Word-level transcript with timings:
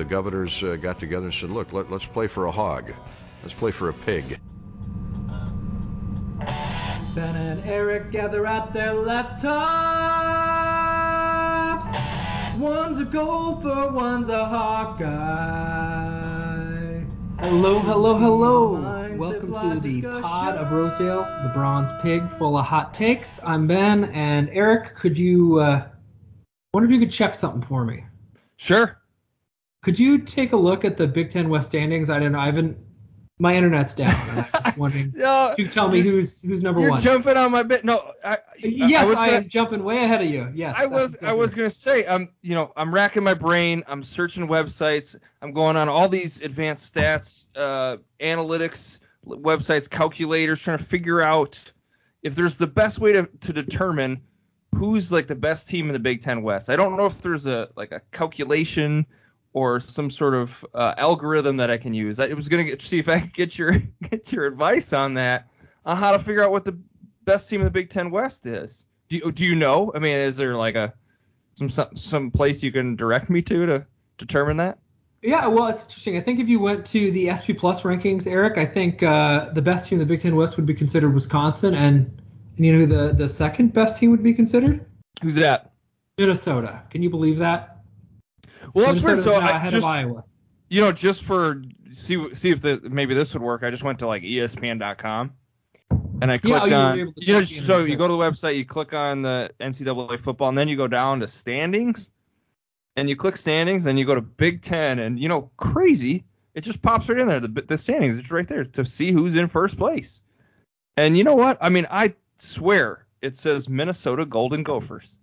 The 0.00 0.06
governors 0.06 0.62
uh, 0.62 0.76
got 0.76 0.98
together 0.98 1.26
and 1.26 1.34
said, 1.34 1.50
look, 1.50 1.74
let, 1.74 1.90
let's 1.90 2.06
play 2.06 2.26
for 2.26 2.46
a 2.46 2.50
hog. 2.50 2.90
Let's 3.42 3.52
play 3.52 3.70
for 3.70 3.90
a 3.90 3.92
pig. 3.92 4.40
Ben 7.14 7.36
and 7.36 7.60
Eric 7.66 8.10
gather 8.10 8.46
at 8.46 8.72
their 8.72 8.94
laptops. 8.94 9.50
One's 12.58 13.02
a 13.02 13.04
gopher, 13.04 13.92
one's 13.92 14.30
a 14.30 14.42
Hawkeye. 14.42 15.04
Hello, 17.40 17.78
hello, 17.80 18.14
hello. 18.16 19.16
Welcome 19.18 19.52
to 19.52 19.80
the 19.80 20.00
pod 20.22 20.56
of 20.56 20.72
Rosedale, 20.72 21.24
the 21.42 21.50
bronze 21.52 21.92
pig 22.00 22.22
full 22.22 22.56
of 22.56 22.64
hot 22.64 22.94
takes. 22.94 23.44
I'm 23.44 23.66
Ben, 23.66 24.04
and 24.04 24.48
Eric, 24.50 24.96
could 24.96 25.18
you, 25.18 25.58
uh, 25.58 25.86
wonder 26.72 26.88
if 26.88 26.94
you 26.94 27.00
could 27.00 27.12
check 27.12 27.34
something 27.34 27.60
for 27.60 27.84
me? 27.84 28.06
Sure. 28.56 28.96
Could 29.82 29.98
you 29.98 30.18
take 30.18 30.52
a 30.52 30.56
look 30.56 30.84
at 30.84 30.96
the 30.96 31.06
Big 31.06 31.30
Ten 31.30 31.48
West 31.48 31.68
standings? 31.68 32.10
I 32.10 32.20
don't 32.20 32.32
know. 32.32 32.40
I 32.40 32.46
haven't. 32.46 32.76
My 33.38 33.54
internet's 33.56 33.94
down. 33.94 34.08
I'm 34.08 34.44
just 34.44 34.78
wondering. 34.78 35.10
Uh, 35.24 35.54
You 35.56 35.64
tell 35.64 35.88
me 35.88 36.00
who's 36.02 36.42
who's 36.42 36.62
number 36.62 36.82
you're 36.82 36.90
one. 36.90 37.00
jumping 37.00 37.38
on 37.38 37.50
my 37.50 37.62
bit. 37.62 37.82
No, 37.84 37.98
I, 38.22 38.32
I- 38.32 38.38
yes, 38.62 39.02
I 39.02 39.06
was 39.06 39.18
gonna, 39.18 39.32
am 39.38 39.48
jumping 39.48 39.82
way 39.82 40.04
ahead 40.04 40.20
of 40.20 40.28
you. 40.28 40.50
Yes, 40.54 40.76
I 40.78 40.86
was 40.86 41.22
I 41.22 41.32
was 41.32 41.54
gonna 41.54 41.70
say 41.70 42.06
I'm 42.06 42.28
you 42.42 42.54
know 42.54 42.70
I'm 42.76 42.92
racking 42.92 43.24
my 43.24 43.32
brain. 43.32 43.84
I'm 43.88 44.02
searching 44.02 44.46
websites. 44.46 45.18
I'm 45.40 45.52
going 45.52 45.76
on 45.76 45.88
all 45.88 46.08
these 46.10 46.42
advanced 46.42 46.94
stats, 46.94 47.48
uh, 47.56 47.96
analytics 48.20 49.00
websites, 49.26 49.90
calculators, 49.90 50.62
trying 50.62 50.76
to 50.76 50.84
figure 50.84 51.22
out 51.22 51.72
if 52.22 52.34
there's 52.34 52.58
the 52.58 52.66
best 52.66 53.00
way 53.00 53.14
to 53.14 53.26
to 53.40 53.52
determine 53.54 54.20
who's 54.74 55.10
like 55.10 55.28
the 55.28 55.34
best 55.34 55.68
team 55.70 55.86
in 55.86 55.94
the 55.94 55.98
Big 55.98 56.20
Ten 56.20 56.42
West. 56.42 56.68
I 56.68 56.76
don't 56.76 56.98
know 56.98 57.06
if 57.06 57.22
there's 57.22 57.46
a 57.46 57.70
like 57.74 57.92
a 57.92 58.00
calculation 58.12 59.06
or 59.52 59.80
some 59.80 60.10
sort 60.10 60.34
of 60.34 60.64
uh, 60.74 60.94
algorithm 60.96 61.56
that 61.56 61.70
I 61.70 61.78
can 61.78 61.94
use. 61.94 62.20
I 62.20 62.32
was 62.34 62.48
gonna 62.48 62.78
see 62.78 62.98
if 62.98 63.08
I 63.08 63.20
could 63.20 63.32
get 63.32 63.58
your 63.58 63.72
get 64.10 64.32
your 64.32 64.46
advice 64.46 64.92
on 64.92 65.14
that 65.14 65.48
on 65.84 65.96
how 65.96 66.12
to 66.12 66.18
figure 66.18 66.42
out 66.42 66.50
what 66.50 66.64
the 66.64 66.80
best 67.24 67.50
team 67.50 67.60
in 67.60 67.64
the 67.64 67.70
Big 67.70 67.88
Ten 67.88 68.10
West 68.10 68.46
is. 68.46 68.86
Do 69.08 69.16
you, 69.16 69.32
do 69.32 69.46
you 69.46 69.56
know? 69.56 69.92
I 69.94 69.98
mean, 69.98 70.16
is 70.16 70.38
there 70.38 70.54
like 70.54 70.76
a 70.76 70.94
some 71.54 71.68
some, 71.68 71.94
some 71.94 72.30
place 72.30 72.62
you 72.62 72.72
can 72.72 72.96
direct 72.96 73.28
me 73.28 73.42
to 73.42 73.66
to 73.66 73.86
determine 74.18 74.58
that? 74.58 74.78
Yeah, 75.22 75.48
well, 75.48 75.66
it's 75.66 75.84
interesting. 75.84 76.16
I 76.16 76.20
think 76.20 76.40
if 76.40 76.48
you 76.48 76.60
went 76.60 76.86
to 76.86 77.10
the 77.10 77.28
SP 77.36 77.52
Plus 77.58 77.82
rankings, 77.82 78.26
Eric, 78.26 78.56
I 78.56 78.64
think 78.64 79.02
uh, 79.02 79.50
the 79.50 79.60
best 79.60 79.88
team 79.88 80.00
in 80.00 80.06
the 80.06 80.06
Big 80.06 80.20
Ten 80.20 80.34
West 80.34 80.56
would 80.56 80.64
be 80.64 80.72
considered 80.72 81.12
Wisconsin, 81.12 81.74
and, 81.74 82.22
and 82.56 82.66
you 82.66 82.72
know 82.72 82.86
the 82.86 83.12
the 83.12 83.28
second 83.28 83.74
best 83.74 83.98
team 83.98 84.12
would 84.12 84.22
be 84.22 84.32
considered? 84.32 84.86
Who's 85.22 85.34
that? 85.36 85.72
Minnesota. 86.16 86.84
Can 86.90 87.02
you 87.02 87.10
believe 87.10 87.38
that? 87.38 87.79
Well, 88.74 88.86
that's 88.86 89.04
weird. 89.04 89.20
So 89.20 89.34
I 89.34 89.68
just 89.68 90.26
you 90.68 90.80
know 90.80 90.92
just 90.92 91.24
for 91.24 91.62
see 91.90 92.34
see 92.34 92.50
if 92.50 92.60
the 92.60 92.88
maybe 92.90 93.14
this 93.14 93.34
would 93.34 93.42
work. 93.42 93.62
I 93.62 93.70
just 93.70 93.84
went 93.84 94.00
to 94.00 94.06
like 94.06 94.22
ESPN.com 94.22 95.32
and 96.22 96.30
I 96.30 96.36
clicked 96.36 96.64
oh, 96.64 96.66
you 96.66 96.74
on 96.74 97.14
you 97.16 97.34
know 97.34 97.42
so 97.42 97.84
you 97.84 97.96
go 97.96 98.06
to 98.06 98.12
the 98.12 98.18
website, 98.18 98.56
you 98.56 98.64
click 98.64 98.94
on 98.94 99.22
the 99.22 99.50
NCAA 99.58 100.20
football, 100.20 100.48
and 100.48 100.58
then 100.58 100.68
you 100.68 100.76
go 100.76 100.88
down 100.88 101.20
to 101.20 101.28
standings, 101.28 102.12
and 102.96 103.08
you 103.08 103.16
click 103.16 103.36
standings, 103.36 103.86
and 103.86 103.98
you 103.98 104.04
go 104.04 104.14
to 104.14 104.20
Big 104.20 104.60
Ten, 104.60 104.98
and 104.98 105.18
you 105.18 105.28
know 105.28 105.50
crazy, 105.56 106.24
it 106.54 106.62
just 106.62 106.82
pops 106.82 107.08
right 107.08 107.18
in 107.18 107.28
there. 107.28 107.40
The 107.40 107.48
the 107.48 107.78
standings, 107.78 108.18
it's 108.18 108.30
right 108.30 108.46
there 108.46 108.64
to 108.64 108.84
see 108.84 109.12
who's 109.12 109.36
in 109.36 109.48
first 109.48 109.78
place. 109.78 110.22
And 110.96 111.16
you 111.16 111.24
know 111.24 111.36
what? 111.36 111.58
I 111.60 111.70
mean, 111.70 111.86
I 111.90 112.14
swear 112.34 113.06
it 113.22 113.36
says 113.36 113.68
Minnesota 113.68 114.26
Golden 114.26 114.62
Gophers 114.62 115.18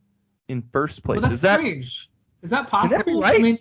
in 0.47 0.63
first 0.71 1.05
Well, 1.05 1.15
place. 1.15 1.23
that's 1.23 1.35
Is 1.35 1.41
that 1.41 1.59
strange. 1.59 2.09
Is 2.41 2.49
that 2.51 2.63
that 2.63 2.69
possible? 2.69 3.03
be 3.05 3.21
right? 3.21 3.39
I 3.39 3.41
mean, 3.41 3.59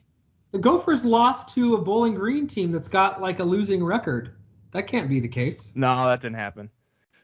the 0.53 0.59
Gophers 0.59 1.05
lost 1.05 1.55
to 1.55 1.75
a 1.75 1.83
Bowling 1.83 2.15
Green 2.15 2.47
team 2.47 2.73
that's 2.73 2.89
got 2.89 3.21
like 3.21 3.41
a 3.41 3.45
losing 3.45 3.85
record. 3.85 4.33
That 4.73 4.87
can't 4.87 5.09
be 5.09 5.21
the 5.21 5.29
case. 5.29 5.75
No, 5.75 6.07
that 6.07 6.21
didn't 6.21 6.37
happen. 6.37 6.71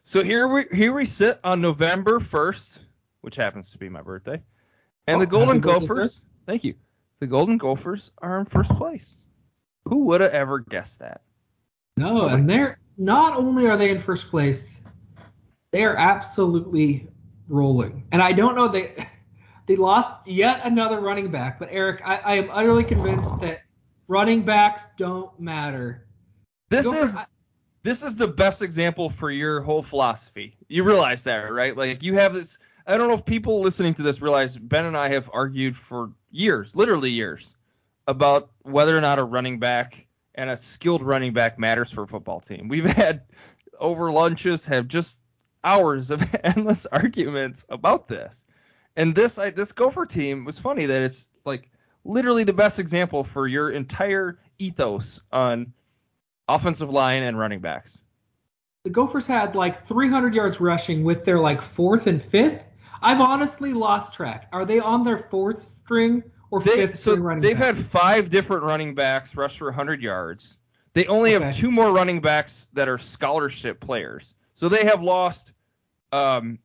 So 0.03 0.25
here 0.25 0.49
we 0.49 0.65
here 0.73 0.93
we 0.93 1.05
sit 1.05 1.39
on 1.45 1.61
November 1.61 2.19
first, 2.19 2.85
which 3.21 3.37
happens 3.37 3.73
to 3.73 3.79
be 3.79 3.89
my 3.89 4.03
birthday, 4.03 4.43
and 5.07 5.17
Oh, 5.17 5.21
the 5.21 5.27
Golden 5.27 5.57
happy 5.57 5.61
birthday, 5.61 5.87
Gophers. 5.87 6.25
Thank 6.47 6.65
you. 6.65 6.75
The 7.21 7.27
Golden 7.29 7.57
Gophers 7.57 8.11
are 8.19 8.39
in 8.41 8.47
first 8.47 8.75
place. 8.77 9.25
Who 9.85 10.07
would 10.07 10.21
have 10.21 10.33
ever 10.33 10.59
guessed 10.59 11.01
that? 11.01 11.23
No, 11.97 12.27
and 12.27 12.49
they're 12.49 12.79
not 12.97 13.37
only 13.37 13.69
are 13.69 13.77
they 13.77 13.91
in 13.91 13.99
first 13.99 14.29
place, 14.29 14.83
they 15.71 15.85
are 15.85 15.97
absolutely 15.97 17.09
rolling. 17.49 18.05
And 18.11 18.23
I 18.23 18.33
don't 18.33 18.55
know 18.55 18.69
they 18.69 18.95
they 19.67 19.77
lost 19.77 20.27
yet 20.27 20.61
another 20.65 21.01
running 21.01 21.31
back, 21.31 21.59
but 21.59 21.69
Eric, 21.71 22.03
I, 22.05 22.17
I 22.17 22.35
am 22.37 22.49
utterly 22.51 22.85
convinced 22.85 23.41
that 23.41 23.63
running 24.09 24.43
backs 24.43 24.93
don't 24.97 25.39
matter. 25.41 26.07
This 26.71 26.87
Gopher- 26.87 27.03
is 27.03 27.17
I- 27.19 27.27
this 27.85 28.05
is 28.05 28.17
the 28.17 28.29
best 28.29 28.63
example 28.63 29.11
for 29.11 29.29
your 29.31 29.61
whole 29.61 29.83
philosophy. 29.83 30.55
You 30.69 30.87
realize 30.87 31.25
that, 31.25 31.53
right? 31.53 31.77
Like 31.77 32.03
you 32.05 32.15
have 32.15 32.33
this. 32.33 32.59
I 32.87 32.97
don't 32.97 33.09
know 33.09 33.15
if 33.15 33.27
people 33.27 33.61
listening 33.61 33.95
to 33.95 34.03
this 34.03 34.23
realize 34.23 34.57
Ben 34.57 34.85
and 34.85 34.97
I 34.97 35.09
have 35.09 35.31
argued 35.33 35.75
for 35.77 36.13
years, 36.31 36.77
literally 36.77 37.11
years, 37.11 37.57
about 38.07 38.51
whether 38.63 38.97
or 38.97 39.01
not 39.01 39.19
a 39.19 39.25
running 39.25 39.59
back 39.59 40.07
and 40.35 40.49
a 40.49 40.57
skilled 40.57 41.03
running 41.03 41.33
back 41.33 41.59
matters 41.59 41.91
for 41.91 42.05
a 42.05 42.07
football 42.07 42.41
team. 42.41 42.69
We've 42.69 42.91
had 42.91 43.23
over 43.79 44.13
lunches 44.13 44.67
have 44.67 44.87
just 44.89 45.23
hours 45.65 46.11
of 46.11 46.23
endless 46.45 46.87
arguments 46.87 47.67
about 47.69 48.07
this. 48.07 48.47
And 48.97 49.15
this 49.15 49.39
I, 49.39 49.51
this 49.51 49.73
Gopher 49.73 50.05
team 50.07 50.45
was 50.45 50.59
funny 50.59 50.87
that 50.87 51.03
it's 51.03 51.31
like 51.45 51.69
literally 52.05 52.45
the 52.45 52.53
best 52.53 52.79
example 52.79 53.25
for 53.25 53.47
your 53.47 53.71
entire 53.71 54.39
ethos 54.59 55.23
on 55.33 55.73
offensive 56.49 56.91
line 56.91 57.23
and 57.23 57.39
running 57.39 57.61
backs. 57.61 58.05
the 58.85 58.91
Gophers 58.91 59.27
had 59.27 59.55
like 59.55 59.77
300 59.77 60.35
yards 60.35 60.61
rushing 60.61 61.05
with 61.05 61.25
their 61.25 61.39
like 61.39 61.63
fourth 61.63 62.07
and 62.07 62.21
fifth. 62.23 62.69
I've 63.01 63.21
honestly 63.21 63.73
lost 63.73 64.15
track. 64.15 64.49
Are 64.53 64.65
they 64.65 64.79
on 64.81 65.05
their 65.05 65.19
fourth 65.19 65.59
string 65.59 66.23
or 66.51 66.61
They, 66.61 66.71
fifth 66.73 66.95
so 66.95 67.13
string 67.13 67.25
running 67.25 67.43
they've 67.43 67.57
back? 67.59 67.75
had 67.75 67.77
five 67.77 68.29
different 68.29 68.65
running 68.65 68.95
backs 68.95 69.37
rush 69.37 69.59
for 69.59 69.69
100 69.69 70.03
yards. 70.03 70.59
They 70.95 71.07
only 71.07 71.35
Okay. 71.35 71.45
have 71.47 71.55
two 71.55 71.71
more 71.71 71.93
running 71.95 72.21
backs 72.21 72.67
that 72.75 72.89
are 72.89 72.99
scholarship 72.99 73.81
players. 73.81 74.35
So 74.53 74.69
they 74.69 74.85
have 74.85 75.01
lost 75.03 75.55
um, 76.13 76.59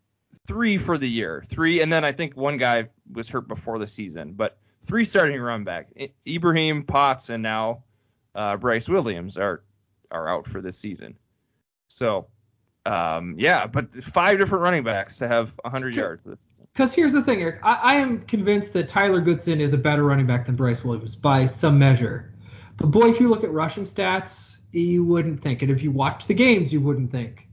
three 0.47 0.77
for 0.77 0.97
the 0.97 1.09
year, 1.09 1.43
three, 1.45 1.81
and 1.81 1.91
then 1.91 2.03
I 2.03 2.11
think 2.13 2.35
one 2.35 2.57
guy 2.57 2.89
was 3.11 3.29
hurt 3.29 3.47
before 3.47 3.79
the 3.79 3.87
season, 3.87 4.33
but 4.33 4.57
three 4.81 5.05
starting 5.05 5.39
run 5.39 5.63
back. 5.63 5.89
Ibrahim 6.27 6.83
Potts 6.83 7.29
and 7.29 7.43
now 7.43 7.83
uh, 8.33 8.57
Bryce 8.57 8.89
Williams 8.89 9.37
are 9.37 9.63
are 10.09 10.27
out 10.27 10.47
for 10.47 10.61
this 10.61 10.77
season. 10.77 11.17
So 11.89 12.27
um, 12.87 13.35
yeah, 13.37 13.67
but 13.67 13.93
five 13.93 14.37
different 14.37 14.63
running 14.63 14.83
backs 14.83 15.19
to 15.19 15.27
have 15.27 15.53
100 15.61 15.93
yards 15.93 16.23
this 16.23 16.47
season. 16.49 16.67
Because 16.71 16.95
here's 16.95 17.11
the 17.11 17.21
thing, 17.21 17.41
Eric. 17.41 17.59
I, 17.61 17.73
I 17.75 17.95
am 17.95 18.21
convinced 18.21 18.73
that 18.73 18.87
Tyler 18.87 19.19
Goodson 19.19 19.59
is 19.59 19.73
a 19.73 19.77
better 19.77 20.03
running 20.03 20.25
back 20.25 20.45
than 20.45 20.55
Bryce 20.55 20.85
Williams 20.85 21.17
by 21.17 21.47
some 21.47 21.79
measure. 21.79 22.33
But 22.77 22.87
boy, 22.87 23.07
if 23.07 23.19
you 23.19 23.29
look 23.29 23.43
at 23.43 23.51
rushing 23.51 23.83
stats, 23.83 24.61
you 24.71 25.03
wouldn't 25.03 25.41
think. 25.41 25.63
And 25.63 25.71
if 25.71 25.83
you 25.83 25.91
watch 25.91 26.27
the 26.27 26.33
games, 26.33 26.71
you 26.71 26.79
wouldn't 26.79 27.11
think. 27.11 27.46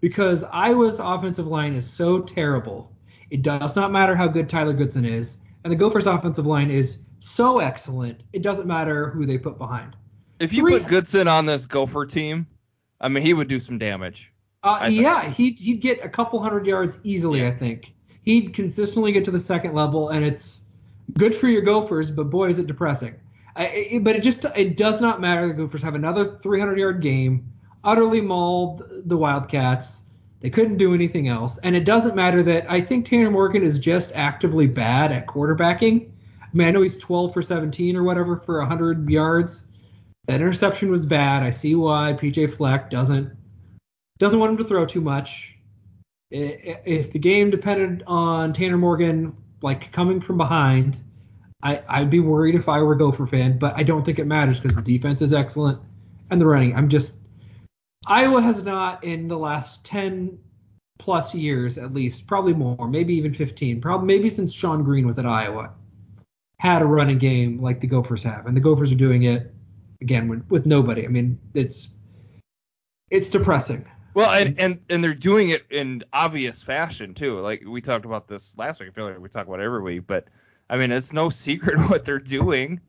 Because 0.00 0.44
Iowa's 0.44 1.00
offensive 1.00 1.46
line 1.46 1.74
is 1.74 1.90
so 1.90 2.20
terrible. 2.22 2.92
It 3.30 3.42
does 3.42 3.76
not 3.76 3.92
matter 3.92 4.14
how 4.14 4.28
good 4.28 4.48
Tyler 4.48 4.72
Goodson 4.72 5.04
is. 5.04 5.38
And 5.64 5.72
the 5.72 5.76
Gophers' 5.76 6.06
offensive 6.06 6.46
line 6.46 6.70
is 6.70 7.04
so 7.18 7.58
excellent, 7.58 8.24
it 8.32 8.42
doesn't 8.42 8.66
matter 8.66 9.10
who 9.10 9.26
they 9.26 9.38
put 9.38 9.58
behind. 9.58 9.96
If 10.40 10.52
you 10.52 10.62
Three- 10.62 10.78
put 10.78 10.88
Goodson 10.88 11.26
on 11.26 11.46
this 11.46 11.66
Gopher 11.66 12.06
team, 12.06 12.46
I 13.00 13.08
mean, 13.08 13.24
he 13.24 13.34
would 13.34 13.48
do 13.48 13.58
some 13.58 13.78
damage. 13.78 14.32
Uh, 14.62 14.88
yeah, 14.90 15.28
he'd, 15.28 15.58
he'd 15.58 15.80
get 15.80 16.04
a 16.04 16.08
couple 16.08 16.40
hundred 16.40 16.66
yards 16.66 17.00
easily, 17.04 17.46
I 17.46 17.50
think. 17.50 17.92
He'd 18.22 18.54
consistently 18.54 19.12
get 19.12 19.24
to 19.24 19.30
the 19.30 19.40
second 19.40 19.74
level, 19.74 20.08
and 20.08 20.24
it's 20.24 20.64
good 21.16 21.34
for 21.34 21.48
your 21.48 21.62
Gophers, 21.62 22.10
but 22.10 22.24
boy, 22.24 22.50
is 22.50 22.58
it 22.58 22.66
depressing. 22.66 23.14
I, 23.54 23.66
it, 23.66 24.04
but 24.04 24.16
it 24.16 24.22
just 24.22 24.44
it 24.56 24.76
does 24.76 25.00
not 25.00 25.20
matter. 25.20 25.48
The 25.48 25.54
Gophers 25.54 25.82
have 25.82 25.94
another 25.94 26.24
300 26.24 26.78
yard 26.78 27.02
game, 27.02 27.52
utterly 27.82 28.20
mauled 28.20 28.82
the 29.04 29.16
Wildcats. 29.16 30.10
They 30.40 30.50
couldn't 30.50 30.76
do 30.76 30.94
anything 30.94 31.26
else, 31.28 31.58
and 31.58 31.74
it 31.74 31.84
doesn't 31.84 32.14
matter 32.14 32.42
that 32.44 32.70
I 32.70 32.80
think 32.80 33.04
Tanner 33.04 33.30
Morgan 33.30 33.62
is 33.62 33.80
just 33.80 34.14
actively 34.14 34.68
bad 34.68 35.10
at 35.10 35.26
quarterbacking. 35.26 36.10
I 36.40 36.46
mean, 36.52 36.68
I 36.68 36.70
know 36.70 36.82
he's 36.82 36.98
12 36.98 37.34
for 37.34 37.42
17 37.42 37.96
or 37.96 38.04
whatever 38.04 38.36
for 38.36 38.58
100 38.60 39.10
yards. 39.10 39.66
That 40.26 40.40
interception 40.40 40.90
was 40.90 41.06
bad. 41.06 41.42
I 41.42 41.50
see 41.50 41.74
why 41.74 42.14
PJ 42.18 42.52
Fleck 42.52 42.90
doesn't 42.90 43.36
doesn't 44.18 44.38
want 44.38 44.52
him 44.52 44.58
to 44.58 44.64
throw 44.64 44.84
too 44.86 45.00
much. 45.00 45.56
If 46.30 47.12
the 47.12 47.18
game 47.18 47.50
depended 47.50 48.02
on 48.06 48.52
Tanner 48.52 48.76
Morgan 48.76 49.36
like 49.62 49.92
coming 49.92 50.20
from 50.20 50.36
behind, 50.36 51.00
I, 51.62 51.82
I'd 51.88 52.10
be 52.10 52.20
worried 52.20 52.54
if 52.54 52.68
I 52.68 52.82
were 52.82 52.92
a 52.92 52.98
Gopher 52.98 53.26
fan, 53.26 53.58
but 53.58 53.76
I 53.76 53.82
don't 53.82 54.04
think 54.04 54.18
it 54.18 54.26
matters 54.26 54.60
because 54.60 54.76
the 54.76 54.82
defense 54.82 55.22
is 55.22 55.32
excellent 55.32 55.80
and 56.30 56.40
the 56.40 56.46
running. 56.46 56.76
I'm 56.76 56.88
just 56.88 57.24
Iowa 58.08 58.40
has 58.40 58.64
not 58.64 59.04
in 59.04 59.28
the 59.28 59.38
last 59.38 59.84
10 59.84 60.38
plus 60.98 61.34
years 61.34 61.76
at 61.76 61.92
least, 61.92 62.26
probably 62.26 62.54
more, 62.54 62.88
maybe 62.88 63.14
even 63.16 63.34
15, 63.34 63.82
probably 63.82 64.06
maybe 64.06 64.30
since 64.30 64.54
Shonn 64.54 64.82
Greene 64.84 65.06
was 65.06 65.18
at 65.18 65.26
Iowa. 65.26 65.74
had 66.58 66.80
a 66.82 66.86
running 66.86 67.18
game 67.18 67.58
like 67.58 67.80
the 67.80 67.86
Gophers 67.86 68.22
have, 68.22 68.46
and 68.46 68.56
the 68.56 68.60
Gophers 68.60 68.92
are 68.92 68.96
doing 68.96 69.24
it 69.24 69.52
again 70.00 70.28
with, 70.28 70.48
with 70.48 70.64
nobody. 70.64 71.04
I 71.04 71.08
mean, 71.08 71.38
it's 71.54 71.96
it's 73.10 73.28
depressing. 73.30 73.86
Well, 74.14 74.30
and, 74.30 74.58
and 74.58 74.80
and 74.90 75.04
they're 75.04 75.14
doing 75.14 75.50
it 75.50 75.64
in 75.70 76.02
obvious 76.12 76.62
fashion 76.62 77.14
too. 77.14 77.38
Like 77.40 77.62
we 77.66 77.80
talked 77.82 78.06
about 78.06 78.26
this 78.26 78.58
last 78.58 78.80
week. 78.80 78.88
I 78.88 78.92
feel 78.92 79.04
like 79.04 79.18
we 79.20 79.28
talk 79.28 79.46
about 79.46 79.60
it 79.60 79.64
every 79.64 79.82
week, 79.82 80.06
but 80.06 80.26
I 80.68 80.78
mean, 80.78 80.90
it's 80.92 81.12
no 81.12 81.28
secret 81.46 81.78
what 81.90 82.04
they're 82.04 82.18
doing. 82.18 82.80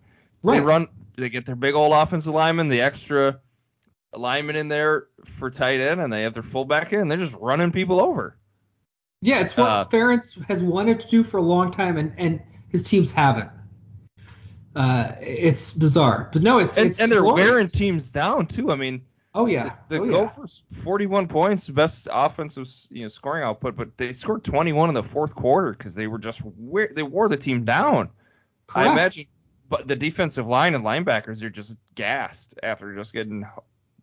Right. 0.44 0.60
They 0.60 0.66
run. 0.66 0.88
They 1.18 1.30
get 1.30 1.46
their 1.46 1.58
big 1.58 1.76
old 1.76 1.94
offensive 1.94 2.34
lineman, 2.34 2.70
the 2.70 2.82
extra 2.82 3.42
lineman 4.14 4.56
in 4.56 4.68
there 4.68 5.08
for 5.26 5.50
tight 5.50 5.80
end, 5.80 6.02
and 6.02 6.12
they 6.12 6.24
have 6.24 6.34
their 6.34 6.44
fullback 6.44 6.94
in. 6.94 7.02
And 7.02 7.12
they're 7.12 7.18
just 7.18 7.38
running 7.40 7.72
people 7.72 8.02
over. 8.02 8.38
Yeah, 9.22 9.42
it's 9.42 9.56
what 9.58 9.68
Uh, 9.68 9.86
Ferentz 9.86 10.42
has 10.48 10.64
wanted 10.64 11.02
to 11.02 11.08
do 11.10 11.24
for 11.24 11.38
a 11.38 11.42
long 11.42 11.72
time, 11.72 11.98
and, 11.98 12.14
and 12.18 12.42
his 12.70 12.84
teams 12.84 13.12
haven't. 13.12 13.50
Uh, 14.76 15.14
it's 15.20 15.78
bizarre, 15.78 16.30
but 16.32 16.42
no, 16.42 16.60
it's 16.60 16.78
And, 16.78 16.92
it's 16.92 17.02
and 17.02 17.12
they're 17.12 17.22
glorious. 17.22 17.50
wearing 17.50 17.68
teams 17.68 18.12
down 18.12 18.46
too. 18.46 18.72
I 18.72 18.76
mean, 18.76 19.02
Oh 19.34 19.46
yeah, 19.46 19.76
the 19.90 20.00
oh, 20.00 20.06
yeah. 20.06 20.28
41 20.84 21.28
points, 21.28 21.70
best 21.70 22.08
offensive 22.12 22.68
you 22.92 23.04
know 23.04 23.08
scoring 23.10 23.44
output, 23.44 23.76
but 23.76 23.96
they 23.96 24.12
scored 24.12 24.44
21 24.44 24.90
in 24.90 24.96
the 24.96 25.04
fourth 25.04 25.36
quarter 25.36 25.72
because 25.72 25.96
they 25.96 26.08
were 26.08 26.18
just 26.18 26.42
they 26.96 27.04
wore 27.04 27.30
the 27.30 27.38
team 27.38 27.64
down. 27.64 28.10
I 28.74 28.92
imagine, 28.92 29.26
but 29.68 29.88
the 29.88 29.96
defensive 29.96 30.48
line 30.48 30.74
and 30.76 30.84
linebackers 30.84 31.44
are 31.44 31.50
just 31.50 31.78
gassed 31.94 32.60
after 32.64 32.94
just 32.96 33.14
getting 33.14 33.44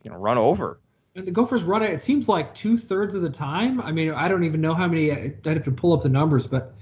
you 0.02 0.10
know 0.10 0.16
run 0.16 0.38
over. 0.38 0.80
And 1.14 1.26
the 1.26 1.32
Gophers 1.32 1.64
run 1.64 1.82
it. 1.82 1.90
It 1.90 2.00
seems 2.00 2.28
like 2.28 2.54
two 2.54 2.76
thirds 2.76 3.14
of 3.14 3.22
the 3.22 3.30
time. 3.30 3.80
I 3.80 3.92
mean, 3.92 4.10
I 4.12 4.28
don't 4.28 4.44
even 4.44 4.60
know 4.60 4.74
how 4.74 4.86
many. 4.86 5.10
I'd 5.10 5.40
have 5.44 5.64
to 5.64 5.72
pull 5.72 5.94
up 5.94 6.02
the 6.02 6.10
numbers, 6.10 6.46
but 6.46 6.74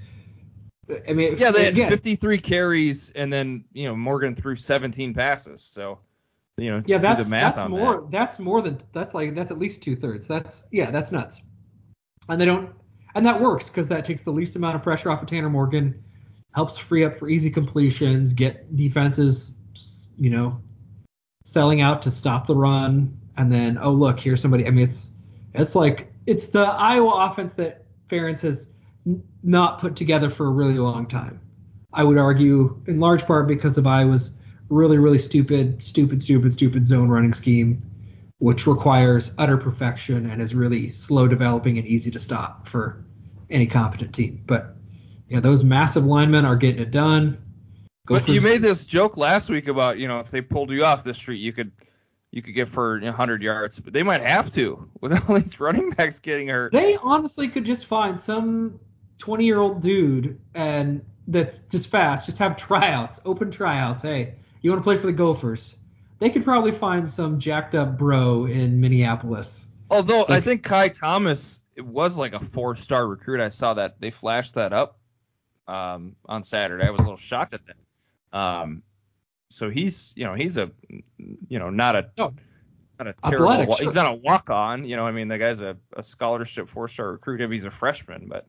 I 1.07 1.13
mean, 1.13 1.35
Yeah, 1.37 1.51
they 1.51 1.71
had 1.71 1.89
53 1.89 2.37
carries, 2.39 3.11
and 3.11 3.31
then 3.31 3.65
you 3.73 3.87
know 3.87 3.95
Morgan 3.95 4.35
threw 4.35 4.55
17 4.55 5.13
passes. 5.13 5.61
So 5.61 5.99
you 6.57 6.71
know, 6.71 6.83
yeah, 6.85 6.97
do 6.97 7.03
that's 7.03 7.25
the 7.29 7.31
math 7.35 7.55
that's 7.55 7.59
on 7.59 7.71
more. 7.71 8.01
that. 8.01 8.11
That's 8.11 8.39
more 8.39 8.61
than 8.61 8.77
that's 8.91 9.13
like 9.13 9.35
that's 9.35 9.51
at 9.51 9.57
least 9.57 9.83
two 9.83 9.95
thirds. 9.95 10.27
That's 10.27 10.67
yeah, 10.71 10.91
that's 10.91 11.11
nuts. 11.11 11.43
And 12.29 12.39
they 12.39 12.45
don't, 12.45 12.73
and 13.13 13.25
that 13.25 13.41
works 13.41 13.69
because 13.69 13.89
that 13.89 14.05
takes 14.05 14.23
the 14.23 14.31
least 14.31 14.55
amount 14.55 14.75
of 14.75 14.83
pressure 14.83 15.11
off 15.11 15.21
of 15.21 15.27
Tanner 15.27 15.49
Morgan, 15.49 16.03
helps 16.53 16.77
free 16.77 17.03
up 17.03 17.15
for 17.15 17.27
easy 17.27 17.51
completions, 17.51 18.33
get 18.33 18.75
defenses, 18.75 19.55
you 20.17 20.29
know, 20.29 20.61
selling 21.45 21.79
out 21.79 22.01
to 22.01 22.11
stop 22.11 22.47
the 22.47 22.55
run, 22.55 23.17
and 23.37 23.49
then 23.49 23.77
oh 23.77 23.93
look, 23.93 24.19
here's 24.19 24.41
somebody. 24.41 24.67
I 24.67 24.71
mean, 24.71 24.83
it's 24.83 25.11
it's 25.53 25.75
like 25.75 26.11
it's 26.27 26.49
the 26.49 26.65
Iowa 26.67 27.29
offense 27.29 27.53
that 27.53 27.85
Ferentz 28.09 28.41
has 28.41 28.73
n- 29.07 29.23
not 29.41 29.79
put 29.79 29.95
together 29.95 30.29
for 30.29 30.45
a 30.45 30.51
really 30.51 30.77
long 30.77 31.05
time. 31.07 31.39
I 31.93 32.03
would 32.03 32.17
argue, 32.17 32.81
in 32.87 32.99
large 32.99 33.25
part 33.25 33.47
because 33.47 33.77
of 33.77 33.87
Iowa's 33.87 34.37
really, 34.67 34.97
really 34.97 35.19
stupid, 35.19 35.81
stupid, 35.81 36.21
stupid, 36.21 36.51
stupid 36.51 36.85
zone 36.85 37.07
running 37.09 37.31
scheme, 37.31 37.79
which 38.39 38.67
requires 38.67 39.33
utter 39.37 39.57
perfection 39.57 40.29
and 40.29 40.41
is 40.41 40.53
really 40.53 40.89
slow 40.89 41.27
developing 41.27 41.77
and 41.77 41.87
easy 41.87 42.11
to 42.11 42.19
stop 42.19 42.67
for 42.67 43.05
any 43.49 43.67
competent 43.67 44.13
team. 44.13 44.43
But 44.45 44.75
yeah, 45.29 45.39
those 45.39 45.63
massive 45.63 46.03
linemen 46.03 46.43
are 46.43 46.55
getting 46.57 46.81
it 46.81 46.91
done. 46.91 47.37
But 48.07 48.27
you 48.27 48.41
made 48.41 48.61
this 48.61 48.85
joke 48.85 49.17
last 49.17 49.49
week 49.49 49.67
about 49.67 49.97
you 49.97 50.07
know 50.07 50.19
if 50.19 50.29
they 50.31 50.41
pulled 50.41 50.71
you 50.71 50.83
off 50.85 51.03
the 51.03 51.13
street, 51.13 51.37
you 51.37 51.53
could 51.53 51.71
you 52.31 52.41
could 52.41 52.53
get 52.53 52.67
for 52.67 52.97
you 52.97 53.05
100 53.05 53.41
yards, 53.41 53.79
but 53.79 53.93
they 53.93 54.03
might 54.03 54.21
have 54.21 54.51
to 54.51 54.89
with 55.01 55.13
all 55.13 55.35
these 55.35 55.59
running 55.59 55.89
backs 55.91 56.19
getting 56.19 56.49
hurt. 56.49 56.71
They 56.71 56.97
honestly 56.97 57.47
could 57.47 57.65
just 57.65 57.85
find 57.87 58.19
some 58.19 58.79
20 59.19 59.45
year 59.45 59.59
old 59.59 59.81
dude 59.81 60.39
and 60.53 61.05
that's 61.27 61.65
just 61.65 61.89
fast, 61.89 62.25
just 62.25 62.39
have 62.39 62.55
tryouts, 62.55 63.21
open 63.25 63.49
tryouts. 63.49 64.03
Hey, 64.03 64.35
you 64.61 64.69
want 64.69 64.81
to 64.81 64.83
play 64.83 64.97
for 64.97 65.07
the 65.07 65.13
Gophers? 65.13 65.79
They 66.19 66.29
could 66.29 66.43
probably 66.43 66.71
find 66.71 67.09
some 67.09 67.39
jacked 67.39 67.73
up 67.73 67.97
bro 67.97 68.45
in 68.45 68.79
Minneapolis. 68.79 69.71
Although 69.89 70.25
I 70.29 70.41
think 70.41 70.67
Ky 70.67 70.89
Thomas 70.89 71.61
it 71.75 71.85
was 71.85 72.19
like 72.19 72.33
a 72.33 72.39
four 72.39 72.75
star 72.75 73.05
recruit. 73.07 73.39
I 73.39 73.49
saw 73.49 73.75
that 73.75 73.99
they 73.99 74.11
flashed 74.11 74.55
that 74.55 74.73
up 74.73 74.99
um, 75.67 76.15
on 76.25 76.43
Saturday. 76.43 76.85
I 76.85 76.91
was 76.91 77.01
a 77.01 77.03
little 77.03 77.17
shocked 77.17 77.53
at 77.53 77.65
that. 77.67 77.75
Um, 78.35 78.83
so 79.49 79.69
he's 79.69 80.13
you 80.17 80.25
know 80.25 80.33
he's 80.33 80.57
a 80.57 80.71
you 81.47 81.59
know 81.59 81.69
not 81.69 81.95
a 81.95 82.09
Oh. 82.19 82.33
not 82.99 83.07
a 83.07 83.13
terrible 83.13 83.51
Athletic, 83.51 83.77
sure. 83.77 83.85
he's 83.85 83.95
not 83.95 84.11
a 84.11 84.15
walk 84.15 84.49
on. 84.49 84.85
You 84.85 84.95
know 84.97 85.05
I 85.07 85.11
mean 85.11 85.27
the 85.27 85.37
guy's 85.37 85.61
a, 85.61 85.77
a 85.93 86.03
scholarship 86.03 86.67
four 86.67 86.87
star 86.87 87.11
recruit. 87.13 87.49
He's 87.51 87.65
a 87.65 87.71
freshman, 87.71 88.27
but 88.27 88.45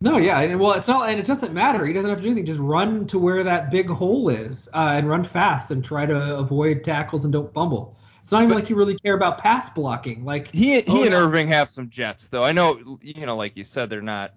No, 0.00 0.18
yeah, 0.18 0.40
and 0.40 0.60
well, 0.60 0.72
it's 0.72 0.88
not, 0.88 1.08
and 1.08 1.18
it 1.18 1.24
doesn't 1.26 1.54
matter. 1.54 1.86
He 1.86 1.92
doesn't 1.94 2.10
have 2.10 2.18
to 2.18 2.22
do 2.24 2.28
anything. 2.30 2.44
Just 2.46 2.60
run 2.60 3.06
to 3.06 3.18
where 3.18 3.44
that 3.44 3.70
big 3.70 3.88
hole 3.88 4.28
is, 4.28 4.68
uh, 4.74 4.94
and 4.96 5.08
run 5.08 5.24
fast, 5.24 5.70
and 5.70 5.82
try 5.84 6.04
to 6.04 6.36
avoid 6.36 6.84
tackles 6.84 7.24
and 7.24 7.32
don't 7.32 7.54
fumble. 7.54 7.96
It's 8.20 8.32
not 8.32 8.38
even 8.42 8.48
But- 8.50 8.60
like 8.62 8.70
you 8.70 8.76
really 8.76 8.96
care 8.96 9.14
about 9.14 9.38
pass 9.38 9.70
blocking. 9.70 10.24
Like 10.24 10.48
He 10.52 10.80
he 10.80 10.84
Oh, 10.88 11.04
and. 11.04 11.14
Irving 11.14 11.48
have 11.48 11.68
some 11.70 11.88
jets 11.88 12.28
though. 12.28 12.42
I 12.42 12.52
know 12.52 12.98
you 13.00 13.24
know 13.24 13.36
like 13.36 13.56
you 13.56 13.64
said 13.64 13.88
they're 13.88 14.02
not 14.02 14.34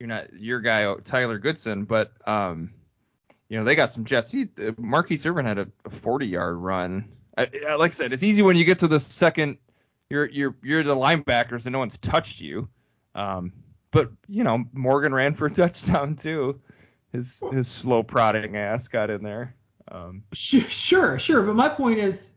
you're 0.00 0.08
not 0.08 0.32
your 0.32 0.60
guy 0.60 0.92
Tyler 1.04 1.38
Goodson, 1.38 1.84
but 1.84 2.10
um 2.26 2.72
you 3.48 3.58
know 3.58 3.64
they 3.64 3.76
got 3.76 3.90
some 3.90 4.04
jets. 4.04 4.32
He 4.32 4.42
uh, 4.42 4.72
Irving 5.26 5.46
had 5.46 5.58
a, 5.58 5.68
a 5.84 5.90
40 5.90 6.26
yard 6.26 6.56
run. 6.56 7.04
I, 7.36 7.48
I, 7.68 7.76
like 7.76 7.90
I 7.90 7.92
said, 7.92 8.12
it's 8.12 8.22
easy 8.22 8.42
when 8.42 8.56
you 8.56 8.64
get 8.64 8.80
to 8.80 8.88
the 8.88 9.00
second. 9.00 9.58
You're 10.08 10.28
you're 10.28 10.56
you're 10.62 10.82
the 10.82 10.94
linebackers 10.94 11.66
and 11.66 11.72
no 11.72 11.78
one's 11.78 11.98
touched 11.98 12.40
you. 12.40 12.68
Um, 13.14 13.52
but 13.90 14.10
you 14.28 14.44
know 14.44 14.64
Morgan 14.72 15.14
ran 15.14 15.34
for 15.34 15.46
a 15.46 15.50
touchdown 15.54 16.16
too. 16.16 16.60
His 17.12 17.42
his 17.52 17.68
slow 17.68 18.02
prodding 18.02 18.56
ass 18.56 18.88
got 18.88 19.10
in 19.10 19.22
there. 19.22 19.54
Um, 19.88 20.24
Sure, 20.32 21.18
sure. 21.18 21.42
But 21.42 21.54
my 21.54 21.68
point 21.68 21.98
is, 21.98 22.34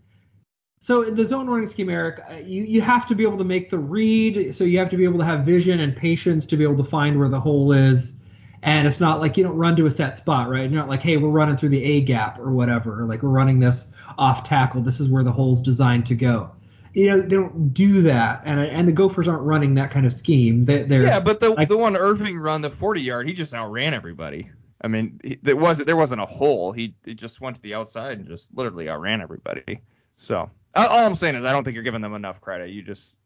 so 0.80 1.04
the 1.04 1.26
zone 1.26 1.48
running 1.48 1.66
scheme, 1.66 1.90
Eric, 1.90 2.22
you, 2.46 2.64
you 2.64 2.82
have 2.82 3.08
to 3.08 3.16
be 3.16 3.24
able 3.24 3.40
to 3.40 3.44
make 3.44 3.70
the 3.70 3.80
read. 3.80 4.56
So 4.56 4.64
you 4.64 4.80
have 4.80 4.90
to 4.90 4.98
be 4.98 5.04
able 5.04 5.20
to 5.20 5.26
have 5.26 5.44
vision 5.44 5.80
and 5.80 5.96
patience 5.96 6.48
to 6.48 6.58
be 6.58 6.64
able 6.64 6.78
to 6.78 6.84
find 6.84 7.20
where 7.20 7.30
the 7.30 7.40
hole 7.40 7.72
is. 7.72 8.19
And 8.62 8.86
it's 8.86 9.00
not 9.00 9.20
like 9.20 9.38
you 9.38 9.44
don't 9.44 9.56
run 9.56 9.76
to 9.78 9.86
a 9.86 9.92
set 9.92 10.18
spot, 10.18 10.50
right? 10.50 10.70
You're 10.70 10.80
not 10.80 10.90
like, 10.90 11.02
hey, 11.02 11.18
we're 11.18 11.30
running 11.30 11.56
through 11.56 11.70
the 11.70 11.84
A 11.84 12.02
gap 12.02 12.40
or 12.40 12.52
whatever. 12.52 13.02
Or 13.02 13.06
like 13.06 13.24
we're 13.24 13.30
running 13.30 13.60
this 13.60 13.92
off 14.18 14.44
tackle. 14.44 14.82
This 14.82 15.00
is 15.00 15.10
where 15.10 15.24
the 15.24 15.32
hole's 15.32 15.62
designed 15.62 16.08
to 16.08 16.16
go. 16.16 16.52
You 16.94 17.08
know, 17.08 17.22
they 17.22 17.36
don't 17.36 17.74
do 17.74 18.02
that. 18.04 18.42
And 18.46 18.60
and 18.60 18.88
the 18.88 18.92
Gophers 18.92 19.28
aren't 19.28 19.44
running 19.44 19.76
that 19.76 19.92
kind 19.92 20.06
of 20.06 20.12
scheme. 20.12 20.66
They, 20.66 20.82
they're 20.84 21.04
Yeah, 21.04 21.20
but 21.20 21.40
the 21.40 21.52
like- 21.52 21.70
the 21.70 21.78
one 21.78 21.96
Irving 21.96 22.38
run, 22.38 22.62
the 22.62 22.70
40 22.72 23.02
yard, 23.02 23.28
he 23.28 23.34
just 23.34 23.54
outran 23.54 23.94
everybody. 23.94 24.50
I 24.82 24.88
mean, 24.88 25.20
he, 25.24 25.38
there 25.42 25.56
was 25.56 25.78
there 25.86 25.96
wasn't 25.96 26.22
a 26.22 26.26
hole. 26.26 26.72
He, 26.72 26.96
he 27.06 27.14
just 27.14 27.42
went 27.42 27.58
to 27.58 27.62
the 27.62 27.76
outside 27.76 28.18
and 28.18 28.28
just 28.28 28.56
literally 28.56 28.90
outran 28.90 29.22
everybody. 29.22 29.82
So 30.16 30.50
all, 30.76 31.06
I'm 31.06 31.16
saying 31.16 31.36
is 31.36 31.46
I 31.46 31.52
don't 31.52 31.64
think 31.64 31.76
you're 31.76 31.84
giving 31.84 32.02
them 32.02 32.16
enough 32.16 32.42
credit. 32.42 32.72
You 32.72 32.82
just 32.82 33.18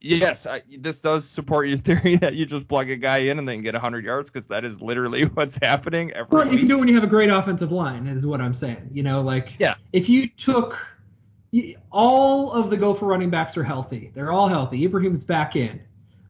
yes, 0.00 0.46
I, 0.46 0.62
this 0.78 1.00
does 1.00 1.28
support 1.28 1.68
your 1.68 1.76
theory 1.78 2.16
that 2.16 2.34
you 2.34 2.46
just 2.46 2.68
plug 2.68 2.90
a 2.90 2.96
guy 2.96 3.18
in 3.18 3.38
and 3.38 3.48
then 3.48 3.60
get 3.60 3.74
100 3.74 4.04
yards 4.04 4.30
because 4.30 4.48
that 4.48 4.64
is 4.64 4.82
literally 4.82 5.24
what's 5.34 5.58
happening 5.62 6.12
every 6.12 6.36
Well, 6.36 6.50
you 6.52 6.58
can 6.58 6.68
do 6.68 6.76
it 6.76 6.80
when 6.80 6.88
you 6.88 6.94
have 6.94 7.04
a 7.04 7.08
great 7.08 7.30
offensive 7.30 7.72
line, 7.72 8.06
is 8.06 8.26
what 8.26 8.40
I'm 8.40 8.54
saying. 8.54 8.90
You 8.92 9.02
know, 9.02 9.22
like 9.22 9.58
Yeah. 9.58 9.74
if 9.92 10.08
you 10.08 10.28
took 10.28 10.78
all 11.92 12.52
of 12.52 12.70
the 12.70 12.76
Gopher 12.76 13.06
running 13.06 13.30
backs 13.30 13.56
are 13.56 13.62
healthy. 13.62 14.10
They're 14.12 14.32
all 14.32 14.48
healthy. 14.48 14.84
Ibrahim's 14.84 15.24
back 15.24 15.54
in, 15.54 15.80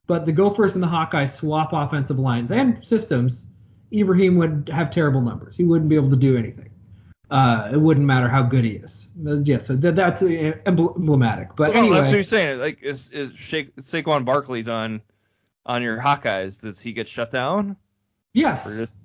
but 0.06 0.26
the 0.26 0.32
Gophers 0.32 0.74
and 0.74 0.82
the 0.82 0.88
Hawkeyes 0.88 1.34
swap 1.34 1.72
offensive 1.72 2.18
lines 2.18 2.50
and 2.52 2.84
systems. 2.84 3.48
Ibrahim 3.92 4.36
would 4.36 4.68
have 4.70 4.90
terrible 4.90 5.20
numbers. 5.20 5.56
He 5.56 5.64
wouldn't 5.64 5.88
be 5.88 5.96
able 5.96 6.10
to 6.10 6.16
do 6.16 6.36
anything. 6.36 6.70
Uh, 7.30 7.70
it 7.72 7.76
wouldn't 7.80 8.06
matter 8.06 8.28
how 8.28 8.42
good 8.42 8.64
he 8.64 8.72
is. 8.72 9.10
Yeah, 9.16 9.58
so 9.58 9.74
that, 9.76 9.96
that's 9.96 10.22
emblematic. 10.22 11.56
But 11.56 11.70
Well, 11.70 11.78
anyway, 11.78 11.94
that's 11.96 12.08
what 12.08 12.14
you're 12.14 12.22
saying. 12.22 12.60
Like 12.60 12.82
is 12.82 13.10
is 13.12 13.34
Sha- 13.36 13.70
Saquon 13.80 14.24
Barkley's 14.24 14.68
on 14.68 15.00
on 15.64 15.82
your 15.82 15.98
Hawkeyes? 16.00 16.62
Does 16.62 16.80
he 16.80 16.92
get 16.92 17.08
shut 17.08 17.30
down? 17.30 17.76
Yes, 18.34 18.76
just, 18.76 19.04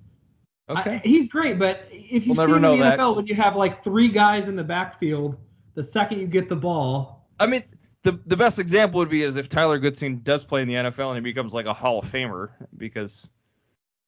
I- 0.68 0.82
okay. 0.82 1.02
he's 1.04 1.30
great, 1.30 1.58
but 1.58 1.88
if 1.92 2.28
you 2.28 2.34
We'll 2.34 2.46
see 2.46 2.52
him 2.52 2.66
in 2.66 2.78
the 2.78 2.84
that. 2.84 3.00
NFL 3.00 3.16
when 3.16 3.26
you 3.28 3.36
have 3.36 3.56
like 3.56 3.84
three 3.84 4.10
guys 4.10 4.50
in 4.50 4.56
the 4.58 4.64
backfield, 4.64 5.38
the 5.76 5.84
second 5.84 6.20
you 6.20 6.28
get 6.28 6.50
the 6.50 6.56
ball, 6.58 7.26
I 7.40 7.48
mean, 7.48 7.62
the 8.04 8.20
the 8.26 8.38
best 8.38 8.60
example 8.60 9.00
would 9.00 9.10
be 9.10 9.22
is 9.22 9.38
if 9.38 9.48
Tyler 9.50 9.78
Goodson 9.80 10.20
does 10.22 10.44
play 10.44 10.62
in 10.62 10.68
the 10.68 10.74
NFL 10.76 11.08
and 11.16 11.18
he 11.18 11.22
becomes 11.22 11.54
like 11.54 11.68
a 11.68 11.74
Hall 11.74 12.00
of 12.00 12.06
Famer 12.06 12.50
because 12.76 13.32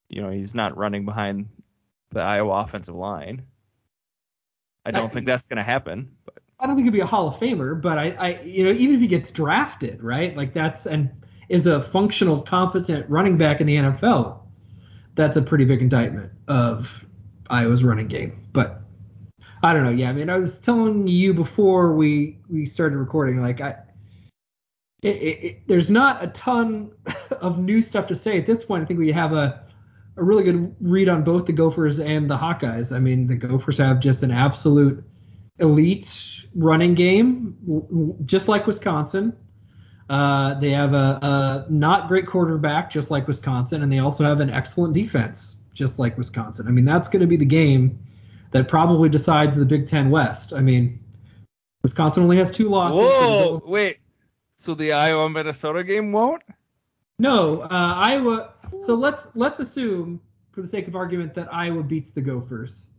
you 0.10 0.22
know 0.22 0.30
he's 0.30 0.54
not 0.54 0.76
running 0.78 1.06
behind 1.06 1.48
the 2.10 2.22
Iowa 2.22 2.62
offensive 2.62 2.96
line. 2.96 3.44
I 4.86 4.92
don't 4.92 5.06
I- 5.06 5.10
think 5.10 5.26
that's 5.26 5.48
going 5.48 5.58
to 5.58 5.64
happen. 5.64 6.16
But 6.26 6.36
I 6.60 6.68
don't 6.68 6.76
think 6.76 6.86
he'd 6.86 6.94
be 6.94 7.00
a 7.00 7.06
Hall 7.08 7.28
of 7.28 7.36
Famer, 7.36 7.82
but 7.82 7.98
I, 7.98 8.12
I, 8.12 8.42
you 8.44 8.66
know, 8.66 8.72
even 8.72 8.96
if 8.96 9.02
he 9.02 9.08
gets 9.08 9.32
drafted, 9.32 10.04
right? 10.04 10.36
Like 10.36 10.54
that's 10.54 10.86
and 10.86 11.10
is 11.50 11.68
a 11.68 11.82
functional, 11.82 12.42
competent 12.44 13.10
running 13.10 13.38
back 13.38 13.62
in 13.62 13.68
the 13.68 13.76
NFL, 13.78 14.42
that's 15.16 15.38
a 15.38 15.42
pretty 15.42 15.66
big 15.66 15.82
indictment 15.82 16.32
of 16.48 17.06
Iowa's 17.50 17.84
running 17.84 18.08
game. 18.08 18.48
But 18.54 18.80
I 19.64 19.74
don't 19.74 19.84
know. 19.84 19.92
Yeah, 19.92 20.10
I 20.10 20.14
mean, 20.14 20.30
I 20.30 20.38
was 20.38 20.60
telling 20.60 21.08
you 21.08 21.34
before 21.34 21.94
we 21.94 22.40
we 22.50 22.66
started 22.66 22.98
recording, 22.98 23.42
like 23.42 23.60
I. 23.60 23.78
It, 25.04 25.16
it, 25.16 25.44
it, 25.44 25.56
there's 25.68 25.90
not 25.90 26.24
a 26.24 26.28
ton 26.28 26.92
of 27.42 27.58
new 27.58 27.82
stuff 27.82 28.08
to 28.08 28.16
say 28.16 28.38
at 28.38 28.46
this 28.46 28.64
point. 28.64 28.84
I 28.84 28.86
think 28.86 29.00
we 29.00 29.12
have 29.14 29.34
a 29.34 29.64
a 30.18 30.24
really 30.24 30.44
good 30.44 30.76
read 30.82 31.10
on 31.10 31.24
both 31.24 31.46
the 31.46 31.54
Gophers 31.54 32.00
and 32.00 32.30
the 32.30 32.38
Hawkeyes. 32.38 32.96
I 32.96 33.00
mean, 33.00 33.28
the 33.28 33.36
Gophers 33.36 33.78
have 33.78 34.00
just 34.00 34.24
an 34.24 34.32
absolute 34.32 35.04
elite 35.60 36.46
running 36.56 36.96
game, 36.96 38.18
just 38.24 38.48
like 38.48 38.68
Wisconsin. 38.68 39.38
Uh, 40.10 40.56
they 40.56 40.72
have 40.72 40.94
a, 40.94 41.20
a 41.22 41.66
not 41.70 42.10
great 42.10 42.26
quarterback, 42.26 42.90
just 42.90 43.12
like 43.12 43.28
Wisconsin, 43.28 43.82
and 43.82 43.92
they 43.92 44.00
also 44.00 44.26
have 44.26 44.42
an 44.42 44.50
excellent 44.50 44.94
defense, 44.94 45.62
just 45.74 46.00
like 46.00 46.18
Wisconsin. 46.18 46.68
I 46.68 46.72
mean, 46.72 46.84
that's 46.84 47.08
going 47.08 47.22
to 47.22 47.28
be 47.28 47.38
the 47.38 47.46
game 47.46 48.00
that 48.52 48.68
probably 48.68 49.08
decides 49.08 49.56
the 49.56 49.66
Big 49.66 49.88
Ten 49.88 50.10
West. 50.10 50.54
I 50.54 50.60
mean, 50.60 51.00
Wisconsin 51.84 52.24
only 52.24 52.38
has 52.38 52.52
two 52.52 52.68
losses. 52.68 53.00
Whoa, 53.00 53.62
wait. 53.66 54.00
So 54.58 54.74
the 54.76 54.94
Iowa 54.94 55.30
Minnesota 55.30 55.84
game 55.84 56.12
won't? 56.12 56.44
No, 57.18 57.62
uh, 57.62 57.68
Iowa. 57.72 58.54
So 58.80 58.96
let's 58.96 59.36
let's 59.36 59.60
assume, 59.60 60.22
for 60.52 60.62
the 60.62 60.68
sake 60.68 60.88
of 60.88 60.96
argument, 60.96 61.36
that 61.36 61.54
Iowa 61.54 61.84
beats 61.84 62.12
the 62.12 62.22
Gophers. 62.22 62.90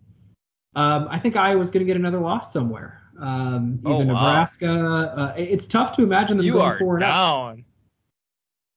Um, 0.74 1.08
I 1.10 1.18
think 1.18 1.36
Iowa's 1.36 1.70
going 1.70 1.84
to 1.84 1.86
get 1.86 1.96
another 1.96 2.20
loss 2.20 2.52
somewhere. 2.52 3.00
Um, 3.18 3.80
Oh, 3.84 3.96
either 3.96 4.12
wow. 4.12 4.14
Nebraska. 4.14 5.12
Uh, 5.16 5.34
it's 5.36 5.66
tough 5.66 5.96
to 5.96 6.02
imagine 6.02 6.38
them 6.38 6.46
You 6.46 6.54
going 6.54 6.78
four 6.78 6.96
and 6.96 7.04
down. 7.04 7.64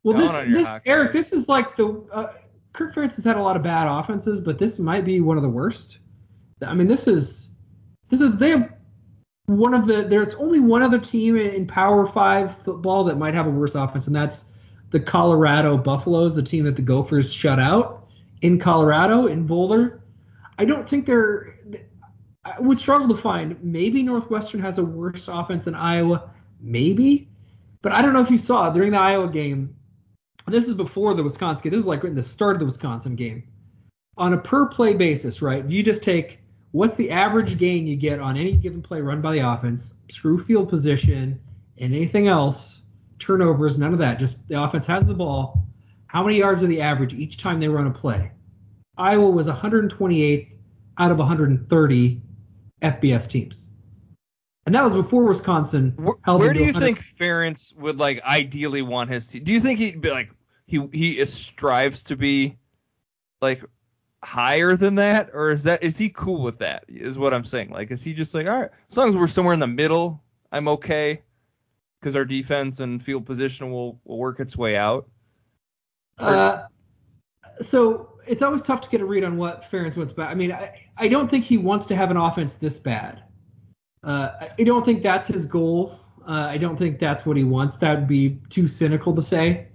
Well, 0.04 0.16
this, 0.18 0.34
down 0.34 0.52
this. 0.52 0.80
Eric, 0.86 1.14
this 1.14 1.34
is 1.34 1.48
like 1.48 1.76
the 1.76 2.04
uh, 2.12 2.28
Kirk 2.74 2.94
Ferentz 2.94 3.16
has 3.16 3.26
had 3.26 3.38
a 3.38 3.42
lot 3.42 3.56
of 3.56 3.64
bad 3.64 3.88
offenses, 3.88 4.42
but 4.42 4.60
this 4.60 4.78
might 4.80 5.06
be 5.06 5.22
one 5.22 5.38
of 5.38 5.44
the 5.44 5.50
worst. 5.50 6.00
I 6.66 6.74
mean, 6.74 6.88
this 6.88 7.08
is 7.08 7.54
this 8.10 8.22
is 8.22 8.38
they 8.38 8.52
have 8.52 8.74
one 9.46 9.74
of 9.74 9.88
the 9.88 10.04
there's 10.04 10.36
only 10.36 10.60
one 10.60 10.82
other 10.82 11.00
team 11.00 11.38
in 11.38 11.66
Power 11.66 12.06
Five 12.06 12.56
football 12.56 13.06
that 13.06 13.18
might 13.18 13.34
have 13.34 13.48
a 13.48 13.50
worse 13.50 13.76
offense, 13.76 14.08
and 14.08 14.16
that's 14.16 14.52
the 14.96 15.02
Colorado 15.02 15.78
Buffaloes, 15.78 16.36
the 16.36 16.42
team 16.42 16.64
that 16.64 16.78
the 16.78 16.82
Gophers 16.82 17.34
shut 17.34 17.60
out 17.60 18.08
in 18.42 18.60
Colorado 18.60 19.26
in 19.26 19.46
Boulder. 19.46 20.02
I 20.58 20.64
don't 20.64 20.88
think 20.88 21.06
they're. 21.06 21.54
I 22.46 22.62
would 22.62 22.80
struggle 22.80 23.10
to 23.10 23.16
find. 23.16 23.62
Maybe 23.62 24.04
Northwestern 24.04 24.62
has 24.62 24.78
a 24.78 24.86
worse 24.86 25.28
offense 25.28 25.66
than 25.66 25.76
Iowa, 25.76 26.30
maybe, 26.62 27.28
but 27.82 27.92
I 27.92 28.04
don't 28.04 28.14
know 28.14 28.22
if 28.22 28.32
you 28.32 28.38
saw 28.38 28.70
during 28.70 28.92
the 28.92 29.00
Iowa 29.00 29.28
game. 29.28 29.76
This 30.48 30.70
is 30.70 30.76
before 30.76 31.14
the 31.14 31.24
Wisconsin 31.24 31.66
game. 31.66 31.78
This 31.78 31.82
is 31.82 31.88
like 31.90 32.06
in 32.06 32.16
the 32.16 32.24
start 32.24 32.56
of 32.56 32.60
the 32.60 32.66
Wisconsin 32.66 33.18
game. 33.18 33.44
On 34.16 34.32
a 34.32 34.38
per 34.38 34.68
play 34.68 34.96
basis, 34.96 35.42
right? 35.42 35.66
You 35.66 35.84
just 35.84 36.04
take 36.04 36.40
what's 36.72 36.96
the 36.96 37.12
average 37.12 37.58
gain 37.58 37.86
you 37.86 37.98
get 37.98 38.22
on 38.22 38.38
any 38.38 38.56
given 38.56 38.82
play 38.82 39.02
run 39.02 39.20
by 39.20 39.34
the 39.34 39.40
offense, 39.40 40.00
screw 40.08 40.38
field 40.38 40.70
position, 40.70 41.42
and 41.78 41.94
anything 41.94 42.28
else, 42.28 42.85
turnovers, 43.26 43.78
none 43.80 43.94
of 43.94 44.00
that. 44.00 44.20
Just 44.20 44.48
the 44.48 44.62
offense 44.62 44.88
has 44.88 45.08
the 45.08 45.14
ball. 45.14 45.68
How 46.08 46.24
many 46.24 46.38
yards 46.38 46.64
are 46.64 46.68
the 46.68 46.82
average 46.82 47.14
each 47.14 47.38
time 47.38 47.60
they 47.60 47.68
run 47.68 47.88
a 47.88 47.92
play? 47.92 48.32
Iowa 48.98 49.30
was 49.30 49.50
128th 49.50 50.56
out 50.98 51.12
of 51.12 51.18
130 51.18 52.22
FBS 52.82 53.30
teams. 53.30 53.70
And 54.66 54.74
that 54.74 54.84
was 54.84 54.96
before 54.96 55.26
Wisconsin 55.26 55.94
Where, 55.98 56.16
held 56.24 56.42
where 56.42 56.50
them 56.50 56.58
do 56.58 56.64
you 56.64 56.74
100 56.74 56.86
think 56.86 56.98
Ferentz 56.98 57.78
would 57.78 58.00
like 58.00 58.24
ideally 58.24 58.82
want 58.82 59.10
his? 59.10 59.32
Do 59.32 59.52
you 59.52 59.60
think 59.60 59.80
he'd 59.80 60.02
be 60.02 60.10
like 60.10 60.32
he 60.66 60.88
he 60.92 61.26
strives 61.26 62.06
to 62.06 62.16
be 62.16 62.58
like 63.42 63.62
higher 64.24 64.76
than 64.76 64.96
that, 64.96 65.30
or 65.34 65.52
is 65.52 65.66
that 65.66 65.84
is 65.84 66.00
he 66.00 66.10
cool 66.10 66.42
with 66.42 66.60
that? 66.60 66.86
Is 66.88 67.20
what 67.20 67.34
I'm 67.34 67.44
saying. 67.44 67.70
Like, 67.70 67.92
is 67.92 68.04
he 68.04 68.14
just 68.16 68.34
like 68.34 68.48
all 68.48 68.62
right, 68.62 68.72
as 68.90 68.98
long 68.98 69.10
as 69.10 69.16
we're 69.16 69.28
somewhere 69.28 69.54
in 69.54 69.60
the 69.60 69.68
middle, 69.68 70.24
I'm 70.52 70.68
okay, 70.70 71.22
because 72.06 72.16
our 72.16 72.24
defense 72.26 72.82
and 72.82 73.02
field 73.02 73.26
position 73.26 73.72
will 73.72 74.00
will 74.06 74.20
work 74.20 74.40
its 74.40 74.56
way 74.56 74.78
out. 74.78 75.10
Uh, 76.20 76.66
so 77.62 78.20
it's 78.28 78.44
always 78.44 78.62
tough 78.62 78.82
to 78.82 78.90
get 78.92 79.02
a 79.02 79.06
read 79.06 79.24
on 79.24 79.38
what 79.38 79.64
Ferentz 79.64 79.98
wants 79.98 80.14
back. 80.14 80.30
I 80.30 80.36
mean, 80.36 80.52
I, 80.52 80.86
I 80.96 81.08
don't 81.08 81.28
think 81.32 81.46
he 81.46 81.58
wants 81.58 81.88
to 81.88 81.96
have 81.96 82.12
an 82.12 82.18
offense 82.18 82.56
this 82.56 82.78
bad. 82.78 83.24
Uh, 84.04 84.30
I- 84.40 84.48
I 84.60 84.64
don't 84.66 84.86
think 84.86 85.02
that's 85.02 85.28
his 85.28 85.48
goal. 85.48 85.98
Uh, 86.24 86.48
I 86.52 86.60
don't 86.60 86.78
think 86.78 87.00
that's 87.00 87.26
what 87.26 87.38
he 87.38 87.44
wants. 87.44 87.78
That 87.78 87.98
would 87.98 88.08
be 88.08 88.40
too 88.50 88.68
cynical 88.68 89.16
to 89.16 89.24
say. 89.24 89.70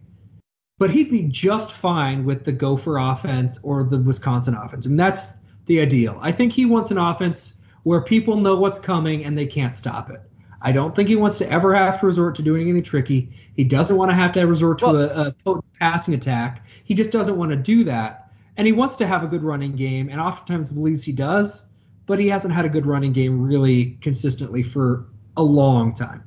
But 0.78 0.90
he'd 0.90 1.10
be 1.10 1.24
just 1.24 1.72
fine 1.72 2.24
with 2.24 2.44
the 2.44 2.52
Gopher 2.52 2.96
offense 2.96 3.58
or 3.64 3.82
the 3.82 3.98
Wisconsin 3.98 4.54
offense. 4.54 4.86
I 4.86 4.88
mean, 4.88 4.96
that's 4.98 5.40
the 5.66 5.80
ideal. 5.80 6.16
I 6.22 6.30
think 6.30 6.52
he 6.52 6.64
wants 6.64 6.92
an 6.92 6.98
offense 6.98 7.58
where 7.82 8.02
people 8.02 8.36
know 8.36 8.60
what's 8.60 8.78
coming 8.78 9.24
and 9.24 9.36
they 9.36 9.46
can't 9.46 9.74
stop 9.74 10.10
it. 10.10 10.20
I 10.62 10.72
don't 10.72 10.94
think 10.94 11.08
he 11.08 11.16
wants 11.16 11.38
to 11.38 11.50
ever 11.50 11.74
have 11.74 12.00
to 12.00 12.06
resort 12.06 12.34
to 12.36 12.42
doing 12.42 12.62
anything 12.62 12.82
tricky. 12.82 13.30
He 13.54 13.64
doesn't 13.64 13.96
want 13.96 14.10
to 14.10 14.14
have 14.14 14.32
to 14.32 14.42
resort 14.46 14.78
to 14.80 14.86
Well- 14.86 14.96
a, 14.96 15.28
a 15.28 15.32
potent 15.32 15.64
passing 15.78 16.14
attack. 16.14 16.66
He 16.84 16.94
just 16.94 17.12
doesn't 17.12 17.36
want 17.36 17.52
to 17.52 17.56
do 17.56 17.84
that. 17.84 18.30
And 18.56 18.66
he 18.66 18.72
wants 18.72 18.96
to 18.96 19.06
have 19.06 19.22
a 19.24 19.26
good 19.26 19.42
running 19.42 19.72
game, 19.76 20.10
and 20.10 20.20
oftentimes 20.20 20.70
believes 20.70 21.02
he 21.04 21.12
does, 21.12 21.66
but 22.04 22.18
he 22.18 22.28
hasn't 22.28 22.52
had 22.52 22.66
a 22.66 22.68
good 22.68 22.84
running 22.84 23.12
game 23.12 23.40
really 23.42 23.96
consistently 24.02 24.62
for 24.62 25.06
a 25.36 25.42
long 25.42 25.94
time. 25.94 26.24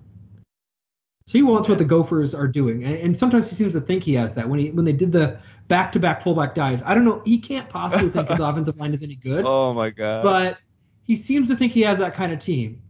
So 1.25 1.37
he 1.37 1.43
wants 1.43 1.69
what 1.69 1.77
the 1.77 1.85
Gophers 1.85 2.33
are 2.33 2.47
doing, 2.47 2.83
and, 2.83 2.95
and 2.95 3.17
sometimes 3.17 3.49
he 3.49 3.55
seems 3.55 3.73
to 3.73 3.81
think 3.81 4.03
he 4.03 4.15
has 4.15 4.33
that. 4.35 4.49
When 4.49 4.59
he 4.59 4.71
when 4.71 4.83
they 4.83 4.93
did 4.93 5.11
the 5.11 5.39
back-to-back 5.67 6.21
pullback 6.23 6.53
dives, 6.55 6.81
I 6.83 6.95
don't 6.95 7.05
know. 7.05 7.21
He 7.23 7.39
can't 7.39 7.69
possibly 7.69 8.09
think 8.09 8.27
his 8.29 8.39
offensive 8.41 8.77
line 8.77 8.93
is 8.93 9.03
any 9.03 9.15
good 9.15 9.45
Oh 9.45 9.73
my 9.73 9.91
god. 9.91 10.23
but 10.23 10.57
he 11.03 11.15
seems 11.15 11.49
to 11.49 11.55
think 11.55 11.71
he 11.71 11.81
has 11.81 11.99
that 11.99 12.15
kind 12.15 12.33
of 12.33 12.39
team. 12.39 12.81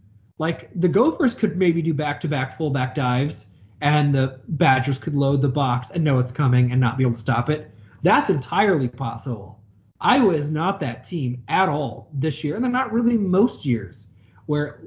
Like 0.43 0.71
the 0.75 0.89
Gophers 0.89 1.35
could 1.35 1.55
maybe 1.55 1.81
do 1.81 1.93
back-to-back 1.93 2.51
fullback 2.51 2.95
dives, 2.95 3.49
and 3.79 4.13
the 4.13 4.41
Badgers 4.45 4.99
could 4.99 5.15
load 5.15 5.41
the 5.41 5.47
box 5.47 5.89
and 5.89 6.03
know 6.03 6.19
it's 6.19 6.33
coming 6.33 6.73
and 6.73 6.81
not 6.81 6.97
be 6.97 7.05
able 7.05 7.13
to 7.13 7.17
stop 7.17 7.49
it. 7.49 7.71
That's 8.01 8.29
entirely 8.29 8.89
possible. 8.89 9.61
Iowa 10.01 10.33
is 10.33 10.51
not 10.51 10.81
that 10.81 11.05
team 11.05 11.43
at 11.47 11.69
all 11.69 12.09
this 12.11 12.43
year, 12.43 12.55
and 12.55 12.63
they're 12.65 12.69
not 12.69 12.91
really 12.91 13.17
most 13.17 13.65
years 13.65 14.13
where 14.45 14.81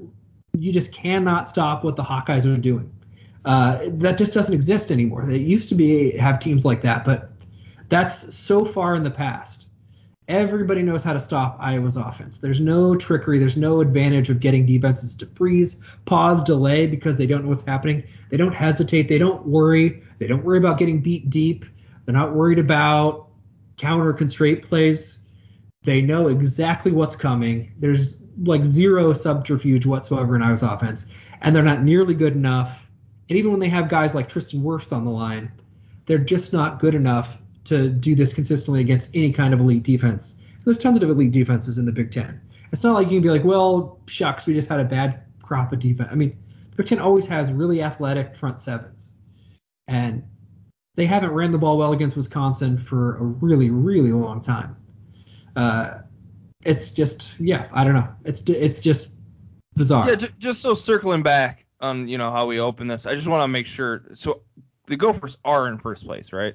you 0.52 0.74
just 0.74 0.94
cannot 0.94 1.48
stop 1.48 1.84
what 1.84 1.96
the 1.96 2.02
Hawkeyes 2.02 2.44
are 2.44 2.60
doing. 2.60 2.92
Uh, 3.42 3.78
that 3.92 4.18
just 4.18 4.34
doesn't 4.34 4.54
exist 4.54 4.90
anymore. 4.90 5.24
They 5.24 5.38
used 5.38 5.70
to 5.70 5.74
be 5.74 6.18
have 6.18 6.38
teams 6.38 6.66
like 6.66 6.82
that, 6.82 7.06
but 7.06 7.30
that's 7.88 8.34
so 8.34 8.66
far 8.66 8.94
in 8.94 9.04
the 9.04 9.10
past. 9.10 9.65
Everybody 10.28 10.82
knows 10.82 11.04
how 11.04 11.12
to 11.12 11.20
stop 11.20 11.58
Iowa's 11.60 11.96
offense. 11.96 12.38
There's 12.38 12.60
no 12.60 12.96
trickery. 12.96 13.38
There's 13.38 13.56
no 13.56 13.80
advantage 13.80 14.28
of 14.28 14.40
getting 14.40 14.66
defenses 14.66 15.16
to 15.16 15.26
freeze, 15.26 15.80
pause, 16.04 16.42
delay 16.42 16.88
because 16.88 17.16
they 17.16 17.28
don't 17.28 17.44
know 17.44 17.50
what's 17.50 17.64
happening. 17.64 18.04
They 18.28 18.36
don't 18.36 18.54
hesitate. 18.54 19.02
They 19.02 19.18
don't 19.18 19.46
worry. 19.46 20.02
They 20.18 20.26
don't 20.26 20.44
worry 20.44 20.58
about 20.58 20.78
getting 20.78 21.00
beat 21.00 21.30
deep. 21.30 21.64
They're 22.04 22.12
not 22.12 22.34
worried 22.34 22.58
about 22.58 23.28
counter 23.76 24.12
constraint 24.14 24.62
plays. 24.62 25.24
They 25.84 26.02
know 26.02 26.26
exactly 26.26 26.90
what's 26.90 27.14
coming. 27.14 27.74
There's 27.78 28.20
like 28.36 28.64
zero 28.64 29.12
subterfuge 29.12 29.86
whatsoever 29.86 30.34
in 30.34 30.42
Iowa's 30.42 30.64
offense, 30.64 31.14
and 31.40 31.54
they're 31.54 31.62
not 31.62 31.82
nearly 31.82 32.14
good 32.14 32.32
enough. 32.32 32.90
And 33.28 33.38
even 33.38 33.52
when 33.52 33.60
they 33.60 33.68
have 33.68 33.88
guys 33.88 34.12
like 34.14 34.28
Tristan 34.28 34.62
Wirfs 34.62 34.92
on 34.92 35.04
the 35.04 35.10
line, 35.12 35.52
they're 36.06 36.18
just 36.18 36.52
not 36.52 36.80
good 36.80 36.96
enough 36.96 37.40
to 37.66 37.88
do 37.88 38.14
this 38.14 38.34
consistently 38.34 38.80
against 38.80 39.14
any 39.14 39.32
kind 39.32 39.54
of 39.54 39.60
elite 39.60 39.82
defense. 39.82 40.42
There's 40.64 40.78
tons 40.78 41.00
of 41.00 41.08
elite 41.08 41.32
defenses 41.32 41.78
in 41.78 41.86
the 41.86 41.92
Big 41.92 42.10
Ten. 42.10 42.40
It's 42.72 42.82
not 42.82 42.94
like 42.94 43.06
you 43.06 43.20
can 43.20 43.22
be 43.22 43.30
like, 43.30 43.44
well, 43.44 44.00
shucks, 44.08 44.46
we 44.46 44.54
just 44.54 44.68
had 44.68 44.80
a 44.80 44.84
bad 44.84 45.22
crop 45.42 45.72
of 45.72 45.78
defense. 45.78 46.08
I 46.10 46.16
mean, 46.16 46.38
the 46.70 46.76
Big 46.76 46.86
Ten 46.86 46.98
always 46.98 47.28
has 47.28 47.52
really 47.52 47.82
athletic 47.82 48.34
front 48.34 48.60
sevens, 48.60 49.16
and 49.86 50.24
they 50.96 51.06
haven't 51.06 51.30
ran 51.30 51.50
the 51.50 51.58
ball 51.58 51.78
well 51.78 51.92
against 51.92 52.16
Wisconsin 52.16 52.78
for 52.78 53.16
a 53.16 53.22
really, 53.22 53.70
really 53.70 54.12
long 54.12 54.40
time. 54.40 54.76
Uh, 55.54 55.98
it's 56.64 56.92
just, 56.92 57.38
yeah, 57.38 57.68
I 57.72 57.84
don't 57.84 57.94
know. 57.94 58.08
It's 58.24 58.48
it's 58.50 58.80
just 58.80 59.20
bizarre. 59.74 60.08
Yeah, 60.08 60.16
just 60.16 60.62
so 60.62 60.74
circling 60.74 61.22
back 61.22 61.58
on 61.80 62.08
you 62.08 62.18
know 62.18 62.30
how 62.30 62.46
we 62.46 62.58
open 62.60 62.88
this, 62.88 63.06
I 63.06 63.14
just 63.14 63.28
want 63.28 63.42
to 63.42 63.48
make 63.48 63.66
sure. 63.66 64.02
So 64.14 64.42
the 64.86 64.96
Gophers 64.96 65.38
are 65.44 65.68
in 65.68 65.78
first 65.78 66.06
place, 66.06 66.32
right? 66.32 66.54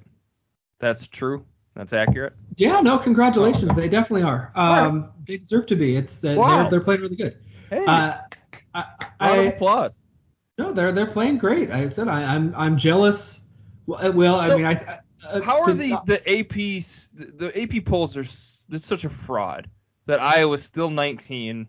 That's 0.82 1.08
true. 1.08 1.46
That's 1.76 1.94
accurate. 1.94 2.34
Yeah, 2.58 2.82
no, 2.82 2.98
congratulations. 3.00 3.74
They 3.76 3.88
definitely 3.88 4.24
are. 4.24 4.52
Um, 4.56 5.12
They 5.26 5.38
deserve 5.38 5.68
to 5.68 5.76
be. 5.78 5.96
It's 5.96 6.20
they, 6.20 6.36
Wow. 6.36 6.64
they're, 6.64 6.72
they're 6.72 6.82
playing 6.82 7.02
really 7.02 7.16
good. 7.16 7.38
Hey, 7.70 7.86
Uh, 7.88 8.18
I, 8.74 8.84
round 9.22 9.40
of 9.48 9.54
applause. 9.54 10.06
no, 10.58 10.74
they're 10.74 10.92
they're 10.92 11.06
playing 11.08 11.38
great. 11.38 11.72
I 11.72 11.88
said 11.88 12.08
I, 12.10 12.36
I'm 12.36 12.54
I'm 12.58 12.78
jealous. 12.78 13.46
Well, 13.86 14.06
uh, 14.06 14.12
well 14.12 14.42
So, 14.42 14.54
I 14.54 14.58
mean, 14.58 14.66
I. 14.66 15.00
Uh, 15.30 15.42
How 15.42 15.62
are 15.62 15.74
the 15.74 15.96
the 16.06 16.20
the, 16.26 17.32
the 17.38 17.62
AP 17.80 17.86
polls 17.86 18.18
are 18.18 18.22
it's 18.22 18.86
such 18.86 19.06
a 19.06 19.10
fraud 19.10 19.70
that 20.08 20.20
Iowa's 20.20 20.64
still 20.64 20.90
19 20.90 21.68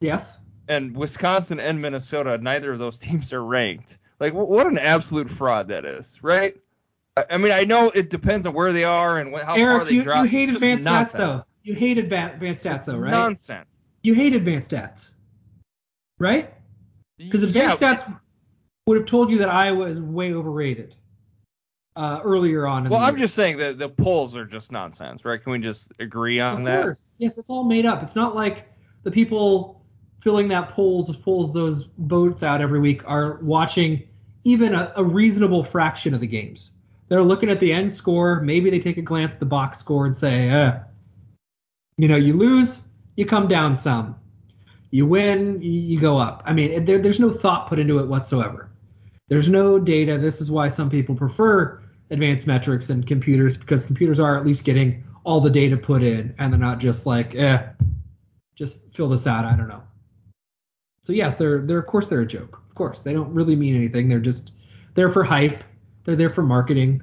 Yes. 0.00 0.44
and 0.68 0.94
Wisconsin 0.94 1.58
and 1.58 1.80
Minnesota 1.80 2.36
neither 2.38 2.70
of 2.72 2.78
those 2.78 2.98
teams 3.06 3.32
are 3.32 3.42
ranked. 3.42 3.98
Like 4.20 4.34
what 4.34 4.66
an 4.66 4.78
absolute 4.78 5.28
fraud 5.30 5.68
that 5.68 5.84
is, 5.84 6.20
right? 6.22 6.54
I, 7.16 7.36
mean 7.38 7.52
I 7.52 7.64
know 7.64 7.90
it 7.94 8.08
depends 8.10 8.46
on 8.46 8.54
where 8.54 8.72
they 8.72 8.84
are 8.84 9.18
and 9.18 9.34
wh- 9.34 9.40
how 9.40 9.54
far 9.54 9.58
Eric, 9.58 9.88
they 9.88 9.94
you, 9.96 10.02
drop. 10.02 10.24
you 10.24 10.30
hate 10.30 10.48
just 10.48 10.62
advanced 10.62 10.86
stats 10.86 11.16
though. 11.16 11.44
You 11.62 11.74
hate 11.74 11.98
adva- 11.98 12.34
advanced 12.34 12.64
stats 12.64 12.86
though, 12.86 12.98
right? 12.98 13.10
Nonsense. 13.10 13.82
You 14.02 14.14
hate 14.14 14.32
advanced 14.34 14.70
stats, 14.70 15.14
right? 16.18 16.52
Because 17.18 17.42
Yeah, 17.54 17.72
advanced 17.74 18.06
stats 18.06 18.20
would 18.86 18.96
have 18.98 19.06
told 19.06 19.30
you 19.30 19.38
that 19.38 19.48
Iowa 19.50 19.84
is 19.86 20.00
way 20.00 20.32
overrated. 20.34 20.96
uh, 21.94 22.20
earlier 22.24 22.66
on. 22.66 22.86
In 22.86 22.90
Well, 22.90 23.00
I'm 23.00 23.12
year. 23.16 23.18
just 23.26 23.34
saying 23.34 23.58
that 23.58 23.78
the 23.78 23.90
polls 23.90 24.34
are 24.38 24.46
just 24.46 24.72
nonsense, 24.72 25.26
right? 25.26 25.40
Can 25.42 25.52
we 25.52 25.58
just 25.58 25.92
agree 26.00 26.40
on 26.40 26.60
Of 26.60 26.64
that? 26.64 26.82
course. 26.84 27.16
Yes, 27.18 27.36
it's 27.36 27.50
all 27.50 27.64
made 27.64 27.84
up. 27.84 28.02
It's 28.02 28.16
not 28.16 28.34
like 28.34 28.66
the 29.02 29.10
people 29.10 29.84
filling 30.22 30.48
that 30.48 30.70
poll 30.70 31.04
polls 31.04 31.16
pulls 31.18 31.52
those 31.52 31.90
votes 31.98 32.42
out 32.42 32.62
every 32.62 32.80
week 32.80 33.02
are 33.06 33.38
watching 33.42 34.08
even 34.42 34.72
a, 34.72 34.90
a 34.96 35.04
reasonable 35.04 35.62
fraction 35.62 36.14
of 36.14 36.20
the 36.20 36.26
games. 36.26 36.70
They're 37.12 37.22
looking 37.22 37.50
at 37.50 37.60
the 37.60 37.74
end 37.74 37.90
score. 37.90 38.40
Maybe 38.40 38.70
they 38.70 38.80
take 38.80 38.96
a 38.96 39.02
glance 39.02 39.34
at 39.34 39.40
the 39.40 39.44
box 39.44 39.78
score 39.78 40.06
and 40.06 40.16
say, 40.16 40.48
eh, 40.48 40.78
you 41.98 42.08
know, 42.08 42.16
you 42.16 42.32
lose, 42.32 42.82
you 43.18 43.26
come 43.26 43.48
down 43.48 43.76
some. 43.76 44.16
You 44.90 45.04
win, 45.04 45.60
you, 45.60 46.00
go 46.00 46.16
up. 46.16 46.44
I 46.46 46.54
mean, 46.54 46.86
there, 46.86 46.96
there's 46.96 47.20
no 47.20 47.30
thought 47.30 47.66
put 47.66 47.78
into 47.78 47.98
it 47.98 48.08
whatsoever. 48.08 48.70
There's 49.28 49.50
no 49.50 49.78
data. 49.78 50.16
This 50.16 50.40
is 50.40 50.50
why 50.50 50.68
some 50.68 50.88
people 50.88 51.14
prefer 51.14 51.82
advanced 52.08 52.46
metrics 52.46 52.88
and 52.88 53.06
computers 53.06 53.58
because 53.58 53.84
computers 53.84 54.18
are 54.18 54.38
at 54.38 54.46
least 54.46 54.64
getting 54.64 55.04
all 55.22 55.40
the 55.40 55.50
data 55.50 55.76
put 55.76 56.02
in 56.02 56.34
and 56.38 56.50
they're 56.50 56.58
not 56.58 56.80
just 56.80 57.04
like, 57.04 57.34
eh, 57.34 57.62
just 58.54 58.96
fill 58.96 59.10
this 59.10 59.26
out. 59.26 59.44
I 59.44 59.54
don't 59.54 59.68
know. 59.68 59.82
So 61.02 61.12
yes, 61.12 61.36
they're 61.36 61.60
they're 61.60 61.80
of 61.80 61.86
course 61.86 62.08
they're 62.08 62.22
a 62.22 62.26
joke. 62.26 62.62
Of 62.70 62.74
course 62.74 63.02
they 63.02 63.12
don't 63.12 63.34
really 63.34 63.54
mean 63.54 63.76
anything. 63.76 64.08
They're 64.08 64.18
just 64.18 64.56
there 64.94 65.10
for 65.10 65.24
hype. 65.24 65.62
They're 66.04 66.16
there 66.16 66.30
for 66.30 66.42
marketing. 66.42 67.02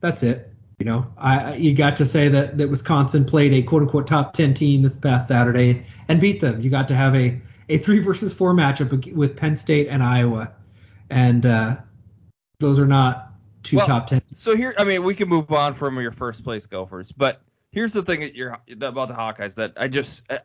That's 0.00 0.22
it. 0.22 0.48
You 0.78 0.86
know, 0.86 1.12
I 1.16 1.54
you 1.54 1.74
got 1.74 1.96
to 1.96 2.04
say 2.04 2.28
that 2.28 2.58
that 2.58 2.68
Wisconsin 2.68 3.24
played 3.24 3.52
a 3.52 3.62
quote 3.62 3.82
unquote 3.82 4.06
top 4.08 4.32
ten 4.32 4.54
team 4.54 4.82
this 4.82 4.96
past 4.96 5.28
Saturday 5.28 5.84
and 6.08 6.20
beat 6.20 6.40
them. 6.40 6.60
You 6.60 6.70
got 6.70 6.88
to 6.88 6.94
have 6.94 7.14
a 7.14 7.40
a 7.68 7.78
three 7.78 8.00
versus 8.00 8.34
four 8.34 8.54
matchup 8.54 9.12
with 9.12 9.36
Penn 9.36 9.54
State 9.54 9.88
and 9.88 10.02
Iowa, 10.02 10.52
and 11.08 11.46
uh, 11.46 11.76
those 12.58 12.80
are 12.80 12.86
not 12.86 13.32
two 13.62 13.76
Well, 13.76 13.86
top 13.86 14.06
ten. 14.08 14.22
So 14.26 14.56
here, 14.56 14.74
I 14.76 14.84
mean, 14.84 15.04
we 15.04 15.14
can 15.14 15.28
move 15.28 15.52
on 15.52 15.74
from 15.74 16.00
your 16.00 16.10
first 16.10 16.42
place 16.42 16.66
Gophers, 16.66 17.12
but 17.12 17.40
here's 17.70 17.94
the 17.94 18.02
thing 18.02 18.20
that 18.20 18.88
about 18.88 19.08
the 19.08 19.14
Hawkeyes 19.14 19.56
that 19.56 19.74
I 19.76 19.88
just 19.88 20.30
I, 20.32 20.38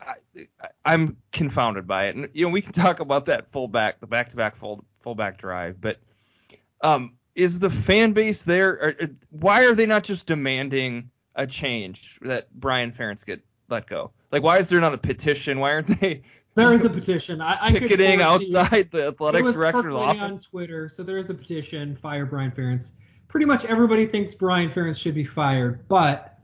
I, 0.60 0.68
I'm 0.84 1.16
confounded 1.32 1.86
by 1.86 2.06
it, 2.06 2.16
and 2.16 2.28
you 2.32 2.46
know 2.46 2.52
we 2.52 2.60
can 2.60 2.72
talk 2.72 3.00
about 3.00 3.26
that 3.26 3.50
fullback, 3.50 4.00
the 4.00 4.06
back-to-back 4.06 4.54
full 4.54 4.84
fullback 5.00 5.38
drive, 5.38 5.80
but 5.80 5.98
um, 6.82 7.17
is 7.38 7.60
the 7.60 7.70
fan 7.70 8.12
base 8.12 8.44
there? 8.44 8.70
Or, 8.70 8.88
or 8.88 9.08
why 9.30 9.66
are 9.66 9.74
they 9.74 9.86
not 9.86 10.04
just 10.04 10.26
demanding 10.26 11.10
a 11.34 11.46
change 11.46 12.18
that 12.20 12.52
Brian 12.52 12.90
Ferentz 12.90 13.24
get 13.24 13.40
let 13.68 13.86
go? 13.86 14.12
Like, 14.30 14.42
why 14.42 14.58
is 14.58 14.68
there 14.68 14.80
not 14.80 14.92
a 14.92 14.98
petition? 14.98 15.58
Why 15.60 15.72
aren't 15.72 16.00
they 16.00 16.22
There 16.58 16.72
is 16.72 16.84
a 16.84 16.90
petition. 16.90 17.40
I, 17.40 17.56
I 17.60 17.72
picketing 17.72 18.20
outside 18.20 18.90
the 18.90 19.08
athletic 19.08 19.42
it 19.42 19.44
was 19.44 19.54
director's 19.54 19.94
office? 19.94 20.20
on 20.20 20.40
Twitter, 20.40 20.88
so 20.88 21.04
there 21.04 21.16
is 21.16 21.30
a 21.30 21.34
petition. 21.34 21.94
Fire 21.94 22.26
Brian 22.26 22.50
Ferentz. 22.50 22.96
Pretty 23.28 23.46
much 23.46 23.64
everybody 23.64 24.06
thinks 24.06 24.34
Brian 24.34 24.68
Ferentz 24.68 25.00
should 25.00 25.14
be 25.14 25.22
fired, 25.22 25.86
but 25.86 26.36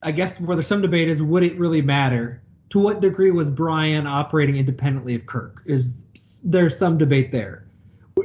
I 0.00 0.12
guess 0.12 0.40
where 0.40 0.54
there's 0.54 0.68
some 0.68 0.82
debate 0.82 1.08
is 1.08 1.20
would 1.20 1.42
it 1.42 1.58
really 1.58 1.82
matter? 1.82 2.42
To 2.70 2.78
what 2.78 3.00
degree 3.00 3.32
was 3.32 3.50
Brian 3.50 4.06
operating 4.06 4.56
independently 4.56 5.16
of 5.16 5.26
Kirk? 5.26 5.62
Is 5.66 6.40
there 6.44 6.70
some 6.70 6.98
debate 6.98 7.32
there? 7.32 7.66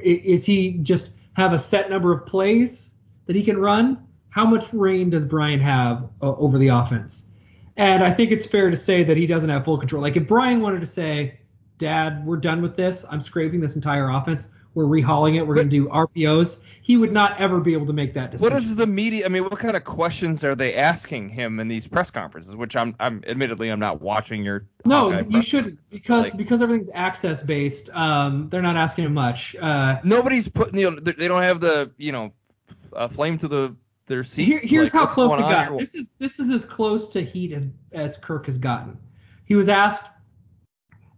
Is 0.03 0.45
he 0.45 0.74
just 0.74 1.14
have 1.35 1.53
a 1.53 1.59
set 1.59 1.89
number 1.89 2.13
of 2.13 2.25
plays 2.25 2.95
that 3.25 3.35
he 3.35 3.43
can 3.43 3.57
run? 3.57 4.07
How 4.29 4.45
much 4.45 4.73
reign 4.73 5.09
does 5.09 5.25
Brian 5.25 5.59
have 5.61 6.09
o- 6.21 6.35
over 6.35 6.57
the 6.57 6.69
offense? 6.69 7.29
And 7.77 8.03
I 8.03 8.11
think 8.11 8.31
it's 8.31 8.47
fair 8.47 8.69
to 8.69 8.75
say 8.75 9.03
that 9.03 9.17
he 9.17 9.27
doesn't 9.27 9.49
have 9.49 9.65
full 9.65 9.77
control. 9.77 10.01
Like 10.01 10.15
if 10.15 10.27
Brian 10.27 10.61
wanted 10.61 10.81
to 10.81 10.87
say, 10.87 11.39
Dad, 11.77 12.25
we're 12.25 12.37
done 12.37 12.61
with 12.61 12.75
this. 12.75 13.05
I'm 13.09 13.19
scraping 13.19 13.59
this 13.59 13.75
entire 13.75 14.09
offense. 14.09 14.49
We're 14.75 14.84
rehauling 14.84 15.36
it. 15.36 15.48
We're 15.48 15.55
going 15.55 15.70
to 15.70 15.75
do 15.75 15.88
RPOs. 15.88 16.63
He 16.82 16.98
would 16.98 17.13
not 17.13 17.39
ever 17.39 17.62
be 17.62 17.74
able 17.74 17.86
to 17.86 17.94
make 17.94 18.13
that 18.13 18.32
decision. 18.32 18.53
What 18.53 18.58
is 18.58 18.75
the 18.75 18.86
media? 18.86 19.25
I 19.25 19.29
mean, 19.29 19.44
what 19.44 19.58
kind 19.58 19.77
of 19.77 19.86
questions 19.86 20.44
are 20.44 20.53
they 20.53 20.75
asking 20.75 21.29
him 21.29 21.62
in 21.62 21.70
these 21.70 21.88
press 21.88 22.12
conferences? 22.12 22.55
Which 22.55 22.75
I'm, 22.75 22.94
I'm 23.00 23.24
admittedly, 23.25 23.70
I'm 23.70 23.79
not 23.79 24.01
watching 24.01 24.44
your. 24.44 24.67
no, 24.86 25.12
Hawkeye 25.12 25.27
you 25.29 25.41
shouldn't 25.41 25.79
because 25.89 26.32
like, 26.32 26.38
because 26.38 26.62
everything's 26.62 26.91
access 26.94 27.41
based. 27.41 27.89
Um, 27.94 28.50
they're 28.50 28.62
not 28.62 28.75
asking 28.75 29.05
him 29.05 29.13
much. 29.13 29.55
Uh, 29.55 30.00
nobody's 30.03 30.50
putting. 30.50 30.77
You 30.77 30.91
know, 30.91 31.00
they 31.00 31.29
don't 31.29 31.44
have 31.44 31.62
the 31.62 31.91
you 31.98 32.11
know, 32.11 32.33
uh, 32.94 33.07
flame 33.07 33.38
to 33.38 33.48
the 33.48 33.75
their 34.07 34.18
here, 34.18 34.24
seats. 34.24 34.70
here's 34.70 34.94
like, 34.94 35.03
how 35.03 35.09
close 35.09 35.38
it 35.38 35.42
got. 35.42 35.70
here? 35.70 35.77
This 35.77 35.96
is 35.96 36.16
this 36.16 36.40
is 36.40 36.51
as 36.51 36.66
close 36.66 37.14
to 37.14 37.22
heat 37.22 37.53
as 37.53 37.70
as 37.94 38.18
Kirk 38.18 38.46
has 38.48 38.57
gotten. 38.57 39.00
He 39.46 39.55
was 39.55 39.70
asked 39.70 40.11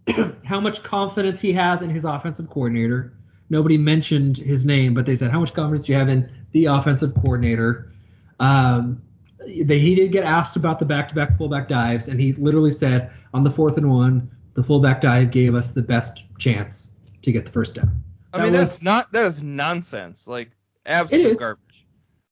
how 0.46 0.60
much 0.60 0.84
confidence 0.84 1.41
he 1.41 1.54
has 1.54 1.82
in 1.82 1.89
his 1.89 2.06
offensive 2.06 2.50
coordinator. 2.50 3.16
Nobody 3.49 3.77
mentioned 3.77 4.38
his 4.38 4.65
name, 4.65 4.93
but 4.93 5.05
they 5.05 5.15
said 5.15 5.31
how 5.31 5.39
much 5.39 5.53
confidence 5.53 5.86
do 5.86 5.93
you 5.93 5.97
have 5.99 6.10
in 6.10 6.29
the 6.51 6.65
offensive 6.65 7.13
coordinator. 7.15 7.91
Um, 8.39 9.01
they, 9.39 9.79
he 9.79 9.95
did 9.95 10.12
get 10.12 10.25
asked 10.25 10.57
about 10.57 10.79
the 10.79 10.86
back-to-back 10.86 11.38
fullback 11.38 11.67
dives, 11.67 12.10
and 12.10 12.19
he 12.19 12.33
literally 12.33 12.71
said 12.71 13.12
on 13.33 13.43
the 13.43 13.51
fourth 13.51 13.77
and 13.77 13.89
one, 13.89 14.31
the 14.53 14.63
fullback 14.63 14.99
dive 15.01 15.31
gave 15.31 15.55
us 15.55 15.73
the 15.73 15.81
best 15.83 16.25
chance 16.38 16.93
to 17.21 17.31
get 17.31 17.45
the 17.45 17.51
first 17.51 17.75
down. 17.75 18.03
I 18.33 18.43
mean, 18.43 18.51
that 18.51 18.57
that's 18.57 18.79
was- 18.79 18.83
not 18.83 19.12
that 19.13 19.25
is 19.25 19.43
nonsense. 19.43 20.27
Like 20.27 20.49
absolute 20.86 21.39
garbage. 21.39 21.86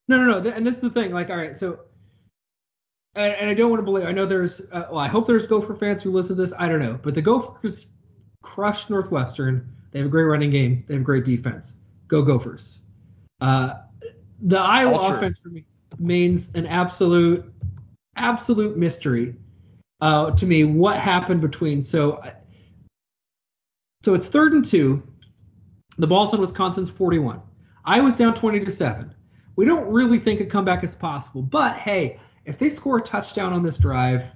No, 0.07 0.17
no, 0.17 0.25
no. 0.25 0.41
th- 0.43 0.53
And 0.55 0.65
this 0.67 0.75
is 0.75 0.81
the 0.81 0.89
thing. 0.89 1.11
Like, 1.13 1.29
all 1.29 1.37
right, 1.37 1.55
so, 1.55 1.79
and, 3.15 3.33
and 3.35 3.49
I 3.49 3.53
don't 3.53 3.69
want 3.69 3.79
to 3.79 3.85
believe. 3.85 4.05
I 4.05 4.11
know 4.11 4.25
there's. 4.25 4.61
Uh, 4.61 4.87
well, 4.91 4.99
I 4.99 5.07
hope 5.07 5.27
there's 5.27 5.47
Gopher 5.47 5.75
fans 5.75 6.03
who 6.03 6.11
listen 6.11 6.35
to 6.35 6.41
this. 6.41 6.53
I 6.57 6.67
don't 6.67 6.79
know, 6.79 6.99
but 7.01 7.15
the 7.15 7.21
Gophers 7.21 7.89
crushed 8.41 8.89
Northwestern. 8.89 9.74
They 9.95 9.99
have 9.99 10.07
a 10.07 10.11
great 10.11 10.25
running 10.25 10.49
game. 10.49 10.83
They 10.85 10.95
have 10.95 11.03
a 11.03 11.05
great 11.05 11.23
defense. 11.23 11.79
Go 12.09 12.21
Gophers. 12.21 12.83
Uh, 13.39 13.75
the 14.41 14.59
Iowa 14.59 14.97
All 14.97 15.07
true. 15.07 15.15
offense 15.15 15.41
for 15.41 15.47
me 15.47 15.63
remains 15.97 16.53
an 16.53 16.65
absolute, 16.65 17.49
absolute 18.13 18.75
mystery 18.75 19.35
uh, 20.01 20.31
to 20.31 20.45
me. 20.45 20.65
What 20.65 20.97
happened 20.97 21.39
between 21.39 21.81
so, 21.81 22.21
so 24.03 24.15
it's 24.15 24.27
third 24.27 24.51
and 24.51 24.65
two. 24.65 25.01
The 25.97 26.07
ball's 26.07 26.33
on 26.33 26.41
Wisconsin's 26.41 26.89
41. 26.91 27.41
Iowa's 27.85 28.17
down 28.17 28.33
20 28.33 28.59
to 28.59 28.71
seven. 28.73 29.15
We 29.55 29.63
don't 29.63 29.87
really 29.87 30.17
think 30.17 30.41
a 30.41 30.45
comeback 30.45 30.83
is 30.83 30.93
possible, 30.93 31.41
but 31.41 31.77
hey, 31.77 32.19
if 32.43 32.59
they 32.59 32.67
score 32.67 32.97
a 32.97 33.01
touchdown 33.01 33.53
on 33.53 33.63
this 33.63 33.77
drive, 33.77 34.35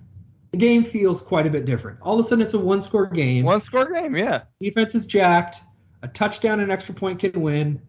the 0.51 0.57
game 0.57 0.83
feels 0.83 1.21
quite 1.21 1.45
a 1.45 1.49
bit 1.49 1.65
different. 1.65 1.99
All 2.01 2.15
of 2.15 2.19
a 2.19 2.23
sudden, 2.23 2.43
it's 2.43 2.53
a 2.53 2.59
one-score 2.59 3.07
game. 3.07 3.45
One 3.45 3.59
score 3.59 3.91
game, 3.91 4.15
yeah. 4.15 4.43
Defense 4.59 4.95
is 4.95 5.05
jacked. 5.05 5.61
A 6.01 6.07
touchdown 6.07 6.59
and 6.59 6.71
extra 6.71 6.95
point 6.95 7.19
can 7.19 7.39
win. 7.41 7.81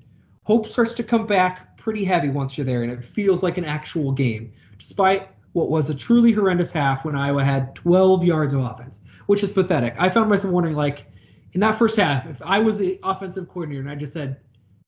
Hope 0.42 0.66
starts 0.66 0.94
to 0.94 1.03
come 1.03 1.27
back 1.27 1.77
pretty 1.77 2.05
heavy 2.05 2.29
once 2.29 2.59
you're 2.59 2.64
there, 2.64 2.83
and 2.83 2.90
it 2.90 3.05
feels 3.05 3.42
like 3.42 3.57
an 3.57 3.64
actual 3.64 4.12
game, 4.12 4.55
despite 4.79 5.29
what 5.53 5.70
was 5.70 5.90
a 5.90 5.96
truly 5.96 6.33
horrendous 6.33 6.73
half 6.73 7.05
when 7.05 7.16
Iowa 7.16 7.44
had 7.44 7.75
12 7.77 8.25
yards 8.25 8.53
of 8.53 8.61
offense, 8.61 9.01
which 9.27 9.42
is 9.42 9.53
pathetic. 9.53 9.94
I 9.99 10.09
found 10.11 10.29
myself 10.29 10.53
wondering, 10.53 10.77
like, 10.77 11.07
in 11.53 11.61
that 11.61 11.75
first 11.75 11.96
half, 11.96 12.27
if 12.27 12.42
I 12.42 12.61
was 12.61 12.79
the 12.79 13.01
offensive 13.03 13.49
coordinator 13.49 13.81
and 13.81 13.90
I 13.90 13.96
just 13.96 14.12
said, 14.12 14.40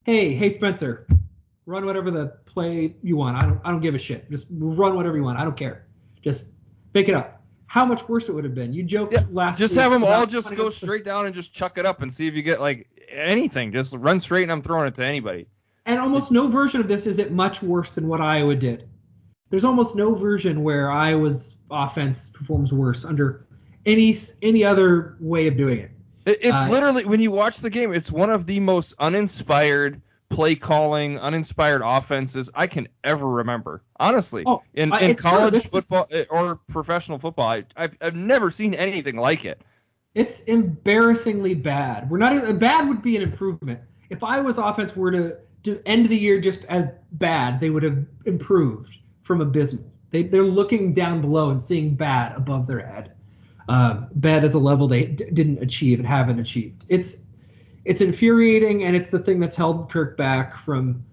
"Hey, 0.03 0.33
hey, 0.33 0.49
Spencer, 0.49 1.07
run 1.65 1.85
whatever 1.85 2.11
the 2.11 2.27
play 2.45 2.95
you 3.03 3.17
want. 3.17 3.37
I 3.37 3.41
don't, 3.41 3.61
I 3.65 3.71
don't 3.71 3.81
give 3.81 3.95
a 3.95 3.99
shit. 3.99 4.29
Just 4.29 4.47
run 4.51 4.95
whatever 4.95 5.17
you 5.17 5.23
want. 5.23 5.39
I 5.39 5.43
don't 5.43 5.57
care. 5.57 5.85
Just 6.21 6.53
pick 6.93 7.09
it 7.09 7.15
up." 7.15 7.42
How 7.73 7.87
much 7.87 8.07
worse 8.07 8.29
it 8.29 8.35
would 8.35 8.43
have 8.43 8.53
been. 8.53 8.71
You 8.71 8.83
joked 8.83 9.13
Yeah, 9.13 9.21
last. 9.31 9.57
Just 9.57 9.79
have 9.79 9.91
them 9.91 10.03
all 10.03 10.27
just 10.27 10.55
go 10.55 10.69
straight 10.69 11.03
down 11.03 11.25
and 11.25 11.33
just 11.33 11.55
chuck 11.55 11.79
it 11.79 11.87
up 11.87 12.03
and 12.03 12.13
see 12.13 12.27
if 12.27 12.35
you 12.35 12.43
get 12.43 12.61
like 12.61 12.87
anything. 13.09 13.71
Just 13.71 13.95
run 13.97 14.19
straight 14.19 14.43
and 14.43 14.51
I'm 14.51 14.61
throwing 14.61 14.85
it 14.87 14.93
to 14.95 15.03
anybody. 15.07 15.47
And 15.83 15.99
almost 15.99 16.31
no 16.31 16.49
version 16.49 16.81
of 16.81 16.87
this 16.87 17.07
is 17.07 17.17
it 17.17 17.31
much 17.31 17.63
worse 17.63 17.93
than 17.93 18.07
what 18.07 18.21
Iowa 18.21 18.55
did. 18.55 18.87
There's 19.49 19.65
almost 19.65 19.95
no 19.95 20.13
version 20.13 20.61
where 20.61 20.91
Iowa's 20.91 21.57
offense 21.71 22.29
performs 22.29 22.71
worse 22.71 23.05
under 23.05 23.47
any 23.87 24.13
any 24.43 24.65
other 24.65 25.17
way 25.19 25.47
of 25.47 25.57
doing 25.57 25.79
it. 25.79 25.91
It- 26.27 26.37
It's 26.43 26.67
Uh, 26.67 26.69
literally 26.69 27.05
when 27.07 27.21
you 27.21 27.31
watch 27.31 27.57
the 27.61 27.71
game, 27.71 27.91
it's 27.91 28.11
one 28.11 28.29
of 28.29 28.45
the 28.45 28.59
most 28.59 28.93
uninspired 28.99 29.99
play 30.33 30.55
calling, 30.55 31.19
uninspired 31.19 31.81
offenses 31.83 32.51
I 32.55 32.67
can 32.67 32.87
ever 33.03 33.27
remember. 33.27 33.81
Honestly, 33.99 34.43
Oh, 34.45 34.63
in, 34.73 34.93
in 34.93 35.15
college 35.15 35.53
This 35.53 35.73
is- 35.73 35.87
football 35.87 36.07
eh, 36.11 36.25
or 36.29 36.59
professional 36.69 37.17
football, 37.19 37.47
I, 37.47 37.63
I've, 37.75 37.95
I've 38.01 38.15
never 38.15 38.49
seen 38.51 38.73
anything 38.73 39.15
like 39.17 39.45
it. 39.45 39.61
It's 40.15 40.43
embarrassingly 40.43 41.55
bad. 41.55 42.09
We're 42.09 42.19
not 42.19 42.33
even, 42.33 42.59
bad 42.59 42.87
would 42.87 43.01
be 43.01 43.15
an 43.17 43.23
improvement. 43.23 43.81
If 44.09 44.23
Iowa's 44.23 44.57
offense 44.59 44.95
were 44.95 45.11
to, 45.11 45.37
to 45.63 45.81
end 45.87 46.05
the 46.07 46.15
year 46.17 46.39
just 46.39 46.65
as 46.65 46.85
bad, 47.11 47.59
they 47.59 47.69
would 47.69 47.83
have 47.83 48.05
improved 48.25 48.97
from 49.23 49.41
abysmal. 49.41 49.91
They, 50.11 50.23
they're 50.23 50.43
looking 50.43 50.93
down 50.93 51.21
below 51.21 51.49
and 51.49 51.59
seeing 51.61 51.95
bad 51.95 52.35
above 52.35 52.67
their 52.67 52.85
head. 52.85 53.13
Um, 53.67 54.07
bad 54.13 54.43
is 54.43 54.53
a 54.55 54.59
level 54.59 54.87
they 54.87 55.05
d- 55.07 55.25
didn't 55.31 55.63
achieve 55.63 55.97
and 55.99 56.07
haven't 56.07 56.37
achieved. 56.39 56.85
It's 56.89 57.23
it's 57.85 58.01
infuriating 58.01 58.83
and 58.83 58.95
it's 58.95 59.09
the 59.09 59.19
thing 59.19 59.39
that's 59.39 59.55
held 59.55 59.91
Kirk 59.91 60.17
back 60.17 60.55
from 60.55 61.05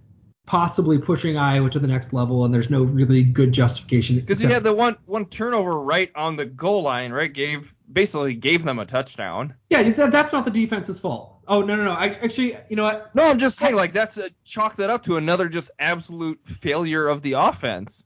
possibly 0.51 0.99
pushing 0.99 1.39
Iowa 1.39 1.71
to 1.71 1.79
the 1.79 1.87
next 1.87 2.13
level, 2.13 2.45
and 2.45 2.53
there's 2.53 2.71
no 2.71 2.83
really 2.83 3.23
good 3.23 3.53
justification. 3.53 4.17
Because 4.17 4.41
he 4.41 4.51
had 4.51 4.65
the 4.65 4.75
one 4.75 4.97
one 5.07 5.27
turnover 5.27 5.81
right 5.81 6.11
on 6.17 6.35
the 6.35 6.45
goal 6.45 6.83
line, 6.83 7.13
right? 7.13 7.33
Gave 7.33 7.73
basically 7.91 8.35
gave 8.35 8.65
them 8.65 8.81
a 8.81 8.85
touchdown. 8.85 9.55
Yeah, 9.69 9.85
that, 9.85 10.11
that's 10.11 10.33
not 10.33 10.45
the 10.45 10.51
defense's 10.51 10.99
fault. 10.99 11.39
Oh 11.47 11.63
no 11.63 11.77
no 11.77 11.85
no! 11.85 11.93
I, 11.93 12.07
actually, 12.07 12.57
you 12.69 12.75
know 12.75 12.83
what? 12.83 13.15
No, 13.15 13.31
I'm 13.31 13.39
just 13.39 13.59
saying 13.59 13.77
like 13.77 13.93
that's 13.93 14.19
a, 14.19 14.29
chalk 14.45 14.77
that 14.77 14.91
up 14.91 15.03
to 15.03 15.17
another 15.17 15.49
just 15.49 15.71
absolute 15.79 16.41
failure 16.45 17.07
of 17.07 17.23
the 17.23 17.35
offense. 17.35 18.05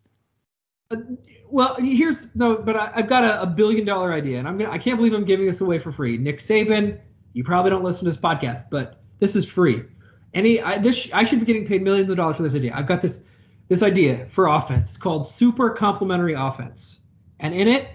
Uh, 0.90 0.96
well, 1.50 1.76
here's 1.76 2.36
no, 2.36 2.58
but 2.58 2.76
I, 2.76 2.90
have 2.96 3.08
got 3.08 3.24
a, 3.24 3.42
a, 3.42 3.46
billion 3.46 3.86
dollar 3.86 4.12
idea, 4.12 4.38
and 4.38 4.46
I'm 4.46 4.58
gonna 4.58 4.70
I 4.70 4.76
can't 4.76 4.98
believe 4.98 5.14
I'm 5.14 5.24
giving 5.24 5.46
this 5.46 5.62
away 5.62 5.78
for 5.78 5.92
free. 5.92 6.18
Nick 6.18 6.38
Saban, 6.38 7.00
you 7.34 7.44
probably 7.44 7.70
don't 7.70 7.84
listen 7.84 8.06
to 8.06 8.10
this 8.10 8.20
podcast, 8.20 8.70
but 8.70 8.98
this 9.18 9.36
is 9.36 9.50
free. 9.50 9.82
Any 10.32 10.60
I, 10.60 10.78
this 10.78 11.12
I 11.12 11.24
should 11.24 11.40
be 11.40 11.46
getting 11.46 11.66
paid 11.66 11.82
millions 11.82 12.10
of 12.10 12.16
dollars 12.16 12.38
for 12.38 12.42
this 12.42 12.56
idea. 12.56 12.72
I've 12.74 12.86
got 12.86 13.02
this 13.02 13.22
this 13.68 13.82
idea 13.82 14.24
for 14.24 14.46
offense. 14.46 14.90
It's 14.90 14.98
called 14.98 15.26
super 15.26 15.70
complementary 15.70 16.34
offense, 16.34 17.00
and 17.38 17.54
in 17.54 17.68
it, 17.68 17.86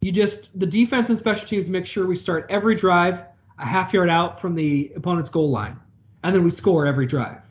you 0.00 0.12
just 0.12 0.58
the 0.58 0.66
defense 0.66 1.10
and 1.10 1.18
special 1.18 1.46
teams 1.46 1.68
make 1.68 1.86
sure 1.86 2.06
we 2.06 2.16
start 2.16 2.46
every 2.48 2.74
drive 2.74 3.24
a 3.58 3.66
half 3.66 3.92
yard 3.92 4.08
out 4.08 4.40
from 4.40 4.54
the 4.54 4.92
opponent's 4.96 5.30
goal 5.30 5.50
line, 5.50 5.78
and 6.22 6.34
then 6.34 6.44
we 6.44 6.50
score 6.50 6.86
every 6.86 7.06
drive. 7.06 7.42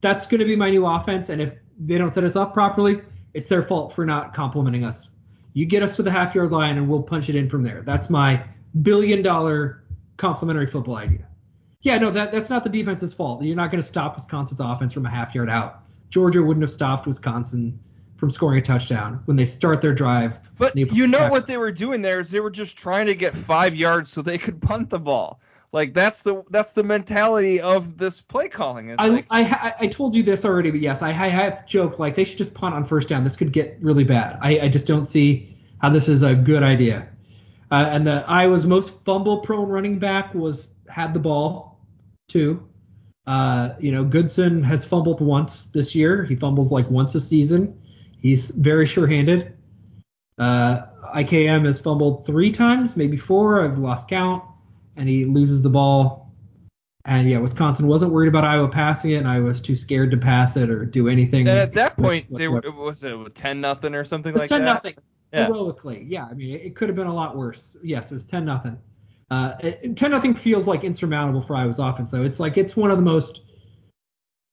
That's 0.00 0.26
going 0.26 0.40
to 0.40 0.46
be 0.46 0.56
my 0.56 0.70
new 0.70 0.86
offense, 0.86 1.28
and 1.28 1.40
if 1.40 1.56
they 1.78 1.98
don't 1.98 2.12
set 2.12 2.24
us 2.24 2.36
up 2.36 2.54
properly, 2.54 3.02
it's 3.32 3.48
their 3.48 3.62
fault 3.62 3.92
for 3.92 4.06
not 4.06 4.34
complimenting 4.34 4.84
us. 4.84 5.10
You 5.52 5.66
get 5.66 5.82
us 5.82 5.96
to 5.96 6.02
the 6.02 6.10
half 6.10 6.34
yard 6.34 6.52
line, 6.52 6.76
and 6.76 6.88
we'll 6.88 7.02
punch 7.02 7.28
it 7.28 7.36
in 7.36 7.48
from 7.48 7.62
there. 7.62 7.82
That's 7.82 8.10
my 8.10 8.44
billion 8.80 9.22
dollar 9.22 9.83
complementary 10.16 10.66
football 10.66 10.96
idea. 10.96 11.28
Yeah, 11.80 11.98
no, 11.98 12.10
that 12.10 12.32
that's 12.32 12.50
not 12.50 12.64
the 12.64 12.70
defense's 12.70 13.12
fault. 13.12 13.42
You're 13.42 13.56
not 13.56 13.70
going 13.70 13.80
to 13.80 13.86
stop 13.86 14.14
Wisconsin's 14.14 14.60
offense 14.60 14.94
from 14.94 15.04
a 15.04 15.10
half 15.10 15.34
yard 15.34 15.50
out. 15.50 15.80
Georgia 16.08 16.42
wouldn't 16.42 16.62
have 16.62 16.70
stopped 16.70 17.06
Wisconsin 17.06 17.80
from 18.16 18.30
scoring 18.30 18.58
a 18.58 18.62
touchdown 18.62 19.20
when 19.26 19.36
they 19.36 19.44
start 19.44 19.82
their 19.82 19.92
drive. 19.92 20.38
But 20.58 20.76
you 20.76 21.08
know 21.08 21.28
what 21.28 21.46
they 21.46 21.58
were 21.58 21.72
doing 21.72 22.00
there 22.00 22.20
is 22.20 22.30
they 22.30 22.40
were 22.40 22.50
just 22.50 22.78
trying 22.78 23.06
to 23.06 23.14
get 23.14 23.34
five 23.34 23.74
yards 23.74 24.10
so 24.10 24.22
they 24.22 24.38
could 24.38 24.62
punt 24.62 24.90
the 24.90 24.98
ball. 24.98 25.40
Like 25.72 25.92
that's 25.92 26.22
the 26.22 26.44
that's 26.50 26.72
the 26.74 26.84
mentality 26.84 27.60
of 27.60 27.98
this 27.98 28.20
play 28.20 28.48
calling. 28.48 28.88
Is 28.88 28.96
I, 28.98 29.08
like, 29.08 29.26
I, 29.28 29.74
I 29.80 29.86
told 29.88 30.14
you 30.14 30.22
this 30.22 30.44
already, 30.44 30.70
but 30.70 30.78
yes, 30.78 31.02
I, 31.02 31.08
I 31.08 31.28
have 31.28 31.66
joked 31.66 31.98
like 31.98 32.14
they 32.14 32.24
should 32.24 32.38
just 32.38 32.54
punt 32.54 32.76
on 32.76 32.84
first 32.84 33.08
down. 33.08 33.24
This 33.24 33.36
could 33.36 33.52
get 33.52 33.78
really 33.80 34.04
bad. 34.04 34.38
I, 34.40 34.60
I 34.60 34.68
just 34.68 34.86
don't 34.86 35.04
see 35.04 35.56
how 35.82 35.90
this 35.90 36.08
is 36.08 36.22
a 36.22 36.36
good 36.36 36.62
idea. 36.62 37.08
Uh, 37.74 37.88
and 37.90 38.06
the 38.06 38.24
Iowa's 38.28 38.66
most 38.66 39.04
fumble 39.04 39.38
prone 39.38 39.68
running 39.68 39.98
back 39.98 40.32
was 40.32 40.72
had 40.88 41.12
the 41.12 41.18
ball 41.18 41.80
too. 42.28 42.68
Uh, 43.26 43.70
you 43.80 43.90
know, 43.90 44.04
Goodson 44.04 44.62
has 44.62 44.86
fumbled 44.86 45.20
once 45.20 45.64
this 45.72 45.96
year. 45.96 46.22
He 46.22 46.36
fumbles 46.36 46.70
like 46.70 46.88
once 46.88 47.16
a 47.16 47.20
season. 47.20 47.82
He's 48.20 48.50
very 48.50 48.86
sure-handed. 48.86 49.56
Uh, 50.38 50.82
IKM 51.16 51.64
has 51.64 51.80
fumbled 51.80 52.24
three 52.24 52.52
times, 52.52 52.96
maybe 52.96 53.16
four. 53.16 53.64
I've 53.64 53.78
lost 53.78 54.08
count, 54.08 54.44
and 54.94 55.08
he 55.08 55.24
loses 55.24 55.62
the 55.62 55.70
ball. 55.70 56.32
And 57.04 57.28
yeah, 57.28 57.38
Wisconsin 57.38 57.88
wasn't 57.88 58.12
worried 58.12 58.28
about 58.28 58.44
Iowa 58.44 58.68
passing 58.68 59.10
it, 59.10 59.16
and 59.16 59.26
I 59.26 59.40
was 59.40 59.60
too 59.60 59.74
scared 59.74 60.12
to 60.12 60.16
pass 60.16 60.56
it 60.56 60.70
or 60.70 60.84
do 60.84 61.08
anything. 61.08 61.48
And 61.48 61.58
at 61.58 61.72
that 61.72 61.96
point, 61.96 62.26
they 62.30 62.46
were 62.46 62.62
was 62.70 63.02
it 63.02 63.34
ten 63.34 63.60
nothing 63.60 63.96
or 63.96 64.04
something 64.04 64.30
it 64.30 64.34
was 64.34 64.42
like 64.42 64.60
10 64.60 64.60
that? 64.60 64.74
nothing 64.74 64.94
yeah. 65.34 65.46
heroically. 65.46 66.04
Yeah, 66.08 66.26
I 66.30 66.34
mean, 66.34 66.54
it, 66.54 66.62
it 66.62 66.76
could 66.76 66.88
have 66.88 66.96
been 66.96 67.06
a 67.06 67.14
lot 67.14 67.36
worse. 67.36 67.76
Yes, 67.82 68.12
it 68.12 68.14
was 68.14 68.24
ten 68.24 68.44
nothing. 68.44 68.78
Uh, 69.30 69.56
10 69.96 70.10
nothing 70.10 70.34
feels 70.34 70.68
like 70.68 70.84
insurmountable 70.84 71.40
for 71.40 71.56
Iowa's 71.56 71.78
offense, 71.78 72.10
though. 72.10 72.22
It's 72.22 72.38
like 72.38 72.56
it's 72.56 72.76
one 72.76 72.90
of 72.90 72.98
the 72.98 73.04
most. 73.04 73.42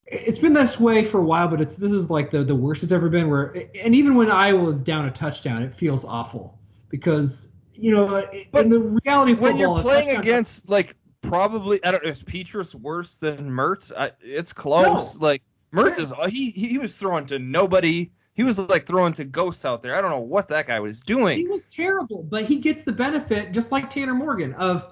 It's 0.06 0.40
been 0.40 0.54
this 0.54 0.80
way 0.80 1.04
for 1.04 1.20
a 1.20 1.24
while, 1.24 1.50
but 1.50 1.62
it's 1.62 1.78
this 1.78 1.92
is 1.92 2.10
like 2.10 2.32
the 2.32 2.44
the 2.44 2.56
worst 2.56 2.84
it's 2.84 2.92
ever 2.92 3.10
been. 3.10 3.30
Where 3.30 3.54
and 3.84 3.96
even 3.96 4.16
when 4.16 4.32
Iowa 4.32 4.68
is 4.68 4.82
down 4.82 5.06
a 5.06 5.12
touchdown, 5.12 5.64
it 5.64 5.74
feels 5.74 6.04
awful 6.04 6.60
because 6.90 7.54
you 7.74 7.92
know 7.92 8.24
but 8.52 8.66
in 8.66 8.70
the 8.70 9.00
reality 9.04 9.34
of 9.34 9.40
football, 9.40 9.76
when 9.76 9.84
you're 9.84 9.92
playing 9.94 10.18
against 10.18 10.70
like 10.70 10.94
probably 11.22 11.80
I 11.86 11.92
don't 11.92 12.04
know 12.04 12.10
is 12.10 12.24
Petras 12.24 12.74
worse 12.74 13.18
than 13.20 13.52
Mertz? 13.52 13.94
I, 13.96 14.12
it's 14.22 14.54
close. 14.54 15.20
No. 15.20 15.28
Like 15.28 15.42
Mertz 15.74 16.00
is 16.00 16.14
he 16.30 16.50
he 16.50 16.78
was 16.78 16.98
throwing 16.98 17.26
to 17.26 17.40
nobody 17.40 18.12
he 18.42 18.46
was 18.46 18.70
like 18.72 18.88
throwing 18.88 19.14
to 19.14 19.24
ghosts 19.24 19.66
out 19.66 19.84
there. 19.84 19.96
I 19.96 20.02
don't 20.02 20.10
know 20.10 20.22
what 20.22 20.48
that 20.48 20.66
guy 20.66 20.80
was 20.80 21.02
doing. 21.02 21.38
He 21.38 21.48
was 21.48 21.72
terrible, 21.72 22.24
but 22.24 22.46
he 22.46 22.58
gets 22.58 22.84
the 22.84 22.92
benefit, 22.92 23.54
just 23.54 23.72
like 23.72 23.92
Tanner 23.92 24.16
Morgan, 24.16 24.56
of 24.56 24.92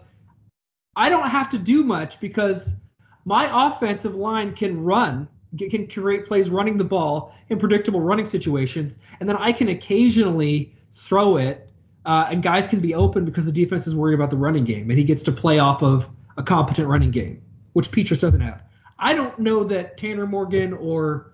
I 0.95 1.09
don't 1.09 1.27
have 1.27 1.49
to 1.49 1.57
do 1.57 1.83
much 1.83 2.19
because 2.19 2.79
my 3.25 3.49
offensive 3.67 4.13
line 4.13 4.53
can 4.53 4.83
run, 4.83 5.29
can 5.57 5.87
create 5.87 6.27
plays 6.27 6.51
running 6.51 6.77
the 6.77 6.83
ball 6.83 7.33
in 7.49 7.57
predictable 7.57 8.01
running 8.01 8.27
situations, 8.27 8.99
and 9.19 9.27
then 9.27 9.35
I 9.35 9.51
can 9.51 9.67
occasionally 9.67 10.75
throw 10.91 11.37
it, 11.37 11.67
uh, 12.05 12.27
and 12.29 12.43
guys 12.43 12.67
can 12.67 12.81
be 12.81 12.93
open 12.93 13.25
because 13.25 13.47
the 13.47 13.51
defense 13.51 13.87
is 13.87 13.95
worried 13.95 14.13
about 14.13 14.29
the 14.29 14.37
running 14.37 14.65
game, 14.65 14.91
and 14.91 14.99
he 14.99 15.05
gets 15.05 15.23
to 15.23 15.31
play 15.31 15.57
off 15.57 15.81
of 15.81 16.07
a 16.37 16.43
competent 16.43 16.87
running 16.87 17.09
game, 17.09 17.41
which 17.73 17.87
Petras 17.87 18.21
doesn't 18.21 18.41
have. 18.41 18.61
I 18.99 19.15
don't 19.15 19.39
know 19.39 19.63
that 19.63 19.97
Tanner 19.97 20.27
Morgan 20.27 20.73
or 20.73 21.33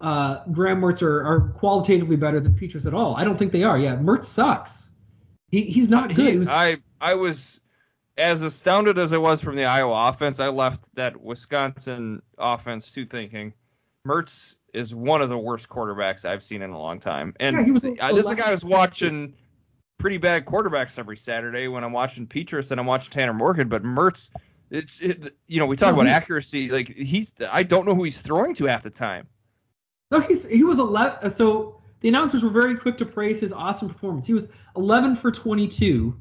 uh, 0.00 0.44
Graham 0.50 0.80
Mertz 0.80 1.02
are, 1.02 1.24
are 1.24 1.48
qualitatively 1.50 2.16
better 2.16 2.40
than 2.40 2.54
Petras 2.54 2.86
at 2.86 2.94
all. 2.94 3.16
I 3.16 3.24
don't 3.24 3.38
think 3.38 3.52
they 3.52 3.64
are. 3.64 3.78
Yeah, 3.78 3.96
Mertz 3.96 4.24
sucks. 4.24 4.92
He, 5.50 5.62
he's 5.62 5.90
not 5.90 6.14
good. 6.14 6.32
He, 6.32 6.38
was, 6.38 6.48
I 6.48 6.78
I 7.00 7.14
was 7.14 7.60
as 8.16 8.42
astounded 8.42 8.98
as 8.98 9.12
I 9.12 9.18
was 9.18 9.42
from 9.42 9.56
the 9.56 9.64
Iowa 9.64 10.08
offense. 10.08 10.40
I 10.40 10.48
left 10.48 10.94
that 10.96 11.20
Wisconsin 11.20 12.22
offense 12.38 12.92
too 12.92 13.06
thinking 13.06 13.54
Mertz 14.06 14.56
is 14.72 14.94
one 14.94 15.22
of 15.22 15.28
the 15.28 15.38
worst 15.38 15.68
quarterbacks 15.68 16.28
I've 16.28 16.42
seen 16.42 16.62
in 16.62 16.70
a 16.70 16.78
long 16.78 16.98
time. 16.98 17.34
And 17.40 17.56
yeah, 17.56 17.72
was 17.72 17.82
this 17.82 17.98
is 17.98 18.30
a 18.30 18.36
guy 18.36 18.50
was 18.50 18.64
watching 18.64 19.34
pretty 19.98 20.18
bad 20.18 20.44
quarterbacks 20.44 20.98
every 20.98 21.16
Saturday 21.16 21.68
when 21.68 21.84
I'm 21.84 21.92
watching 21.92 22.26
Petras 22.26 22.70
and 22.70 22.80
I'm 22.80 22.86
watching 22.86 23.10
Tanner 23.10 23.32
Morgan, 23.32 23.68
but 23.68 23.82
Mertz. 23.82 24.30
It's 24.70 25.04
it, 25.04 25.30
you 25.46 25.60
know 25.60 25.66
we 25.66 25.76
talk 25.76 25.92
about 25.92 26.06
accuracy 26.06 26.70
like 26.70 26.88
he's 26.88 27.34
I 27.48 27.62
don't 27.62 27.86
know 27.86 27.94
who 27.94 28.02
he's 28.02 28.22
throwing 28.22 28.54
to 28.54 28.64
half 28.64 28.82
the 28.82 28.90
time. 28.90 29.28
No, 30.10 30.20
he's 30.20 30.48
he 30.48 30.64
was 30.64 30.78
11. 30.78 31.30
So 31.30 31.80
the 32.00 32.08
announcers 32.08 32.44
were 32.44 32.50
very 32.50 32.76
quick 32.76 32.98
to 32.98 33.06
praise 33.06 33.40
his 33.40 33.52
awesome 33.52 33.88
performance. 33.88 34.26
He 34.26 34.34
was 34.34 34.52
11 34.76 35.14
for 35.14 35.30
22 35.30 36.18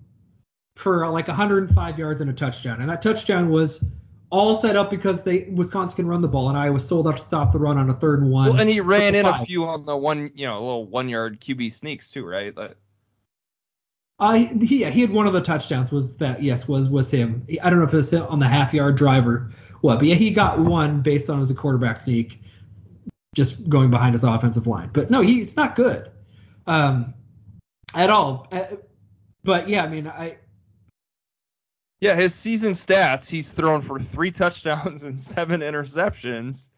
for 0.76 1.08
like 1.10 1.28
105 1.28 2.00
yards 2.00 2.22
and 2.22 2.30
a 2.30 2.34
touchdown, 2.34 2.82
and 2.82 2.90
that 2.90 3.02
touchdown 3.02 3.50
was 3.50 3.84
all 4.30 4.56
set 4.56 4.76
up 4.76 4.90
because 4.90 5.24
they 5.24 5.48
Wisconsin 5.54 5.96
can 5.96 6.08
run 6.08 6.22
the 6.22 6.28
ball, 6.28 6.50
and 6.50 6.58
Iowa 6.58 6.80
sold 6.80 7.08
out 7.08 7.18
to 7.18 7.24
stop 7.24 7.52
the 7.52 7.60
run 7.60 7.78
on 7.78 7.90
a 7.90 7.94
third 7.94 8.22
and 8.22 8.32
one. 8.32 8.50
Well, 8.50 8.62
and 8.62 8.70
he 8.70 8.82
ran 8.82 9.14
in 9.14 9.24
five. 9.24 9.42
a 9.42 9.46
few 9.46 9.66
on 9.66 9.86
the 9.86 9.96
one, 9.96 10.32
you 10.34 10.48
know, 10.48 10.60
little 10.60 10.88
one 10.88 11.08
yard 11.08 11.40
QB 11.40 11.72
sneaks 11.72 12.12
too, 12.12 12.26
right? 12.26 12.56
Like, 12.56 12.76
uh, 14.20 14.34
he, 14.34 14.82
yeah, 14.82 14.90
he 14.90 15.02
had 15.02 15.12
one 15.12 15.28
of 15.28 15.34
the 15.34 15.42
touchdowns 15.42 15.92
was 15.92 16.18
that 16.18 16.42
yes 16.42 16.68
was 16.68 16.90
was 16.90 17.12
him. 17.12 17.46
I 17.62 17.70
don't 17.70 17.78
know 17.78 17.86
if 17.86 17.94
it 17.94 17.98
was 17.98 18.14
on 18.14 18.40
the 18.40 18.48
half 18.48 18.74
yard 18.74 18.96
driver, 18.96 19.52
what, 19.82 20.00
but 20.00 20.08
yeah, 20.08 20.16
he 20.16 20.32
got 20.32 20.60
one 20.60 21.02
based 21.02 21.30
on 21.30 21.42
as 21.42 21.52
a 21.52 21.56
quarterback 21.56 21.98
sneak 21.98 22.40
just 23.34 23.68
going 23.68 23.92
behind 23.92 24.14
his 24.14 24.24
offensive 24.24 24.68
line. 24.68 24.90
But 24.94 25.10
no, 25.10 25.22
he's 25.22 25.58
not 25.58 25.76
good 25.76 26.10
um, 26.66 27.14
at 27.96 28.10
all. 28.10 28.48
Uh, 28.52 28.64
but 29.44 29.68
yeah, 29.68 29.84
I 29.84 29.88
mean, 29.88 30.08
I. 30.08 30.38
Yeah, 32.00 32.16
his 32.16 32.36
season 32.36 32.72
stats: 32.72 33.32
he's 33.32 33.54
thrown 33.54 33.82
for 33.82 34.00
three 34.00 34.32
touchdowns 34.32 35.04
and 35.04 35.18
seven 35.18 35.62
interceptions 35.62 36.70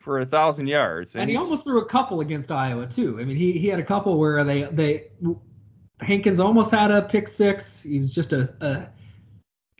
for 0.00 0.18
a 0.18 0.24
thousand 0.24 0.68
yards, 0.68 1.14
and, 1.14 1.22
and 1.22 1.30
he 1.30 1.36
almost 1.36 1.64
threw 1.64 1.80
a 1.80 1.86
couple 1.86 2.20
against 2.20 2.52
Iowa 2.52 2.86
too. 2.86 3.18
I 3.20 3.24
mean, 3.24 3.36
he 3.36 3.52
he 3.52 3.68
had 3.68 3.80
a 3.80 3.84
couple 3.84 4.18
where 4.18 4.44
they 4.44 4.62
they 4.62 5.08
Hankins 6.00 6.40
almost 6.40 6.70
had 6.70 6.90
a 6.90 7.02
pick 7.02 7.28
six. 7.28 7.82
He 7.82 7.98
was 7.98 8.14
just 8.14 8.32
a, 8.32 8.48
a 8.60 8.88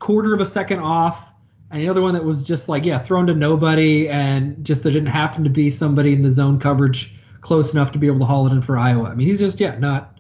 quarter 0.01 0.35
of 0.35 0.41
a 0.41 0.45
second 0.45 0.81
off 0.81 1.33
and 1.71 1.83
the 1.83 1.89
other 1.89 2.03
one 2.03 2.15
that 2.15 2.25
was 2.25 2.47
just 2.47 2.69
like 2.69 2.85
yeah 2.85 2.99
thrown 2.99 3.27
to 3.27 3.35
nobody 3.35 4.09
and 4.09 4.65
just 4.65 4.83
there 4.83 4.93
didn't 4.93 5.09
happen 5.09 5.45
to 5.45 5.51
be 5.51 5.71
somebody 5.71 6.13
in 6.13 6.23
the 6.23 6.31
zone 6.31 6.59
coverage 6.59 7.15
close 7.41 7.75
enough 7.75 7.93
to 7.93 7.99
be 7.99 8.07
able 8.07 8.19
to 8.19 8.25
haul 8.25 8.47
it 8.47 8.53
in 8.53 8.63
for 8.63 8.77
Iowa. 8.79 9.05
I 9.05 9.15
mean 9.15 9.29
he's 9.29 9.41
just 9.41 9.61
yeah 9.61 9.77
not 9.79 10.19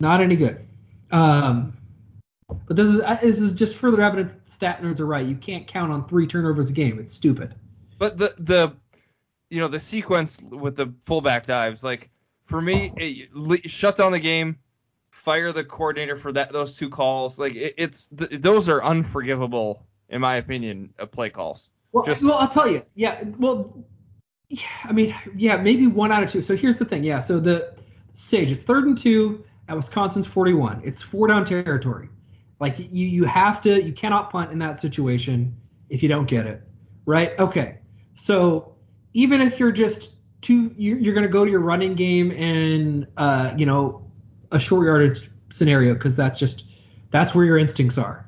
not 0.00 0.20
any 0.20 0.36
good. 0.36 0.64
Um, 1.10 1.76
but 2.48 2.76
this 2.76 2.88
is 2.88 3.00
this 3.00 3.40
is 3.40 3.52
just 3.52 3.76
further 3.76 4.00
evidence 4.02 4.34
that 4.34 4.52
stat 4.52 4.82
nerds 4.82 5.00
are 5.00 5.06
right. 5.06 5.26
You 5.26 5.36
can't 5.36 5.66
count 5.66 5.92
on 5.92 6.06
three 6.06 6.26
turnovers 6.26 6.70
a 6.70 6.72
game. 6.72 6.98
It's 6.98 7.12
stupid. 7.12 7.54
But 7.98 8.16
the 8.16 8.34
the 8.38 8.76
you 9.50 9.60
know 9.60 9.68
the 9.68 9.80
sequence 9.80 10.42
with 10.42 10.76
the 10.76 10.94
fullback 11.00 11.46
dives 11.46 11.84
like 11.84 12.10
for 12.44 12.60
me 12.60 12.92
it, 12.96 13.70
shut 13.70 13.96
down 13.96 14.12
the 14.12 14.20
game 14.20 14.58
fire 15.10 15.52
the 15.52 15.64
coordinator 15.64 16.16
for 16.16 16.32
that 16.32 16.52
those 16.52 16.78
two 16.78 16.90
calls 16.90 17.40
like 17.40 17.54
it, 17.56 17.74
it's 17.78 18.08
those 18.08 18.68
are 18.68 18.82
unforgivable 18.82 19.86
in 20.08 20.20
my 20.20 20.36
opinion, 20.36 20.94
of 20.98 21.10
play 21.10 21.30
calls. 21.30 21.70
Well, 21.92 22.04
Just, 22.04 22.24
well, 22.24 22.38
I'll 22.38 22.48
tell 22.48 22.70
you. 22.70 22.82
Yeah, 22.94 23.22
well, 23.38 23.84
yeah, 24.48 24.66
I 24.84 24.92
mean, 24.92 25.14
yeah, 25.36 25.56
maybe 25.56 25.86
one 25.86 26.12
out 26.12 26.22
of 26.22 26.30
two. 26.30 26.40
So 26.40 26.56
here's 26.56 26.78
the 26.78 26.84
thing. 26.84 27.04
Yeah, 27.04 27.18
so 27.18 27.40
the 27.40 27.78
stage 28.12 28.50
is 28.50 28.64
third 28.64 28.86
and 28.86 28.96
two 28.96 29.44
at 29.68 29.76
Wisconsin's 29.76 30.26
41. 30.26 30.82
It's 30.84 31.02
four 31.02 31.28
down 31.28 31.44
territory. 31.44 32.08
Like 32.60 32.78
you, 32.78 33.06
you 33.06 33.24
have 33.24 33.62
to, 33.62 33.82
you 33.82 33.92
cannot 33.92 34.30
punt 34.30 34.52
in 34.52 34.60
that 34.60 34.78
situation 34.78 35.56
if 35.88 36.02
you 36.02 36.08
don't 36.08 36.26
get 36.26 36.46
it, 36.46 36.62
right? 37.06 37.38
Okay. 37.38 37.78
So 38.14 38.74
even 39.12 39.40
if 39.40 39.60
you're 39.60 39.72
just 39.72 40.16
two, 40.40 40.74
you're, 40.76 40.98
you're 40.98 41.14
going 41.14 41.26
to 41.26 41.32
go 41.32 41.44
to 41.44 41.50
your 41.50 41.60
running 41.60 41.94
game 41.94 42.32
in, 42.32 43.06
uh, 43.16 43.54
you 43.56 43.66
know, 43.66 44.10
a 44.50 44.58
short 44.58 44.86
yardage 44.86 45.28
scenario 45.50 45.94
because 45.94 46.16
that's 46.16 46.38
just 46.38 46.64
that's 47.10 47.34
where 47.34 47.44
your 47.44 47.58
instincts 47.58 47.98
are. 47.98 48.27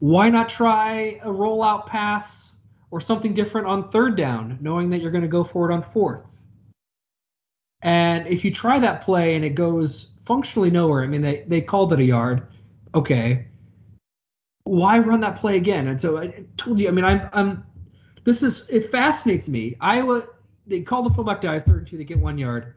Why 0.00 0.30
not 0.30 0.48
try 0.48 1.20
a 1.22 1.28
rollout 1.28 1.86
pass 1.86 2.58
or 2.90 3.00
something 3.00 3.34
different 3.34 3.68
on 3.68 3.90
third 3.90 4.16
down, 4.16 4.58
knowing 4.60 4.90
that 4.90 5.00
you're 5.00 5.12
going 5.12 5.22
to 5.22 5.28
go 5.28 5.44
for 5.44 5.70
it 5.70 5.74
on 5.74 5.82
fourth? 5.82 6.44
And 7.82 8.26
if 8.26 8.44
you 8.44 8.50
try 8.50 8.78
that 8.78 9.02
play 9.02 9.36
and 9.36 9.44
it 9.44 9.54
goes 9.54 10.12
functionally 10.24 10.70
nowhere, 10.70 11.04
I 11.04 11.06
mean, 11.06 11.22
they, 11.22 11.44
they 11.46 11.60
called 11.60 11.92
it 11.92 11.98
a 11.98 12.04
yard. 12.04 12.48
Okay. 12.94 13.46
Why 14.64 14.98
run 14.98 15.20
that 15.20 15.36
play 15.36 15.56
again? 15.56 15.86
And 15.86 16.00
so 16.00 16.18
I 16.18 16.44
told 16.56 16.78
you, 16.78 16.88
I 16.88 16.90
mean, 16.92 17.04
I'm, 17.04 17.28
I'm, 17.32 17.66
this 18.24 18.42
is, 18.42 18.68
it 18.70 18.90
fascinates 18.90 19.48
me. 19.48 19.76
Iowa, 19.80 20.22
they 20.66 20.82
call 20.82 21.02
the 21.02 21.10
fullback 21.10 21.40
dive, 21.40 21.64
third 21.64 21.78
and 21.78 21.86
two, 21.86 21.98
they 21.98 22.04
get 22.04 22.18
one 22.18 22.38
yard. 22.38 22.74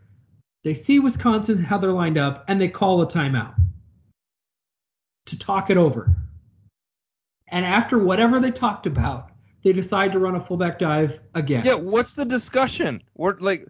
They 0.63 0.73
see 0.73 0.99
Wisconsin, 0.99 1.61
how 1.61 1.77
they're 1.77 1.91
lined 1.91 2.17
up, 2.17 2.45
and 2.47 2.59
they 2.59 2.69
call 2.69 3.01
a 3.01 3.07
timeout 3.07 3.55
to 5.27 5.39
talk 5.39 5.69
it 5.69 5.77
over. 5.77 6.15
And 7.53 7.65
after 7.65 7.97
whatever 7.99 8.39
they 8.39 8.51
talked 8.51 8.87
about, 8.87 9.29
they 9.63 9.73
decide 9.73 10.11
to 10.13 10.19
run 10.19 10.35
a 10.35 10.41
fullback 10.41 10.79
dive 10.79 11.19
again. 11.33 11.63
Yeah, 11.65 11.75
what's 11.75 12.15
the 12.15 12.25
discussion? 12.25 13.01
What 13.13 13.41
like 13.41 13.61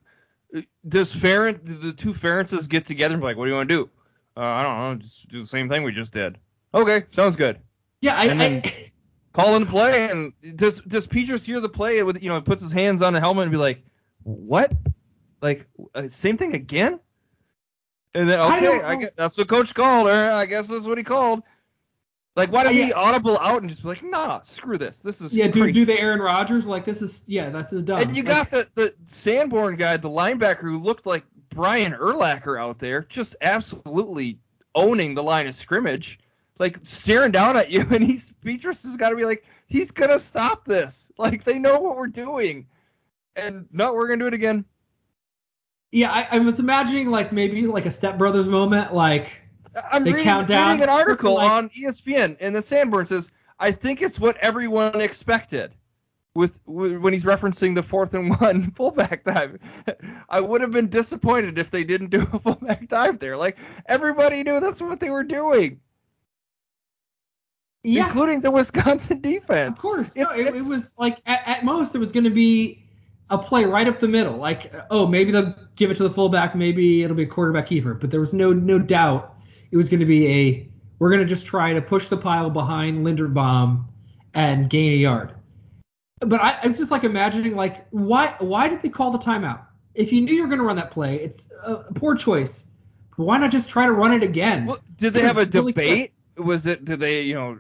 does 0.87 1.15
Ferent 1.15 1.63
the 1.63 1.93
two 1.95 2.11
Ferentzes 2.13 2.69
get 2.69 2.85
together 2.85 3.13
and 3.13 3.21
be 3.21 3.25
like, 3.25 3.37
what 3.37 3.45
do 3.45 3.51
you 3.51 3.57
want 3.57 3.69
to 3.69 3.75
do? 3.75 3.89
Uh, 4.35 4.41
I 4.41 4.63
don't 4.63 4.77
know, 4.77 4.95
just 4.95 5.29
do 5.29 5.39
the 5.41 5.45
same 5.45 5.69
thing 5.69 5.83
we 5.83 5.91
just 5.91 6.13
did. 6.13 6.37
Okay, 6.73 7.01
sounds 7.09 7.35
good. 7.35 7.59
Yeah, 8.01 8.15
I, 8.17 8.25
And 8.27 8.39
then- 8.39 8.61
I 8.65 8.71
Call 9.33 9.55
in 9.55 9.63
the 9.63 9.67
play, 9.69 10.09
and 10.11 10.31
does 10.55 10.81
does 10.81 11.07
Petras 11.07 11.43
hear 11.43 11.59
the 11.59 11.67
play 11.67 12.03
with 12.03 12.21
you 12.21 12.29
know 12.29 12.39
puts 12.41 12.61
his 12.61 12.71
hands 12.71 13.01
on 13.01 13.13
the 13.13 13.19
helmet 13.19 13.43
and 13.43 13.51
be 13.51 13.57
like, 13.57 13.83
what? 14.21 14.71
Like 15.41 15.59
uh, 15.95 16.03
same 16.03 16.37
thing 16.37 16.53
again? 16.53 16.99
And 18.13 18.29
then 18.29 18.39
okay, 18.39 18.79
I 18.85 18.93
know. 18.93 18.99
guess 19.01 19.11
that's 19.17 19.37
what 19.39 19.47
coach 19.47 19.73
called, 19.73 20.07
or 20.07 20.11
I 20.11 20.45
guess 20.45 20.67
that's 20.69 20.87
what 20.87 20.99
he 20.99 21.03
called. 21.03 21.41
Like 22.35 22.51
why 22.51 22.63
doesn't 22.63 22.79
Yeah. 22.79 22.87
he 22.87 22.93
audible 22.93 23.37
out 23.39 23.61
and 23.61 23.69
just 23.69 23.83
be 23.83 23.89
like, 23.89 24.03
nah, 24.03 24.39
screw 24.41 24.77
this, 24.77 25.01
this 25.03 25.21
is 25.21 25.37
yeah, 25.37 25.47
do 25.47 25.71
do 25.71 25.85
the 25.85 25.99
Aaron 25.99 26.19
Rodgers 26.19 26.67
like 26.67 26.83
this 26.83 27.01
is 27.01 27.23
yeah, 27.27 27.49
that's 27.49 27.71
his 27.71 27.83
dumb. 27.83 27.99
And 27.99 28.17
you 28.17 28.23
Like, 28.23 28.31
got 28.33 28.49
the, 28.49 28.67
the 28.75 28.89
Sanborn 29.05 29.75
guy, 29.75 29.97
the 29.97 30.09
linebacker 30.09 30.61
who 30.61 30.79
looked 30.79 31.05
like 31.05 31.23
Brian 31.49 31.91
Urlacher 31.93 32.59
out 32.59 32.79
there, 32.79 33.03
just 33.07 33.35
absolutely 33.41 34.39
owning 34.73 35.13
the 35.13 35.21
line 35.21 35.45
of 35.45 35.53
scrimmage, 35.53 36.17
like 36.57 36.75
staring 36.81 37.31
down 37.31 37.55
at 37.55 37.69
you. 37.69 37.81
And 37.91 38.03
he's 38.03 38.33
Petras 38.43 38.83
has 38.83 38.97
got 38.97 39.09
to 39.11 39.15
be 39.15 39.25
like, 39.25 39.43
he's 39.67 39.91
gonna 39.91 40.17
stop 40.17 40.65
this. 40.65 41.11
Like 41.19 41.43
they 41.43 41.59
know 41.59 41.81
what 41.81 41.97
we're 41.97 42.07
doing, 42.07 42.65
and 43.35 43.67
no, 43.71 43.93
we're 43.93 44.07
gonna 44.07 44.21
do 44.21 44.27
it 44.27 44.33
again. 44.33 44.65
yeah, 45.91 46.11
I, 46.11 46.27
I 46.31 46.39
was 46.39 46.59
imagining 46.59 47.11
like 47.11 47.31
maybe 47.31 47.67
like 47.67 47.85
a 47.85 47.91
Step 47.91 48.17
Brothers 48.17 48.49
moment, 48.49 48.91
like 48.91 49.42
I'm 49.91 50.03
reading, 50.03 50.25
reading 50.25 50.83
an 50.83 50.89
article 50.89 51.35
like- 51.35 51.49
on 51.49 51.69
ESPN, 51.69 52.37
and 52.39 52.55
the 52.55 52.61
Sanborn 52.61 53.05
says, 53.05 53.33
I 53.59 53.71
think 53.71 54.01
it's 54.01 54.19
what 54.19 54.37
everyone 54.37 54.99
expected. 55.01 55.71
With, 56.35 56.59
with 56.65 56.97
when 56.97 57.13
he's 57.13 57.25
referencing 57.25 57.75
the 57.75 57.83
fourth 57.83 58.15
and 58.15 58.31
one 58.39 58.61
fullback 58.75 59.23
dive, 59.23 59.61
I 60.29 60.41
would 60.41 60.61
have 60.61 60.71
been 60.71 60.87
disappointed 60.87 61.59
if 61.59 61.69
they 61.69 61.83
didn't 61.83 62.09
do 62.09 62.21
a 62.21 62.39
fullback 62.39 62.87
dive 62.87 63.19
there. 63.19 63.37
Like 63.37 63.55
everybody 63.87 64.41
knew 64.41 64.59
that's 64.59 64.81
what 64.81 64.99
they 64.99 65.11
were 65.11 65.23
doing, 65.23 65.79
yeah, 67.83 68.05
including 68.05 68.41
the 68.41 68.49
Wisconsin 68.49 69.21
defense. 69.21 69.77
of 69.77 69.81
course. 69.81 70.17
No, 70.17 70.23
it, 70.23 70.47
it 70.47 70.71
was 70.71 70.95
like 70.97 71.19
at, 71.27 71.41
at 71.45 71.65
most 71.65 71.93
it 71.93 71.99
was 71.99 72.13
going 72.13 72.23
to 72.23 72.31
be 72.31 72.83
a 73.29 73.37
play 73.37 73.65
right 73.65 73.87
up 73.87 73.99
the 73.99 74.07
middle. 74.07 74.37
Like 74.37 74.73
oh 74.89 75.05
maybe 75.05 75.31
they'll 75.31 75.53
give 75.75 75.91
it 75.91 75.97
to 75.97 76.03
the 76.03 76.09
fullback, 76.09 76.55
maybe 76.55 77.03
it'll 77.03 77.15
be 77.15 77.23
a 77.23 77.27
quarterback 77.27 77.67
keeper. 77.67 77.93
But 77.93 78.09
there 78.09 78.19
was 78.19 78.33
no 78.33 78.53
no 78.53 78.79
doubt 78.79 79.32
it 79.73 79.77
was 79.77 79.89
going 79.89 80.01
to 80.01 80.05
be 80.05 80.27
a 80.27 80.69
we're 80.99 81.09
going 81.09 81.21
to 81.21 81.27
just 81.27 81.47
try 81.47 81.73
to 81.73 81.81
push 81.81 82.07
the 82.07 82.15
pile 82.15 82.51
behind 82.51 82.99
Linderbaum 82.99 83.85
and 84.33 84.69
gain 84.69 84.93
a 84.93 84.95
yard. 84.95 85.33
But 86.19 86.39
I, 86.39 86.59
I 86.63 86.67
was 86.67 86.77
just 86.77 86.91
like 86.91 87.03
imagining 87.03 87.55
like 87.55 87.87
why 87.89 88.35
why 88.37 88.69
did 88.69 88.83
they 88.83 88.89
call 88.89 89.11
the 89.11 89.17
timeout? 89.17 89.65
If 89.95 90.13
you 90.13 90.21
knew 90.21 90.35
you 90.35 90.43
were 90.43 90.47
going 90.47 90.59
to 90.59 90.65
run 90.65 90.75
that 90.75 90.91
play, 90.91 91.15
it's 91.15 91.51
a, 91.65 91.91
poor 91.93 92.15
choice. 92.15 92.69
Why 93.15 93.39
not 93.39 93.51
just 93.51 93.71
try 93.71 93.87
to 93.87 93.91
run 93.91 94.11
it 94.13 94.21
again? 94.21 94.65
Well, 94.65 94.77
did 94.95 95.13
they 95.13 95.21
have 95.21 95.37
a 95.37 95.45
really 95.45 95.71
debate? 95.71 96.11
Was 96.37 96.67
it? 96.67 96.85
Did 96.85 96.99
they, 96.99 97.23
you 97.23 97.35
know, 97.35 97.59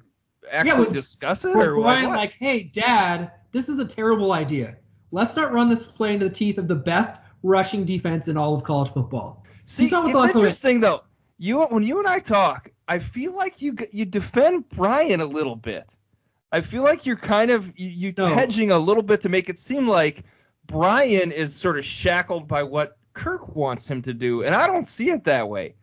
actually 0.51 0.71
it 0.71 0.79
was- 0.79 0.91
discuss 0.91 1.45
it, 1.45 1.55
Was 1.57 1.67
or 1.67 1.81
Brian 1.81 2.09
what? 2.09 2.17
like, 2.17 2.33
hey, 2.37 2.61
Dad, 2.61 3.31
this 3.51 3.69
is 3.69 3.79
a 3.79 3.87
terrible 3.87 4.31
idea. 4.31 4.77
Let's 5.11 5.35
not 5.35 5.51
run 5.51 5.69
this 5.69 5.87
play 5.87 6.13
into 6.13 6.29
the 6.29 6.33
teeth 6.33 6.59
of 6.59 6.67
the 6.67 6.75
best 6.75 7.19
rushing 7.41 7.85
defense 7.85 8.27
in 8.27 8.37
all 8.37 8.53
of 8.53 8.63
college 8.63 8.89
football. 8.89 9.43
See, 9.65 9.85
it's 9.85 9.91
the 9.91 9.99
last 9.99 10.13
one 10.13 10.29
interesting 10.29 10.79
though. 10.79 11.01
You 11.43 11.61
when 11.65 11.83
you 11.83 11.99
and 11.99 12.07
I 12.07 12.19
talk, 12.19 12.69
I 12.87 12.99
feel 12.99 13.35
like 13.35 13.61
you 13.61 13.75
you 13.91 14.05
defend 14.05 14.69
Brian 14.69 15.19
a 15.19 15.25
little 15.25 15.57
bit. 15.57 15.97
I 16.53 16.61
feel 16.61 16.83
like 16.83 17.05
you're 17.05 17.17
kind 17.17 17.51
of 17.51 17.77
you, 17.77 17.89
you 17.89 18.13
No. 18.17 18.27
hedging 18.27 18.71
a 18.71 18.79
little 18.79 19.03
bit 19.03 19.21
to 19.21 19.29
make 19.29 19.49
it 19.49 19.59
seem 19.59 19.85
like 19.85 20.23
Brian 20.67 21.33
is 21.33 21.53
sort 21.53 21.77
of 21.77 21.83
shackled 21.83 22.47
by 22.47 22.63
what 22.63 22.95
Kirk 23.11 23.55
wants 23.55 23.91
him 23.91 24.01
to 24.03 24.13
do, 24.13 24.43
and 24.43 24.55
I 24.55 24.67
don't 24.67 24.87
see 24.87 25.09
it 25.09 25.25
that 25.25 25.49
way. 25.49 25.75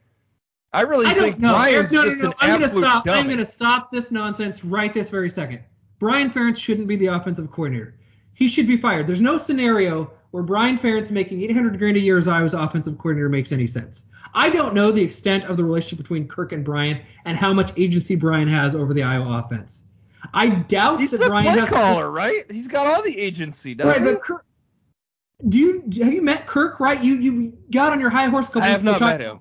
I 0.73 0.83
really 0.83 1.07
I 1.07 1.11
think 1.11 1.33
don't 1.37 1.42
know. 1.42 1.53
Brian's 1.53 1.92
no, 1.92 1.99
no, 1.99 2.05
just 2.07 2.23
no. 2.25 2.31
an 2.31 2.35
I'm 2.40 2.49
gonna 2.53 2.64
absolute 2.64 2.85
stop. 2.87 3.05
dummy. 3.05 3.18
I'm 3.20 3.29
gonna 3.29 3.44
stop 3.44 3.90
this 3.90 4.11
nonsense 4.11 4.64
right 4.64 4.90
this 4.92 5.11
very 5.11 5.29
second. 5.29 5.61
Brian 5.99 6.31
Ferentz 6.31 6.59
shouldn't 6.62 6.88
be 6.88 6.96
the 6.96 7.09
offensive 7.09 7.51
coordinator. 7.51 7.96
He 8.33 8.49
should 8.49 8.66
be 8.66 8.79
fired. 8.79 9.07
There's 9.07 9.20
no 9.20 9.37
scenario 9.37 10.12
where 10.31 10.43
Brian 10.43 10.79
Ferentz 10.79 11.11
making 11.11 11.43
800 11.43 11.79
grand 11.79 11.97
a 11.97 12.01
year 12.01 12.16
as 12.16 12.29
Iowa's 12.29 12.55
offensive 12.55 12.99
coordinator 12.99 13.29
makes 13.29 13.53
any 13.53 13.66
sense. 13.66 14.07
I 14.33 14.51
don't 14.51 14.75
know 14.75 14.93
the 14.93 15.03
extent 15.03 15.45
of 15.45 15.57
the 15.57 15.64
relationship 15.64 15.99
between 15.99 16.29
Kirk 16.29 16.53
and 16.53 16.64
Brian 16.64 17.01
and 17.25 17.37
how 17.37 17.53
much 17.53 17.73
agency 17.77 18.16
Brian 18.16 18.49
has 18.49 18.77
over 18.77 18.95
the 18.95 19.03
Iowa 19.03 19.38
offense. 19.38 19.85
I 20.33 20.51
doubt 20.51 21.01
He's 21.01 21.19
that 21.19 21.29
Brian 21.29 21.45
play 21.45 21.61
has 21.61 21.71
caller, 21.71 22.11
right? 22.11 22.43
He's 22.51 22.69
got 22.69 22.87
all 22.87 23.03
the 23.03 23.19
agency, 23.19 23.75
doesn't 23.75 24.03
Right, 24.03 24.09
he? 24.09 24.14
but 24.14 24.23
Kirk, 24.23 24.45
do 25.49 25.59
you 25.59 25.83
have 26.05 26.12
you 26.12 26.23
met 26.23 26.47
Kirk? 26.47 26.79
Right, 26.79 27.03
you 27.03 27.14
you 27.16 27.59
got 27.71 27.93
on 27.93 28.01
your 28.01 28.11
high 28.11 28.27
horse. 28.27 28.49
a 28.49 28.53
couple 28.53 28.69
I 28.69 28.73
have 28.73 28.85
not 28.85 29.01
met 29.01 29.21
him. 29.21 29.40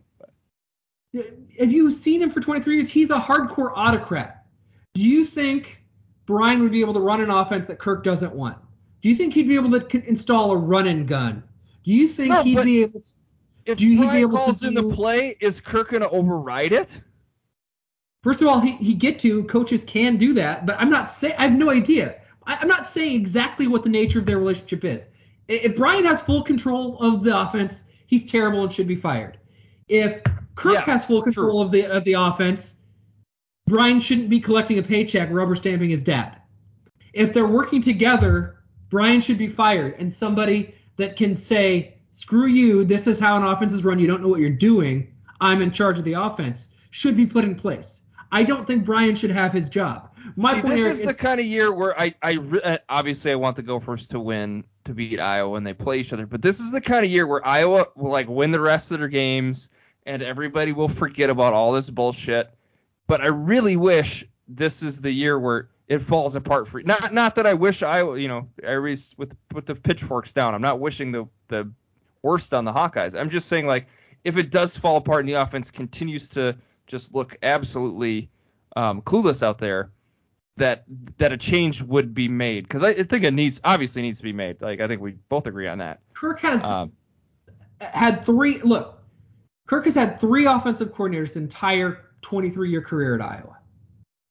Have 1.59 1.71
you 1.71 1.91
seen 1.91 2.21
him 2.21 2.29
for 2.29 2.39
23 2.39 2.75
years? 2.75 2.89
He's 2.89 3.09
a 3.09 3.17
hardcore 3.19 3.71
autocrat. 3.75 4.45
Do 4.93 5.01
you 5.01 5.25
think 5.25 5.83
Brian 6.25 6.61
would 6.61 6.71
be 6.71 6.81
able 6.81 6.93
to 6.93 6.99
run 6.99 7.19
an 7.21 7.29
offense 7.29 7.67
that 7.67 7.79
Kirk 7.79 8.03
doesn't 8.03 8.33
want? 8.33 8.57
Do 9.01 9.09
you 9.09 9.15
think 9.15 9.33
he'd 9.33 9.47
be 9.47 9.55
able 9.55 9.79
to 9.79 10.07
install 10.07 10.51
a 10.51 10.57
run 10.57 10.87
and 10.87 11.07
gun? 11.07 11.43
Do 11.85 11.91
you 11.91 12.07
think 12.07 12.29
No, 12.29 12.43
he'd 12.43 12.63
be 12.63 12.81
able 12.83 12.99
to? 12.99 13.13
If 13.65 13.77
Do 13.77 13.85
you- 13.87 13.91
he'd 13.97 14.01
be 14.01 14.05
Brian 14.07 14.19
able 14.21 14.31
to 14.31 14.37
calls 14.37 14.63
in 14.65 14.73
the 14.73 14.93
play, 14.95 15.35
is 15.39 15.61
Kirk 15.61 15.91
gonna 15.91 16.09
override 16.09 16.71
it? 16.71 17.01
First 18.23 18.41
of 18.41 18.49
all, 18.49 18.59
he, 18.59 18.71
he 18.73 18.95
get 18.95 19.19
to 19.19 19.43
coaches 19.45 19.85
can 19.85 20.17
do 20.17 20.33
that, 20.33 20.65
but 20.65 20.75
I'm 20.79 20.89
not 20.89 21.09
saying 21.09 21.35
I 21.37 21.43
have 21.47 21.57
no 21.57 21.69
idea. 21.69 22.15
I, 22.45 22.57
I'm 22.61 22.67
not 22.67 22.85
saying 22.85 23.15
exactly 23.15 23.67
what 23.67 23.83
the 23.83 23.89
nature 23.89 24.19
of 24.19 24.25
their 24.25 24.37
relationship 24.37 24.83
is. 24.83 25.09
If 25.47 25.77
Brian 25.77 26.05
has 26.05 26.21
full 26.21 26.43
control 26.43 26.97
of 26.97 27.23
the 27.23 27.39
offense, 27.39 27.85
he's 28.07 28.29
terrible 28.29 28.63
and 28.63 28.73
should 28.73 28.87
be 28.87 28.95
fired. 28.95 29.37
If 29.87 30.21
Kirk 30.55 30.73
Yes, 30.73 30.85
has 30.85 31.07
full 31.07 31.21
true. 31.21 31.31
control 31.31 31.61
of 31.61 31.71
the 31.71 31.85
of 31.85 32.03
the 32.03 32.13
offense, 32.13 32.75
Brian 33.67 33.99
shouldn't 33.99 34.29
be 34.29 34.39
collecting 34.41 34.79
a 34.79 34.83
paycheck, 34.83 35.29
rubber 35.31 35.55
stamping 35.55 35.89
his 35.89 36.03
dad. 36.03 36.41
If 37.13 37.33
they're 37.33 37.47
working 37.47 37.81
together, 37.81 38.58
Brian 38.89 39.21
should 39.21 39.37
be 39.37 39.47
fired, 39.47 39.95
and 39.99 40.11
somebody 40.11 40.75
that 40.97 41.15
can 41.15 41.35
say, 41.35 41.95
"Screw 42.11 42.47
you! 42.47 42.83
This 42.83 43.07
is 43.07 43.19
how 43.19 43.37
an 43.37 43.43
offense 43.43 43.73
is 43.73 43.85
run. 43.85 43.99
You 43.99 44.07
don't 44.07 44.21
know 44.21 44.29
what 44.29 44.41
you're 44.41 44.49
doing. 44.49 45.13
I'm 45.39 45.61
in 45.61 45.71
charge 45.71 45.99
of 45.99 46.05
the 46.05 46.13
offense." 46.13 46.69
Should 46.91 47.15
be 47.15 47.27
put 47.27 47.43
in 47.43 47.53
place. 47.53 48.01
I 48.31 48.43
don't 48.43 48.65
think 48.65 48.85
Brian 48.85 49.15
should 49.15 49.31
have 49.31 49.53
his 49.53 49.69
job. 49.69 50.09
My 50.35 50.53
See, 50.53 50.67
this 50.67 50.81
here 50.81 50.89
is 50.89 51.01
the 51.01 51.13
kind 51.13 51.39
of 51.39 51.45
year 51.45 51.73
where 51.73 51.93
I, 51.97 52.13
I 52.21 52.37
uh, 52.63 52.77
obviously 52.87 53.31
I 53.31 53.35
want 53.35 53.55
the 53.55 53.63
Gophers 53.63 54.09
to 54.09 54.19
win 54.19 54.63
to 54.85 54.93
beat 54.93 55.19
Iowa 55.19 55.49
when 55.49 55.63
they 55.63 55.73
play 55.73 55.99
each 55.99 56.13
other, 56.13 56.25
but 56.25 56.41
this 56.41 56.59
is 56.59 56.71
the 56.71 56.81
kind 56.81 57.05
of 57.05 57.11
year 57.11 57.27
where 57.27 57.45
Iowa 57.45 57.85
will 57.95 58.11
like 58.11 58.27
win 58.27 58.51
the 58.51 58.59
rest 58.59 58.91
of 58.91 58.99
their 58.99 59.07
games 59.07 59.71
and 60.05 60.21
everybody 60.21 60.71
will 60.71 60.87
forget 60.87 61.29
about 61.29 61.53
all 61.53 61.71
this 61.71 61.89
bullshit. 61.89 62.49
But 63.07 63.21
I 63.21 63.27
really 63.27 63.77
wish 63.77 64.25
this 64.47 64.83
is 64.83 65.01
the 65.01 65.11
year 65.11 65.39
where 65.39 65.69
it 65.89 65.99
falls 65.99 66.35
apart 66.35 66.67
for 66.67 66.79
you. 66.79 66.85
not 66.85 67.11
not 67.11 67.35
that 67.35 67.47
I 67.47 67.55
wish 67.55 67.81
Iowa, 67.83 68.17
you 68.17 68.27
know, 68.27 68.47
everybody's 68.61 69.15
with 69.17 69.35
with 69.53 69.65
the 69.65 69.75
pitchforks 69.75 70.33
down. 70.33 70.53
I'm 70.53 70.61
not 70.61 70.79
wishing 70.79 71.11
the 71.11 71.27
the 71.47 71.71
worst 72.21 72.53
on 72.53 72.63
the 72.63 72.71
Hawkeyes. 72.71 73.19
I'm 73.19 73.29
just 73.31 73.49
saying 73.49 73.65
like 73.65 73.87
if 74.23 74.37
it 74.37 74.51
does 74.51 74.77
fall 74.77 74.97
apart 74.97 75.21
and 75.21 75.27
the 75.29 75.33
offense 75.33 75.71
continues 75.71 76.29
to 76.29 76.55
just 76.87 77.15
look 77.15 77.35
absolutely 77.41 78.29
um, 78.75 79.01
clueless 79.01 79.41
out 79.41 79.57
there, 79.57 79.91
that 80.57 80.83
that 81.17 81.31
a 81.31 81.37
change 81.37 81.81
would 81.81 82.13
be 82.13 82.27
made 82.27 82.63
because 82.63 82.83
I, 82.83 82.89
I 82.89 82.93
think 82.93 83.23
it 83.23 83.33
needs 83.33 83.61
obviously 83.65 84.03
needs 84.03 84.17
to 84.17 84.23
be 84.23 84.33
made. 84.33 84.61
Like 84.61 84.81
I 84.81 84.87
think 84.87 85.01
we 85.01 85.13
both 85.27 85.47
agree 85.47 85.67
on 85.67 85.79
that. 85.79 86.01
Kirk 86.13 86.39
has 86.41 86.63
Um, 86.65 86.91
had 87.81 88.21
three. 88.23 88.61
Look, 88.61 89.01
Kirk 89.65 89.85
has 89.85 89.95
had 89.95 90.19
three 90.19 90.45
offensive 90.45 90.93
coordinators 90.93 91.35
entire 91.35 92.05
23 92.21 92.69
year 92.69 92.81
career 92.81 93.15
at 93.15 93.21
Iowa. 93.21 93.58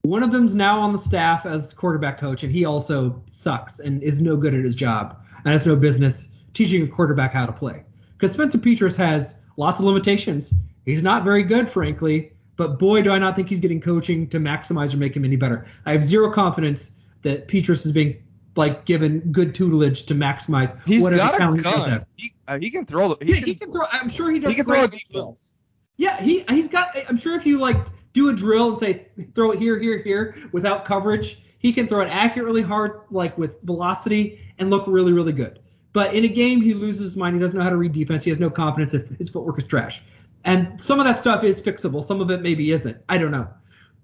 One 0.08 0.22
of 0.22 0.30
them's 0.32 0.54
now 0.54 0.80
on 0.80 0.92
the 0.92 0.98
staff 0.98 1.44
as 1.44 1.74
quarterback 1.74 2.16
coach, 2.18 2.42
and 2.42 2.50
he 2.50 2.64
also 2.64 3.22
sucks 3.30 3.78
and 3.78 4.02
is 4.02 4.22
no 4.22 4.38
good 4.38 4.54
at 4.54 4.64
his 4.64 4.74
job 4.74 5.20
and 5.44 5.52
has 5.52 5.66
no 5.66 5.76
business 5.76 6.34
teaching 6.54 6.82
a 6.82 6.86
quarterback 6.86 7.32
how 7.34 7.44
to 7.44 7.52
play. 7.52 7.84
Because 8.14 8.32
Spencer 8.32 8.56
Petras 8.56 8.96
has 8.96 9.42
lots 9.58 9.80
of 9.80 9.84
limitations. 9.86 10.54
He's 10.86 11.02
not 11.02 11.24
very 11.24 11.42
good, 11.42 11.68
frankly, 11.68 12.32
but 12.56 12.78
boy, 12.78 13.02
do 13.02 13.10
I 13.10 13.18
not 13.18 13.36
think 13.36 13.50
he's 13.50 13.60
getting 13.60 13.82
coaching 13.82 14.28
to 14.28 14.38
maximize 14.38 14.94
or 14.94 14.96
make 14.96 15.14
him 15.14 15.26
any 15.26 15.36
better. 15.36 15.66
I 15.84 15.92
have 15.92 16.02
zero 16.02 16.32
confidence 16.32 16.98
that 17.20 17.46
Petras 17.46 17.84
is 17.84 17.92
being 17.92 18.22
like 18.56 18.86
given 18.86 19.30
good 19.30 19.54
tutelage 19.54 20.06
to 20.06 20.14
maximize 20.14 20.82
He's 20.86 21.02
whatever 21.02 21.20
got 21.22 21.34
a 21.34 21.38
talent 21.38 21.56
he 21.58 21.62
does 21.64 21.74
gun. 21.74 21.90
have. 21.90 22.06
He, 22.16 22.30
uh, 22.48 22.58
he 22.58 22.70
can 22.70 22.86
throw 22.86 23.14
the. 23.14 23.24
He 23.24 23.32
Yeah, 23.34 23.38
can, 23.40 23.46
he 23.46 23.54
can 23.56 23.70
throw. 23.70 23.84
I'm 23.92 24.08
sure 24.08 24.30
he 24.30 24.38
does. 24.38 24.52
he 24.52 24.56
can 24.56 24.64
throw 24.64 24.86
deep 24.86 25.02
drills. 25.12 25.54
Yeah, 25.98 26.18
he 26.22 26.44
he's 26.48 26.68
got. 26.68 26.96
I'm 27.08 27.16
sure 27.16 27.36
if 27.36 27.44
you 27.44 27.58
like 27.60 27.76
do 28.12 28.28
a 28.30 28.34
drill 28.34 28.68
and 28.68 28.78
say 28.78 29.08
throw 29.34 29.52
it 29.52 29.58
here, 29.58 29.78
here, 29.78 29.98
here 29.98 30.36
without 30.52 30.84
coverage, 30.84 31.40
he 31.58 31.72
can 31.72 31.86
throw 31.88 32.00
it 32.02 32.08
accurately 32.08 32.62
hard, 32.62 33.00
like 33.10 33.36
with 33.36 33.60
velocity, 33.62 34.40
and 34.58 34.70
look 34.70 34.84
really, 34.86 35.12
really 35.12 35.32
good. 35.32 35.58
But 35.92 36.14
in 36.14 36.24
a 36.24 36.28
game, 36.28 36.60
he 36.60 36.74
loses 36.74 37.00
his 37.00 37.16
mind. 37.16 37.34
He 37.34 37.40
doesn't 37.40 37.58
know 37.58 37.64
how 37.64 37.70
to 37.70 37.76
read 37.76 37.92
defense. 37.92 38.24
He 38.24 38.30
has 38.30 38.38
no 38.38 38.50
confidence 38.50 38.94
if 38.94 39.08
his 39.08 39.30
footwork 39.30 39.58
is 39.58 39.66
trash. 39.66 40.02
And 40.44 40.80
some 40.80 41.00
of 41.00 41.06
that 41.06 41.18
stuff 41.18 41.42
is 41.42 41.60
fixable. 41.62 42.02
Some 42.02 42.20
of 42.20 42.30
it 42.30 42.42
maybe 42.42 42.70
isn't. 42.70 43.02
I 43.08 43.18
don't 43.18 43.32
know. 43.32 43.48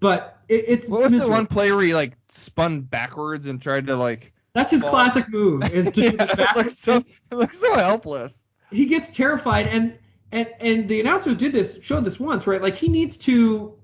But 0.01 0.39
it, 0.49 0.65
it's 0.69 0.91
What 0.91 1.03
was 1.03 1.19
the 1.21 1.29
one 1.29 1.47
play 1.47 1.71
where 1.71 1.83
he 1.83 1.95
like 1.95 2.15
spun 2.29 2.81
backwards 2.81 3.47
and 3.47 3.63
tried 3.63 3.87
to 3.87 3.97
like? 3.97 4.33
That's 4.53 4.71
his 4.71 4.83
Ball. 4.83 4.91
classic 4.91 5.29
move 5.29 5.63
is 5.73 5.93
to 5.93 6.01
do 6.11 6.11
this 6.11 6.39
it 6.39 6.57
looks 6.57 6.79
so 6.79 6.97
it 6.97 7.35
looks 7.35 7.59
so 7.59 7.75
helpless. 7.75 8.47
he 8.71 8.87
gets 8.87 9.17
terrified 9.17 9.67
and 9.67 9.99
and 10.31 10.49
and 10.61 10.89
the 10.89 11.01
announcers 11.01 11.37
did 11.37 11.53
this 11.53 11.85
showed 11.85 12.05
this 12.05 12.21
once 12.21 12.47
right 12.47 12.63
like 12.63 12.77
he 12.77 12.89
needs 12.89 13.19
to 13.19 13.75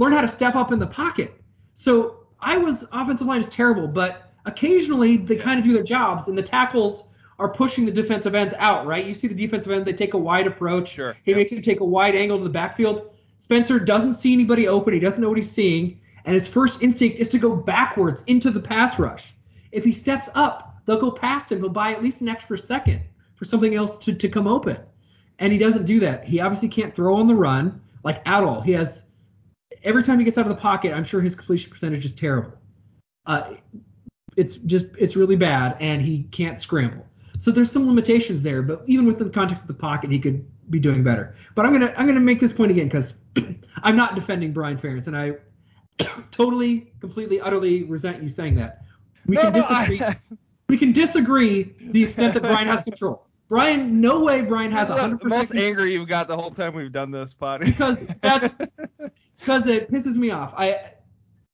learn 0.00 0.12
how 0.12 0.20
to 0.20 0.28
step 0.28 0.56
up 0.56 0.72
in 0.72 0.78
the 0.78 0.86
pocket. 0.86 1.32
So 1.74 2.16
i 2.42 2.56
was 2.56 2.88
offensive 2.90 3.26
line 3.26 3.40
is 3.40 3.50
terrible 3.50 3.86
but 3.86 4.32
occasionally 4.46 5.18
they 5.18 5.36
kind 5.36 5.58
of 5.60 5.64
do 5.66 5.74
their 5.74 5.82
jobs 5.82 6.26
and 6.28 6.38
the 6.38 6.42
tackles 6.42 7.06
are 7.38 7.52
pushing 7.52 7.84
the 7.84 7.92
defensive 7.92 8.34
ends 8.34 8.54
out 8.58 8.86
right? 8.86 9.04
You 9.04 9.14
see 9.14 9.28
the 9.28 9.34
defensive 9.34 9.72
end 9.72 9.86
they 9.86 9.92
take 9.92 10.14
a 10.14 10.18
wide 10.18 10.46
approach. 10.46 10.88
Sure, 10.88 11.14
he 11.22 11.30
yeah. 11.30 11.36
makes 11.36 11.52
him 11.52 11.62
take 11.62 11.80
a 11.80 11.84
wide 11.84 12.14
angle 12.14 12.38
to 12.38 12.44
the 12.44 12.50
backfield. 12.50 13.14
Spencer 13.36 13.78
doesn't 13.78 14.14
see 14.14 14.32
anybody 14.32 14.68
open. 14.68 14.92
He 14.92 15.00
doesn't 15.00 15.22
know 15.22 15.28
what 15.28 15.38
he's 15.38 15.50
seeing. 15.50 16.00
And 16.24 16.34
his 16.34 16.46
first 16.46 16.82
instinct 16.82 17.18
is 17.18 17.30
to 17.30 17.38
go 17.38 17.56
backwards 17.56 18.24
into 18.26 18.50
the 18.50 18.60
pass 18.60 18.98
rush. 18.98 19.32
If 19.72 19.84
he 19.84 19.92
steps 19.92 20.28
up 20.34 20.70
they'll 20.84 21.00
go 21.00 21.10
past 21.10 21.52
him. 21.52 21.60
He'll 21.60 21.68
buy 21.68 21.92
at 21.92 22.02
least 22.02 22.20
an 22.20 22.28
extra 22.28 22.58
second 22.58 23.02
for 23.36 23.44
something 23.44 23.74
else 23.74 23.98
to, 23.98 24.14
to 24.14 24.28
come 24.28 24.46
open. 24.46 24.76
And 25.38 25.52
he 25.52 25.58
doesn't 25.58 25.86
do 25.86 26.00
that. 26.00 26.24
He 26.24 26.40
obviously 26.40 26.68
can't 26.68 26.94
throw 26.94 27.16
on 27.16 27.26
the 27.26 27.34
run 27.34 27.80
like 28.02 28.26
at 28.26 28.42
all. 28.42 28.60
He 28.60 28.72
has 28.72 29.06
every 29.82 30.02
time 30.02 30.18
he 30.18 30.24
gets 30.24 30.38
out 30.38 30.46
of 30.46 30.54
the 30.54 30.60
pocket, 30.60 30.92
I'm 30.94 31.04
sure 31.04 31.20
his 31.20 31.34
completion 31.34 31.70
percentage 31.72 32.04
is 32.04 32.14
terrible. 32.14 32.52
Uh, 33.26 33.54
it's 34.36 34.56
just 34.56 34.96
it's 34.98 35.16
really 35.16 35.36
bad, 35.36 35.76
and 35.80 36.00
he 36.02 36.22
can't 36.22 36.58
scramble. 36.58 37.06
So 37.38 37.50
there's 37.50 37.70
some 37.70 37.86
limitations 37.86 38.42
there, 38.42 38.62
but 38.62 38.82
even 38.86 39.06
within 39.06 39.26
the 39.26 39.32
context 39.32 39.64
of 39.64 39.68
the 39.68 39.74
pocket, 39.80 40.10
he 40.10 40.18
could 40.18 40.46
be 40.70 40.78
doing 40.78 41.02
better. 41.02 41.34
But 41.54 41.66
I'm 41.66 41.72
gonna 41.72 41.92
I'm 41.96 42.06
gonna 42.06 42.20
make 42.20 42.38
this 42.38 42.52
point 42.52 42.70
again 42.70 42.86
because 42.86 43.22
I'm 43.82 43.96
not 43.96 44.14
defending 44.14 44.52
Brian 44.52 44.76
Ferentz, 44.76 45.06
and 45.08 45.16
I 45.16 45.36
totally, 46.30 46.92
completely, 47.00 47.40
utterly 47.40 47.84
resent 47.84 48.22
you 48.22 48.28
saying 48.28 48.56
that. 48.56 48.82
We 49.26 49.36
No, 49.36 49.42
can 49.42 49.52
no, 49.52 49.60
disagree. 49.60 50.00
I- 50.00 50.14
we 50.68 50.76
can 50.78 50.92
disagree 50.92 51.74
the 51.80 52.04
extent 52.04 52.34
that 52.34 52.42
Brian 52.42 52.68
has 52.68 52.84
control. 52.84 53.26
Brian, 53.48 54.00
no 54.00 54.22
way 54.22 54.42
Brian 54.42 54.70
has 54.70 54.88
This 54.94 55.02
100% 55.02 55.18
the 55.22 55.28
most 55.28 55.54
angry 55.56 55.92
you've 55.92 56.06
got 56.06 56.28
the 56.28 56.36
whole 56.36 56.52
time 56.52 56.72
we've 56.72 56.92
done 56.92 57.10
this 57.10 57.34
pod. 57.34 57.60
because 57.60 58.06
that's 58.06 58.60
because 59.40 59.66
it 59.66 59.88
pisses 59.88 60.16
me 60.16 60.30
off. 60.30 60.54
I 60.56 60.92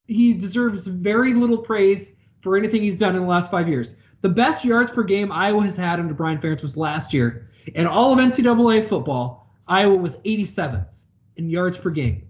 he 0.06 0.34
deserves 0.34 0.86
very 0.86 1.34
little 1.34 1.58
praise 1.58 2.16
for 2.40 2.56
anything 2.56 2.82
he's 2.82 2.96
done 2.96 3.16
in 3.16 3.22
the 3.22 3.28
last 3.28 3.50
five 3.50 3.68
years. 3.68 3.96
The 4.20 4.28
best 4.28 4.64
yards 4.64 4.92
per 4.92 5.02
game 5.02 5.32
Iowa 5.32 5.62
has 5.62 5.76
had 5.76 6.00
under 6.00 6.14
Brian 6.14 6.38
Ferentz 6.38 6.62
was 6.62 6.76
last 6.76 7.12
year. 7.12 7.46
In 7.74 7.86
all 7.86 8.12
of 8.12 8.18
NCAA 8.18 8.84
football, 8.84 9.52
Iowa 9.66 9.98
was 9.98 10.20
87th 10.20 11.04
in 11.36 11.50
yards 11.50 11.78
per 11.78 11.90
game. 11.90 12.28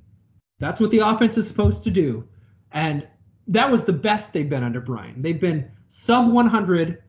That's 0.59 0.81
what 0.81 0.91
the 0.91 1.01
offense 1.01 1.37
is 1.37 1.47
supposed 1.47 1.85
to 1.85 1.91
do, 1.91 2.29
and 2.73 3.07
that 3.49 3.71
was 3.71 3.85
the 3.85 3.93
best 3.93 4.33
they've 4.33 4.49
been 4.49 4.65
under 4.65 4.81
Brian. 4.81 5.21
They've 5.21 5.39
been 5.39 5.71
sub 5.89 6.33
100 6.33 7.03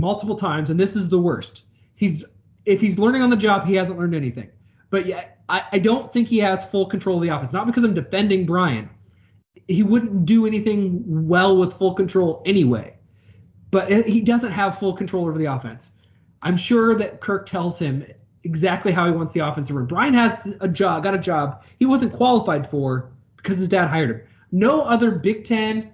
multiple 0.00 0.36
times, 0.36 0.70
and 0.70 0.80
this 0.80 0.96
is 0.96 1.08
the 1.08 1.20
worst. 1.20 1.66
He's 1.94 2.24
if 2.64 2.80
he's 2.80 2.98
learning 2.98 3.22
on 3.22 3.30
the 3.30 3.36
job, 3.36 3.66
he 3.66 3.74
hasn't 3.74 3.98
learned 3.98 4.14
anything. 4.14 4.50
But 4.90 5.06
yeah, 5.06 5.28
I, 5.48 5.64
I 5.72 5.78
don't 5.78 6.12
think 6.12 6.28
he 6.28 6.38
has 6.38 6.68
full 6.68 6.86
control 6.86 7.16
of 7.16 7.22
the 7.22 7.28
offense. 7.28 7.52
Not 7.52 7.66
because 7.66 7.84
I'm 7.84 7.94
defending 7.94 8.46
Brian. 8.46 8.90
He 9.68 9.82
wouldn't 9.82 10.26
do 10.26 10.46
anything 10.46 11.26
well 11.28 11.56
with 11.56 11.74
full 11.74 11.94
control 11.94 12.42
anyway. 12.46 12.96
But 13.70 13.90
he 13.90 14.20
doesn't 14.20 14.52
have 14.52 14.78
full 14.78 14.94
control 14.94 15.26
over 15.26 15.38
the 15.38 15.46
offense. 15.46 15.92
I'm 16.40 16.56
sure 16.56 16.94
that 16.96 17.20
Kirk 17.20 17.46
tells 17.46 17.78
him 17.78 18.06
exactly 18.44 18.92
how 18.92 19.06
he 19.06 19.10
wants 19.10 19.32
the 19.32 19.40
offense 19.40 19.68
to 19.68 19.74
run. 19.74 19.86
Brian 19.86 20.14
has 20.14 20.56
a 20.60 20.68
job, 20.68 21.02
got 21.02 21.14
a 21.14 21.18
job 21.18 21.64
he 21.78 21.84
wasn't 21.84 22.12
qualified 22.12 22.66
for 22.68 23.10
because 23.36 23.58
his 23.58 23.68
dad 23.68 23.88
hired 23.88 24.10
him. 24.10 24.22
No 24.52 24.82
other 24.82 25.10
Big 25.10 25.42
Ten, 25.42 25.92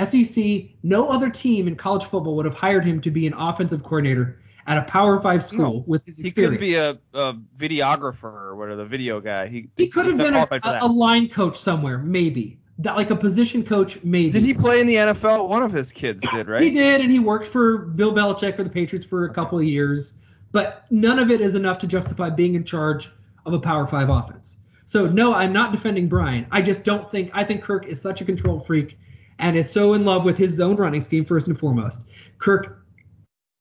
SEC, 0.00 0.44
no 0.82 1.08
other 1.08 1.30
team 1.30 1.66
in 1.68 1.76
college 1.76 2.04
football 2.04 2.36
would 2.36 2.44
have 2.44 2.54
hired 2.54 2.84
him 2.84 3.00
to 3.00 3.10
be 3.10 3.26
an 3.26 3.32
offensive 3.32 3.82
coordinator 3.82 4.38
at 4.66 4.78
a 4.78 4.82
Power 4.82 5.20
Five 5.20 5.42
school 5.42 5.58
No, 5.58 5.84
with 5.86 6.04
his 6.04 6.20
experience. 6.20 6.60
he 6.60 6.72
could 6.72 7.00
be 7.12 7.18
a, 7.18 7.18
a 7.18 7.34
videographer 7.56 8.24
or 8.24 8.56
whatever, 8.56 8.76
the 8.76 8.86
video 8.86 9.20
guy. 9.20 9.46
He, 9.46 9.68
He 9.76 9.88
could 9.88 10.06
have 10.06 10.16
been 10.18 10.28
a, 10.28 10.30
qualified 10.32 10.62
for 10.62 10.70
that. 10.70 10.82
a, 10.82 10.86
line 10.86 11.28
coach 11.28 11.56
somewhere, 11.56 11.98
maybe. 11.98 12.58
That, 12.80 12.96
like 12.96 13.10
a 13.10 13.16
position 13.16 13.64
coach, 13.64 14.04
maybe. 14.04 14.30
Did 14.30 14.42
he 14.42 14.52
play 14.54 14.80
in 14.80 14.86
the 14.86 14.96
NFL? 14.96 15.48
One 15.48 15.62
of 15.62 15.72
his 15.72 15.92
kids 15.92 16.22
did, 16.30 16.46
right? 16.48 16.62
He 16.62 16.70
did, 16.70 17.00
and 17.00 17.10
he 17.10 17.18
worked 17.20 17.46
for 17.46 17.78
Bill 17.78 18.12
Belichick 18.12 18.56
for 18.56 18.64
the 18.64 18.70
Patriots 18.70 19.06
for 19.06 19.24
a 19.24 19.32
couple 19.32 19.58
of 19.58 19.64
years. 19.64 20.18
But 20.52 20.84
none 20.90 21.18
of 21.18 21.30
it 21.30 21.40
is 21.40 21.54
enough 21.54 21.78
to 21.78 21.86
justify 21.86 22.30
being 22.30 22.54
in 22.54 22.64
charge 22.64 23.10
of 23.44 23.54
a 23.54 23.60
Power 23.60 23.86
Five 23.86 24.10
offense. 24.10 24.58
So 24.84 25.06
no, 25.06 25.34
I'm 25.34 25.52
not 25.52 25.72
defending 25.72 26.08
Brian. 26.08 26.46
I 26.50 26.62
just 26.62 26.84
don't 26.84 27.10
think 27.10 27.30
I 27.34 27.44
think 27.44 27.62
Kirk 27.62 27.86
is 27.86 28.00
such 28.00 28.20
a 28.20 28.24
control 28.24 28.60
freak 28.60 28.98
and 29.38 29.56
is 29.56 29.70
so 29.70 29.94
in 29.94 30.04
love 30.04 30.24
with 30.24 30.38
his 30.38 30.54
zone 30.54 30.76
running 30.76 31.00
scheme 31.00 31.24
first 31.24 31.48
and 31.48 31.58
foremost. 31.58 32.08
Kirk 32.38 32.85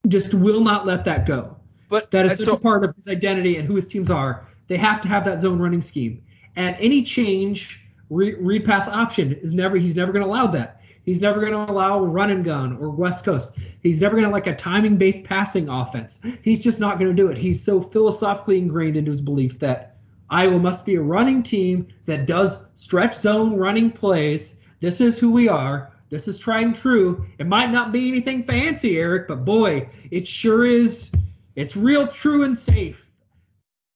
just 0.08 0.34
will 0.34 0.62
not 0.62 0.86
let 0.86 1.06
that 1.06 1.26
go. 1.26 1.58
But 1.90 2.12
That 2.12 2.26
is 2.26 2.44
such 2.44 2.50
so, 2.50 2.56
a 2.56 2.60
part 2.60 2.84
of 2.84 2.96
his 2.96 3.08
identity 3.08 3.58
and 3.58 3.68
who 3.68 3.76
his 3.76 3.88
teams 3.88 4.10
are. 4.10 4.48
They 4.68 4.78
have 4.78 5.02
to 5.02 5.08
have 5.08 5.26
that 5.26 5.40
zone 5.40 5.60
running 5.60 5.82
scheme. 5.82 6.24
And 6.56 6.76
any 6.80 7.04
change, 7.04 7.88
re- 8.10 8.36
read 8.36 8.66
pass 8.66 8.88
option 8.88 9.32
is 9.34 9.54
never. 9.54 9.78
He's 9.78 9.96
never 9.96 10.12
going 10.12 10.24
to 10.24 10.30
allow 10.30 10.48
that. 10.48 10.82
He's 11.04 11.22
never 11.22 11.40
going 11.40 11.52
to 11.52 11.72
allow 11.72 12.04
run 12.04 12.32
and 12.32 12.44
gun 12.44 12.78
or 12.78 12.90
West 12.90 13.26
Coast. 13.26 13.58
He's 13.84 14.02
never 14.02 14.16
going 14.16 14.26
to 14.26 14.32
like 14.32 14.48
a 14.48 14.56
timing 14.56 14.98
based 14.98 15.26
passing 15.26 15.70
offense. 15.70 16.26
He's 16.42 16.60
just 16.60 16.80
not 16.80 16.98
going 16.98 17.16
to 17.16 17.16
do 17.16 17.30
it. 17.30 17.38
He's 17.38 17.64
so 17.64 17.80
philosophically 17.80 18.58
ingrained 18.58 18.98
into 18.98 19.12
his 19.12 19.22
belief 19.22 19.60
that 19.60 19.98
Iowa 20.28 20.58
must 20.58 20.86
be 20.86 20.96
a 20.96 21.02
running 21.02 21.44
team 21.44 21.90
that 22.06 22.26
does 22.26 22.68
stretch 22.74 23.14
zone 23.14 23.56
running 23.58 23.92
plays. 23.92 24.58
This 24.80 25.00
is 25.00 25.20
who 25.20 25.32
we 25.32 25.48
are. 25.48 25.92
This 26.16 26.30
is 26.30 26.40
tried 26.40 26.64
and 26.64 26.74
true. 26.74 27.26
It 27.38 27.46
might 27.46 27.72
not 27.72 27.92
be 27.92 28.08
anything 28.08 28.44
fancy, 28.46 28.98
Eric, 28.98 29.28
but 29.28 29.44
boy, 29.44 29.90
it 30.10 30.26
sure 30.26 30.64
is. 30.64 31.12
It's 31.58 31.76
real, 31.76 32.08
true, 32.08 32.44
and 32.44 32.58
safe. 32.58 33.06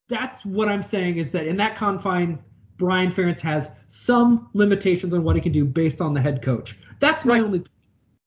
That's 0.10 0.46
what 0.46 0.68
I'm 0.68 0.84
saying 0.84 1.16
is 1.16 1.32
that 1.32 1.48
in 1.48 1.58
that 1.58 1.78
confine, 1.78 2.40
Brian 2.76 3.10
Ferentz 3.10 3.42
has 3.44 3.74
some 3.88 4.50
limitations 4.54 5.14
on 5.14 5.24
what 5.24 5.38
he 5.38 5.42
can 5.42 5.54
do 5.54 5.64
based 5.64 6.02
on 6.02 6.14
the 6.14 6.20
head 6.20 6.42
coach. 6.42 6.78
That's 7.00 7.24
my 7.24 7.36
Right. 7.36 7.44
only. 7.44 7.64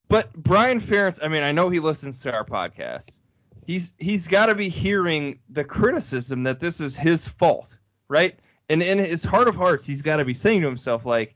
but 0.08 0.32
Brian 0.34 0.78
Ferentz, 0.78 1.22
I 1.22 1.28
mean, 1.28 1.42
I 1.42 1.52
know 1.52 1.68
he 1.68 1.80
listens 1.80 2.22
to 2.22 2.34
our 2.34 2.44
podcast. 2.46 3.18
He's 3.66 3.92
he's 3.98 4.28
got 4.28 4.46
to 4.46 4.54
be 4.54 4.70
hearing 4.70 5.38
the 5.50 5.64
criticism 5.64 6.44
that 6.44 6.60
this 6.60 6.80
is 6.80 6.96
his 6.96 7.28
fault, 7.28 7.78
right? 8.08 8.34
And 8.70 8.82
in 8.82 8.96
his 8.96 9.22
heart 9.24 9.48
of 9.48 9.56
hearts, 9.56 9.86
he's 9.86 10.00
got 10.00 10.16
to 10.16 10.24
be 10.24 10.34
saying 10.34 10.62
to 10.62 10.66
himself, 10.66 11.04
like, 11.04 11.34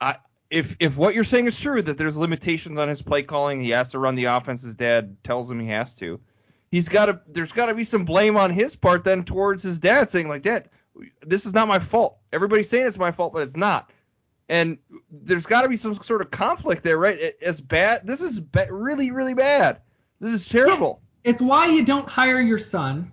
I 0.00 0.16
if 0.52 0.76
if 0.80 0.98
what 0.98 1.14
you're 1.14 1.24
saying 1.24 1.46
is 1.46 1.60
true, 1.60 1.80
that 1.80 1.96
there's 1.96 2.18
limitations 2.18 2.78
on 2.78 2.86
his 2.86 3.00
play 3.00 3.22
calling, 3.22 3.62
he 3.62 3.70
has 3.70 3.92
to 3.92 3.98
run 3.98 4.16
the 4.16 4.26
offense. 4.26 4.62
His 4.62 4.76
dad 4.76 5.16
tells 5.24 5.50
him 5.50 5.58
he 5.58 5.68
has 5.68 5.96
to. 5.96 6.20
He's 6.70 6.90
got 6.90 7.06
to. 7.06 7.20
There's 7.26 7.52
got 7.52 7.66
to 7.66 7.74
be 7.74 7.84
some 7.84 8.04
blame 8.04 8.36
on 8.36 8.50
his 8.50 8.76
part 8.76 9.02
then 9.02 9.24
towards 9.24 9.62
his 9.62 9.80
dad, 9.80 10.10
saying 10.10 10.28
like, 10.28 10.42
Dad, 10.42 10.68
this 11.22 11.46
is 11.46 11.54
not 11.54 11.68
my 11.68 11.78
fault. 11.78 12.18
Everybody's 12.32 12.68
saying 12.68 12.86
it's 12.86 12.98
my 12.98 13.12
fault, 13.12 13.32
but 13.32 13.42
it's 13.42 13.56
not. 13.56 13.90
And 14.48 14.76
there's 15.10 15.46
got 15.46 15.62
to 15.62 15.70
be 15.70 15.76
some 15.76 15.94
sort 15.94 16.20
of 16.20 16.30
conflict 16.30 16.84
there, 16.84 16.98
right? 16.98 17.16
As 17.44 17.62
bad, 17.62 18.02
this 18.04 18.20
is 18.20 18.40
ba- 18.40 18.66
really, 18.70 19.10
really 19.10 19.34
bad. 19.34 19.80
This 20.20 20.34
is 20.34 20.48
terrible. 20.50 21.00
It's 21.24 21.40
why 21.40 21.68
you 21.68 21.84
don't 21.84 22.08
hire 22.08 22.40
your 22.40 22.58
son 22.58 23.10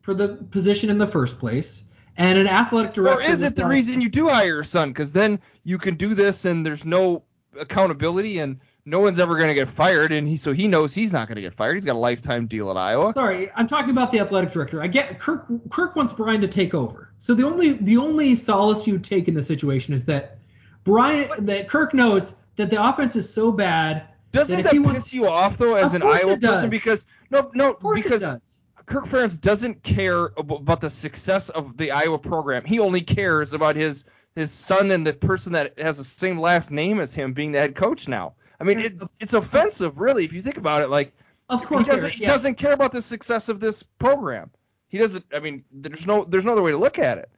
for 0.00 0.12
the 0.12 0.28
position 0.28 0.90
in 0.90 0.98
the 0.98 1.06
first 1.06 1.38
place. 1.38 1.84
And 2.16 2.38
an 2.38 2.46
athletic 2.46 2.92
director. 2.92 3.20
Or 3.20 3.22
is 3.22 3.42
it 3.44 3.56
the 3.56 3.66
reason 3.66 4.00
you 4.00 4.10
do 4.10 4.28
hire 4.28 4.46
your 4.46 4.64
son? 4.64 4.88
Because 4.88 5.12
then 5.12 5.40
you 5.64 5.78
can 5.78 5.94
do 5.94 6.14
this, 6.14 6.44
and 6.44 6.64
there's 6.66 6.84
no 6.84 7.24
accountability, 7.58 8.38
and 8.38 8.58
no 8.84 9.00
one's 9.00 9.20
ever 9.20 9.36
going 9.36 9.48
to 9.48 9.54
get 9.54 9.68
fired, 9.68 10.12
and 10.12 10.26
he 10.26 10.36
so 10.36 10.52
he 10.52 10.68
knows 10.68 10.94
he's 10.94 11.12
not 11.12 11.28
going 11.28 11.36
to 11.36 11.42
get 11.42 11.52
fired. 11.52 11.74
He's 11.74 11.84
got 11.84 11.96
a 11.96 11.98
lifetime 11.98 12.46
deal 12.46 12.70
at 12.70 12.76
Iowa. 12.76 13.12
Sorry, 13.14 13.50
I'm 13.54 13.66
talking 13.66 13.90
about 13.90 14.10
the 14.10 14.20
athletic 14.20 14.50
director. 14.50 14.82
I 14.82 14.86
get 14.86 15.18
Kirk. 15.18 15.46
Kirk 15.70 15.96
wants 15.96 16.12
Brian 16.12 16.40
to 16.40 16.48
take 16.48 16.74
over. 16.74 17.10
So 17.18 17.34
the 17.34 17.44
only 17.44 17.72
the 17.72 17.98
only 17.98 18.34
solace 18.34 18.86
you 18.86 18.94
would 18.94 19.04
take 19.04 19.28
in 19.28 19.34
the 19.34 19.42
situation 19.42 19.94
is 19.94 20.06
that 20.06 20.38
Brian 20.84 21.28
that 21.46 21.68
Kirk 21.68 21.94
knows 21.94 22.36
that 22.56 22.70
the 22.70 22.86
offense 22.86 23.16
is 23.16 23.32
so 23.32 23.52
bad. 23.52 24.06
Doesn't 24.32 24.62
that 24.62 24.72
he 24.72 24.78
piss 24.78 24.86
wants- 24.86 25.14
you 25.14 25.26
off 25.26 25.58
though, 25.58 25.76
as 25.76 25.94
an 25.94 26.02
Iowa 26.02 26.38
person? 26.38 26.70
Because 26.70 27.06
No, 27.30 27.50
no, 27.54 27.70
Of 27.70 27.80
course 27.80 28.02
because 28.02 28.22
it 28.22 28.32
does. 28.32 28.62
Kirk 28.90 29.04
Ferentz 29.04 29.40
doesn't 29.40 29.84
care 29.84 30.26
about 30.36 30.80
the 30.80 30.90
success 30.90 31.48
of 31.48 31.76
the 31.76 31.92
Iowa 31.92 32.18
program. 32.18 32.64
He 32.64 32.80
only 32.80 33.02
cares 33.02 33.54
about 33.54 33.76
his 33.76 34.10
his 34.34 34.52
son 34.52 34.90
and 34.90 35.06
the 35.06 35.12
person 35.12 35.52
that 35.52 35.78
has 35.78 35.98
the 35.98 36.04
same 36.04 36.40
last 36.40 36.72
name 36.72 36.98
as 36.98 37.14
him 37.14 37.32
being 37.32 37.52
the 37.52 37.60
head 37.60 37.76
coach 37.76 38.08
now. 38.08 38.34
I 38.60 38.64
mean, 38.64 38.80
it, 38.80 38.92
it's 39.20 39.34
offensive, 39.34 40.00
really, 40.00 40.24
if 40.24 40.32
you 40.32 40.40
think 40.40 40.56
about 40.56 40.82
it. 40.82 40.90
Like, 40.90 41.12
Of 41.48 41.60
he 41.60 41.66
course, 41.66 41.88
doesn't 41.88 42.10
Eric, 42.10 42.18
he 42.18 42.24
doesn't 42.26 42.58
care 42.58 42.72
about 42.72 42.90
the 42.90 43.00
success 43.00 43.48
of 43.48 43.60
this 43.60 43.84
program. 43.84 44.50
He 44.88 44.98
doesn't. 44.98 45.24
I 45.32 45.38
mean, 45.38 45.64
there's 45.70 46.08
no 46.08 46.24
there's 46.24 46.44
no 46.44 46.52
other 46.52 46.62
way 46.62 46.72
to 46.72 46.76
look 46.76 46.98
at 46.98 47.18
it. 47.18 47.30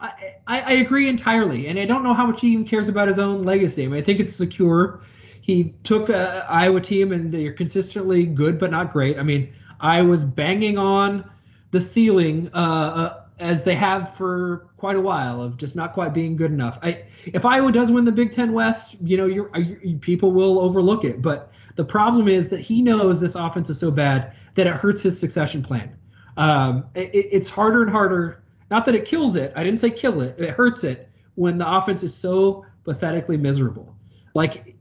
I, 0.00 0.10
I 0.44 0.60
I 0.60 0.72
agree 0.72 1.08
entirely, 1.08 1.68
and 1.68 1.78
I 1.78 1.84
don't 1.84 2.02
know 2.02 2.14
how 2.14 2.26
much 2.26 2.40
he 2.40 2.48
even 2.48 2.64
cares 2.64 2.88
about 2.88 3.06
his 3.06 3.20
own 3.20 3.42
legacy. 3.42 3.84
I 3.84 3.86
mean, 3.86 3.98
I 4.00 4.02
think 4.02 4.18
it's 4.18 4.34
secure. 4.34 5.00
He 5.40 5.76
took 5.84 6.08
a 6.08 6.44
Iowa 6.50 6.80
team, 6.80 7.12
and 7.12 7.30
they're 7.30 7.52
consistently 7.52 8.26
good, 8.26 8.58
but 8.58 8.72
not 8.72 8.92
great. 8.92 9.18
I 9.18 9.22
mean, 9.22 9.54
I 9.80 10.02
was 10.02 10.24
banging 10.24 10.78
on 10.78 11.30
the 11.70 11.80
ceiling 11.80 12.50
uh, 12.54 12.56
uh, 12.56 13.24
as 13.38 13.64
they 13.64 13.74
have 13.74 14.16
for 14.16 14.68
quite 14.76 14.96
a 14.96 15.00
while 15.00 15.40
of 15.42 15.56
just 15.56 15.76
not 15.76 15.92
quite 15.92 16.12
being 16.12 16.36
good 16.36 16.50
enough. 16.50 16.78
I, 16.82 17.04
if 17.26 17.44
Iowa 17.44 17.70
does 17.70 17.90
win 17.90 18.04
the 18.04 18.12
Big 18.12 18.32
Ten 18.32 18.52
West, 18.52 18.96
you 19.00 19.16
know, 19.16 19.26
you're, 19.26 19.50
you 19.56 19.98
people 19.98 20.32
will 20.32 20.60
overlook 20.60 21.04
it. 21.04 21.22
But 21.22 21.52
the 21.76 21.84
problem 21.84 22.26
is 22.28 22.48
that 22.50 22.60
he 22.60 22.82
knows 22.82 23.20
this 23.20 23.36
offense 23.36 23.70
is 23.70 23.78
so 23.78 23.90
bad 23.90 24.34
that 24.54 24.66
it 24.66 24.72
hurts 24.72 25.02
his 25.02 25.20
succession 25.20 25.62
plan. 25.62 25.96
Um, 26.36 26.86
it, 26.94 27.10
it's 27.12 27.50
harder 27.50 27.82
and 27.82 27.90
harder. 27.90 28.42
Not 28.70 28.86
that 28.86 28.94
it 28.94 29.04
kills 29.04 29.36
it. 29.36 29.52
I 29.54 29.64
didn't 29.64 29.80
say 29.80 29.90
kill 29.90 30.20
it. 30.20 30.38
It 30.38 30.50
hurts 30.50 30.84
it 30.84 31.08
when 31.34 31.58
the 31.58 31.76
offense 31.76 32.02
is 32.02 32.14
so 32.14 32.66
pathetically 32.84 33.36
miserable. 33.36 33.94
Like 34.34 34.76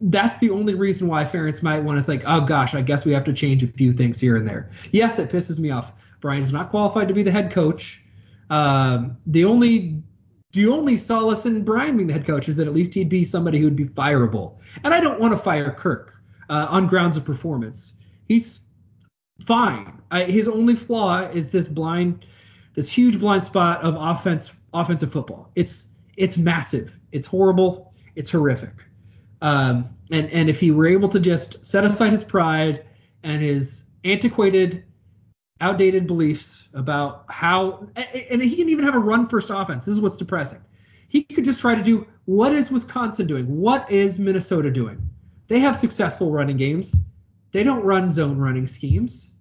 that's 0.00 0.38
the 0.38 0.50
only 0.50 0.74
reason 0.74 1.08
why 1.08 1.24
Ferentz 1.24 1.62
might 1.62 1.80
want 1.80 1.98
to 1.98 2.02
say, 2.02 2.22
oh 2.24 2.42
gosh, 2.42 2.74
I 2.74 2.82
guess 2.82 3.04
we 3.04 3.12
have 3.12 3.24
to 3.24 3.32
change 3.32 3.62
a 3.62 3.66
few 3.66 3.92
things 3.92 4.20
here 4.20 4.36
and 4.36 4.48
there. 4.48 4.70
Yes, 4.92 5.18
it 5.18 5.30
pisses 5.30 5.58
me 5.58 5.70
off. 5.70 5.92
Brian's 6.20 6.52
not 6.52 6.70
qualified 6.70 7.08
to 7.08 7.14
be 7.14 7.22
the 7.22 7.30
head 7.30 7.52
coach. 7.52 8.04
Um, 8.50 9.18
the 9.26 9.44
only 9.44 10.02
the 10.52 10.68
only 10.68 10.96
solace 10.96 11.44
in 11.44 11.64
Brian 11.64 11.96
being 11.96 12.06
the 12.06 12.14
head 12.14 12.26
coach 12.26 12.48
is 12.48 12.56
that 12.56 12.66
at 12.66 12.72
least 12.72 12.94
he'd 12.94 13.10
be 13.10 13.24
somebody 13.24 13.58
who'd 13.58 13.76
be 13.76 13.84
fireable. 13.84 14.58
And 14.82 14.94
I 14.94 15.00
don't 15.00 15.20
want 15.20 15.32
to 15.32 15.38
fire 15.38 15.70
Kirk 15.70 16.14
uh, 16.48 16.66
on 16.70 16.86
grounds 16.86 17.16
of 17.18 17.26
performance. 17.26 17.92
He's 18.26 18.66
fine. 19.40 20.00
I, 20.10 20.24
his 20.24 20.48
only 20.48 20.74
flaw 20.74 21.20
is 21.20 21.52
this 21.52 21.68
blind, 21.68 22.24
this 22.72 22.90
huge 22.90 23.20
blind 23.20 23.44
spot 23.44 23.82
of 23.82 23.96
offense, 23.98 24.58
offensive 24.72 25.12
football. 25.12 25.50
It's 25.54 25.92
it's 26.16 26.38
massive. 26.38 26.98
It's 27.12 27.26
horrible. 27.26 27.92
It's 28.16 28.32
horrific. 28.32 28.87
Um, 29.40 29.84
and 30.10 30.34
and 30.34 30.48
if 30.48 30.60
he 30.60 30.70
were 30.70 30.88
able 30.88 31.10
to 31.10 31.20
just 31.20 31.66
set 31.66 31.84
aside 31.84 32.10
his 32.10 32.24
pride 32.24 32.84
and 33.22 33.40
his 33.42 33.88
antiquated, 34.04 34.84
outdated 35.60 36.06
beliefs 36.06 36.68
about 36.72 37.26
how, 37.28 37.88
and 38.30 38.42
he 38.42 38.56
can 38.56 38.68
even 38.68 38.84
have 38.84 38.94
a 38.94 39.00
run 39.00 39.26
first 39.26 39.50
offense. 39.50 39.84
This 39.84 39.94
is 39.94 40.00
what's 40.00 40.16
depressing. 40.16 40.60
He 41.08 41.22
could 41.24 41.44
just 41.44 41.60
try 41.60 41.74
to 41.74 41.82
do 41.82 42.06
what 42.24 42.52
is 42.52 42.70
Wisconsin 42.70 43.26
doing? 43.26 43.60
What 43.60 43.90
is 43.90 44.18
Minnesota 44.18 44.70
doing? 44.70 45.08
They 45.46 45.60
have 45.60 45.74
successful 45.74 46.30
running 46.30 46.58
games. 46.58 47.00
They 47.52 47.64
don't 47.64 47.82
run 47.82 48.10
zone 48.10 48.38
running 48.38 48.66
schemes. 48.66 49.34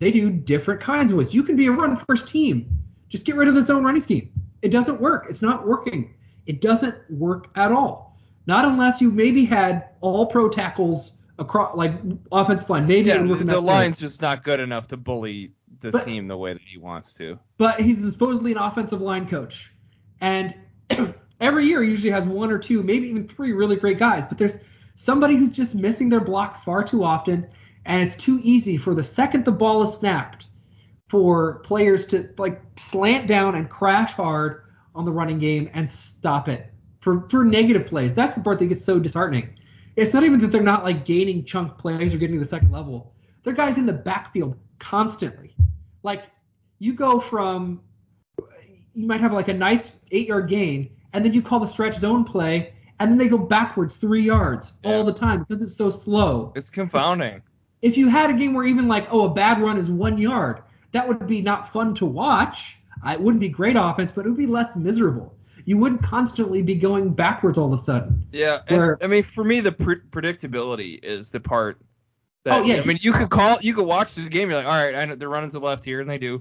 They 0.00 0.10
do 0.10 0.30
different 0.30 0.80
kinds 0.80 1.12
of 1.12 1.18
ways. 1.18 1.34
You 1.34 1.44
can 1.44 1.56
be 1.56 1.68
a 1.68 1.72
run 1.72 1.96
first 1.96 2.28
team. 2.28 2.78
Just 3.08 3.26
get 3.26 3.36
rid 3.36 3.46
of 3.46 3.54
the 3.54 3.62
zone 3.62 3.84
running 3.84 4.00
scheme. 4.00 4.32
It 4.60 4.72
doesn't 4.72 5.00
work. 5.00 5.26
It's 5.28 5.42
not 5.42 5.66
working. 5.66 6.14
It 6.46 6.60
doesn't 6.60 7.10
work 7.10 7.48
at 7.54 7.70
all. 7.70 8.13
Not 8.46 8.64
unless 8.66 9.00
you 9.00 9.10
maybe 9.10 9.44
had 9.44 9.88
all 10.00 10.26
pro 10.26 10.48
tackles 10.50 11.16
across 11.38 11.76
like 11.76 11.94
offensive 12.30 12.68
line. 12.70 12.86
Maybe 12.86 13.08
Yeah, 13.08 13.18
the, 13.22 13.34
the 13.34 13.60
line's 13.60 14.00
just 14.00 14.22
not 14.22 14.42
good 14.42 14.60
enough 14.60 14.88
to 14.88 14.96
bully 14.96 15.52
the 15.80 15.90
But- 15.92 16.04
team 16.04 16.28
the 16.28 16.36
way 16.36 16.52
that 16.52 16.62
he 16.62 16.78
wants 16.78 17.14
to. 17.18 17.38
but 17.58 17.80
he's 17.80 18.12
supposedly 18.12 18.52
an 18.52 18.58
offensive 18.58 19.00
line 19.00 19.26
coach. 19.26 19.72
And 20.20 20.54
every 21.40 21.66
year 21.66 21.82
he 21.82 21.88
usually 21.90 22.12
has 22.12 22.26
one 22.26 22.50
or 22.50 22.58
two, 22.58 22.82
maybe 22.82 23.08
even 23.08 23.26
three 23.26 23.52
really 23.52 23.76
great 23.76 23.98
guys. 23.98 24.26
But 24.26 24.38
there's 24.38 24.60
somebody 24.94 25.36
who's 25.36 25.56
just 25.56 25.74
missing 25.74 26.08
their 26.08 26.20
block 26.20 26.54
far 26.54 26.84
too 26.84 27.02
often, 27.02 27.48
and 27.84 28.02
it's 28.02 28.16
too 28.16 28.38
easy 28.42 28.76
for 28.76 28.94
the 28.94 29.02
second 29.02 29.44
the 29.44 29.52
ball 29.52 29.82
is 29.82 29.94
snapped 29.94 30.46
for 31.08 31.58
players 31.60 32.08
to 32.08 32.28
like 32.38 32.62
slant 32.76 33.26
down 33.26 33.54
and 33.54 33.68
crash 33.68 34.12
hard 34.14 34.62
on 34.94 35.04
the 35.04 35.12
running 35.12 35.38
game 35.38 35.68
and 35.74 35.88
stop 35.90 36.48
it 36.48 36.72
for 37.04 37.28
for 37.28 37.44
negative 37.44 37.86
plays. 37.86 38.14
That's 38.14 38.34
the 38.34 38.42
part 38.42 38.58
that 38.58 38.66
gets 38.66 38.82
so 38.84 38.98
disheartening. 38.98 39.50
It's 39.94 40.14
not 40.14 40.24
even 40.24 40.40
that 40.40 40.48
they're 40.50 40.62
not 40.62 40.82
like 40.82 41.04
gaining 41.04 41.44
chunk 41.44 41.78
plays 41.78 42.14
or 42.14 42.18
getting 42.18 42.36
to 42.36 42.40
the 42.40 42.46
second 42.46 42.72
level. 42.72 43.14
They're 43.42 43.52
guys 43.52 43.78
in 43.78 43.86
the 43.86 43.92
backfield 43.92 44.56
constantly. 44.78 45.54
Like 46.02 46.24
you 46.78 46.94
go 46.94 47.20
from 47.20 47.82
you 48.94 49.06
might 49.06 49.20
have 49.20 49.32
like 49.32 49.48
a 49.48 49.54
nice 49.54 49.96
eight 50.10 50.28
yard 50.28 50.48
gain, 50.48 50.90
and 51.12 51.24
then 51.24 51.34
you 51.34 51.42
call 51.42 51.60
the 51.60 51.66
stretch 51.66 51.94
zone 51.94 52.24
play, 52.24 52.72
and 52.98 53.10
then 53.10 53.18
they 53.18 53.28
go 53.28 53.38
backwards 53.38 53.96
three 53.96 54.22
yards 54.22 54.72
Yeah. 54.82 54.92
all 54.92 55.04
the 55.04 55.12
time 55.12 55.40
because 55.40 55.62
it's 55.62 55.76
so 55.76 55.90
slow. 55.90 56.52
It's 56.56 56.70
confounding. 56.70 57.42
If 57.82 57.98
you 57.98 58.08
had 58.08 58.30
a 58.30 58.32
game 58.32 58.54
where 58.54 58.64
even 58.64 58.88
like, 58.88 59.12
oh, 59.12 59.26
a 59.26 59.34
bad 59.34 59.60
run 59.60 59.76
is 59.76 59.90
one 59.90 60.16
yard, 60.16 60.62
that 60.92 61.06
would 61.06 61.26
be 61.26 61.42
not 61.42 61.68
fun 61.68 61.94
to 61.94 62.06
watch. 62.06 62.80
It 63.06 63.20
wouldn't 63.20 63.40
be 63.40 63.50
great 63.50 63.76
offense, 63.76 64.12
but 64.12 64.24
it 64.24 64.30
would 64.30 64.38
be 64.38 64.46
less 64.46 64.74
miserable. 64.74 65.33
You 65.64 65.78
wouldn't 65.78 66.02
constantly 66.02 66.62
be 66.62 66.74
going 66.74 67.14
backwards 67.14 67.56
all 67.58 67.66
of 67.68 67.72
a 67.72 67.78
sudden. 67.78 68.26
Yeah, 68.32 68.60
and, 68.66 68.78
Where- 68.78 68.98
I 69.02 69.06
mean, 69.06 69.22
for 69.22 69.42
me, 69.44 69.60
the 69.60 69.72
pre- 69.72 70.00
predictability 70.10 71.02
is 71.02 71.30
the 71.30 71.40
part. 71.40 71.78
That, 72.44 72.60
Oh, 72.60 72.64
yeah, 72.64 72.82
I 72.82 72.86
mean, 72.86 72.98
you 73.00 73.12
could 73.12 73.30
call, 73.30 73.58
you 73.62 73.74
could 73.74 73.86
watch 73.86 74.14
the 74.16 74.28
game. 74.28 74.50
You're 74.50 74.58
like, 74.58 74.66
all 74.66 74.72
right, 74.72 74.94
I 74.94 75.06
know 75.06 75.14
they're 75.14 75.28
running 75.28 75.50
to 75.50 75.58
the 75.58 75.64
left 75.64 75.84
here, 75.84 76.00
and 76.00 76.08
they 76.10 76.18
do. 76.18 76.40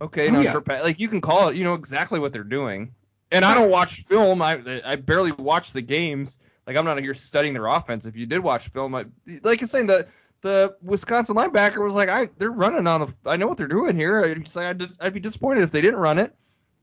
Okay, 0.00 0.28
Oh, 0.28 0.32
no 0.32 0.40
yeah. 0.40 0.54
pass. 0.66 0.82
Like 0.82 0.98
you 1.00 1.08
can 1.08 1.20
call 1.20 1.48
it. 1.48 1.56
You 1.56 1.64
know 1.64 1.74
exactly 1.74 2.18
what 2.18 2.32
they're 2.32 2.42
doing. 2.44 2.94
And 3.30 3.44
I 3.44 3.54
don't 3.54 3.70
watch 3.70 4.02
film. 4.02 4.40
I 4.42 4.80
I 4.84 4.96
barely 4.96 5.32
watch 5.32 5.72
the 5.72 5.82
games. 5.82 6.38
Like 6.66 6.76
I'm 6.76 6.84
not 6.84 6.98
here 6.98 7.14
studying 7.14 7.52
their 7.54 7.66
offense. 7.66 8.06
If 8.06 8.16
you 8.16 8.26
did 8.26 8.42
watch 8.42 8.68
film, 8.70 8.94
I, 8.94 9.04
like 9.42 9.60
you're 9.60 9.68
saying, 9.68 9.86
the 9.86 10.10
the 10.40 10.76
Wisconsin 10.82 11.36
linebacker 11.36 11.82
was 11.82 11.96
like, 11.96 12.08
I 12.08 12.28
they're 12.38 12.50
running 12.50 12.86
on. 12.86 13.02
A, 13.02 13.06
I 13.26 13.36
know 13.36 13.46
what 13.46 13.56
they're 13.58 13.68
doing 13.68 13.96
here. 13.96 14.22
I'd, 14.24 14.48
say 14.48 14.66
I'd, 14.66 14.82
I'd 15.00 15.12
be 15.14 15.20
disappointed 15.20 15.62
if 15.62 15.72
they 15.72 15.80
didn't 15.80 16.00
run 16.00 16.18
it. 16.18 16.34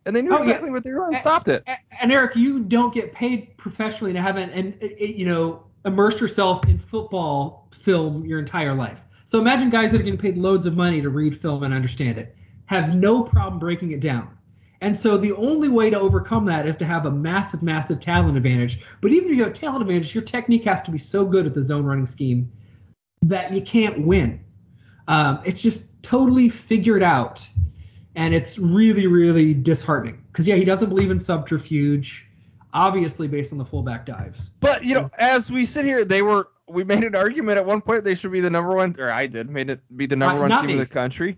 And 0.06 0.16
they 0.16 0.22
knew 0.22 0.32
Oh, 0.32 0.36
yeah. 0.36 0.40
exactly 0.40 0.72
what 0.72 0.84
they 0.84 0.92
were 0.92 1.06
and 1.06 1.16
stopped 1.16 1.48
it. 1.48 1.64
And 2.02 2.12
Eric, 2.12 2.36
you 2.36 2.64
don't 2.64 2.94
get 2.94 3.12
paid 3.12 3.56
professionally 3.58 4.14
to 4.14 4.22
have 4.22 4.38
an, 4.38 4.50
and 4.50 4.78
you 5.00 5.26
know 5.26 5.64
immersed 5.86 6.22
yourself 6.22 6.68
in 6.68 6.78
football 6.80 7.68
film 7.74 8.26
your 8.26 8.40
entire 8.40 8.74
life. 8.74 9.04
So 9.26 9.40
imagine 9.40 9.70
guys 9.70 9.92
that 9.92 10.02
are 10.02 10.04
getting 10.04 10.20
paid 10.20 10.38
loads 10.38 10.66
of 10.66 10.76
money 10.76 11.02
to 11.02 11.10
read 11.10 11.36
film 11.36 11.64
and 11.64 11.74
understand 11.74 12.18
it, 12.18 12.36
have 12.66 12.94
no 12.96 13.24
problem 13.24 13.60
breaking 13.60 13.92
it 13.92 14.02
down. 14.02 14.38
And 14.82 14.98
so 14.98 15.18
the 15.18 15.34
only 15.34 15.70
way 15.70 15.92
to 15.92 16.00
overcome 16.00 16.46
that 16.46 16.66
is 16.66 16.78
to 16.78 16.86
have 16.86 17.06
a 17.06 17.12
massive, 17.12 17.62
massive 17.62 18.00
talent 18.00 18.36
advantage. 18.36 18.84
But 19.00 19.12
even 19.12 19.30
if 19.30 19.36
you 19.36 19.44
have 19.44 19.54
talent 19.54 19.84
advantage, 19.84 20.16
your 20.16 20.24
technique 20.24 20.66
has 20.66 20.82
to 20.84 20.92
be 20.92 20.98
so 20.98 21.26
good 21.28 21.46
at 21.46 21.54
the 21.54 21.62
zone 21.62 21.86
running 21.86 22.08
scheme 22.08 22.52
that 23.22 23.54
you 23.54 23.62
can't 23.62 24.06
win. 24.06 24.44
Um, 25.08 25.42
it's 25.46 25.62
just 25.62 26.02
totally 26.02 26.50
figured 26.50 27.04
out, 27.04 27.48
and 28.16 28.34
it's 28.34 28.58
really, 28.60 29.08
really 29.08 29.54
disheartening. 29.54 30.24
Because 30.32 30.48
yeah, 30.48 30.56
he 30.56 30.66
doesn't 30.66 30.90
believe 30.90 31.12
in 31.12 31.20
subterfuge, 31.20 32.30
obviously 32.74 33.28
based 33.28 33.52
on 33.54 33.60
the 33.60 33.66
fullback 33.66 34.06
dives. 34.06 34.50
But 34.60 34.84
you 34.84 34.96
know, 34.96 35.06
as 35.18 35.52
we 35.52 35.66
sit 35.66 35.86
here, 35.86 36.06
they 36.06 36.22
were. 36.22 36.48
We 36.68 36.86
made 36.86 37.04
an 37.04 37.16
argument 37.16 37.58
at 37.58 37.66
one 37.66 37.82
point 37.82 38.06
they 38.06 38.16
should 38.16 38.32
be 38.32 38.40
the 38.40 38.50
number 38.50 38.74
one, 38.74 38.96
or 38.98 39.10
I 39.12 39.28
did, 39.28 39.50
made 39.50 39.70
it 39.70 39.82
be 39.94 40.06
the 40.06 40.16
number 40.16 40.38
Uh, 40.38 40.42
one 40.42 40.50
not 40.50 40.62
team 40.62 40.68
me. 40.68 40.74
in 40.74 40.80
the 40.80 40.86
country. 40.86 41.38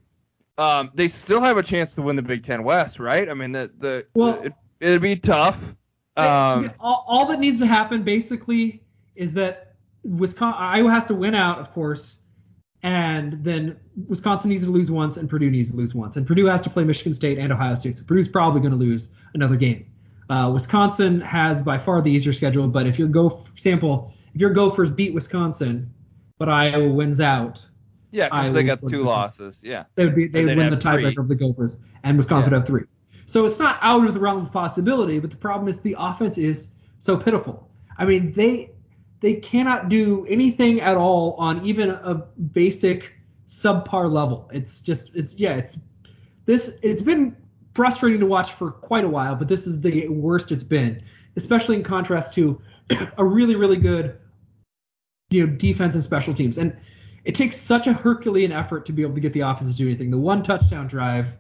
Um, 0.60 0.92
they 0.94 1.08
still 1.08 1.42
have 1.42 1.58
a 1.58 1.64
chance 1.64 1.96
to 1.96 2.04
win 2.04 2.16
the 2.18 2.22
Big 2.22 2.44
Ten 2.44 2.64
West, 2.64 3.00
right? 3.00 3.28
I 3.28 3.34
mean, 3.34 3.52
the 3.54 3.72
the 3.76 4.06
Well- 4.14 4.40
it, 4.44 4.54
it'd 4.80 5.02
be 5.02 5.16
tough. 5.16 5.76
Um, 6.16 6.70
all, 6.80 7.04
all 7.08 7.28
that 7.30 7.40
needs 7.40 7.62
to 7.62 7.66
happen 7.66 8.04
basically 8.04 8.84
is 9.16 9.34
that 9.34 9.74
Wisconsin, 10.04 10.62
Iowa 10.62 10.92
has 10.92 11.08
to 11.08 11.16
win 11.16 11.34
out, 11.34 11.58
of 11.58 11.72
course, 11.72 12.20
and 12.84 13.44
then 13.44 13.78
Wisconsin 14.08 14.50
needs 14.50 14.66
to 14.66 14.72
lose 14.72 14.90
once, 14.90 15.18
and 15.18 15.30
Purdue 15.30 15.52
needs 15.52 15.72
to 15.72 15.78
lose 15.78 15.94
once, 15.94 16.18
and 16.18 16.26
Purdue 16.26 16.46
has 16.46 16.62
to 16.62 16.70
play 16.70 16.84
Michigan 16.84 17.14
State 17.14 17.38
and 17.38 17.52
Ohio 17.52 17.76
State. 17.76 17.96
So 17.96 18.06
Purdue's 18.06 18.28
probably 18.28 18.62
going 18.62 18.72
to 18.72 18.78
lose 18.78 19.12
another 19.34 19.56
game. 19.56 19.88
Uh, 20.30 20.50
Wisconsin 20.54 21.22
has 21.22 21.62
by 21.62 21.78
far 21.78 22.02
the 22.02 22.12
easier 22.12 22.34
schedule, 22.34 22.68
but 22.68 22.88
if 22.88 22.98
your 22.98 23.08
go 23.08 23.30
for 23.30 23.52
example, 23.52 24.14
if 24.34 24.42
your 24.42 24.52
Gophers 24.52 24.90
beat 24.90 25.14
Wisconsin, 25.14 25.94
but 26.40 26.50
Iowa 26.50 26.92
wins 26.92 27.22
out, 27.22 27.68
yeah, 28.12 28.30
because 28.30 28.54
they 28.54 28.64
got 28.64 28.80
two 28.88 29.04
losses. 29.04 29.64
Yeah, 29.66 29.86
they 29.96 30.06
would 30.06 30.16
be 30.16 30.28
they 30.28 30.46
would 30.46 30.58
win 30.58 30.70
the 30.70 30.76
tiebreaker 30.76 31.20
of 31.20 31.28
the 31.28 31.36
Gophers, 31.36 31.86
and 32.04 32.18
Wisconsin 32.18 32.52
Yeah. 32.52 32.58
would 32.58 32.62
have 32.62 32.68
three. 32.68 32.84
So 33.26 33.46
it's 33.46 33.60
not 33.60 33.78
out 33.82 34.06
of 34.08 34.14
the 34.14 34.20
realm 34.20 34.42
of 34.42 34.52
possibility, 34.52 35.20
but 35.20 35.32
the 35.32 35.38
problem 35.38 35.68
is 35.68 35.82
the 35.82 35.96
offense 36.00 36.38
is 36.38 36.74
so 37.00 37.18
pitiful. 37.18 37.70
I 37.98 38.06
mean, 38.06 38.32
they 38.32 38.70
they 39.20 39.36
cannot 39.36 39.90
do 39.90 40.26
anything 40.28 40.82
at 40.82 40.98
all 40.98 41.36
on 41.38 41.66
even 41.66 41.90
a 41.90 42.16
basic 42.16 43.16
subpar 43.48 44.12
level. 44.12 44.50
It's 44.54 44.82
just 44.82 45.16
it's 45.16 45.40
yeah, 45.40 45.56
it's 45.56 45.80
this 46.46 46.80
it's 46.84 47.02
been 47.02 47.38
frustrating 47.74 48.20
to 48.20 48.26
watch 48.26 48.52
for 48.52 48.72
quite 48.72 49.04
a 49.04 49.10
while, 49.10 49.36
but 49.36 49.48
this 49.48 49.68
is 49.68 49.82
the 49.82 50.08
worst 50.08 50.52
it's 50.52 50.64
been, 50.64 51.04
especially 51.36 51.78
in 51.78 51.84
contrast 51.84 52.36
to 52.36 52.62
a 53.18 53.26
really 53.26 53.56
really 53.56 53.78
good 53.78 54.20
you 55.30 55.46
know 55.46 55.54
defense 55.54 55.96
and 55.96 56.04
special 56.04 56.34
teams. 56.34 56.58
And 56.58 56.78
it 57.26 57.36
takes 57.36 57.58
such 57.58 57.88
a 57.88 57.94
Herculean 57.94 58.52
effort 58.52 58.88
to 58.88 58.94
be 58.94 59.04
able 59.04 59.16
to 59.16 59.22
get 59.22 59.34
the 59.34 59.42
offense 59.42 59.72
to 59.72 59.78
do 59.78 59.88
anything. 59.88 60.12
The 60.12 60.20
one 60.20 60.44
touchdown 60.44 60.88
drive 60.88 61.36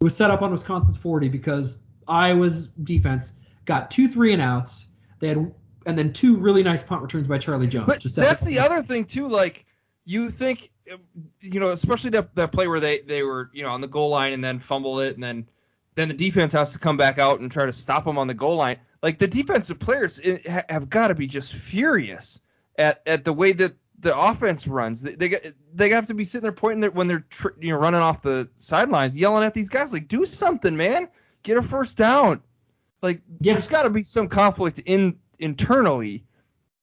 was 0.00 0.16
set 0.16 0.30
up 0.30 0.42
on 0.42 0.52
Wisconsin's 0.52 0.96
40 0.96 1.28
because 1.28 1.82
Iowa's 2.06 2.68
defense 2.68 3.32
got 3.64 3.90
two 3.90 4.08
three 4.08 4.32
and 4.32 4.42
outs. 4.42 4.90
They 5.18 5.28
had 5.28 5.52
and 5.86 5.98
then 5.98 6.12
two 6.12 6.38
really 6.38 6.62
nice 6.62 6.82
punt 6.82 7.02
returns 7.02 7.28
by 7.28 7.38
Charlie 7.38 7.66
Jones. 7.66 7.86
But 7.86 8.02
that's 8.02 8.44
the 8.44 8.62
other 8.62 8.82
thing 8.82 9.04
too. 9.04 9.28
Like 9.28 9.64
you 10.08 10.30
think, 10.30 10.60
you 11.42 11.60
know, 11.60 11.68
especially 11.68 12.10
that 12.10 12.34
that 12.34 12.50
play 12.50 12.66
where 12.66 12.80
they 12.80 13.00
they 13.00 13.22
were 13.22 13.50
you 13.52 13.62
know 13.62 13.68
on 13.70 13.82
the 13.82 13.88
goal 13.88 14.08
line 14.08 14.32
and 14.32 14.42
then 14.42 14.58
fumbled 14.58 15.00
it 15.02 15.14
and 15.14 15.22
then 15.22 15.46
then 15.96 16.08
the 16.08 16.14
defense 16.14 16.52
has 16.52 16.72
to 16.72 16.78
come 16.78 16.96
back 16.96 17.18
out 17.18 17.40
and 17.40 17.52
try 17.52 17.66
to 17.66 17.72
stop 17.72 18.04
them 18.04 18.16
on 18.18 18.26
the 18.26 18.34
goal 18.34 18.56
line. 18.56 18.78
Like 19.02 19.18
the 19.18 19.26
defensive 19.28 19.78
players 19.78 20.18
eh, 20.24 20.62
have 20.68 20.88
got 20.88 21.08
to 21.08 21.14
be 21.14 21.26
just 21.26 21.54
furious 21.54 22.40
at 22.78 23.02
at 23.06 23.24
the 23.24 23.32
way 23.34 23.52
that 23.52 23.72
the 24.00 24.16
offense 24.18 24.66
runs. 24.66 25.02
They 25.02 25.14
they, 25.16 25.28
got- 25.28 25.42
they 25.74 25.90
have 25.90 26.06
to 26.06 26.14
be 26.14 26.24
sitting 26.24 26.44
there 26.44 26.52
pointing 26.52 26.80
their, 26.80 26.90
when 26.90 27.06
they're 27.08 27.26
tr- 27.28 27.48
you 27.60 27.72
know 27.74 27.78
running 27.78 28.00
off 28.00 28.22
the 28.22 28.48
sidelines, 28.56 29.14
yelling 29.18 29.44
at 29.44 29.52
these 29.52 29.68
guys 29.68 29.92
like, 29.92 30.08
"Do 30.08 30.24
something, 30.24 30.74
man! 30.76 31.08
Get 31.42 31.58
a 31.58 31.62
first 31.62 31.98
down!" 31.98 32.40
Like 33.02 33.20
Yeah. 33.40 33.52
there's 33.52 33.68
got 33.68 33.82
to 33.82 33.90
be 33.90 34.02
some 34.02 34.28
conflict 34.28 34.80
in 34.86 35.18
internally. 35.38 36.24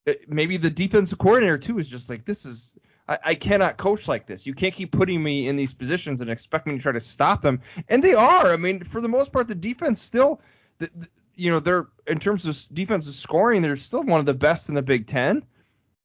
Uh, 0.06 0.12
Maybe 0.28 0.58
the 0.58 0.70
defensive 0.70 1.18
coordinator 1.18 1.58
too 1.58 1.78
is 1.80 1.88
just 1.88 2.08
like, 2.08 2.24
"This 2.24 2.44
is." 2.46 2.74
I, 3.08 3.18
I 3.24 3.34
cannot 3.34 3.76
coach 3.76 4.08
like 4.08 4.26
this. 4.26 4.46
You 4.46 4.54
can't 4.54 4.74
keep 4.74 4.90
putting 4.92 5.22
me 5.22 5.48
in 5.48 5.56
these 5.56 5.74
positions 5.74 6.20
and 6.20 6.30
expect 6.30 6.66
me 6.66 6.74
to 6.76 6.78
try 6.82 6.92
to 6.92 7.00
stop 7.00 7.40
them. 7.42 7.60
And 7.88 8.02
they 8.02 8.14
are. 8.14 8.52
I 8.52 8.56
mean, 8.56 8.82
for 8.84 9.00
the 9.00 9.08
most 9.08 9.32
part, 9.32 9.48
the 9.48 9.54
defense 9.54 10.00
still, 10.00 10.40
the, 10.78 10.88
the- 10.94 11.08
you 11.38 11.50
know, 11.50 11.60
they're 11.60 11.86
in 12.06 12.18
terms 12.18 12.46
of 12.46 12.74
defensive 12.74 13.12
scoring, 13.12 13.60
they're 13.60 13.76
still 13.76 14.02
one 14.02 14.20
of 14.20 14.26
the 14.26 14.32
best 14.32 14.70
in 14.70 14.74
the 14.74 14.80
Big 14.82 15.06
Ten. 15.06 15.42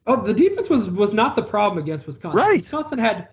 Oh, 0.06 0.22
the 0.22 0.34
defense 0.34 0.70
was 0.70 0.90
was 0.92 1.14
not 1.14 1.36
the 1.36 1.42
problem 1.44 1.78
against 1.82 2.06
Wisconsin. 2.06 2.38
Right. 2.38 2.58
Wisconsin 2.58 3.00
had 3.00 3.30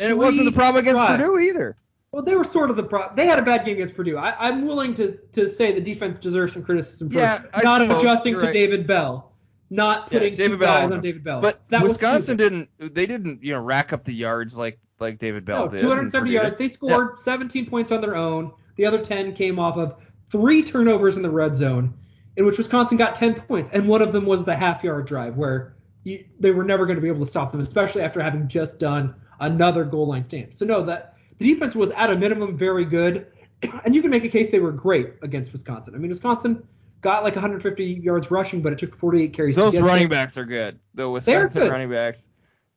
And 0.00 0.10
it 0.10 0.16
wasn't 0.18 0.52
the 0.52 0.56
problem 0.58 0.82
against 0.82 1.00
drives. 1.00 1.22
Purdue 1.22 1.38
either. 1.38 1.76
well, 2.10 2.24
they 2.24 2.34
were 2.34 2.42
sort 2.42 2.70
of 2.70 2.76
the 2.76 2.82
problem. 2.82 3.14
They 3.14 3.26
had 3.26 3.38
a 3.38 3.42
bad 3.42 3.64
game 3.64 3.74
against 3.74 3.94
Purdue. 3.94 4.16
I, 4.18 4.48
I'm 4.48 4.66
willing 4.66 4.94
to 4.94 5.16
to 5.32 5.48
say 5.48 5.70
the 5.72 5.80
defense 5.80 6.18
deserves 6.18 6.54
some 6.54 6.64
criticism 6.64 7.10
for 7.10 7.18
Yeah, 7.18 7.38
not 7.62 7.82
adjusting 7.82 8.34
to 8.34 8.46
right. 8.46 8.52
David 8.52 8.88
Bell, 8.88 9.30
not 9.70 10.08
Yeah, 10.10 10.18
putting 10.20 10.34
two 10.34 10.42
David 10.44 10.60
Bell 10.60 10.74
guys 10.74 10.82
was- 10.84 10.92
on 10.92 11.00
David 11.00 11.24
Bell. 11.24 11.40
But 11.42 11.60
that 11.68 11.82
Wisconsin 11.82 12.36
didn't. 12.36 12.68
They 12.78 13.06
didn't, 13.06 13.42
you 13.42 13.52
know, 13.52 13.60
rack 13.60 13.92
up 13.92 14.04
the 14.04 14.14
yards 14.14 14.58
like 14.58 14.78
like 14.98 15.18
David 15.18 15.44
Bell 15.44 15.64
No, 15.64 15.70
did. 15.70 15.80
270 15.80 16.36
and 16.36 16.42
yards. 16.42 16.56
They 16.56 16.68
scored 16.68 17.18
17 17.18 17.66
points 17.66 17.92
on 17.92 18.00
their 18.00 18.16
own. 18.16 18.52
The 18.76 18.86
other 18.86 18.98
10 19.02 19.34
came 19.34 19.58
off 19.58 19.76
of 19.76 19.96
three 20.30 20.62
turnovers 20.62 21.16
in 21.16 21.22
the 21.22 21.30
red 21.30 21.54
zone, 21.54 21.94
in 22.36 22.46
which 22.46 22.58
Wisconsin 22.58 22.96
got 22.98 23.14
10 23.14 23.34
points, 23.34 23.70
and 23.70 23.88
one 23.88 24.02
of 24.02 24.12
them 24.12 24.24
was 24.24 24.44
the 24.44 24.54
half 24.56 24.84
yard 24.84 25.06
drive 25.06 25.36
where 25.36 25.74
you, 26.04 26.24
they 26.38 26.50
were 26.52 26.64
never 26.64 26.86
going 26.86 26.96
to 26.96 27.02
be 27.02 27.08
able 27.08 27.20
to 27.20 27.26
stop 27.26 27.50
them, 27.50 27.60
especially 27.60 28.02
after 28.02 28.22
having 28.22 28.46
just 28.48 28.78
done 28.78 29.14
another 29.40 29.84
goal 29.84 30.06
line 30.06 30.22
stand. 30.22 30.54
So 30.54 30.64
no, 30.64 30.82
that 30.82 31.14
the 31.38 31.52
defense 31.52 31.74
was 31.74 31.90
at 31.90 32.10
a 32.10 32.16
minimum 32.16 32.56
very 32.56 32.84
good, 32.84 33.26
and 33.84 33.94
you 33.94 34.02
can 34.02 34.10
make 34.10 34.24
a 34.24 34.28
case 34.28 34.50
they 34.50 34.60
were 34.60 34.72
great 34.72 35.14
against 35.22 35.52
Wisconsin. 35.52 35.94
I 35.94 35.98
mean, 35.98 36.10
Wisconsin 36.10 36.62
got 37.00 37.22
like 37.24 37.34
150 37.34 37.84
yards 37.84 38.30
rushing, 38.30 38.62
but 38.62 38.72
it 38.72 38.78
took 38.78 38.94
48 38.94 39.32
carries. 39.32 39.56
to 39.56 39.62
Those 39.62 39.80
running 39.80 40.08
backs 40.08 40.36
are 40.38 40.44
good. 40.44 40.78
The 40.94 41.08
Wisconsin 41.08 41.62
good. 41.62 41.70
running 41.70 41.90
backs. 41.90 42.28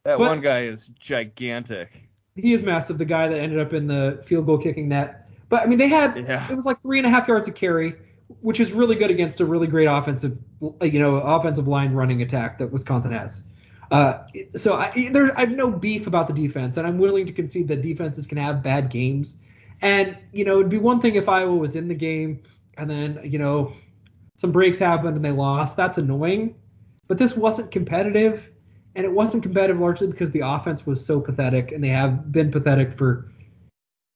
That 0.03 0.17
But- 0.17 0.27
one 0.29 0.41
guy 0.41 0.61
is 0.63 0.87
gigantic. 0.99 1.89
he 2.35 2.53
is 2.53 2.63
massive. 2.63 2.97
The 2.97 3.05
guy 3.05 3.27
that 3.27 3.39
ended 3.39 3.59
up 3.59 3.73
in 3.73 3.87
the 3.87 4.21
field 4.25 4.45
goal 4.45 4.57
kicking 4.57 4.89
net. 4.89 5.27
But 5.49 5.63
I 5.63 5.65
mean, 5.65 5.77
they 5.79 5.87
had 5.89 6.17
Yeah. 6.17 6.51
it 6.51 6.55
was 6.55 6.65
like 6.65 6.81
three 6.81 6.97
and 6.97 7.05
a 7.05 7.09
half 7.09 7.27
yards 7.27 7.47
a 7.49 7.51
carry, 7.51 7.95
which 8.41 8.59
is 8.59 8.73
really 8.73 8.95
good 8.95 9.11
against 9.11 9.41
a 9.41 9.45
really 9.45 9.67
great 9.67 9.85
offensive, 9.85 10.39
you 10.81 10.99
know, 10.99 11.15
offensive 11.17 11.67
line 11.67 11.93
running 11.93 12.21
attack 12.21 12.59
that 12.59 12.71
Wisconsin 12.71 13.11
has. 13.11 13.43
Uh, 13.91 14.19
so 14.55 14.75
I, 14.75 15.09
there, 15.11 15.37
I 15.37 15.41
have 15.41 15.51
no 15.51 15.69
beef 15.69 16.07
about 16.07 16.27
the 16.29 16.33
defense, 16.33 16.77
and 16.77 16.87
I'm 16.87 16.97
willing 16.97 17.25
to 17.25 17.33
concede 17.33 17.67
that 17.67 17.81
defenses 17.81 18.25
can 18.27 18.37
have 18.37 18.63
bad 18.63 18.89
games. 18.89 19.37
And 19.81 20.17
you 20.31 20.45
know, 20.45 20.59
it'd 20.59 20.69
be 20.71 20.77
one 20.77 21.01
thing 21.01 21.15
if 21.15 21.27
Iowa 21.27 21.55
was 21.55 21.75
in 21.75 21.89
the 21.89 21.95
game 21.95 22.43
and 22.77 22.89
then 22.89 23.19
you 23.25 23.37
know 23.39 23.73
some 24.41 24.51
breaks 24.51 24.79
happened 24.79 25.15
and 25.15 25.23
they 25.23 25.31
lost. 25.31 25.77
That's 25.77 25.99
annoying. 25.99 26.55
But 27.07 27.19
this 27.19 27.37
wasn't 27.37 27.69
competitive, 27.69 28.49
and 28.95 29.05
it 29.05 29.13
wasn't 29.13 29.43
competitive 29.43 29.79
largely 29.79 30.07
because 30.07 30.31
the 30.31 30.39
offense 30.39 30.83
was 30.83 31.05
so 31.05 31.21
pathetic, 31.21 31.71
and 31.71 31.83
they 31.83 31.89
have 31.89 32.31
been 32.31 32.49
pathetic 32.49 32.91
for 32.91 33.27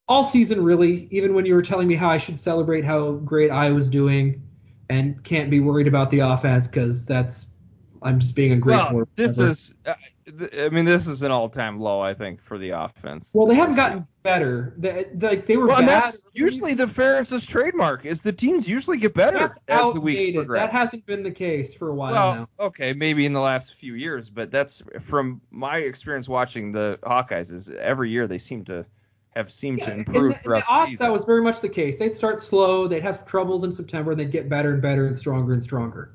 all 0.08 0.24
season 0.24 0.64
really. 0.64 1.08
Even 1.12 1.36
when 1.36 1.46
you 1.46 1.54
were 1.54 1.62
telling 1.62 1.88
me 1.88 1.94
how 1.94 2.10
I 2.10 2.18
should 2.18 2.40
celebrate 2.40 2.86
how 2.86 3.12
great 3.12 3.52
I 3.52 3.72
was 3.74 3.92
doing, 3.92 4.42
and 4.90 5.24
can't 5.24 5.52
be 5.52 5.60
worried 5.60 5.88
about 5.88 6.10
the 6.10 6.22
offense 6.22 6.68
because 6.68 7.06
that's 7.06 7.56
I'm 8.02 8.20
just 8.20 8.36
being 8.36 8.54
a 8.54 8.58
great 8.58 8.78
Well, 8.92 9.08
this 9.14 9.38
is. 9.38 9.78
Uh, 9.86 9.94
I 10.28 10.70
mean, 10.70 10.86
this 10.86 11.08
is 11.08 11.22
an 11.22 11.32
all-time 11.32 11.80
low, 11.80 12.00
I 12.00 12.16
think, 12.16 12.42
for 12.42 12.58
the 12.58 12.72
offense. 12.72 13.34
well, 13.36 13.46
they 13.46 13.54
haven't 13.54 13.76
gotten 13.76 14.08
better. 14.24 14.74
They, 14.76 15.06
like 15.14 15.46
they 15.46 15.56
were 15.56 15.68
Well, 15.68 15.78
bad. 15.78 15.88
that's 15.88 16.22
usually 16.34 16.74
the 16.74 16.86
Ferentz' 16.86 17.48
trademark. 17.48 18.06
Is 18.06 18.24
the 18.24 18.34
teams 18.34 18.68
usually 18.68 18.98
get 18.98 19.14
better 19.14 19.38
That's 19.38 19.60
as 19.68 19.94
the 19.94 20.02
weeks 20.02 20.32
progress. 20.32 20.72
That 20.72 20.78
hasn't 20.78 21.06
been 21.06 21.22
the 21.22 21.30
case 21.32 21.76
for 21.76 21.90
a 21.90 21.94
while 21.94 22.14
well, 22.14 22.36
now. 22.36 22.50
okay, 22.68 22.94
maybe 22.94 23.28
in 23.28 23.34
the 23.34 23.40
last 23.40 23.76
few 23.76 23.94
years, 23.94 24.32
but 24.32 24.50
that's 24.50 24.84
from 25.00 25.42
my 25.52 25.78
experience 25.78 26.28
watching 26.28 26.72
the 26.72 26.98
Hawkeyes. 27.04 27.54
Is 27.54 27.70
every 27.70 28.10
year 28.10 28.26
they 28.26 28.40
seem 28.40 28.66
to 28.66 28.88
have 29.36 29.52
seemed 29.52 29.84
to 29.84 29.94
improve 29.94 30.16
in 30.16 30.28
the, 30.30 30.34
in 30.34 30.40
throughout 30.40 30.60
the 30.62 30.66
the 30.66 30.72
odds, 30.74 30.92
season. 30.92 31.06
that 31.08 31.14
was 31.14 31.26
very 31.26 31.42
much 31.44 31.62
the 31.62 31.70
case. 31.70 31.98
They'd 31.98 32.16
start 32.16 32.42
slow, 32.42 32.88
they'd 32.88 33.04
have 33.04 33.28
troubles 33.28 33.64
in 33.64 33.72
September, 33.72 34.12
and 34.12 34.20
they'd 34.20 34.32
get 34.32 34.50
better 34.50 34.74
and 34.74 34.82
better 34.82 35.06
and 35.06 35.16
stronger 35.16 35.54
and 35.54 35.62
stronger. 35.62 36.10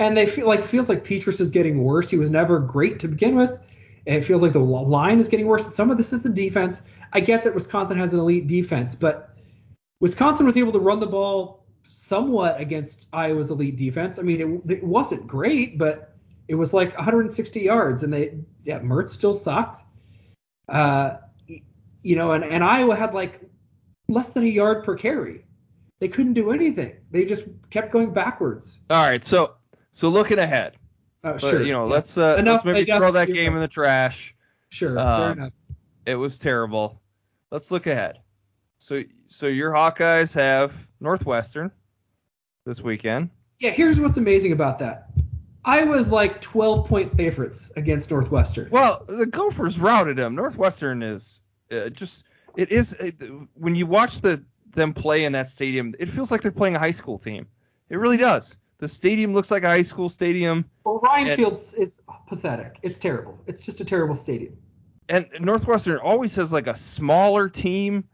And 0.00 0.16
they 0.16 0.26
feel 0.26 0.46
like 0.46 0.64
feels 0.64 0.88
like 0.88 1.04
Petras 1.04 1.42
is 1.42 1.50
getting 1.50 1.84
worse. 1.84 2.10
He 2.10 2.16
was 2.16 2.30
never 2.30 2.58
great 2.58 3.00
to 3.00 3.08
begin 3.08 3.36
with. 3.36 3.60
It 4.06 4.22
feels 4.22 4.40
like 4.40 4.52
the 4.52 4.58
line 4.58 5.18
is 5.18 5.28
getting 5.28 5.46
worse. 5.46 5.74
Some 5.74 5.90
of 5.90 5.98
this 5.98 6.14
is 6.14 6.22
the 6.22 6.30
defense. 6.30 6.88
I 7.12 7.20
get 7.20 7.44
that 7.44 7.54
Wisconsin 7.54 7.98
has 7.98 8.14
an 8.14 8.20
elite 8.20 8.46
defense, 8.46 8.94
but 8.94 9.36
Wisconsin 10.00 10.46
was 10.46 10.56
able 10.56 10.72
to 10.72 10.78
run 10.78 11.00
the 11.00 11.06
ball 11.06 11.66
somewhat 11.82 12.58
against 12.58 13.10
Iowa's 13.12 13.50
elite 13.50 13.76
defense. 13.76 14.18
I 14.18 14.22
mean, 14.22 14.62
it, 14.66 14.78
it 14.78 14.84
wasn't 14.84 15.26
great, 15.26 15.76
but 15.76 16.16
it 16.48 16.54
was 16.54 16.72
like 16.72 16.96
160 16.96 17.60
yards, 17.60 18.02
and 18.02 18.10
they 18.10 18.38
yeah, 18.64 18.80
Mertz 18.80 19.10
still 19.10 19.34
sucked. 19.34 19.76
Uh, 20.66 21.18
you 22.02 22.16
know, 22.16 22.32
and, 22.32 22.42
and 22.42 22.64
Iowa 22.64 22.96
had 22.96 23.12
like 23.12 23.38
less 24.08 24.32
than 24.32 24.44
a 24.44 24.46
yard 24.46 24.82
per 24.82 24.96
carry. 24.96 25.44
They 25.98 26.08
couldn't 26.08 26.32
do 26.32 26.52
anything. 26.52 26.96
They 27.10 27.26
just 27.26 27.70
kept 27.70 27.92
going 27.92 28.14
backwards. 28.14 28.80
All 28.88 29.02
right, 29.02 29.22
so 29.22 29.56
so 29.92 30.08
looking 30.08 30.38
ahead, 30.38 30.74
Uh, 31.22 31.32
but, 31.32 31.40
sure. 31.40 31.62
you 31.62 31.72
know, 31.72 31.86
yeah. 31.86 31.92
let's 31.92 32.16
uh, 32.18 32.36
Enough, 32.38 32.64
let's 32.64 32.64
maybe 32.64 32.84
throw 32.84 33.12
that 33.12 33.30
game 33.30 33.48
right. 33.52 33.56
in 33.56 33.60
the 33.62 33.68
trash. 33.68 34.34
Sure. 34.70 34.98
um, 34.98 35.20
fair 35.20 35.32
enough. 35.32 35.54
It 36.06 36.14
was 36.14 36.38
terrible. 36.38 37.00
Let's 37.50 37.70
look 37.72 37.86
ahead. 37.86 38.16
So 38.78 39.02
so 39.26 39.46
your 39.46 39.72
Hawkeyes 39.72 40.34
have 40.36 40.74
Northwestern 41.00 41.70
this 42.64 42.82
weekend. 42.82 43.30
Yeah, 43.58 43.70
here's 43.70 44.00
what's 44.00 44.16
amazing 44.16 44.52
about 44.52 44.78
that. 44.78 45.10
I 45.62 45.84
was 45.84 46.10
like 46.10 46.40
12 46.40 46.88
point 46.88 47.16
favorites 47.16 47.72
against 47.76 48.10
Northwestern. 48.10 48.70
Well, 48.70 49.04
the 49.06 49.26
Gophers 49.26 49.78
routed 49.78 50.16
them. 50.16 50.34
Northwestern 50.34 51.02
is 51.02 51.42
uh, 51.70 51.90
just 51.90 52.24
it 52.56 52.70
is 52.72 52.98
uh, 52.98 53.44
when 53.54 53.74
you 53.74 53.86
watch 53.86 54.22
the 54.22 54.42
them 54.70 54.92
play 54.94 55.24
in 55.24 55.32
that 55.32 55.48
stadium, 55.48 55.92
it 55.98 56.08
feels 56.08 56.30
like 56.32 56.40
they're 56.40 56.52
playing 56.52 56.76
a 56.76 56.78
high 56.78 56.92
school 56.92 57.18
team. 57.18 57.48
It 57.90 57.96
really 57.96 58.16
does. 58.16 58.58
The 58.80 58.88
stadium 58.88 59.34
looks 59.34 59.50
like 59.50 59.62
a 59.62 59.68
high 59.68 59.82
school 59.82 60.08
stadium, 60.08 60.64
Well, 60.84 61.00
Ryan 61.00 61.28
and- 61.28 61.36
Fields 61.36 61.74
is 61.74 62.06
pathetic. 62.28 62.78
It's 62.82 62.98
terrible. 62.98 63.38
It's 63.46 63.64
just 63.64 63.80
a 63.80 63.84
terrible 63.84 64.14
stadium. 64.14 64.56
and 65.08 65.26
Northwestern 65.40 65.98
always 65.98 66.36
has 66.36 66.52
like 66.52 66.66
a 66.66 66.74
smaller 66.74 67.48
team. 67.48 68.04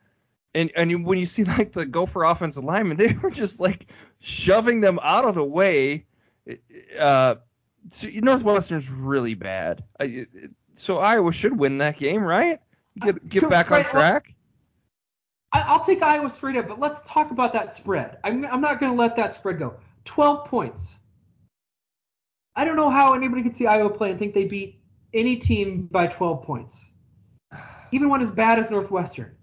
And 0.54 0.70
and 0.76 1.04
when 1.06 1.18
you 1.18 1.26
see 1.26 1.44
like 1.44 1.72
the 1.72 1.86
Gopher 1.86 2.24
offensive 2.24 2.64
linemen, 2.64 2.96
they 2.98 3.12
were 3.22 3.30
just 3.30 3.60
like 3.60 3.84
shoving 4.20 4.80
them 4.80 4.98
out 5.02 5.24
of 5.24 5.34
the 5.34 5.44
way. 5.44 6.06
Uh, 7.00 7.36
so 7.88 8.08
Northwestern's 8.22 8.90
really 8.90 9.34
bad. 9.34 9.82
I, 10.00 10.04
it- 10.04 10.28
it- 10.32 10.50
so 10.72 10.98
Iowa 10.98 11.32
should 11.32 11.58
win 11.58 11.78
that 11.78 11.96
game, 11.96 12.22
right? 12.22 12.60
Get 13.00 13.26
get 13.28 13.42
So, 13.42 13.48
back 13.50 13.70
on 13.72 13.82
track. 13.84 14.26
I'll 15.52 15.82
take 15.82 16.02
Iowa 16.02 16.28
straight 16.28 16.56
up, 16.56 16.68
but 16.68 16.78
let's 16.78 17.00
talk 17.10 17.30
about 17.30 17.54
that 17.54 17.72
spread. 17.72 18.18
I'm, 18.22 18.44
I'm 18.44 18.60
not 18.60 18.78
going 18.78 18.92
to 18.92 18.98
let 18.98 19.16
that 19.16 19.32
spread 19.32 19.58
go. 19.58 19.76
12 20.07 20.46
points. 20.46 21.00
I 22.54 22.64
don't 22.64 22.76
know 22.76 22.90
how 22.90 23.14
anybody 23.14 23.42
could 23.42 23.54
see 23.54 23.66
Iowa 23.66 23.90
play 23.90 24.11
and 24.11 24.18
think 24.18 24.32
they 24.34 24.46
beat 24.46 24.80
any 25.12 25.36
team 25.36 25.86
by 25.90 26.07
12 26.07 26.42
points, 26.42 26.90
even 27.92 28.09
one 28.09 28.22
as 28.22 28.30
bad 28.30 28.59
as 28.59 28.70
Northwestern. 28.70 29.36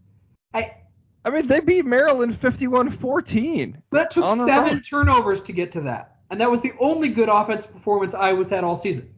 I, 0.53 0.77
I 1.23 1.29
mean, 1.29 1.45
they 1.47 1.59
beat 1.59 1.85
Maryland 1.85 2.31
51-14. 2.31 3.81
that 3.91 4.09
took 4.09 4.29
seven 4.29 4.81
turnovers 4.81 5.41
to 5.41 5.53
get 5.53 5.71
to 5.73 5.81
that, 5.81 6.15
and 6.31 6.41
that 6.41 6.49
was 6.49 6.61
the 6.61 6.71
only 6.79 7.09
good 7.09 7.29
offensive 7.29 7.71
performance 7.73 8.15
Iowa's 8.15 8.49
had 8.49 8.63
all 8.63 8.75
season. 8.75 9.13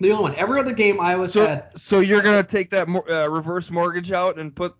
The 0.00 0.10
only 0.10 0.22
one. 0.22 0.34
Every 0.34 0.58
other 0.58 0.72
game 0.72 1.00
Iowa's 1.00 1.32
So 1.32 1.46
had. 1.46 1.78
so 1.78 2.00
you're 2.00 2.22
gonna 2.22 2.42
take 2.42 2.70
that 2.70 2.88
uh, 2.88 3.30
reverse 3.30 3.70
mortgage 3.70 4.10
out 4.10 4.36
and 4.36 4.54
put 4.54 4.74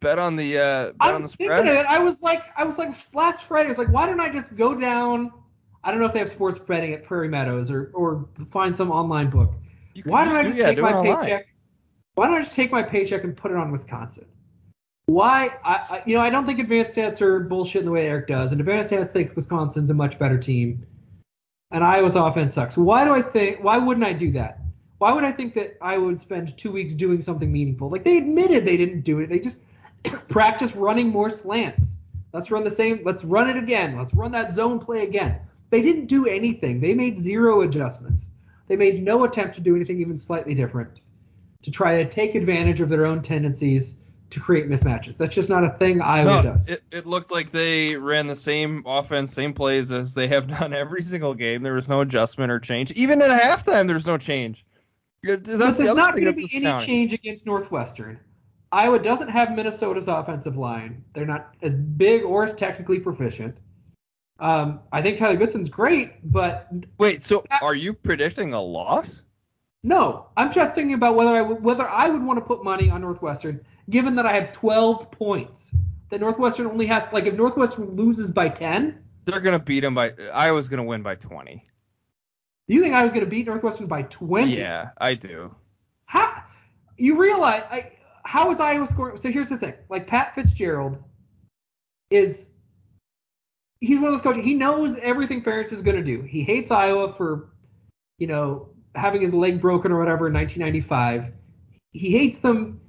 bet 0.00 0.18
on 0.18 0.36
the 0.36 0.58
uh, 0.58 0.84
bet 0.86 0.94
I 1.00 1.08
on 1.08 1.14
the 1.14 1.20
was 1.22 1.32
spread. 1.32 1.58
thinking 1.58 1.72
of 1.72 1.80
it. 1.80 1.86
I 1.86 2.02
was 2.02 2.22
like, 2.22 2.44
I 2.56 2.64
was 2.64 2.78
like 2.78 2.94
last 3.14 3.44
Friday. 3.44 3.66
I 3.66 3.68
was 3.68 3.78
like, 3.78 3.90
why 3.90 4.06
don't 4.06 4.20
I 4.20 4.30
just 4.30 4.56
go 4.56 4.78
down? 4.78 5.32
I 5.82 5.90
don't 5.90 6.00
know 6.00 6.06
if 6.06 6.12
they 6.12 6.18
have 6.18 6.28
sports 6.28 6.58
betting 6.58 6.92
at 6.92 7.04
Prairie 7.04 7.28
Meadows 7.28 7.70
or 7.70 7.90
or 7.94 8.28
find 8.48 8.76
some 8.76 8.90
online 8.90 9.30
book. 9.30 9.54
Why 10.04 10.24
don't 10.24 10.36
I 10.36 10.42
just 10.42 10.58
yeah, 10.58 10.68
take 10.68 10.80
my 10.80 10.92
online. 10.92 11.16
paycheck? 11.16 11.48
Why 12.14 12.26
don't 12.26 12.36
I 12.36 12.40
just 12.40 12.56
take 12.56 12.72
my 12.72 12.82
paycheck 12.82 13.24
and 13.24 13.36
put 13.36 13.50
it 13.50 13.56
on 13.56 13.70
Wisconsin? 13.70 14.26
Why? 15.06 15.50
I, 15.64 15.74
I 15.90 16.02
you 16.06 16.14
know 16.14 16.20
I 16.20 16.30
don't 16.30 16.46
think 16.46 16.58
advanced 16.60 16.96
stats 16.96 17.22
are 17.22 17.40
bullshit 17.40 17.80
in 17.80 17.86
the 17.86 17.92
way 17.92 18.06
Eric 18.06 18.26
does, 18.26 18.52
and 18.52 18.60
advanced 18.60 18.92
stats 18.92 19.12
think 19.12 19.34
Wisconsin's 19.34 19.90
a 19.90 19.94
much 19.94 20.18
better 20.18 20.38
team, 20.38 20.86
and 21.70 21.82
Iowa's 21.82 22.16
offense 22.16 22.54
sucks. 22.54 22.76
Why 22.76 23.04
do 23.04 23.14
I 23.14 23.22
think? 23.22 23.62
Why 23.62 23.78
wouldn't 23.78 24.04
I 24.04 24.12
do 24.12 24.30
that? 24.32 24.60
Why 24.98 25.12
would 25.12 25.24
I 25.24 25.30
think 25.30 25.54
that 25.54 25.76
I 25.80 25.96
would 25.96 26.18
spend 26.18 26.58
two 26.58 26.72
weeks 26.72 26.94
doing 26.94 27.20
something 27.20 27.50
meaningful? 27.50 27.88
Like 27.90 28.04
they 28.04 28.18
admitted 28.18 28.64
they 28.64 28.76
didn't 28.76 29.02
do 29.02 29.20
it. 29.20 29.28
They 29.28 29.38
just 29.38 29.64
practice 30.28 30.76
running 30.76 31.08
more 31.08 31.30
slants. 31.30 32.00
Let's 32.32 32.50
run 32.50 32.64
the 32.64 32.70
same. 32.70 33.00
Let's 33.04 33.24
run 33.24 33.48
it 33.50 33.56
again. 33.56 33.96
Let's 33.96 34.14
run 34.14 34.32
that 34.32 34.52
zone 34.52 34.78
play 34.78 35.04
again. 35.04 35.40
They 35.70 35.82
didn't 35.82 36.06
do 36.06 36.26
anything. 36.26 36.80
They 36.80 36.94
made 36.94 37.18
zero 37.18 37.62
adjustments. 37.62 38.30
They 38.66 38.76
made 38.76 39.02
no 39.02 39.24
attempt 39.24 39.54
to 39.54 39.62
do 39.62 39.74
anything 39.76 40.00
even 40.00 40.18
slightly 40.18 40.54
different 40.54 41.00
to 41.62 41.70
try 41.70 42.02
to 42.02 42.08
take 42.08 42.34
advantage 42.34 42.80
of 42.80 42.88
their 42.88 43.06
own 43.06 43.22
tendencies 43.22 44.00
to 44.30 44.40
create 44.40 44.68
mismatches. 44.68 45.16
That's 45.16 45.34
just 45.34 45.48
not 45.48 45.64
a 45.64 45.70
thing 45.70 46.02
Iowa 46.02 46.26
No, 46.36 46.42
does. 46.42 46.68
it, 46.68 46.80
it 46.92 47.06
looked 47.06 47.32
like 47.32 47.50
they 47.50 47.96
ran 47.96 48.26
the 48.26 48.36
same 48.36 48.82
offense, 48.86 49.32
same 49.32 49.54
plays 49.54 49.90
as 49.90 50.14
they 50.14 50.28
have 50.28 50.46
done 50.58 50.74
every 50.74 51.00
single 51.00 51.34
game. 51.34 51.62
There 51.62 51.72
was 51.74 51.88
no 51.88 52.02
adjustment 52.02 52.52
or 52.52 52.60
change. 52.60 52.92
Even 52.92 53.22
at 53.22 53.30
halftime, 53.30 53.86
there's 53.86 54.06
no 54.06 54.18
change. 54.18 54.64
That's 55.22 55.40
but 55.40 55.58
there's 55.58 55.80
other 55.80 55.94
not 55.94 56.12
going 56.14 56.26
to 56.26 56.32
be 56.32 56.66
any 56.66 56.84
change 56.84 57.14
against 57.14 57.46
Northwestern. 57.46 58.20
Iowa 58.70 58.98
doesn't 58.98 59.28
have 59.28 59.54
Minnesota's 59.54 60.08
offensive 60.08 60.56
line. 60.56 61.04
They're 61.12 61.26
not 61.26 61.54
as 61.62 61.76
big 61.76 62.24
or 62.24 62.44
as 62.44 62.54
technically 62.54 63.00
proficient. 63.00 63.56
Um, 64.38 64.80
I 64.92 65.02
think 65.02 65.18
Tyler 65.18 65.36
Goodson's 65.36 65.68
great, 65.70 66.12
but 66.22 66.68
Wait, 66.98 67.22
so 67.22 67.42
are 67.62 67.74
you 67.74 67.92
predicting 67.94 68.52
a 68.52 68.60
loss? 68.62 69.24
no, 69.82 70.26
I'm 70.36 70.52
just 70.52 70.74
thinking 70.74 70.94
about 70.94 71.16
whether 71.16 71.30
I 71.30 71.42
would, 71.42 71.62
whether 71.62 71.88
I 71.88 72.08
would 72.08 72.22
want 72.22 72.38
to 72.38 72.44
put 72.44 72.62
money 72.62 72.90
on 72.90 73.00
Northwestern, 73.00 73.64
given 73.88 74.16
that 74.16 74.26
I 74.26 74.34
have 74.34 74.52
12 74.52 75.10
points. 75.10 75.74
That 76.10 76.20
Northwestern 76.20 76.66
only 76.66 76.86
has 76.86 77.06
like 77.12 77.26
if 77.26 77.34
Northwestern 77.34 77.96
loses 77.96 78.30
by 78.30 78.48
10, 78.48 79.02
They're 79.24 79.40
gonna 79.40 79.58
beat 79.58 79.80
them 79.80 79.94
by. 79.94 80.12
Iowa's 80.32 80.68
gonna 80.68 80.84
win 80.84 81.02
by 81.02 81.16
20. 81.16 81.62
do 82.68 82.74
you 82.74 82.80
think 82.80 82.94
I 82.94 83.02
was 83.02 83.12
going 83.12 83.24
to 83.24 83.30
beat 83.30 83.46
Northwestern 83.46 83.88
by 83.88 84.02
20? 84.02 84.56
Yeah, 84.56 84.90
I 84.98 85.14
do. 85.14 85.54
How 86.06 86.44
you 86.96 87.20
realize 87.20 87.62
I, 87.70 87.84
how 88.28 88.50
is 88.50 88.60
Iowa 88.60 88.84
scoring? 88.84 89.16
So 89.16 89.32
here's 89.32 89.48
the 89.48 89.56
thing: 89.56 89.72
like 89.88 90.06
Pat 90.06 90.34
Fitzgerald 90.34 91.02
is 92.10 92.52
he's 93.80 93.98
one 93.98 94.08
of 94.08 94.12
those 94.12 94.20
coaches. 94.20 94.44
He 94.44 94.54
knows 94.54 94.98
everything 94.98 95.42
Ferentz 95.42 95.72
is 95.72 95.80
going 95.80 95.96
to 95.96 96.02
do. 96.02 96.20
He 96.20 96.42
hates 96.42 96.70
Iowa 96.70 97.10
for 97.10 97.48
you 98.18 98.26
know 98.26 98.68
having 98.94 99.22
his 99.22 99.32
leg 99.32 99.62
broken 99.62 99.92
or 99.92 99.98
whatever 99.98 100.26
in 100.26 100.34
1995. 100.34 101.32
He 101.92 102.10
hates 102.10 102.40
them. 102.40 102.82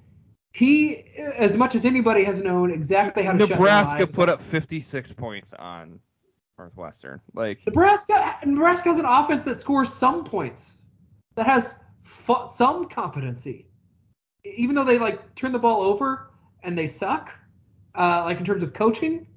He, 0.52 0.98
as 1.38 1.56
much 1.56 1.74
as 1.74 1.86
anybody, 1.86 2.26
has 2.26 2.44
known 2.44 2.72
exactly 2.72 3.24
how 3.24 3.32
to 3.32 3.40
shut 3.40 3.52
Nebraska 3.52 4.08
put 4.08 4.28
up 4.28 4.42
56 4.42 5.14
points 5.14 5.54
on 5.54 6.02
Northwestern. 6.58 7.22
Like, 7.34 7.60
Nebraska. 7.66 8.40
Nebraska 8.46 8.90
has 8.90 9.00
an 9.00 9.06
offense 9.06 9.44
that 9.44 9.54
scores 9.56 9.94
some 9.94 10.26
points, 10.26 10.82
that 11.36 11.46
has 11.46 11.82
some 12.04 12.90
competency, 12.90 13.68
even 14.44 14.76
though 14.76 14.84
they 14.84 15.00
like 15.00 15.36
turn 15.36 15.52
the 15.52 15.60
ball 15.60 15.82
over 15.82 16.30
and 16.64 16.78
they 16.78 16.88
suck. 16.88 17.36
Uh, 17.96 18.24
like 18.26 18.38
in 18.38 18.46
terms 18.46 18.64
of 18.64 18.74
coaching, 18.74 19.28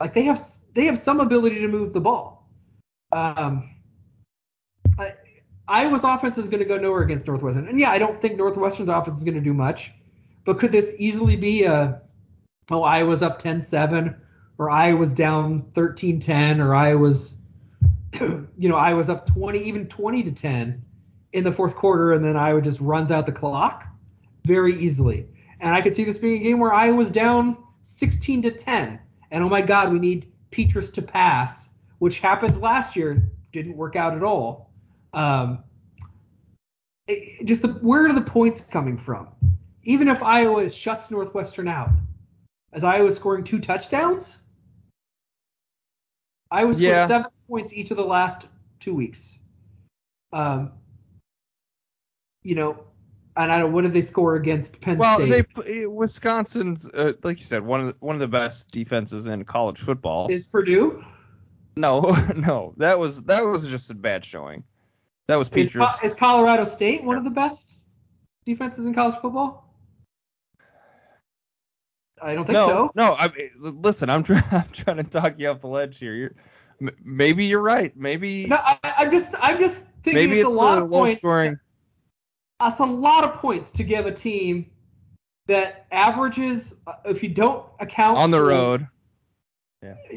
like 0.00 0.14
they 0.14 0.24
have 0.24 0.40
they 0.72 0.86
have 0.86 0.98
some 0.98 1.20
ability 1.20 1.60
to 1.60 1.68
move 1.68 1.92
the 1.92 2.00
ball. 2.00 2.48
Um, 3.12 3.70
I, 4.98 5.10
Iowa's 5.68 6.04
offense 6.04 6.38
is 6.38 6.48
going 6.48 6.60
to 6.60 6.68
go 6.68 6.78
nowhere 6.78 7.02
against 7.02 7.26
Northwestern, 7.28 7.68
and 7.68 7.78
yeah, 7.78 7.90
I 7.90 7.98
don't 7.98 8.20
think 8.20 8.36
Northwestern's 8.36 8.88
offense 8.88 9.18
is 9.18 9.24
going 9.24 9.36
to 9.36 9.42
do 9.42 9.52
much. 9.54 9.92
But 10.44 10.58
could 10.58 10.72
this 10.72 10.96
easily 10.98 11.36
be 11.36 11.64
a 11.64 12.00
oh 12.70 12.82
Iowa's 12.82 13.22
up 13.22 13.40
10-7 13.40 14.18
or 14.56 14.70
Iowa's 14.70 15.14
down 15.14 15.62
13-10 15.72 16.64
or 16.64 16.74
Iowa's 16.74 17.40
you 18.20 18.68
know 18.68 18.76
Iowa's 18.76 19.10
up 19.10 19.26
20 19.26 19.58
even 19.60 19.88
20 19.88 20.22
to 20.24 20.32
10 20.32 20.84
in 21.32 21.44
the 21.44 21.52
fourth 21.52 21.76
quarter 21.76 22.12
and 22.12 22.24
then 22.24 22.36
Iowa 22.36 22.62
just 22.62 22.80
runs 22.80 23.12
out 23.12 23.26
the 23.26 23.32
clock 23.32 23.87
very 24.48 24.74
easily. 24.74 25.28
And 25.60 25.72
I 25.72 25.82
could 25.82 25.94
see 25.94 26.04
this 26.04 26.18
being 26.18 26.40
a 26.40 26.44
game 26.44 26.58
where 26.58 26.72
Iowa's 26.74 27.10
down 27.12 27.56
16 27.82 28.42
to 28.42 28.50
10 28.50 28.98
and 29.30 29.44
oh 29.44 29.48
my 29.48 29.60
god, 29.60 29.92
we 29.92 29.98
need 29.98 30.32
Petras 30.50 30.94
to 30.94 31.02
pass, 31.02 31.76
which 31.98 32.20
happened 32.20 32.60
last 32.60 32.96
year, 32.96 33.30
didn't 33.52 33.76
work 33.76 33.94
out 33.94 34.14
at 34.14 34.22
all. 34.22 34.70
Um, 35.12 35.62
it- 37.06 37.46
just 37.46 37.62
the, 37.62 37.68
where 37.68 38.06
are 38.06 38.12
the 38.12 38.22
points 38.22 38.60
coming 38.62 38.96
from? 38.96 39.28
Even 39.82 40.08
if 40.08 40.22
Iowa 40.22 40.68
shuts 40.70 41.10
Northwestern 41.10 41.68
out, 41.68 41.90
as 42.72 42.84
Iowa 42.84 43.10
scoring 43.10 43.44
two 43.44 43.60
touchdowns, 43.60 44.42
Iowa 46.50 46.72
scored 46.74 46.88
Yeah. 46.88 47.06
seven 47.06 47.30
points 47.48 47.74
each 47.74 47.90
of 47.90 47.96
the 47.98 48.04
last 48.04 48.48
two 48.80 48.94
weeks. 48.94 49.38
Um, 50.32 50.72
you 52.42 52.54
know, 52.54 52.84
and 53.38 53.52
I 53.52 53.58
don't. 53.58 53.72
What 53.72 53.82
did 53.82 53.92
they 53.92 54.00
score 54.00 54.34
against 54.36 54.82
Penn 54.82 54.98
well, 54.98 55.18
State? 55.18 55.46
they 55.56 55.86
Wisconsin's 55.86 56.92
uh, 56.92 57.12
like 57.22 57.38
you 57.38 57.44
said 57.44 57.64
one 57.64 57.80
of 57.80 57.86
the, 57.86 57.94
one 58.00 58.16
of 58.16 58.20
the 58.20 58.28
best 58.28 58.72
defenses 58.72 59.26
in 59.26 59.44
college 59.44 59.78
football. 59.78 60.28
Is 60.30 60.46
Purdue? 60.46 61.02
no, 61.76 62.12
no, 62.36 62.74
that 62.78 62.98
was 62.98 63.24
that 63.24 63.44
was 63.44 63.70
just 63.70 63.90
a 63.90 63.94
bad 63.94 64.24
showing. 64.24 64.64
That 65.28 65.36
was 65.36 65.50
Is, 65.54 65.72
Co- 65.72 65.84
is 65.84 66.16
Colorado 66.18 66.64
State 66.64 67.04
one 67.04 67.18
of 67.18 67.24
the 67.24 67.30
best 67.30 67.84
defenses 68.44 68.86
in 68.86 68.94
college 68.94 69.16
football? 69.16 69.64
I 72.20 72.34
don't 72.34 72.44
think 72.44 72.58
no, 72.58 72.66
so. 72.66 72.90
no. 72.96 73.14
I 73.16 73.30
listen. 73.58 74.10
I'm 74.10 74.24
trying. 74.24 74.42
I'm 74.52 74.72
trying 74.72 74.96
to 74.96 75.04
talk 75.04 75.38
you 75.38 75.48
off 75.50 75.60
the 75.60 75.68
ledge 75.68 75.98
here. 75.98 76.14
You're, 76.14 76.34
m- 76.80 76.96
maybe 77.04 77.44
you're 77.44 77.62
right. 77.62 77.90
Maybe 77.94 78.46
No, 78.48 78.56
I, 78.56 78.76
I'm 78.98 79.10
just, 79.10 79.36
I'm 79.40 79.58
just 79.58 79.86
thinking 80.02 80.14
maybe 80.14 80.40
it's, 80.40 80.48
it's, 80.48 80.60
a 80.60 80.62
lot 80.62 80.78
a 80.78 80.84
of 80.84 80.90
points. 80.90 81.18
scoring. 81.18 81.58
That's 82.60 82.80
a 82.80 82.86
lot 82.86 83.24
of 83.24 83.34
points 83.34 83.72
to 83.72 83.84
give 83.84 84.06
a 84.06 84.12
team 84.12 84.70
that 85.46 85.86
averages, 85.90 86.78
uh, 86.86 86.94
if 87.06 87.22
you 87.22 87.30
don't 87.30 87.64
account 87.80 88.18
on 88.18 88.30
the 88.30 88.40
road. 88.40 88.86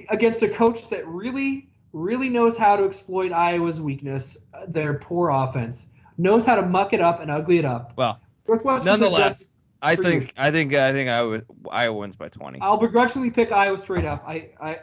against 0.10 0.44
a 0.44 0.50
coach 0.50 0.90
that 0.90 1.08
really, 1.08 1.70
really 1.94 2.30
knows 2.30 2.58
how 2.58 2.78
to 2.78 2.86
exploit 2.86 3.32
Iowa's 3.32 3.80
weakness, 3.80 4.46
uh, 4.54 4.66
their 4.68 4.96
poor 4.96 5.30
offense, 5.30 5.94
knows 6.18 6.46
how 6.46 6.56
to 6.56 6.64
muck 6.64 6.94
it 6.94 7.02
up 7.02 7.20
and 7.20 7.30
ugly 7.30 7.60
it 7.60 7.66
up. 7.66 7.94
Well, 7.96 8.20
Northwestern 8.48 9.00
nonetheless, 9.00 9.58
I 9.82 9.96
think 9.96 10.24
years. 10.24 10.34
I 10.38 10.52
think 10.52 10.74
I 10.74 10.92
think 10.92 11.10
Iowa 11.10 11.42
Iowa 11.70 11.98
wins 11.98 12.16
by 12.16 12.30
20. 12.30 12.60
I'll 12.62 12.78
begrudgingly 12.78 13.32
pick 13.32 13.52
Iowa 13.52 13.78
straight 13.78 14.06
up. 14.06 14.24
I, 14.28 14.50
I 14.60 14.80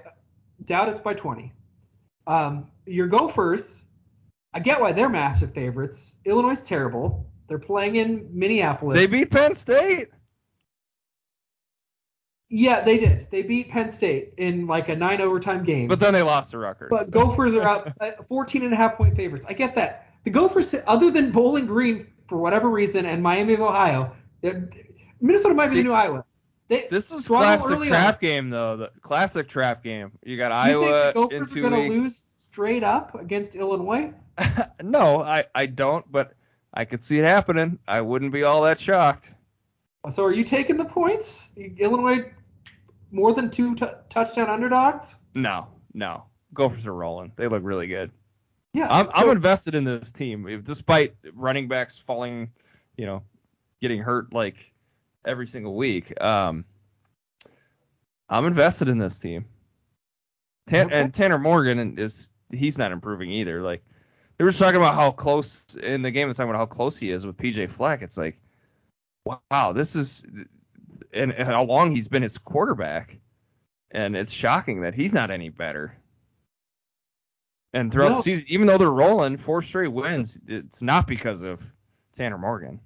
doubt 0.64 0.88
it's 0.88 1.00
by 1.00 1.14
20. 1.14 1.52
Um, 2.26 2.68
your 2.86 3.08
Gophers, 3.08 3.84
I 4.52 4.60
get 4.60 4.80
why 4.80 4.92
they're 4.92 5.08
massive 5.08 5.54
favorites. 5.54 6.18
Illinois 6.24 6.52
is 6.52 6.62
terrible. 6.62 7.26
They're 7.48 7.58
playing 7.58 7.96
in 7.96 8.30
Minneapolis. 8.32 8.98
They 8.98 9.06
beat 9.18 9.30
Penn 9.30 9.54
State. 9.54 10.06
Yeah, 12.50 12.80
they 12.80 12.98
did. 12.98 13.30
They 13.30 13.42
beat 13.42 13.68
Penn 13.68 13.90
State 13.90 14.34
in 14.38 14.66
like 14.66 14.88
a 14.88 14.96
nine 14.96 15.20
overtime 15.20 15.64
game. 15.64 15.88
But 15.88 16.00
then 16.00 16.14
they 16.14 16.22
lost 16.22 16.52
to 16.52 16.58
Rutgers. 16.58 16.88
But 16.90 17.10
Gophers 17.10 17.54
are 17.54 17.68
up 17.68 17.88
uh, 18.00 18.10
14 18.26 18.62
and 18.64 18.72
a 18.72 18.76
half 18.76 18.96
point 18.96 19.16
favorites. 19.16 19.44
I 19.48 19.52
get 19.52 19.74
that. 19.74 20.06
The 20.24 20.30
Gophers, 20.30 20.74
other 20.86 21.10
than 21.10 21.30
Bowling 21.30 21.66
Green 21.66 22.06
for 22.26 22.38
whatever 22.38 22.68
reason, 22.68 23.04
and 23.06 23.22
Miami 23.22 23.54
of 23.54 23.60
Ohio, 23.60 24.14
Minnesota 25.20 25.54
might 25.54 25.70
be 25.70 25.78
the 25.78 25.82
new 25.84 25.92
Iowa. 25.92 26.24
They, 26.68 26.84
This 26.90 27.12
is 27.12 27.28
classic 27.28 27.80
trap 27.82 28.14
on. 28.14 28.20
game 28.20 28.50
though. 28.50 28.76
The 28.76 28.90
classic 29.00 29.48
trap 29.48 29.82
game. 29.82 30.12
You 30.22 30.36
got 30.36 30.50
You 30.68 30.82
Iowa 30.84 31.12
think 31.12 31.30
the 31.30 31.36
in 31.36 31.42
Gophers 31.42 31.56
are 31.56 31.60
going 31.60 31.72
to 31.72 31.88
weeks. 31.90 32.02
lose 32.02 32.16
straight 32.16 32.84
up 32.84 33.14
against 33.14 33.56
Illinois? 33.56 34.12
no, 34.82 35.20
I 35.22 35.44
I 35.54 35.66
don't. 35.66 36.10
But 36.10 36.32
I 36.72 36.84
could 36.84 37.02
see 37.02 37.18
it 37.18 37.24
happening. 37.24 37.78
I 37.88 38.00
wouldn't 38.02 38.32
be 38.32 38.42
all 38.44 38.62
that 38.62 38.78
shocked. 38.78 39.34
So 40.10 40.24
are 40.24 40.32
you 40.32 40.44
taking 40.44 40.76
the 40.76 40.84
points? 40.84 41.48
Illinois 41.56 42.30
more 43.10 43.32
than 43.34 43.50
two 43.50 43.74
t- 43.74 43.86
touchdown 44.08 44.48
underdogs? 44.48 45.16
No, 45.34 45.68
no. 45.94 46.24
Gophers 46.54 46.86
are 46.86 46.94
rolling. 46.94 47.32
They 47.36 47.48
look 47.48 47.62
really 47.64 47.86
good. 47.88 48.10
Yeah. 48.74 48.86
I'm, 48.90 49.06
so- 49.06 49.12
I'm 49.14 49.30
invested 49.30 49.74
in 49.74 49.84
this 49.84 50.12
team, 50.12 50.44
despite 50.64 51.14
running 51.34 51.68
backs 51.68 51.98
falling, 51.98 52.52
you 52.96 53.06
know, 53.06 53.22
getting 53.80 54.00
hurt 54.02 54.32
like 54.32 54.56
every 55.26 55.46
single 55.46 55.74
week. 55.74 56.22
Um, 56.22 56.64
I'm 58.28 58.44
invested 58.46 58.88
in 58.88 58.98
this 58.98 59.18
team. 59.18 59.46
Tan- 60.66 60.86
Okay. 60.86 61.00
And 61.00 61.14
Tanner 61.14 61.38
Morgan 61.38 61.98
is 61.98 62.30
he's 62.52 62.78
not 62.78 62.92
improving 62.92 63.30
either. 63.32 63.62
Like 63.62 63.80
they 64.38 64.44
were 64.44 64.52
talking 64.52 64.76
about 64.76 64.94
how 64.94 65.10
close 65.10 65.74
in 65.76 66.02
the 66.02 66.10
game. 66.10 66.28
They're 66.28 66.34
talking 66.34 66.50
about 66.50 66.60
how 66.60 66.66
close 66.66 66.98
he 66.98 67.10
is 67.10 67.26
with 67.26 67.36
PJ 67.36 67.70
Fleck. 67.76 68.02
It's 68.02 68.16
like, 68.16 68.36
wow, 69.24 69.72
this 69.72 69.96
is 69.96 70.26
and, 71.12 71.32
and 71.32 71.48
how 71.48 71.64
long 71.64 71.90
he's 71.90 72.08
been 72.08 72.22
his 72.22 72.38
quarterback, 72.38 73.18
and 73.90 74.16
it's 74.16 74.32
shocking 74.32 74.82
that 74.82 74.94
he's 74.94 75.14
not 75.14 75.30
any 75.30 75.48
better. 75.48 75.96
And 77.74 77.92
throughout 77.92 78.08
No. 78.08 78.14
the 78.14 78.22
season, 78.22 78.46
even 78.48 78.66
though 78.66 78.78
they're 78.78 78.90
rolling 78.90 79.36
four 79.36 79.60
straight 79.60 79.92
wins, 79.92 80.40
it's 80.46 80.82
not 80.82 81.06
because 81.06 81.42
of 81.42 81.62
Tanner 82.14 82.38
Morgan. 82.38 82.80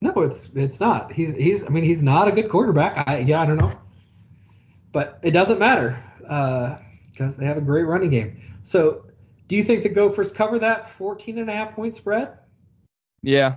No, 0.00 0.12
it's 0.22 0.54
it's 0.54 0.78
not. 0.80 1.12
He's 1.12 1.34
he's. 1.34 1.66
I 1.66 1.70
mean, 1.70 1.84
he's 1.84 2.02
not 2.02 2.28
a 2.28 2.32
good 2.32 2.48
quarterback. 2.48 3.08
I 3.08 3.18
yeah, 3.18 3.40
I 3.40 3.46
don't 3.46 3.60
know, 3.60 3.72
but 4.92 5.20
it 5.22 5.30
doesn't 5.32 5.58
matter 5.58 6.02
uh, 6.28 6.78
because 7.10 7.36
they 7.36 7.46
have 7.46 7.56
a 7.56 7.62
great 7.62 7.84
running 7.84 8.10
game. 8.10 8.40
So, 8.62 9.05
do 9.48 9.56
you 9.56 9.62
think 9.62 9.82
the 9.82 9.88
Gophers 9.88 10.32
cover 10.32 10.58
that 10.60 10.88
14 10.88 11.38
and 11.38 11.48
a 11.48 11.52
half 11.52 11.74
point 11.74 11.94
spread? 11.96 12.38
Yeah, 13.22 13.56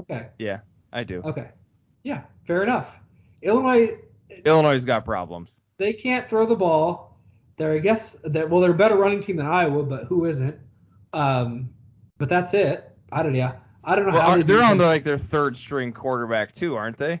Okay. 0.00 0.28
yeah, 0.38 0.60
I 0.92 1.04
do. 1.04 1.22
Okay. 1.24 1.50
Yeah, 2.02 2.22
fair 2.46 2.62
enough. 2.62 2.98
Illinois, 3.42 3.88
Illinois 4.44 4.72
has 4.72 4.84
got 4.84 5.04
problems. 5.04 5.60
they 5.78 5.92
can't 5.92 6.28
throw 6.28 6.46
the 6.46 6.56
ball. 6.56 7.18
They're 7.56 7.72
I 7.74 7.78
guess 7.78 8.14
that 8.24 8.48
well, 8.50 8.60
they're 8.62 8.70
a 8.70 8.74
better 8.76 8.96
running 8.96 9.20
team 9.20 9.36
than 9.36 9.46
Iowa, 9.46 9.82
but 9.82 10.04
who 10.04 10.24
isn't? 10.24 10.58
Um, 11.12 11.70
but 12.18 12.28
that's 12.28 12.54
it. 12.54 12.84
I 13.12 13.22
don't 13.22 13.34
yeah. 13.34 13.56
I 13.84 13.96
don't 13.96 14.06
know 14.06 14.12
Well, 14.12 14.22
how 14.22 14.36
they 14.36 14.42
they're 14.42 14.62
on 14.62 14.78
the, 14.78 14.86
like 14.86 15.02
their 15.04 15.18
third 15.18 15.56
string 15.56 15.92
quarterback 15.92 16.52
too, 16.52 16.76
aren't 16.76 16.96
they? 16.96 17.20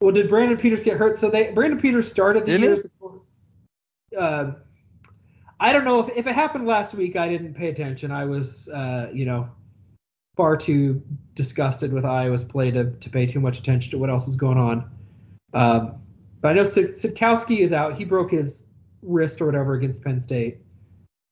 Well, 0.00 0.12
did 0.12 0.28
Brandon 0.28 0.56
Peters 0.56 0.82
get 0.82 0.96
hurt? 0.96 1.16
So 1.16 1.30
they 1.30 1.52
Brandon 1.52 1.78
Peters 1.80 2.08
started 2.08 2.42
the 2.44 2.46
Didn't 2.46 2.60
year. 2.62 2.70
he? 2.70 2.74
as 2.74 2.82
the- 2.82 4.18
Uh, 4.18 4.52
I 5.60 5.74
don't 5.74 5.84
know 5.84 6.00
if 6.00 6.16
if 6.16 6.26
it 6.26 6.34
happened 6.34 6.66
last 6.66 6.94
week. 6.94 7.16
I 7.16 7.28
didn't 7.28 7.54
pay 7.54 7.68
attention. 7.68 8.10
I 8.10 8.24
was 8.24 8.68
uh, 8.68 9.10
you 9.12 9.26
know 9.26 9.50
far 10.36 10.56
too 10.56 11.02
disgusted 11.34 11.92
with 11.92 12.06
Iowa's 12.06 12.44
play 12.44 12.70
to 12.70 12.92
to 12.92 13.10
pay 13.10 13.26
too 13.26 13.40
much 13.40 13.58
attention 13.58 13.90
to 13.90 13.98
what 13.98 14.08
else 14.08 14.26
is 14.26 14.36
going 14.36 14.56
on. 14.56 14.90
Um, 15.52 16.00
but 16.40 16.48
I 16.48 16.52
know 16.54 16.62
Sitkowski 16.62 17.58
is 17.58 17.74
out. 17.74 17.98
He 17.98 18.06
broke 18.06 18.30
his 18.30 18.66
wrist 19.02 19.42
or 19.42 19.46
whatever 19.46 19.74
against 19.74 20.02
Penn 20.02 20.18
State. 20.18 20.58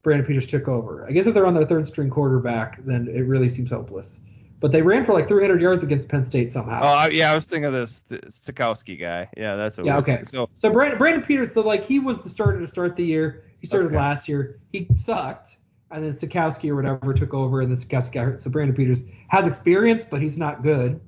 Brandon 0.02 0.26
Peters 0.26 0.46
took 0.46 0.68
over. 0.68 1.06
I 1.08 1.12
guess 1.12 1.26
if 1.26 1.34
they're 1.34 1.46
on 1.46 1.54
their 1.54 1.66
third 1.66 1.86
string 1.86 2.10
quarterback, 2.10 2.84
then 2.84 3.08
it 3.08 3.22
really 3.22 3.48
seems 3.48 3.70
hopeless. 3.70 4.24
But 4.60 4.72
they 4.72 4.82
ran 4.82 5.04
for 5.04 5.12
like 5.12 5.28
300 5.28 5.60
yards 5.60 5.82
against 5.84 6.08
Penn 6.08 6.24
State 6.24 6.50
somehow. 6.50 6.80
Oh, 6.82 7.08
yeah, 7.10 7.30
I 7.30 7.34
was 7.34 7.48
thinking 7.48 7.66
of 7.66 7.72
this 7.72 8.02
Sitkowski 8.02 8.98
guy. 8.98 9.30
Yeah, 9.36 9.56
that's 9.56 9.78
what 9.78 9.86
Yeah, 9.86 9.98
okay. 9.98 10.24
So 10.24 10.50
So 10.54 10.70
Brandon, 10.70 10.98
Brandon 10.98 11.22
Peters, 11.22 11.52
so 11.52 11.62
like 11.62 11.84
he 11.84 12.00
was 12.00 12.22
the 12.22 12.28
starter 12.28 12.58
to 12.58 12.66
start 12.66 12.96
the 12.96 13.04
year. 13.04 13.44
He 13.60 13.66
started 13.66 13.88
Okay. 13.88 13.96
last 13.96 14.28
year. 14.28 14.58
He 14.72 14.86
sucked, 14.96 15.56
and 15.90 16.04
then 16.04 16.10
Sikowski 16.10 16.70
or 16.70 16.76
whatever 16.76 17.12
took 17.12 17.34
over, 17.34 17.60
and 17.60 17.70
then 17.70 17.76
Sikowski 17.76 18.14
got 18.14 18.24
hurt. 18.24 18.40
So 18.40 18.50
Brandon 18.50 18.76
Peters 18.76 19.04
has 19.28 19.46
experience, 19.46 20.04
but 20.04 20.22
he's 20.22 20.38
not 20.38 20.62
good. 20.62 21.00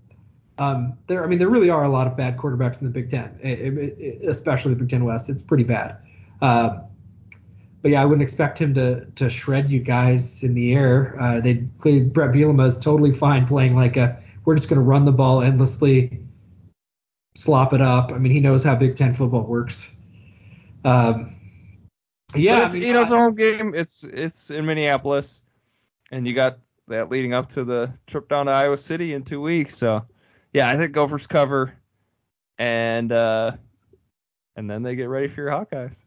Um, 0.59 0.99
there, 1.07 1.25
I 1.25 1.27
mean, 1.29 1.39
there 1.39 1.49
really 1.49 1.71
are 1.71 1.85
a 1.85 1.89
lot 1.89 2.07
of 2.07 2.17
bad 2.17 2.37
quarterbacks 2.37 2.83
in 2.83 2.87
the 2.87 2.93
Big 2.93 3.09
Ten, 3.09 3.39
eh, 3.43 3.49
eh, 3.49 3.91
eh, 3.99 4.29
especially 4.29 4.75
the 4.75 4.81
Big 4.81 4.91
Ten 4.91 5.05
West. 5.05 5.31
It's 5.31 5.43
pretty 5.43 5.65
bad. 5.65 5.97
Um, 6.43 6.83
but 7.83 7.93
yeah, 7.93 8.03
I 8.03 8.05
wouldn't 8.05 8.23
expect 8.23 8.61
him 8.61 8.75
to 8.75 9.07
to 9.17 9.31
shred 9.31 9.71
you 9.71 9.81
guys 9.81 10.45
in 10.45 10.55
the 10.55 10.75
air. 10.75 11.17
Uh, 11.19 11.41
they 11.41 11.67
clearly 11.79 12.11
Bret 12.11 12.35
Bielema 12.35 12.67
is 12.67 12.79
totally 12.79 13.13
fine 13.13 13.47
playing 13.47 13.75
like 13.75 13.97
a 13.97 14.23
we're 14.45 14.55
just 14.55 14.69
going 14.69 14.81
to 14.81 14.87
run 14.87 15.05
the 15.05 15.13
ball 15.13 15.41
endlessly, 15.43 16.21
slop 17.35 17.73
it 17.73 17.81
up. 17.81 18.13
I 18.13 18.19
mean, 18.19 18.33
he 18.33 18.41
knows 18.41 18.65
how 18.65 18.77
Big 18.77 18.97
Ten 18.97 19.15
football 19.15 19.47
works. 19.47 19.97
Um, 20.85 21.37
yeah, 22.35 22.66
I 22.68 22.72
mean, 22.72 22.83
you 22.83 22.93
know, 22.93 23.03
it's 23.03 23.11
a 23.11 23.18
home 23.18 23.35
game. 23.35 23.72
It's 23.74 24.05
it's 24.05 24.51
in 24.51 24.66
Minneapolis, 24.66 25.45
and 26.11 26.26
you 26.26 26.35
got 26.35 26.59
that 26.89 27.11
leading 27.11 27.33
up 27.33 27.49
to 27.49 27.64
the 27.64 27.93
trip 28.07 28.28
down 28.28 28.47
to 28.47 28.53
Iowa 28.53 28.76
City 28.76 29.14
in 29.14 29.22
two 29.22 29.41
weeks. 29.41 29.76
So, 29.76 30.05
yeah, 30.53 30.68
I 30.68 30.76
think 30.76 30.93
Gophers 30.93 31.26
cover, 31.26 31.76
and 32.59 33.11
uh, 33.11 33.53
and 34.57 34.70
then 34.70 34.83
they 34.83 34.97
get 34.97 35.09
ready 35.09 35.28
for 35.28 35.43
your 35.43 35.51
Hawkeyes. 35.51 36.07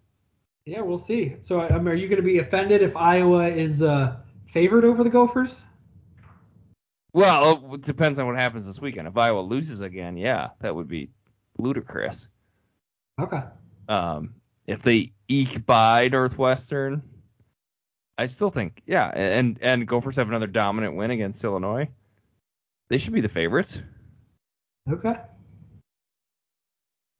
yeah, 0.65 0.81
we'll 0.81 0.97
see. 0.97 1.37
So, 1.41 1.59
I, 1.61 1.75
I 1.75 1.77
mean, 1.77 1.87
are 1.87 1.95
you 1.95 2.07
going 2.07 2.21
to 2.21 2.27
be 2.27 2.39
offended 2.39 2.81
if 2.81 2.95
Iowa 2.95 3.47
is 3.47 3.81
uh, 3.81 4.17
favored 4.45 4.85
over 4.85 5.03
the 5.03 5.09
Gophers? 5.09 5.65
Well, 7.13 7.73
it 7.73 7.83
depends 7.83 8.17
on 8.17 8.25
what 8.25 8.35
happens 8.37 8.65
this 8.65 8.81
weekend. 8.81 9.07
If 9.07 9.17
Iowa 9.17 9.41
loses 9.41 9.81
again, 9.81 10.17
yeah, 10.17 10.49
that 10.59 10.75
would 10.75 10.87
be 10.87 11.11
ludicrous. 11.59 12.31
Okay. 13.21 13.41
Um, 13.87 14.33
if 14.67 14.81
they 14.83 15.11
eke 15.27 15.65
by 15.65 16.07
Northwestern, 16.09 17.03
I 18.17 18.25
still 18.27 18.49
think, 18.49 18.81
yeah, 18.85 19.11
and 19.13 19.57
and 19.61 19.87
Gophers 19.87 20.17
have 20.17 20.27
another 20.29 20.47
dominant 20.47 20.95
win 20.95 21.11
against 21.11 21.43
Illinois. 21.43 21.89
They 22.89 22.97
should 22.97 23.13
be 23.13 23.21
the 23.21 23.29
favorites. 23.29 23.83
Okay. 24.89 25.15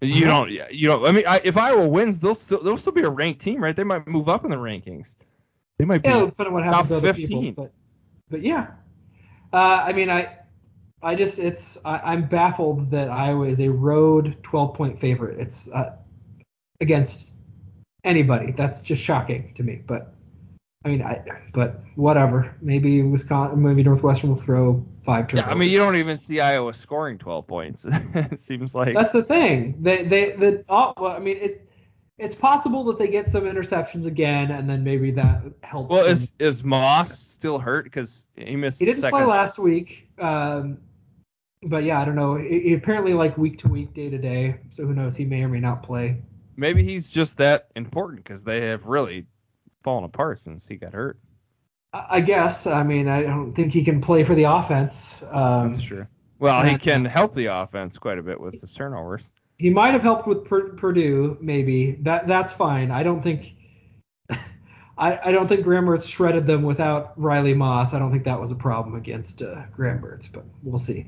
You 0.01 0.25
Uh-huh. 0.27 0.45
don't, 0.45 0.71
you 0.73 0.87
don't. 0.89 1.07
I 1.07 1.11
mean, 1.13 1.23
I, 1.27 1.39
if 1.45 1.55
Iowa 1.57 1.87
wins, 1.87 2.19
they'll 2.19 2.35
still 2.35 2.61
they'll 2.61 2.77
still 2.77 2.93
be 2.93 3.01
a 3.03 3.09
ranked 3.09 3.39
team, 3.39 3.63
right? 3.63 3.75
They 3.75 3.85
might 3.85 4.05
move 4.07 4.27
up 4.27 4.43
in 4.43 4.51
the 4.51 4.57
rankings. 4.57 5.15
They 5.79 5.85
might 5.85 6.03
be. 6.03 6.09
Yeah, 6.09 6.25
depending 6.25 6.47
on 6.47 6.53
what 6.53 6.63
happens 6.63 6.89
to 6.89 6.93
top 6.95 7.03
other 7.03 7.13
15. 7.13 7.41
people. 7.41 7.63
But, 7.63 7.71
but 8.29 8.41
yeah. 8.41 8.71
Uh, 9.53 9.83
I 9.87 9.93
mean, 9.93 10.09
I, 10.09 10.37
I 11.01 11.15
just 11.15 11.39
it's 11.39 11.83
I, 11.85 11.99
I'm 12.13 12.27
baffled 12.27 12.91
that 12.91 13.09
Iowa 13.09 13.45
is 13.47 13.61
a 13.61 13.69
road 13.71 14.43
12 14.43 14.73
point 14.75 14.99
favorite. 14.99 15.39
It's 15.39 15.71
uh, 15.71 15.95
against 16.81 17.32
anybody. 18.03 18.51
That's 18.51 18.81
just 18.81 19.03
shocking 19.03 19.53
to 19.55 19.63
me. 19.63 19.81
But 19.85 20.13
I 20.85 20.89
mean, 20.89 21.01
I 21.01 21.23
but 21.53 21.81
whatever. 21.95 22.55
Maybe 22.61 23.01
Wisconsin, 23.03 23.61
maybe 23.61 23.83
Northwestern 23.83 24.29
will 24.31 24.37
throw 24.37 24.85
five 25.03 25.31
yeah. 25.33 25.47
I 25.47 25.55
mean, 25.55 25.69
you 25.69 25.77
don't 25.77 25.95
even 25.95 26.17
see 26.17 26.41
Iowa 26.41 26.73
scoring 26.73 27.17
12 27.17 27.47
points. 27.47 27.85
it 28.15 28.37
seems 28.37 28.75
like. 28.75 28.93
That's 28.93 29.11
the 29.11 29.23
thing. 29.23 29.77
They 29.79 30.03
they 30.03 30.31
the 30.31 30.65
oh, 30.67 30.93
well, 30.97 31.15
I 31.15 31.19
mean 31.19 31.37
it. 31.37 31.69
It's 32.19 32.35
possible 32.35 32.83
that 32.85 32.99
they 32.99 33.07
get 33.07 33.27
some 33.27 33.45
interceptions 33.45 34.05
again, 34.05 34.51
and 34.51 34.69
then 34.69 34.83
maybe 34.83 35.11
that 35.11 35.41
helps. 35.63 35.91
well, 35.91 36.03
them. 36.03 36.11
is 36.11 36.33
is 36.39 36.63
Moss 36.63 37.11
still 37.11 37.57
hurt 37.57 37.85
because 37.85 38.27
he 38.35 38.55
missed? 38.55 38.79
He 38.79 38.85
didn't 38.85 39.09
play 39.09 39.25
last 39.25 39.57
week, 39.57 40.09
um, 40.19 40.77
but 41.63 41.85
yeah, 41.85 41.99
I 41.99 42.05
don't 42.05 42.15
know. 42.15 42.35
He 42.35 42.75
apparently 42.75 43.15
like 43.15 43.35
week 43.37 43.59
to 43.59 43.67
week, 43.67 43.93
day 43.95 44.11
to 44.11 44.19
day. 44.19 44.59
So 44.69 44.85
who 44.85 44.93
knows? 44.93 45.17
He 45.17 45.25
may 45.25 45.43
or 45.43 45.47
may 45.47 45.59
not 45.59 45.81
play. 45.81 46.21
Maybe 46.55 46.83
he's 46.83 47.11
just 47.11 47.39
that 47.39 47.67
important 47.75 48.23
because 48.23 48.43
they 48.43 48.67
have 48.67 48.85
really 48.85 49.25
fallen 49.83 50.03
apart 50.03 50.39
since 50.39 50.67
he 50.67 50.75
got 50.75 50.93
hurt. 50.93 51.19
I, 51.93 52.21
guess. 52.21 52.65
I 52.65 52.83
mean, 52.83 53.07
I 53.07 53.21
don't 53.21 53.53
think 53.53 53.71
he 53.71 53.83
can 53.83 54.01
play 54.01 54.23
for 54.23 54.33
the 54.33 54.45
offense. 54.45 55.23
Um, 55.29 55.67
That's 55.67 55.83
true. 55.83 56.07
Well, 56.39 56.63
he 56.63 56.77
can 56.77 57.05
help 57.05 57.33
the 57.33 57.45
offense 57.47 57.97
quite 57.97 58.17
a 58.17 58.23
bit 58.23 58.39
with 58.39 58.59
his 58.59 58.73
turnovers. 58.73 59.31
He 59.57 59.69
might 59.69 59.91
have 59.91 60.01
helped 60.01 60.27
with 60.27 60.45
Pur- 60.45 60.73
Purdue, 60.73 61.37
maybe. 61.39 61.91
That 62.01 62.27
that's 62.27 62.53
fine. 62.53 62.91
I 62.91 63.03
don't 63.03 63.21
think. 63.21 63.53
I, 64.97 65.19
I 65.23 65.31
don't 65.31 65.47
think 65.47 65.63
Graham 65.63 65.99
shredded 66.01 66.47
them 66.47 66.63
without 66.63 67.13
Riley 67.15 67.53
Moss. 67.53 67.93
I 67.93 67.99
don't 67.99 68.11
think 68.11 68.25
that 68.25 68.39
was 68.39 68.51
a 68.51 68.55
problem 68.55 68.95
against 68.95 69.41
uh, 69.41 69.63
but 69.77 70.43
we'll 70.63 70.79
see. 70.79 71.05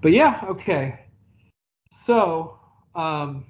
But 0.00 0.12
yeah, 0.12 0.40
okay. 0.50 1.00
So, 1.90 2.58
um, 2.94 3.46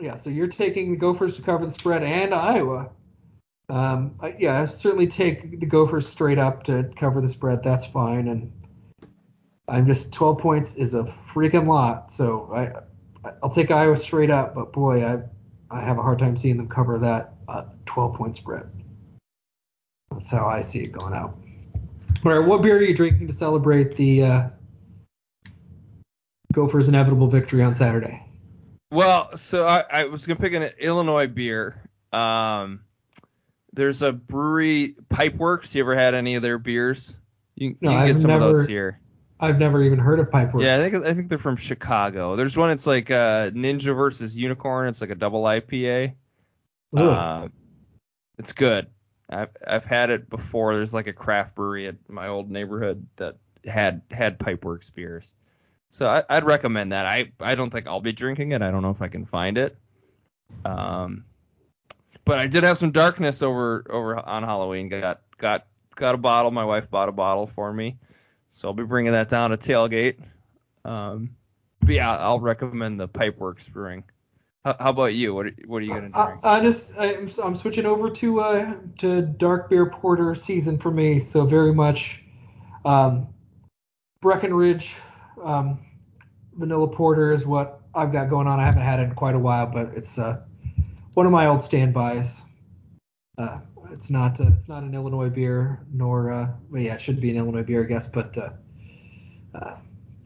yeah, 0.00 0.14
so 0.14 0.30
you're 0.30 0.46
taking 0.46 0.92
the 0.92 0.98
Gophers 0.98 1.36
to 1.36 1.42
cover 1.42 1.64
the 1.64 1.70
spread 1.70 2.02
and 2.02 2.34
Iowa. 2.34 2.90
Um, 3.68 4.18
yeah, 4.38 4.60
I 4.60 4.64
certainly 4.64 5.08
take 5.08 5.60
the 5.60 5.66
Gophers 5.66 6.08
straight 6.08 6.38
up 6.38 6.64
to 6.64 6.90
cover 6.96 7.20
the 7.20 7.28
spread. 7.28 7.62
That's 7.62 7.86
fine. 7.86 8.28
And 8.28 8.52
I'm 9.68 9.86
just 9.86 10.14
12 10.14 10.38
points 10.38 10.76
is 10.76 10.94
a 10.94 11.02
freaking 11.02 11.66
lot. 11.66 12.10
So 12.10 12.50
I 12.54 13.30
I'll 13.42 13.50
take 13.50 13.70
Iowa 13.70 13.96
straight 13.96 14.30
up, 14.30 14.54
but 14.54 14.72
boy, 14.72 15.04
I 15.04 15.22
I 15.70 15.82
have 15.82 15.98
a 15.98 16.02
hard 16.02 16.18
time 16.18 16.36
seeing 16.36 16.56
them 16.56 16.68
cover 16.68 16.98
that 17.00 17.34
uh, 17.46 17.64
12 17.84 18.14
point 18.16 18.36
spread. 18.36 18.70
That's 20.10 20.30
how 20.30 20.46
I 20.46 20.62
see 20.62 20.80
it 20.80 20.92
going 20.92 21.14
out. 21.14 21.36
All 22.24 22.32
right, 22.32 22.48
what 22.48 22.62
beer 22.62 22.78
are 22.78 22.82
you 22.82 22.94
drinking 22.94 23.26
to 23.26 23.32
celebrate 23.32 23.96
the 23.96 24.22
uh, 24.24 24.48
Gophers' 26.52 26.88
inevitable 26.88 27.28
victory 27.28 27.62
on 27.62 27.74
Saturday? 27.74 28.27
Well, 28.90 29.36
so 29.36 29.66
I, 29.66 29.84
I 29.90 30.04
was 30.06 30.26
gonna 30.26 30.40
pick 30.40 30.54
an 30.54 30.64
Illinois 30.80 31.26
beer. 31.26 31.82
Um, 32.12 32.80
there's 33.72 34.02
a 34.02 34.12
brewery, 34.12 34.94
Pipeworks. 35.08 35.74
You 35.74 35.82
ever 35.82 35.94
had 35.94 36.14
any 36.14 36.36
of 36.36 36.42
their 36.42 36.58
beers? 36.58 37.20
You, 37.54 37.76
No, 37.80 37.90
you 37.90 37.96
can 37.96 38.06
get 38.06 38.12
I've 38.14 38.18
some 38.18 38.30
of 38.30 38.40
those 38.40 38.60
never- 38.62 38.70
here. 38.70 39.00
I've 39.40 39.58
never 39.60 39.80
even 39.84 40.00
heard 40.00 40.18
of 40.18 40.30
Pipeworks. 40.30 40.62
Yeah, 40.62 40.74
I 40.74 40.78
think 40.78 41.04
I 41.06 41.14
think 41.14 41.28
they're 41.28 41.38
from 41.38 41.54
Chicago. 41.56 42.34
There's 42.34 42.56
one. 42.56 42.70
It's 42.70 42.88
like 42.88 43.08
uh, 43.10 43.50
Ninja 43.50 43.94
versus 43.94 44.36
Unicorn. 44.36 44.88
It's 44.88 45.00
like 45.00 45.10
a 45.10 45.14
double 45.14 45.44
IPA. 45.44 46.14
Uh, 46.96 47.48
it's 48.36 48.52
good. 48.52 48.88
I've 49.30 49.50
I've 49.64 49.84
had 49.84 50.10
it 50.10 50.28
before. 50.28 50.74
There's 50.74 50.92
like 50.94 51.06
a 51.06 51.12
craft 51.12 51.54
brewery 51.54 51.86
at 51.86 51.96
my 52.08 52.26
old 52.28 52.50
neighborhood 52.50 53.06
that 53.16 53.36
had 53.64 54.02
had 54.10 54.40
Pipeworks 54.40 54.92
beers. 54.92 55.36
So 55.98 56.08
I, 56.08 56.22
I'd 56.30 56.44
recommend 56.44 56.92
that. 56.92 57.06
I 57.06 57.32
I 57.40 57.56
don't 57.56 57.70
think 57.70 57.88
I'll 57.88 57.98
be 57.98 58.12
drinking 58.12 58.52
it. 58.52 58.62
I 58.62 58.70
don't 58.70 58.82
know 58.82 58.90
if 58.90 59.02
I 59.02 59.08
can 59.08 59.24
find 59.24 59.58
it. 59.58 59.76
Um, 60.64 61.24
but 62.24 62.38
I 62.38 62.46
did 62.46 62.62
have 62.62 62.78
some 62.78 62.92
darkness 62.92 63.42
over 63.42 63.84
over 63.90 64.16
on 64.16 64.44
Halloween. 64.44 64.90
Got 64.90 65.20
got 65.38 65.66
got 65.96 66.14
a 66.14 66.18
bottle. 66.18 66.52
My 66.52 66.64
wife 66.64 66.88
bought 66.88 67.08
a 67.08 67.12
bottle 67.12 67.48
for 67.48 67.72
me, 67.72 67.96
so 68.46 68.68
I'll 68.68 68.74
be 68.74 68.84
bringing 68.84 69.10
that 69.10 69.28
down 69.28 69.50
to 69.50 69.56
tailgate. 69.56 70.24
Um, 70.84 71.30
but 71.80 71.96
yeah, 71.96 72.16
I'll 72.16 72.38
recommend 72.38 73.00
the 73.00 73.08
Pipeworks 73.08 73.72
brewing. 73.72 74.04
How, 74.64 74.76
how 74.78 74.90
about 74.90 75.14
you? 75.14 75.34
What 75.34 75.46
are, 75.46 75.52
what 75.66 75.78
are 75.78 75.84
you 75.84 75.94
gonna 75.94 76.10
I, 76.14 76.26
drink? 76.26 76.40
I 76.44 76.60
just 76.60 76.96
I'm, 76.96 77.28
I'm 77.42 77.56
switching 77.56 77.86
over 77.86 78.10
to 78.10 78.40
uh 78.40 78.74
to 78.98 79.22
dark 79.22 79.68
beer 79.68 79.90
porter 79.90 80.36
season 80.36 80.78
for 80.78 80.92
me. 80.92 81.18
So 81.18 81.44
very 81.44 81.74
much 81.74 82.22
um, 82.84 83.26
Breckenridge 84.20 85.00
um, 85.42 85.80
vanilla 86.58 86.88
porter 86.88 87.32
is 87.32 87.46
what 87.46 87.80
I've 87.94 88.12
got 88.12 88.28
going 88.28 88.46
on. 88.46 88.60
I 88.60 88.66
haven't 88.66 88.82
had 88.82 89.00
it 89.00 89.04
in 89.04 89.14
quite 89.14 89.34
a 89.34 89.38
while, 89.38 89.70
but 89.72 89.94
it's 89.94 90.18
uh, 90.18 90.42
one 91.14 91.24
of 91.24 91.32
my 91.32 91.46
old 91.46 91.60
standbys. 91.60 92.44
Uh, 93.38 93.60
it's 93.92 94.10
not 94.10 94.40
uh, 94.40 94.48
it's 94.48 94.68
not 94.68 94.82
an 94.82 94.94
Illinois 94.94 95.30
beer, 95.30 95.80
nor 95.92 96.32
uh, 96.32 96.52
well, 96.70 96.82
yeah, 96.82 96.94
it 96.94 97.00
should 97.00 97.20
be 97.20 97.30
an 97.30 97.36
Illinois 97.36 97.62
beer, 97.62 97.84
I 97.84 97.86
guess, 97.86 98.08
but 98.08 98.36
uh, 98.36 98.50
uh, 99.54 99.76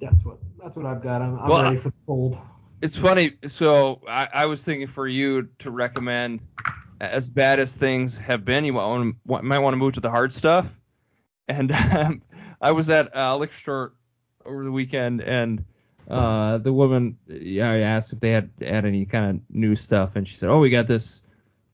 that's 0.01 0.25
what 0.25 0.39
that's 0.61 0.77
what 0.77 0.87
I've 0.87 1.03
got. 1.03 1.23
I'm, 1.23 1.39
I'm 1.39 1.49
Well, 1.49 1.63
ready 1.63 1.77
for 1.77 1.91
the 1.91 1.95
cold. 2.07 2.37
It's 2.81 2.99
funny. 2.99 3.33
So 3.45 4.01
I, 4.09 4.29
I 4.33 4.47
was 4.47 4.65
thinking 4.65 4.89
for 4.89 5.07
you 5.07 5.51
to 5.59 5.71
recommend, 5.71 6.45
as 7.01 7.31
bad 7.31 7.61
as 7.61 7.77
things 7.77 8.19
have 8.19 8.45
been, 8.45 8.65
you 8.65 8.75
want, 8.75 9.17
might 9.25 9.61
want 9.61 9.75
to 9.75 9.77
move 9.77 9.93
to 9.93 10.01
the 10.01 10.11
hard 10.11 10.33
stuff. 10.33 10.77
And 11.47 11.71
um, 11.97 12.21
I 12.61 12.73
was 12.73 12.91
at 12.91 13.15
uh, 13.15 13.37
liquor 13.37 13.53
store 13.53 13.93
over 14.45 14.65
the 14.65 14.73
weekend, 14.73 15.23
and 15.23 15.65
uh, 16.13 16.59
the 16.59 16.73
woman, 16.73 17.19
yeah, 17.27 17.71
I 17.71 17.79
asked 17.79 18.13
if 18.13 18.21
they 18.21 18.31
had 18.31 18.51
had 18.61 18.85
any 18.85 19.07
kind 19.07 19.31
of 19.37 19.55
new 19.55 19.75
stuff, 19.75 20.17
and 20.17 20.27
she 20.27 20.35
said, 20.37 20.51
"Oh, 20.51 20.61
we 20.61 20.71
got 20.71 20.87
this 20.87 21.23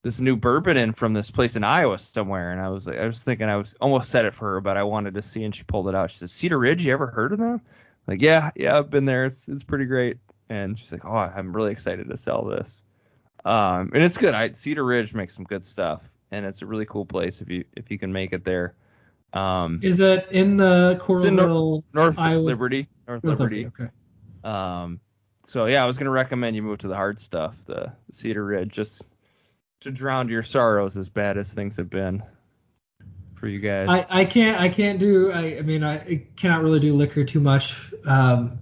this 0.03 0.21
new 0.21 0.37
bourbon 0.37 0.77
in 0.77 0.93
from 0.93 1.13
this 1.13 1.31
place 1.31 1.57
in 1.57 1.65
Iowa 1.65 1.99
somewhere." 1.99 2.53
And 2.53 2.61
I 2.61 2.69
was 2.71 2.87
like, 2.87 2.99
I 2.99 3.07
was 3.07 3.25
thinking, 3.25 3.49
I 3.49 3.57
was 3.57 3.75
almost 3.81 4.11
said 4.11 4.25
it 4.25 4.35
for 4.35 4.53
her, 4.53 4.61
but 4.61 4.77
I 4.77 4.85
wanted 4.85 5.15
to 5.15 5.23
see, 5.23 5.45
and 5.45 5.55
she 5.55 5.65
pulled 5.65 5.89
it 5.89 5.95
out. 5.95 6.11
She 6.11 6.19
said, 6.19 6.31
"Cedar 6.31 6.59
Ridge, 6.59 6.87
you 6.87 6.93
ever 6.93 7.09
heard 7.09 7.33
of 7.33 7.39
them?" 7.39 7.61
Like, 8.07 8.23
yeah, 8.23 8.51
yeah, 8.57 8.79
I've 8.79 8.91
been 8.91 9.05
there. 9.05 9.27
It's 9.27 9.49
it's 9.49 9.65
pretty 9.65 9.87
great 9.87 10.17
and 10.49 10.79
she's 10.79 10.93
like, 10.93 11.05
"Oh, 11.05 11.15
I'm 11.15 11.55
really 11.55 11.73
excited 11.73 12.09
to 12.09 12.17
sell 12.17 12.45
this." 12.45 12.85
Um, 13.45 13.91
and 13.95 14.03
it's 14.03 14.19
good. 14.19 14.35
I, 14.35 14.51
Cedar 14.53 14.85
Ridge 14.85 15.15
makes 15.15 15.35
some 15.35 15.45
good 15.45 15.65
stuff, 15.65 16.09
and 16.31 16.47
it's 16.47 16.63
a 16.63 16.67
really 16.67 16.87
cool 16.87 17.05
place 17.05 17.41
if 17.41 17.49
you 17.51 17.65
if 17.77 17.91
you 17.91 17.99
can 17.99 18.13
make 18.13 18.33
it 18.33 18.45
there. 18.45 18.75
Um, 19.33 19.81
Is 19.83 20.01
it 20.01 20.29
in 20.31 20.57
the 20.57 20.99
It's 21.09 21.25
in 21.25 21.37
Nor- 21.37 21.47
Coralville? 21.47 21.83
North 21.93 22.19
Iowa- 22.19 22.41
Liberty, 22.41 22.89
North 23.07 23.25
North 23.25 23.41
Liberty. 23.41 23.67
Okay. 23.67 23.89
Um, 24.45 25.01
so 25.45 25.67
yeah, 25.67 25.83
I 25.83 25.87
was 25.87 25.99
gonna 25.99 26.11
recommend 26.11 26.57
you 26.57 26.63
move 26.63 26.79
to 26.79 26.89
the 26.89 26.97
hard 26.97 27.19
stuff, 27.19 27.65
the 27.65 27.93
Cedar 28.13 28.45
Ridge, 28.45 28.73
just 28.73 29.17
to 29.81 29.91
drown 29.91 30.29
your 30.29 30.43
sorrows 30.43 30.97
as 30.97 31.09
bad 31.09 31.37
as 31.37 31.55
things 31.55 31.77
have 31.77 31.91
been 31.91 32.23
for 33.37 33.47
you 33.47 33.61
guys. 33.61 33.89
I, 33.89 34.21
I 34.21 34.25
can't 34.25 34.61
I 34.61 34.69
can't 34.69 34.99
do 34.99 35.33
I, 35.33 35.59
I 35.59 35.63
mean 35.63 35.83
I, 35.85 35.95
I 35.97 36.27
cannot 36.37 36.63
really 36.63 36.81
do 36.81 36.95
liquor 36.95 37.25
too 37.25 37.41
much. 37.41 37.93
Um, 38.07 38.59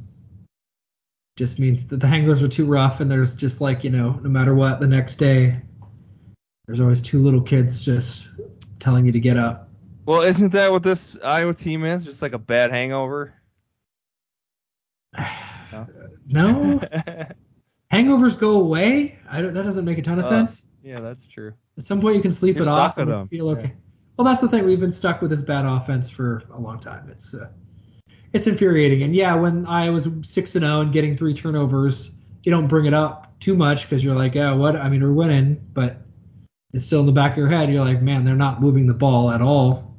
just 1.37 1.59
means 1.59 1.89
that 1.89 1.99
the 1.99 2.07
hangovers 2.07 2.43
are 2.43 2.49
too 2.49 2.67
rough 2.67 3.01
and 3.01 3.11
there's 3.11 3.37
just 3.37 3.61
like 3.61 3.85
you 3.85 3.91
know 3.91 4.13
no 4.13 4.29
matter 4.29 4.55
what 4.55 4.81
the 4.81 4.87
next 4.87 5.17
day 5.17 5.61
there's 6.67 6.81
always 6.81 7.03
two 7.03 7.19
little 7.23 7.43
kids 7.43 7.85
just 7.85 8.29
telling 8.79 9.07
you 9.07 9.13
to 9.13 9.21
get 9.21 9.37
up. 9.37 9.69
well, 10.05 10.23
isn't 10.23 10.53
that 10.53 10.71
what 10.71 10.83
this 10.83 11.21
Iowa 11.23 11.55
team 11.55 11.85
is? 11.85 12.05
Just 12.05 12.23
like 12.23 12.33
a 12.33 12.39
bad 12.39 12.71
hangover. 12.71 13.35
No, 16.29 16.81
hangovers 17.93 18.39
go 18.39 18.61
away. 18.61 19.19
I 19.31 19.43
don't, 19.43 19.55
that 19.55 19.63
doesn't 19.65 19.85
make 19.85 19.99
a 19.99 20.03
ton 20.03 20.19
of 20.19 20.25
Uh, 20.25 20.29
sense. 20.29 20.71
yeah, 20.83 21.01
that's 21.01 21.27
true. 21.27 21.53
At 21.77 21.85
some 21.85 22.01
point 22.01 22.17
you 22.17 22.23
can 22.23 22.33
sleep 22.33 22.57
You're 22.57 22.65
it 22.65 22.71
off 22.71 22.99
and 22.99 23.11
them. 23.11 23.27
feel 23.29 23.51
okay. 23.51 23.63
Yeah. 23.63 23.71
Well, 24.17 24.25
that's 24.25 24.41
the 24.41 24.49
thing. 24.49 24.65
We've 24.65 24.81
been 24.81 24.93
stuck 24.93 25.21
with 25.21 25.31
this 25.31 25.43
bad 25.43 25.67
offense 25.67 26.09
for 26.09 26.43
a 26.53 26.59
long 26.61 26.79
time. 26.79 27.11
It's 27.11 27.35
uh, 27.35 27.49
it's 28.33 28.47
infuriating. 28.47 29.03
And 29.03 29.15
yeah, 29.15 29.35
when 29.37 29.67
I 29.67 29.91
was 29.91 30.09
six 30.23 30.55
and 30.57 30.65
zero 30.65 30.81
and 30.81 30.93
getting 30.93 31.17
three 31.17 31.35
turnovers, 31.35 32.19
you 32.43 32.51
don't 32.51 32.67
bring 32.67 32.87
it 32.87 32.95
up 32.95 33.39
too 33.41 33.55
much 33.55 33.85
because 33.85 34.03
you're 34.05 34.15
like, 34.15 34.35
yeah, 34.35 34.55
what? 34.55 34.75
I 34.77 34.89
mean, 34.89 35.03
we're 35.03 35.13
winning, 35.13 35.61
but 35.73 35.99
it's 36.73 36.85
still 36.87 37.01
in 37.01 37.07
the 37.07 37.13
back 37.13 37.33
of 37.33 37.39
your 37.39 37.49
head. 37.49 37.71
You're 37.71 37.85
like, 37.85 38.01
man, 38.01 38.25
they're 38.25 38.37
not 38.37 38.61
moving 38.61 38.87
the 38.87 38.95
ball 38.95 39.31
at 39.31 39.43
all. 39.43 39.95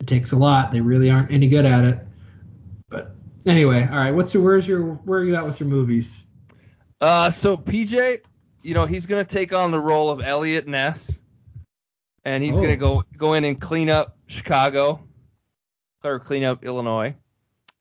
It 0.00 0.06
takes 0.06 0.32
a 0.32 0.36
lot. 0.36 0.70
They 0.72 0.80
really 0.80 1.10
aren't 1.10 1.30
any 1.30 1.48
good 1.48 1.64
at 1.64 1.84
it. 1.84 1.98
Anyway, 3.46 3.82
all 3.82 3.96
right. 3.96 4.12
What's 4.14 4.34
your 4.34 4.42
where's 4.44 4.68
your 4.68 4.82
where 4.82 5.20
are 5.20 5.24
you 5.24 5.34
at 5.34 5.44
with 5.44 5.58
your 5.60 5.68
movies? 5.68 6.26
Uh, 7.00 7.30
so 7.30 7.56
PJ, 7.56 8.18
you 8.62 8.74
know, 8.74 8.86
he's 8.86 9.06
gonna 9.06 9.24
take 9.24 9.52
on 9.52 9.72
the 9.72 9.80
role 9.80 10.10
of 10.10 10.20
Eliot 10.22 10.66
Ness, 10.68 11.20
and 12.24 12.42
he's 12.44 12.58
Oh. 12.58 12.62
gonna 12.62 12.76
go 12.76 13.02
go 13.16 13.34
in 13.34 13.44
and 13.44 13.60
clean 13.60 13.90
up 13.90 14.16
Chicago, 14.28 15.00
or 16.04 16.20
clean 16.20 16.44
up 16.44 16.64
Illinois, 16.64 17.16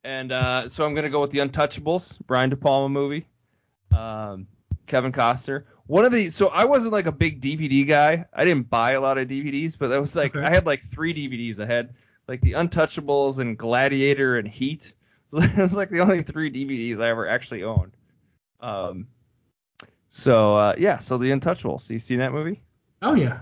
and 0.04 0.32
uh, 0.32 0.68
so 0.68 0.86
I'm 0.86 0.96
gonna 0.96 1.12
go 1.12 1.22
with 1.22 1.32
the 1.32 1.40
Untouchables, 1.40 2.20
Brian 2.26 2.50
De 2.50 2.56
Palma 2.58 2.90
movie, 2.90 3.28
um, 3.96 4.48
Kevin 4.88 5.12
Costner. 5.12 5.66
One 5.86 6.06
of 6.06 6.12
the 6.12 6.30
so 6.30 6.48
I 6.48 6.66
wasn't 6.66 6.94
like 6.94 7.06
a 7.06 7.12
big 7.12 7.40
DVD 7.42 7.88
guy. 7.88 8.26
I 8.34 8.46
didn't 8.46 8.70
buy 8.70 8.94
a 8.94 9.02
lot 9.02 9.20
of 9.20 9.28
DVDs, 9.28 9.78
but 9.78 9.92
I 9.92 10.00
was 10.00 10.16
like 10.16 10.36
Okay. 10.36 10.44
I 10.44 10.50
had 10.50 10.66
like 10.66 10.80
three 10.80 11.14
DVDs. 11.14 11.62
I 11.62 11.68
had 11.68 11.94
like 12.28 12.42
the 12.42 12.54
Untouchables 12.54 13.40
and 13.40 13.56
Gladiator 13.58 14.38
and 14.38 14.48
Heat. 14.48 14.96
it 15.58 15.58
was 15.62 15.78
like 15.78 15.90
the 15.90 16.00
only 16.00 16.22
three 16.24 16.52
DVDs 16.52 17.00
I 17.02 17.10
ever 17.10 17.28
actually 17.28 17.64
owned. 17.64 17.92
Um, 18.60 19.08
so 20.08 20.56
uh, 20.56 20.76
yeah, 20.78 20.98
so 20.98 21.18
the 21.18 21.32
Untouchables. 21.32 21.90
You 21.90 22.00
seen 22.00 22.20
that 22.20 22.32
movie? 22.34 22.60
Oh 23.02 23.16
yeah. 23.16 23.40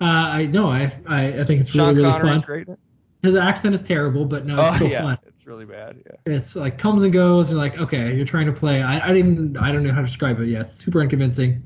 Uh, 0.00 0.04
I 0.06 0.46
know. 0.46 0.70
I, 0.70 0.92
I 1.06 1.26
I 1.40 1.44
think 1.44 1.60
it's 1.60 1.74
Sean 1.74 1.88
really 1.94 2.00
really 2.06 2.12
Connery's 2.12 2.40
fun. 2.40 2.46
great. 2.46 2.66
in 2.68 2.74
it? 2.74 2.80
His 3.22 3.36
accent 3.36 3.74
is 3.74 3.82
terrible, 3.82 4.24
but 4.24 4.46
no, 4.46 4.54
it's 4.54 4.64
Oh 4.66 4.70
still 4.76 4.88
yeah, 4.88 5.02
fun. 5.02 5.18
it's 5.26 5.46
really 5.46 5.66
bad. 5.66 6.02
Yeah. 6.06 6.34
It's 6.34 6.56
like 6.56 6.78
comes 6.78 7.04
and 7.04 7.12
goes. 7.12 7.50
And 7.50 7.58
like, 7.58 7.78
okay, 7.78 8.16
you're 8.16 8.24
trying 8.24 8.46
to 8.46 8.54
play. 8.54 8.80
I, 8.82 9.10
I 9.10 9.12
didn't. 9.12 9.58
I 9.58 9.72
don't 9.72 9.82
know 9.84 9.92
how 9.92 10.00
to 10.00 10.06
describe 10.06 10.40
it. 10.40 10.46
Yeah, 10.46 10.60
it's 10.60 10.72
super 10.72 11.02
unconvincing. 11.02 11.64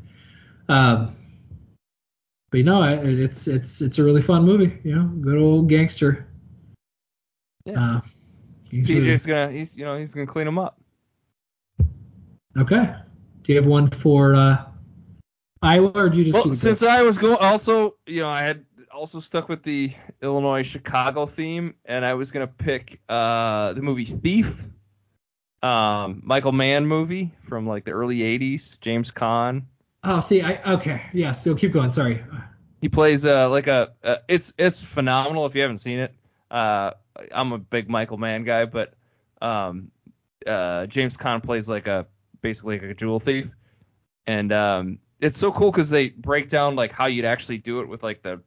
Um, 0.68 1.14
but 2.50 2.58
you 2.58 2.64
know, 2.64 2.82
it's 2.82 3.46
it's 3.46 3.80
it's 3.82 3.98
a 4.00 4.04
really 4.04 4.20
fun 4.22 4.44
movie. 4.44 4.80
You 4.82 4.96
know, 4.96 5.04
good 5.04 5.38
old 5.38 5.68
gangster. 5.68 6.26
Yeah. 7.66 7.98
Uh, 7.98 8.00
PJ's 8.82 9.26
gonna 9.26 9.50
he's 9.50 9.78
you 9.78 9.84
know 9.84 9.96
he's 9.96 10.14
gonna 10.14 10.26
clean 10.26 10.46
them 10.46 10.58
up. 10.58 10.80
okay. 12.56 12.94
Do 13.42 13.52
you 13.52 13.58
have 13.58 13.66
one 13.66 13.88
for 13.88 14.34
uh, 14.34 14.64
Iowa, 15.62 15.92
or 15.94 16.08
do 16.08 16.18
you 16.18 16.24
just? 16.24 16.44
Well, 16.44 16.54
since 16.54 16.82
I 16.82 17.02
was 17.02 17.18
going, 17.18 17.36
also 17.40 17.96
you 18.06 18.22
know 18.22 18.28
I 18.28 18.42
had 18.42 18.64
also 18.90 19.20
stuck 19.20 19.48
with 19.48 19.62
the 19.62 19.90
Illinois 20.22 20.62
Chicago 20.62 21.26
theme, 21.26 21.74
and 21.84 22.04
I 22.04 22.14
was 22.14 22.32
gonna 22.32 22.46
pick 22.46 22.98
uh 23.08 23.74
the 23.74 23.82
movie 23.82 24.04
Thief, 24.04 24.66
um 25.62 26.22
Michael 26.24 26.52
Mann 26.52 26.86
movie 26.86 27.32
from 27.40 27.66
like 27.66 27.84
the 27.84 27.92
early 27.92 28.18
'80s, 28.18 28.80
James 28.80 29.12
Caan. 29.12 29.64
Oh, 30.02 30.20
see, 30.20 30.42
I 30.42 30.74
okay. 30.74 31.02
Yeah, 31.12 31.32
so 31.32 31.54
keep 31.54 31.72
going. 31.72 31.90
Sorry. 31.90 32.20
He 32.80 32.88
plays 32.88 33.24
uh 33.26 33.48
like 33.50 33.66
a 33.66 33.92
uh, 34.02 34.16
it's 34.28 34.54
it's 34.58 34.84
phenomenal 34.84 35.46
if 35.46 35.54
you 35.54 35.62
haven't 35.62 35.78
seen 35.78 35.98
it. 35.98 36.14
Uh, 36.50 36.92
I'm 37.32 37.52
a 37.52 37.58
big 37.58 37.88
Michael 37.88 38.18
Mann 38.18 38.44
guy, 38.44 38.64
but 38.64 38.94
um, 39.40 39.90
uh, 40.46 40.86
James 40.86 41.16
Caan 41.16 41.42
plays 41.42 41.68
like 41.68 41.86
a 41.86 42.06
basically 42.40 42.78
like 42.78 42.90
a 42.90 42.94
jewel 42.94 43.20
thief, 43.20 43.50
and 44.26 44.50
um, 44.52 44.98
it's 45.20 45.38
so 45.38 45.52
cool 45.52 45.70
because 45.70 45.90
they 45.90 46.08
break 46.08 46.48
down 46.48 46.76
like 46.76 46.92
how 46.92 47.06
you'd 47.06 47.24
actually 47.24 47.58
do 47.58 47.80
it 47.80 47.88
with 47.88 48.02
like 48.02 48.22
the 48.22 48.42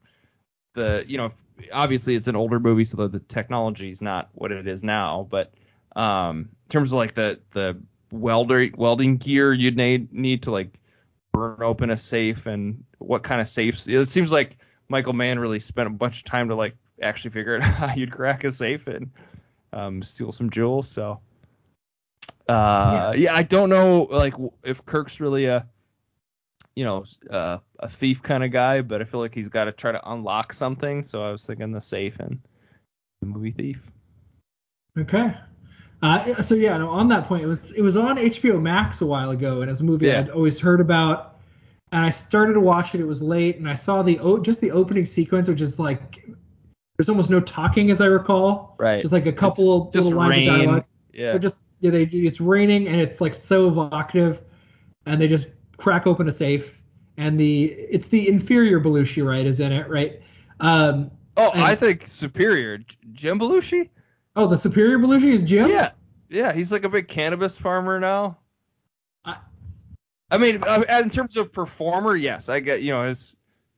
the 0.73 1.03
you 1.07 1.17
know 1.17 1.29
obviously 1.73 2.15
it's 2.15 2.27
an 2.27 2.35
older 2.35 2.59
movie 2.59 2.83
so 2.83 3.07
the, 3.07 3.19
the 3.19 3.19
technology 3.19 3.89
is 3.89 4.01
not 4.01 4.29
what 4.33 4.51
it 4.51 4.67
is 4.67 4.83
now, 4.83 5.27
but 5.29 5.53
um, 5.95 6.49
in 6.65 6.69
terms 6.69 6.93
of 6.93 6.97
like 6.97 7.13
the 7.13 7.39
the 7.51 7.81
welder 8.11 8.69
welding 8.77 9.17
gear 9.17 9.51
you'd 9.51 9.75
need 9.75 10.13
need 10.13 10.43
to 10.43 10.51
like 10.51 10.69
burn 11.33 11.61
open 11.61 11.89
a 11.89 11.97
safe 11.97 12.45
and 12.45 12.83
what 12.99 13.23
kind 13.23 13.41
of 13.41 13.47
safes. 13.47 13.87
It 13.87 14.07
seems 14.07 14.31
like 14.31 14.55
Michael 14.87 15.13
Mann 15.13 15.39
really 15.39 15.59
spent 15.59 15.87
a 15.87 15.91
bunch 15.91 16.19
of 16.19 16.25
time 16.25 16.49
to 16.49 16.55
like 16.55 16.75
actually 17.01 17.31
figure 17.31 17.55
out 17.61 17.63
how 17.63 17.93
you'd 17.95 18.11
crack 18.11 18.43
a 18.43 18.51
safe 18.51 18.87
and 18.87 19.11
um, 19.73 20.01
steal 20.01 20.31
some 20.31 20.49
jewels. 20.49 20.89
So 20.89 21.21
uh, 22.47 23.13
yeah. 23.17 23.33
I 23.33 23.43
don't 23.43 23.69
know 23.69 24.07
like 24.09 24.33
if 24.63 24.85
Kirk's 24.85 25.19
really 25.19 25.45
a 25.45 25.67
you 26.75 26.85
know 26.85 27.05
uh, 27.29 27.57
a 27.79 27.89
thief 27.89 28.21
kind 28.21 28.43
of 28.43 28.51
guy, 28.51 28.81
but 28.81 29.01
I 29.01 29.05
feel 29.05 29.19
like 29.19 29.33
he's 29.33 29.49
got 29.49 29.65
to 29.65 29.71
try 29.71 29.91
to 29.91 30.11
unlock 30.11 30.53
something. 30.53 31.03
So 31.03 31.23
I 31.23 31.31
was 31.31 31.45
thinking 31.45 31.71
the 31.71 31.81
safe 31.81 32.19
and 32.19 32.39
the 33.21 33.27
movie 33.27 33.51
Thief. 33.51 33.91
Okay. 34.97 35.33
Uh, 36.01 36.35
so 36.35 36.55
yeah, 36.55 36.77
no, 36.77 36.89
on 36.89 37.07
that 37.09 37.25
point, 37.25 37.43
it 37.43 37.47
was 37.47 37.71
it 37.71 37.81
was 37.81 37.97
on 37.97 38.17
HBO 38.17 38.61
Max 38.61 39.01
a 39.01 39.05
while 39.05 39.31
ago, 39.31 39.61
and 39.61 39.63
it 39.63 39.71
was 39.71 39.81
a 39.81 39.85
movie 39.85 40.07
Yeah. 40.07 40.19
I'd 40.19 40.29
always 40.29 40.59
heard 40.59 40.81
about. 40.81 41.33
And 41.89 42.05
I 42.05 42.09
started 42.09 42.53
to 42.53 42.59
watch 42.59 42.93
it. 42.95 43.01
It 43.01 43.07
was 43.07 43.23
late, 43.23 43.57
and 43.57 43.67
I 43.67 43.73
saw 43.73 44.03
the 44.03 44.19
o- 44.19 44.39
just 44.39 44.59
the 44.59 44.71
opening 44.71 45.05
sequence, 45.05 45.47
which 45.47 45.61
is 45.61 45.79
like 45.79 46.21
there's 46.97 47.09
almost 47.09 47.29
no 47.29 47.39
talking, 47.39 47.91
as 47.91 48.01
I 48.01 48.07
recall. 48.07 48.75
Right. 48.79 49.01
Just 49.01 49.13
like 49.13 49.25
a 49.27 49.33
couple 49.33 49.87
It's 49.87 49.95
little 49.95 50.17
lines 50.19 50.37
rain. 50.37 50.49
of 50.49 50.55
dialogue. 50.57 50.85
Yeah. 51.13 51.31
They're 51.31 51.39
just 51.39 51.63
yeah, 51.79 51.91
they 51.91 52.03
it's 52.03 52.41
raining 52.41 52.87
and 52.87 52.99
it's 52.99 53.21
like 53.21 53.33
so 53.35 53.67
evocative, 53.69 54.41
and 55.05 55.21
they 55.21 55.27
just 55.27 55.53
crack 55.77 56.07
open 56.07 56.27
a 56.27 56.31
safe, 56.31 56.81
and 57.17 57.39
the 57.39 57.65
it's 57.65 58.07
the 58.09 58.27
inferior 58.27 58.79
Belushi 58.81 59.23
right 59.25 59.45
is 59.45 59.59
in 59.61 59.71
it 59.71 59.87
right. 59.89 60.21
Um, 60.59 61.11
oh, 61.37 61.51
and- 61.53 61.63
I 61.63 61.75
think 61.75 62.01
Superior. 62.01 62.79
Jim 63.11 63.39
Belushi. 63.39 63.89
oh, 64.35 64.47
the 64.47 64.57
superior 64.57 64.97
Belushi 64.97 65.31
is 65.31 65.43
Jim. 65.43 65.69
Yeah, 65.69 65.91
yeah, 66.29 66.51
he's 66.53 66.71
like 66.71 66.83
a 66.83 66.89
big 66.89 67.07
cannabis 67.07 67.59
farmer 67.61 67.99
now. 67.99 68.39
I- 69.23 69.37
I 70.31 70.37
mean, 70.39 70.59
uh, 70.67 70.83
in 71.03 71.09
terms 71.09 71.37
of 71.37 71.53
performer, 71.53 72.15
yes, 72.15 72.49
I 72.49 72.59
get 72.59 72.81
you 72.81 72.91
know 72.93 73.03
his. 73.03 73.35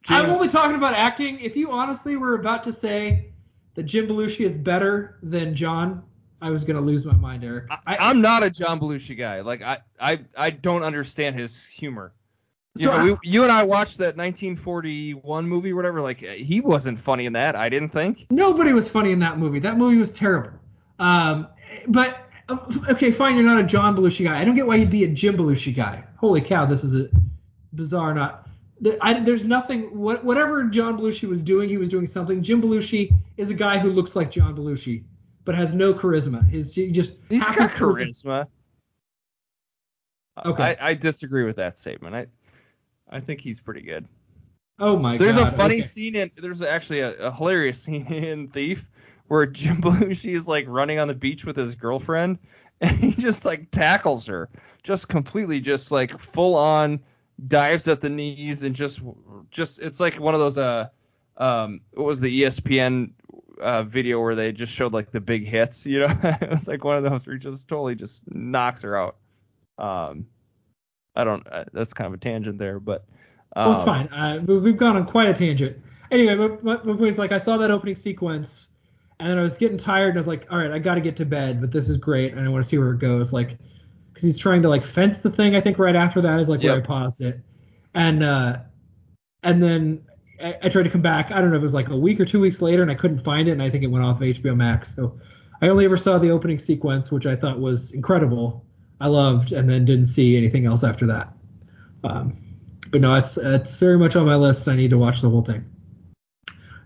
I'm 0.08 0.26
James- 0.26 0.38
only 0.38 0.50
talking 0.50 0.76
about 0.76 0.94
acting. 0.94 1.40
If 1.40 1.58
you 1.58 1.72
honestly 1.72 2.16
were 2.16 2.36
about 2.36 2.64
to 2.64 2.72
say 2.72 3.32
that 3.76 3.84
Jim 3.84 4.08
Belushi 4.08 4.46
is 4.46 4.58
better 4.58 5.18
than 5.22 5.56
John 5.56 6.04
I 6.42 6.52
was 6.52 6.64
gonna 6.64 6.82
lose 6.82 7.06
my 7.06 7.16
mind, 7.16 7.44
Eric. 7.44 7.66
I, 7.70 7.98
I'm 8.00 8.22
not 8.22 8.44
a 8.44 8.50
John 8.50 8.80
Belushi 8.80 9.18
guy. 9.18 9.42
Like 9.42 9.62
I, 9.62 9.80
I, 10.00 10.20
I 10.38 10.50
don't 10.52 10.84
understand 10.84 11.36
his 11.36 11.68
humor. 11.68 12.14
You, 12.78 12.84
So 12.86 12.92
know, 12.92 12.98
I- 12.98 13.04
we, 13.04 13.18
you 13.24 13.44
and 13.44 13.52
I 13.52 13.66
watched 13.66 13.98
that 13.98 14.16
1941 14.16 15.48
movie, 15.48 15.74
whatever. 15.74 16.02
Like 16.02 16.20
he 16.20 16.62
wasn't 16.62 17.00
funny 17.00 17.26
in 17.26 17.34
that. 17.34 17.56
I 17.56 17.68
didn't 17.70 17.90
think. 17.90 18.26
Nobody 18.32 18.72
was 18.72 18.90
funny 18.90 19.12
in 19.12 19.20
that 19.20 19.38
movie. 19.38 19.60
That 19.60 19.78
movie 19.78 19.98
was 19.98 20.18
terrible. 20.18 20.52
Um, 20.98 21.48
but 21.88 22.18
uh, 22.48 22.58
okay, 22.92 23.12
fine. 23.12 23.36
You're 23.36 23.46
not 23.46 23.62
a 23.62 23.68
John 23.68 23.96
Belushi 23.96 24.24
guy. 24.24 24.40
I 24.40 24.46
don't 24.46 24.56
get 24.56 24.66
why 24.66 24.76
you'd 24.76 24.92
be 24.92 25.04
a 25.04 25.12
Jim 25.12 25.36
Belushi 25.36 25.76
guy. 25.76 26.06
Holy 26.18 26.40
cow, 26.42 26.66
this 26.66 26.84
is 26.86 26.96
a 27.00 27.10
bizarre. 27.74 28.14
Not. 28.14 28.48
I, 29.02 29.20
there's 29.20 29.46
nothing. 29.46 29.98
What, 29.98 30.24
whatever 30.24 30.64
John 30.66 30.98
Belushi 30.98 31.28
was 31.28 31.44
doing, 31.44 31.70
he 31.70 31.78
was 31.78 31.90
doing 31.90 32.06
something. 32.06 32.44
Jim 32.44 32.62
Belushi 32.62 33.14
is 33.38 33.52
a 33.52 33.56
guy 33.56 33.78
who 33.78 33.92
looks 33.92 34.16
like 34.16 34.32
John 34.32 34.56
Belushi, 34.56 35.04
but 35.44 35.56
has 35.56 35.74
no 35.74 35.94
charisma. 35.94 36.48
His 36.48 36.74
he 36.76 36.92
just 36.92 37.22
He's 37.30 37.48
got 37.48 37.70
charisma- 37.70 38.08
charisma. 38.08 38.48
Okay. 40.46 40.64
I, 40.64 40.90
I 40.92 40.94
disagree 40.94 41.44
with 41.44 41.58
that 41.58 41.78
statement. 41.78 42.16
I, 42.16 42.28
I 43.10 43.20
think 43.20 43.42
he's 43.42 43.62
pretty 43.62 43.82
good. 43.82 44.08
Oh 44.80 44.98
my 44.98 45.18
There's 45.18 45.36
god. 45.36 45.44
There's 45.44 45.54
a 45.54 45.58
funny 45.58 45.76
okay. 45.76 45.82
scene 45.82 46.16
in. 46.16 46.32
There's 46.36 46.62
actually 46.62 47.02
a, 47.02 47.14
a 47.16 47.32
hilarious 47.32 47.84
scene 47.84 48.06
in 48.08 48.48
Thief 48.48 48.90
where 49.28 49.46
Jim 49.46 49.78
Belushi 49.82 50.34
is 50.34 50.48
like 50.48 50.66
running 50.68 51.00
on 51.00 51.08
the 51.08 51.16
beach 51.16 51.46
with 51.46 51.56
his 51.56 51.76
girlfriend, 51.76 52.40
and 52.80 52.98
he 52.98 53.12
just 53.12 53.46
like 53.46 53.72
tackles 53.72 54.28
her, 54.28 54.50
just 54.84 55.10
completely, 55.10 55.60
just 55.60 55.92
like 55.92 56.12
full 56.12 56.56
on 56.56 57.02
dives 57.48 57.88
at 57.88 58.02
the 58.02 58.10
knees 58.10 58.64
and 58.64 58.76
just, 58.76 59.02
just 59.52 59.82
it's 59.82 60.00
like 60.00 60.20
one 60.20 60.34
of 60.34 60.40
those 60.40 60.58
uh, 60.58 60.88
um, 61.38 61.82
what 61.94 62.06
was 62.06 62.22
the 62.22 62.42
ESPN 62.44 63.12
uh, 63.60 63.84
video 63.84 64.22
where 64.22 64.36
they 64.36 64.52
just 64.52 64.76
showed 64.76 64.94
like 64.94 65.12
the 65.12 65.22
big 65.22 65.46
hits, 65.46 65.86
you 65.86 66.02
know? 66.02 66.08
it 66.24 66.50
was 66.50 66.68
like 66.68 66.84
one 66.84 66.98
of 66.98 67.04
those 67.04 67.26
where 67.26 67.36
he 67.36 67.42
just 67.42 67.68
totally 67.68 67.96
just 67.96 68.34
knocks 68.34 68.84
her 68.84 68.98
out. 68.98 69.16
Um, 69.78 70.28
I 71.16 71.24
don't. 71.24 71.48
Uh, 71.48 71.66
that's 71.74 71.94
kind 71.94 72.08
of 72.08 72.14
a 72.14 72.18
tangent 72.18 72.58
there, 72.58 72.80
but. 72.80 73.06
Um, 73.56 73.66
Well, 73.66 73.72
it's 73.72 73.84
fine. 73.84 74.08
Uh, 74.08 74.44
we- 74.48 74.60
we've 74.60 74.78
gone 74.78 74.96
on 74.96 75.06
quite 75.06 75.30
a 75.30 75.34
tangent. 75.34 75.78
Anyway, 76.12 76.36
my, 76.62 76.78
my 76.78 76.78
point 76.78 77.02
is 77.02 77.20
like 77.20 77.32
I 77.32 77.38
saw 77.38 77.58
that 77.58 77.72
opening 77.72 77.96
sequence, 77.96 78.68
and 79.20 79.30
then 79.30 79.38
I 79.38 79.42
was 79.42 79.58
getting 79.58 79.78
tired, 79.78 80.10
and 80.10 80.18
I 80.18 80.20
was 80.20 80.28
like, 80.28 80.48
all 80.52 80.58
right, 80.58 80.72
I 80.72 80.80
got 80.80 80.96
to 80.96 81.02
get 81.02 81.18
to 81.18 81.26
bed, 81.26 81.62
but 81.62 81.72
this 81.72 81.88
is 81.90 81.98
great, 81.98 82.34
and 82.34 82.46
I 82.46 82.50
want 82.50 82.64
to 82.64 82.68
see 82.68 82.78
where 82.78 82.92
it 82.92 83.00
goes. 83.00 83.32
Like, 83.34 83.58
because 84.20 84.34
he's 84.34 84.40
trying 84.40 84.64
to 84.64 84.70
like 84.70 84.84
fence 84.84 85.20
the 85.20 85.30
thing. 85.30 85.56
I 85.56 85.62
think 85.62 85.80
right 85.80 85.96
after 85.96 86.22
that 86.22 86.42
is 86.42 86.50
like 86.50 86.62
where 86.62 86.76
I 86.76 86.82
paused 86.82 87.22
it, 87.22 87.40
and 87.94 88.22
uh, 88.22 88.58
and 89.42 89.64
then 89.64 90.06
I, 90.44 90.58
I 90.64 90.70
tried 90.70 90.84
to 90.84 90.90
come 90.90 91.02
back. 91.02 91.32
I 91.32 91.40
don't 91.40 91.52
know 91.52 91.56
if 91.56 91.62
it 91.62 91.64
was 91.64 91.74
like 91.74 91.88
a 91.88 91.96
week 91.96 92.20
or 92.20 92.26
two 92.26 92.42
weeks 92.42 92.62
later, 92.62 92.82
and 92.82 92.92
I 92.92 92.96
couldn't 92.96 93.20
find 93.20 93.48
it, 93.48 93.52
and 93.52 93.64
I 93.64 93.70
think 93.70 93.86
it 93.86 93.88
went 93.88 94.04
off 94.04 94.18
of 94.18 94.24
HBO 94.24 94.58
Max. 94.58 94.94
So 94.94 95.16
I 95.62 95.70
only 95.70 95.86
ever 95.86 95.96
saw 95.96 96.18
the 96.18 96.32
opening 96.32 96.60
sequence, 96.60 97.10
which 97.14 97.26
I 97.26 97.38
thought 97.38 97.62
was 97.62 97.94
incredible. 97.94 98.66
I 99.00 99.08
loved, 99.08 99.54
and 99.54 99.70
then 99.70 99.86
didn't 99.86 100.08
see 100.08 100.36
anything 100.36 100.66
else 100.66 100.84
after 100.84 101.08
that. 101.08 101.32
Um, 102.04 102.36
but 102.92 103.00
no, 103.00 103.16
it's 103.16 103.38
it's 103.38 103.80
very 103.80 103.98
much 103.98 104.18
on 104.18 104.26
my 104.26 104.36
list. 104.36 104.68
I 104.68 104.76
need 104.76 104.90
to 104.90 104.98
watch 104.98 105.22
the 105.22 105.30
whole 105.30 105.44
thing, 105.44 105.64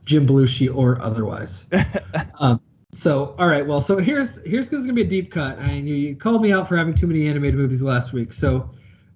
Jim 0.05 0.27
Belushi 0.27 0.73
or 0.75 1.01
otherwise. 1.01 1.67
um, 2.39 2.61
so 2.93 3.35
all 3.37 3.47
right, 3.47 3.65
well, 3.65 3.81
so 3.81 3.97
here's 3.97 4.43
here's 4.45 4.69
gonna 4.69 4.93
be 4.93 5.01
a 5.01 5.07
deep 5.07 5.31
cut. 5.31 5.57
And 5.59 5.87
you, 5.87 5.95
you 5.95 6.15
called 6.15 6.41
me 6.41 6.51
out 6.51 6.67
for 6.67 6.77
having 6.77 6.93
too 6.93 7.07
many 7.07 7.27
animated 7.27 7.59
movies 7.59 7.83
last 7.83 8.13
week, 8.13 8.33
so 8.33 8.71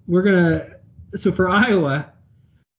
we're 0.06 0.22
gonna 0.22 0.76
so 1.14 1.32
for 1.32 1.48
Iowa. 1.48 2.12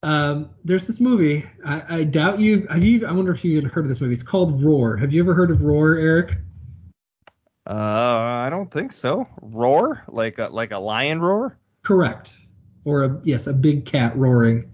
Um, 0.02 0.52
there's 0.64 0.88
this 0.88 1.02
movie. 1.02 1.44
I, 1.66 1.84
I 1.90 2.04
doubt 2.04 2.40
you. 2.40 2.68
Have 2.68 2.84
you? 2.84 3.06
I 3.06 3.12
wonder 3.12 3.32
if 3.32 3.44
you 3.44 3.56
had 3.56 3.66
heard 3.66 3.86
of 3.86 3.90
this 3.90 4.02
movie. 4.02 4.14
It's 4.14 4.24
called 4.24 4.64
Roar. 4.64 4.98
Have 4.98 5.14
you 5.14 5.22
ever 5.22 5.34
heard 5.34 5.52
of 5.52 5.62
Roar, 5.62 5.96
Eric? 5.96 6.36
Uh, 7.68 7.74
I 7.74 8.50
don't 8.50 8.72
think 8.72 8.92
so. 8.92 9.28
Roar, 9.42 10.04
like 10.08 10.40
a 10.40 10.50
like 10.50 10.72
a 10.72 10.80
lion 10.80 11.20
roar. 11.20 11.58
Correct. 11.84 12.34
Or 12.86 13.04
a 13.04 13.22
yes, 13.24 13.48
a 13.48 13.54
big 13.54 13.86
cat 13.86 14.18
roaring. 14.18 14.72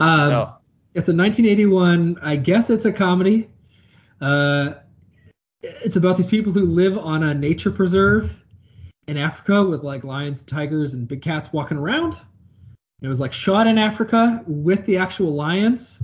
Um, 0.00 0.30
no. 0.30 0.54
It's 0.94 1.08
a 1.08 1.14
1981. 1.14 2.18
I 2.22 2.36
guess 2.36 2.70
it's 2.70 2.84
a 2.84 2.92
comedy. 2.92 3.48
Uh, 4.20 4.74
it's 5.62 5.96
about 5.96 6.16
these 6.16 6.26
people 6.26 6.52
who 6.52 6.64
live 6.64 6.98
on 6.98 7.22
a 7.22 7.34
nature 7.34 7.70
preserve 7.70 8.42
in 9.06 9.16
Africa 9.16 9.64
with 9.64 9.82
like 9.82 10.04
lions, 10.04 10.42
tigers, 10.42 10.94
and 10.94 11.08
big 11.08 11.22
cats 11.22 11.52
walking 11.52 11.78
around. 11.78 12.14
It 13.00 13.08
was 13.08 13.20
like 13.20 13.32
shot 13.32 13.66
in 13.66 13.78
Africa 13.78 14.44
with 14.46 14.84
the 14.86 14.98
actual 14.98 15.34
lions, 15.34 16.02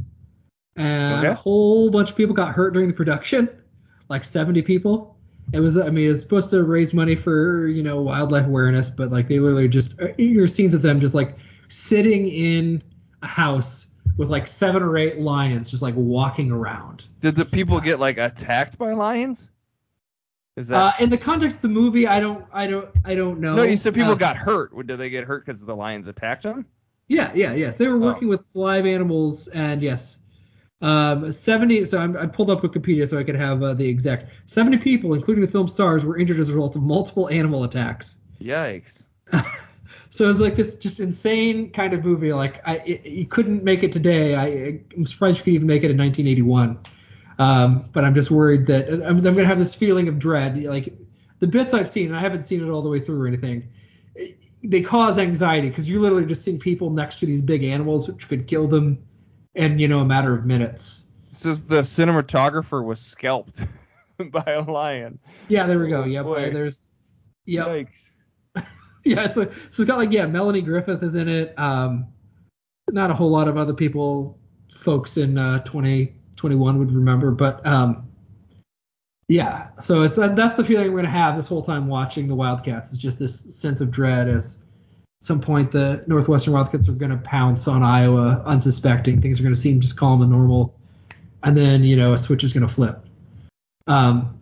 and 0.76 1.24
Okay. 1.24 1.28
a 1.28 1.34
whole 1.34 1.90
bunch 1.90 2.10
of 2.10 2.16
people 2.16 2.34
got 2.34 2.54
hurt 2.54 2.72
during 2.72 2.88
the 2.88 2.94
production, 2.94 3.48
like 4.08 4.24
70 4.24 4.62
people. 4.62 5.16
It 5.52 5.60
was, 5.60 5.76
I 5.76 5.90
mean, 5.90 6.06
it 6.06 6.08
was 6.08 6.22
supposed 6.22 6.50
to 6.50 6.62
raise 6.64 6.94
money 6.94 7.16
for 7.16 7.66
you 7.66 7.82
know 7.82 8.02
wildlife 8.02 8.46
awareness, 8.46 8.90
but 8.90 9.10
like 9.10 9.28
they 9.28 9.38
literally 9.38 9.68
just 9.68 10.00
uh, 10.00 10.08
your 10.16 10.48
scenes 10.48 10.74
of 10.74 10.82
them 10.82 11.00
just 11.00 11.14
like 11.14 11.36
sitting 11.68 12.26
in 12.28 12.82
a 13.22 13.28
house 13.28 13.93
with 14.16 14.28
like 14.28 14.46
seven 14.46 14.82
or 14.82 14.96
eight 14.96 15.18
lions 15.20 15.70
just 15.70 15.82
like 15.82 15.94
walking 15.96 16.50
around. 16.52 17.04
Did 17.20 17.36
the 17.36 17.44
people 17.44 17.80
get 17.80 17.98
like 18.00 18.18
attacked 18.18 18.78
by 18.78 18.92
lions? 18.92 19.50
Is 20.56 20.70
Uh, 20.70 20.78
that? 20.78 21.00
in 21.00 21.10
the 21.10 21.18
context 21.18 21.56
of 21.58 21.62
the 21.62 21.68
movie, 21.68 22.06
I 22.06 22.20
don't, 22.20 22.44
I 22.52 22.68
don't, 22.68 22.88
I 23.04 23.16
don't 23.16 23.40
know. 23.40 23.56
no, 23.56 23.62
you 23.64 23.76
said 23.76 23.94
people 23.94 24.12
Uh, 24.12 24.16
got 24.16 24.36
hurt. 24.36 24.70
Did 24.86 24.98
they 24.98 25.10
get 25.10 25.24
hurt 25.24 25.44
because 25.44 25.64
the 25.64 25.74
lions 25.74 26.06
attacked 26.08 26.44
them? 26.44 26.66
Yeah, 27.08 27.32
yeah, 27.34 27.54
yes. 27.54 27.76
They 27.76 27.88
were 27.88 27.98
working 27.98 28.28
with 28.28 28.44
live 28.54 28.86
animals, 28.86 29.48
and 29.48 29.82
yes, 29.82 30.20
um, 30.80 31.32
70. 31.32 31.84
So 31.86 31.98
I'm, 31.98 32.16
I 32.16 32.26
pulled 32.26 32.50
up 32.50 32.60
Wikipedia 32.60 33.06
so 33.06 33.18
I 33.18 33.24
could 33.24 33.34
have 33.34 33.62
uh, 33.62 33.74
the 33.74 33.88
exact 33.88 34.26
70 34.46 34.78
people, 34.78 35.12
including 35.14 35.42
the 35.42 35.50
film 35.50 35.66
stars, 35.66 36.04
were 36.04 36.16
injured 36.16 36.38
as 36.38 36.48
a 36.48 36.52
result 36.54 36.76
of 36.76 36.82
multiple 36.82 37.28
animal 37.28 37.64
attacks. 37.64 38.20
Yikes! 38.40 39.06
So 40.14 40.26
it 40.26 40.28
was 40.28 40.40
like 40.40 40.54
this 40.54 40.76
just 40.76 41.00
insane 41.00 41.72
kind 41.72 41.92
of 41.92 42.04
movie. 42.04 42.32
Like 42.32 42.60
I, 42.64 42.76
it, 42.76 43.04
you 43.04 43.26
couldn't 43.26 43.64
make 43.64 43.82
it 43.82 43.90
today. 43.90 44.36
I, 44.36 44.78
I'm 44.96 45.06
surprised 45.06 45.38
you 45.38 45.44
could 45.44 45.54
even 45.54 45.66
make 45.66 45.82
it 45.82 45.90
in 45.90 45.98
1981. 45.98 46.78
Um, 47.36 47.88
but 47.92 48.04
I'm 48.04 48.14
just 48.14 48.30
worried 48.30 48.68
that 48.68 48.88
I'm, 48.92 49.16
I'm 49.16 49.22
gonna 49.24 49.44
have 49.44 49.58
this 49.58 49.74
feeling 49.74 50.06
of 50.06 50.20
dread. 50.20 50.62
Like 50.62 50.94
the 51.40 51.48
bits 51.48 51.74
I've 51.74 51.88
seen, 51.88 52.06
and 52.06 52.16
I 52.16 52.20
haven't 52.20 52.44
seen 52.44 52.62
it 52.62 52.70
all 52.70 52.82
the 52.82 52.90
way 52.90 53.00
through 53.00 53.22
or 53.22 53.26
anything. 53.26 53.70
They 54.62 54.82
cause 54.82 55.18
anxiety 55.18 55.68
because 55.68 55.90
you're 55.90 56.00
literally 56.00 56.26
just 56.26 56.44
seeing 56.44 56.60
people 56.60 56.90
next 56.90 57.16
to 57.16 57.26
these 57.26 57.42
big 57.42 57.64
animals 57.64 58.08
which 58.08 58.28
could 58.28 58.46
kill 58.46 58.68
them 58.68 59.04
in 59.52 59.80
you 59.80 59.88
know 59.88 59.98
a 59.98 60.06
matter 60.06 60.32
of 60.32 60.46
minutes. 60.46 61.04
Says 61.32 61.66
the 61.66 61.80
cinematographer 61.80 62.84
was 62.84 63.00
scalped 63.00 63.62
by 64.30 64.44
a 64.46 64.62
lion. 64.62 65.18
Yeah, 65.48 65.66
there 65.66 65.80
we 65.80 65.88
go. 65.88 66.04
Yep, 66.04 66.24
Boy. 66.24 66.50
there's. 66.50 66.88
Yep. 67.46 67.66
Yikes! 67.66 68.14
yeah, 69.06 69.28
so, 69.28 69.44
so 69.44 69.50
it's 69.50 69.84
got 69.84 69.98
like 69.98 70.12
yeah, 70.12 70.26
Melanie 70.26 70.62
Griffith 70.62 71.02
is 71.02 71.14
in 71.14 71.28
it. 71.28 71.58
Um, 71.58 72.06
not 72.90 73.10
a 73.10 73.14
whole 73.14 73.30
lot 73.30 73.48
of 73.48 73.56
other 73.56 73.74
people, 73.74 74.38
folks 74.72 75.18
in 75.18 75.36
uh, 75.36 75.60
2021 75.60 76.78
would 76.78 76.90
remember, 76.90 77.30
but 77.30 77.66
um, 77.66 78.08
yeah. 79.28 79.70
So 79.78 80.02
it's 80.02 80.18
uh, 80.18 80.28
that's 80.28 80.54
the 80.54 80.64
feeling 80.64 80.92
we're 80.92 81.02
gonna 81.02 81.10
have 81.10 81.36
this 81.36 81.48
whole 81.48 81.62
time 81.62 81.86
watching 81.86 82.28
the 82.28 82.34
Wildcats. 82.34 82.92
Is 82.92 82.98
just 82.98 83.18
this 83.18 83.54
sense 83.60 83.82
of 83.82 83.90
dread 83.90 84.28
as 84.28 84.62
at 85.20 85.24
some 85.24 85.40
point 85.40 85.72
the 85.72 86.02
Northwestern 86.06 86.54
Wildcats 86.54 86.88
are 86.88 86.92
gonna 86.92 87.18
pounce 87.18 87.68
on 87.68 87.82
Iowa, 87.82 88.42
unsuspecting. 88.46 89.20
Things 89.20 89.38
are 89.40 89.42
gonna 89.42 89.54
seem 89.54 89.80
just 89.80 89.98
calm 89.98 90.22
and 90.22 90.30
normal, 90.30 90.74
and 91.42 91.54
then 91.54 91.84
you 91.84 91.96
know 91.96 92.14
a 92.14 92.18
switch 92.18 92.42
is 92.42 92.54
gonna 92.54 92.68
flip. 92.68 93.04
Um, 93.86 94.40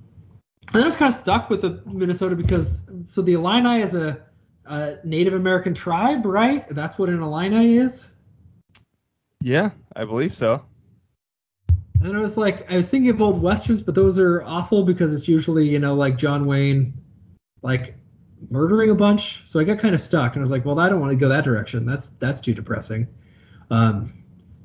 and 0.72 0.82
I 0.82 0.86
was 0.86 0.96
kind 0.96 1.08
of 1.08 1.18
stuck 1.18 1.50
with 1.50 1.62
the 1.62 1.82
Minnesota 1.84 2.36
because 2.36 2.88
so 3.04 3.22
the 3.22 3.34
Illini 3.34 3.80
is 3.80 3.94
a, 3.94 4.22
a 4.66 4.96
Native 5.04 5.34
American 5.34 5.74
tribe, 5.74 6.24
right? 6.24 6.68
That's 6.68 6.98
what 6.98 7.08
an 7.08 7.22
Illini 7.22 7.76
is. 7.76 8.14
Yeah, 9.40 9.70
I 9.94 10.04
believe 10.04 10.32
so. 10.32 10.62
And 12.00 12.16
I 12.16 12.20
was 12.20 12.36
like, 12.36 12.70
I 12.70 12.76
was 12.76 12.90
thinking 12.90 13.10
of 13.10 13.20
old 13.20 13.42
westerns, 13.42 13.82
but 13.82 13.94
those 13.94 14.18
are 14.18 14.42
awful 14.42 14.84
because 14.84 15.14
it's 15.14 15.28
usually 15.28 15.68
you 15.68 15.78
know 15.78 15.94
like 15.94 16.18
John 16.18 16.44
Wayne, 16.44 16.94
like 17.62 17.96
murdering 18.50 18.90
a 18.90 18.94
bunch. 18.94 19.46
So 19.46 19.60
I 19.60 19.64
got 19.64 19.78
kind 19.78 19.94
of 19.94 20.00
stuck, 20.00 20.34
and 20.34 20.40
I 20.40 20.42
was 20.42 20.50
like, 20.50 20.64
well, 20.64 20.78
I 20.78 20.88
don't 20.88 21.00
want 21.00 21.12
to 21.12 21.18
go 21.18 21.28
that 21.28 21.44
direction. 21.44 21.86
That's 21.86 22.10
that's 22.10 22.40
too 22.40 22.54
depressing. 22.54 23.08
Um, 23.70 24.06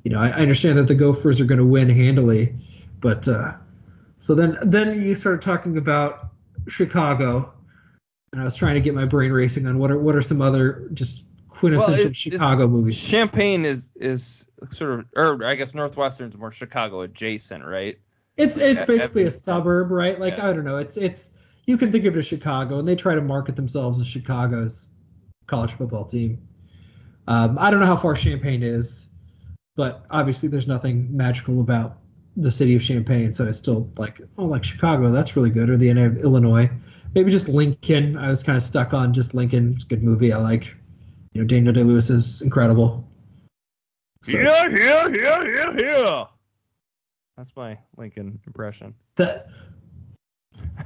you 0.03 0.11
know, 0.11 0.19
I, 0.19 0.29
I 0.29 0.39
understand 0.39 0.77
that 0.79 0.87
the 0.87 0.95
Gophers 0.95 1.41
are 1.41 1.45
going 1.45 1.59
to 1.59 1.65
win 1.65 1.89
handily, 1.89 2.55
but 2.99 3.27
uh, 3.27 3.53
so 4.17 4.35
then 4.35 4.57
then 4.63 5.01
you 5.01 5.15
started 5.15 5.41
talking 5.41 5.77
about 5.77 6.29
Chicago, 6.67 7.53
and 8.31 8.41
I 8.41 8.43
was 8.43 8.57
trying 8.57 8.75
to 8.75 8.81
get 8.81 8.93
my 8.93 9.05
brain 9.05 9.31
racing 9.31 9.65
on 9.67 9.77
what 9.79 9.91
are 9.91 9.97
what 9.99 10.15
are 10.15 10.21
some 10.21 10.41
other 10.41 10.89
just 10.93 11.27
quintessential 11.49 11.93
Well, 11.93 12.01
it's- 12.01 12.17
Chicago 12.17 12.67
movies. 12.67 13.09
Champaign 13.09 13.65
is 13.65 13.91
is 13.95 14.49
sort 14.69 14.99
of, 14.99 15.05
or 15.15 15.45
I 15.45 15.55
guess 15.55 15.73
Northwestern's 15.73 16.37
more 16.37 16.51
Chicago 16.51 17.01
adjacent, 17.01 17.63
right? 17.65 17.97
It's 18.35 18.57
it's 18.57 18.81
Yeah, 18.81 18.85
basically 18.85 19.23
a 19.23 19.31
suburb, 19.31 19.89
right? 19.91 20.19
Like 20.19 20.37
Yeah. 20.37 20.49
I 20.49 20.53
don't 20.53 20.65
know. 20.65 20.77
It's 20.77 20.97
it's 20.97 21.31
you 21.65 21.77
can 21.77 21.91
think 21.91 22.05
of 22.05 22.15
it 22.15 22.19
as 22.19 22.27
Chicago, 22.27 22.79
and 22.79 22.87
they 22.87 22.95
try 22.95 23.15
to 23.15 23.21
market 23.21 23.55
themselves 23.55 23.99
as 23.99 24.07
Chicago's 24.07 24.87
college 25.47 25.73
football 25.73 26.05
team. 26.05 26.47
Um, 27.27 27.57
I 27.59 27.71
don't 27.71 27.79
know 27.81 27.85
how 27.87 27.97
far 27.97 28.13
Champaign 28.15 28.63
is, 28.63 29.09
but 29.75 30.05
obviously 30.09 30.47
there's 30.49 30.67
nothing 30.67 31.17
magical 31.17 31.59
about 31.59 31.97
the 32.37 32.51
city 32.51 32.75
of 32.75 32.83
Champaign, 32.83 33.33
so 33.33 33.45
it's 33.47 33.57
still 33.57 33.89
like 33.97 34.21
oh 34.37 34.45
like 34.45 34.63
Chicago, 34.63 35.09
that's 35.09 35.35
really 35.35 35.49
good, 35.49 35.69
or 35.69 35.77
the 35.77 35.89
end 35.89 35.99
of 35.99 36.17
Illinois. 36.17 36.69
Maybe 37.17 37.31
just 37.31 37.49
Lincoln. 37.49 38.15
I 38.15 38.29
was 38.29 38.43
kind 38.43 38.55
of 38.55 38.61
stuck 38.61 38.93
on 38.93 39.11
just 39.13 39.33
Lincoln. 39.33 39.71
It's 39.73 39.85
a 39.85 39.87
good 39.87 40.03
movie. 40.03 40.31
I 40.31 40.37
like. 40.37 40.75
You 41.33 41.41
know, 41.41 41.47
Daniel 41.47 41.73
Day 41.73 41.81
Lewis 41.81 42.11
is 42.11 42.43
incredible. 42.43 43.09
So 44.21 44.37
Yeah, 44.37 44.67
yeah, 44.67 45.07
yeah, 45.07 45.43
yeah, 45.43 45.73
yeah. 45.77 46.25
That's 47.35 47.55
my 47.55 47.79
Lincoln 47.97 48.39
impression. 48.45 48.93
that 49.15 49.47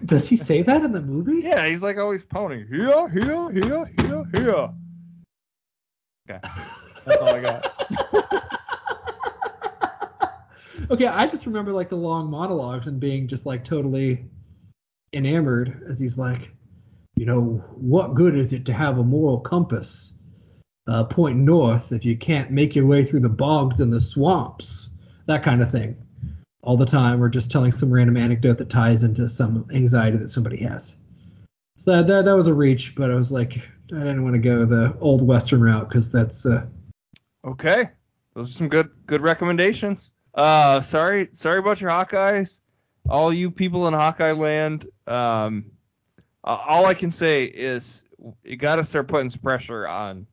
does 0.03 0.27
he 0.27 0.35
say 0.37 0.61
that 0.63 0.83
in 0.83 0.91
the 0.93 1.01
movie? 1.01 1.39
Yeah, 1.47 1.67
he's 1.67 1.83
like 1.83 1.97
always 1.97 2.23
pounding. 2.23 2.65
Here, 2.67 3.09
here, 3.09 3.51
here, 3.51 3.85
here, 4.01 4.23
here. 4.33 4.69
Okay, 6.29 6.39
that's 7.05 7.21
all 7.21 7.35
I 7.35 7.41
got. 7.41 7.67
Okay, 10.89 11.07
I 11.07 11.27
just 11.27 11.45
remember 11.45 11.71
like 11.71 11.87
the 11.87 11.95
long 11.95 12.29
monologues 12.29 12.87
and 12.87 12.99
being 12.99 13.27
just 13.27 13.45
like 13.45 13.63
totally 13.63 14.25
enamored 15.13 15.83
as 15.87 15.99
he's 15.99 16.17
like, 16.17 16.53
you 17.15 17.25
know, 17.25 17.63
what 17.75 18.13
good 18.13 18.35
is 18.35 18.53
it 18.53 18.65
to 18.65 18.73
have 18.73 18.97
a 18.97 19.03
moral 19.03 19.39
compass 19.39 20.17
uh, 20.87 21.03
pointing 21.05 21.45
north 21.45 21.91
if 21.91 22.05
you 22.05 22.17
can't 22.17 22.51
make 22.51 22.75
your 22.75 22.85
way 22.85 23.03
through 23.03 23.19
the 23.19 23.29
bogs 23.29 23.81
and 23.81 23.91
the 23.91 23.99
swamps? 23.99 24.89
That 25.27 25.43
kind 25.43 25.61
of 25.61 25.69
thing. 25.69 25.97
All 26.63 26.77
the 26.77 26.85
time, 26.85 27.23
or 27.23 27.29
just 27.29 27.49
telling 27.49 27.71
some 27.71 27.91
random 27.91 28.17
anecdote 28.17 28.59
that 28.59 28.69
ties 28.69 29.03
into 29.03 29.27
some 29.27 29.67
anxiety 29.73 30.17
that 30.17 30.29
somebody 30.29 30.57
has. 30.57 30.99
So 31.75 31.97
that, 31.97 32.07
that, 32.07 32.25
that 32.25 32.35
was 32.35 32.45
a 32.45 32.53
reach, 32.53 32.95
but 32.95 33.09
I 33.09 33.15
was 33.15 33.31
like, 33.31 33.67
I 33.91 33.97
didn't 33.97 34.23
want 34.23 34.35
to 34.35 34.41
go 34.41 34.65
the 34.65 34.95
old 34.99 35.27
Western 35.27 35.61
route 35.61 35.89
because 35.89 36.11
that's 36.11 36.45
uh, 36.45 36.67
Okay, 37.43 37.85
those 38.35 38.49
are 38.49 38.53
some 38.53 38.69
good 38.69 38.91
good 39.07 39.21
recommendations. 39.21 40.13
Uh, 40.33 40.81
sorry, 40.81 41.25
sorry 41.33 41.59
about 41.59 41.81
your 41.81 41.89
Hawkeyes, 41.89 42.60
all 43.09 43.33
you 43.33 43.51
people 43.51 43.87
in 43.87 43.93
Hawkeye 43.93 44.33
land. 44.33 44.85
Um, 45.07 45.65
all 46.43 46.85
I 46.85 46.93
can 46.93 47.11
say 47.11 47.45
is 47.45 48.05
you 48.43 48.57
got 48.57 48.77
to 48.77 48.83
start 48.83 49.07
putting 49.07 49.29
some 49.29 49.41
pressure 49.41 49.87
on 49.87 50.27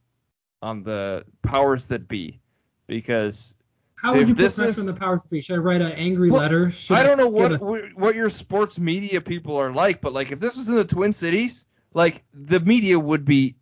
on 0.63 0.83
the 0.83 1.25
powers 1.43 1.89
that 1.89 2.09
be, 2.09 2.41
because 2.87 3.57
How 3.95 4.13
would 4.13 4.23
If 4.23 4.29
you 4.29 4.35
put 4.35 4.41
this 4.41 4.59
pressure 4.59 4.71
is- 4.71 4.81
on 4.89 4.95
the 4.95 4.99
powers 4.99 5.25
to 5.25 5.31
be? 5.31 5.41
Should 5.43 5.57
I 5.57 5.59
write 5.59 5.83
an 5.83 5.93
angry 5.93 6.31
Well, 6.31 6.41
letter? 6.41 6.71
Should 6.71 6.97
I 6.97 7.03
don't 7.03 7.19
know 7.19 7.29
what 7.29 7.53
a- 7.53 7.91
what 7.95 8.15
your 8.15 8.29
sports 8.31 8.79
media 8.81 9.21
people 9.21 9.57
are 9.57 9.73
like, 9.73 10.01
but 10.01 10.13
like 10.13 10.33
if 10.33 10.41
this 10.41 10.57
was 10.57 10.69
in 10.71 10.77
the 10.77 10.85
Twin 10.85 11.13
Cities, 11.13 11.67
like 11.95 12.15
the 12.33 12.61
media 12.61 12.99
would 12.99 13.25
be 13.25 13.57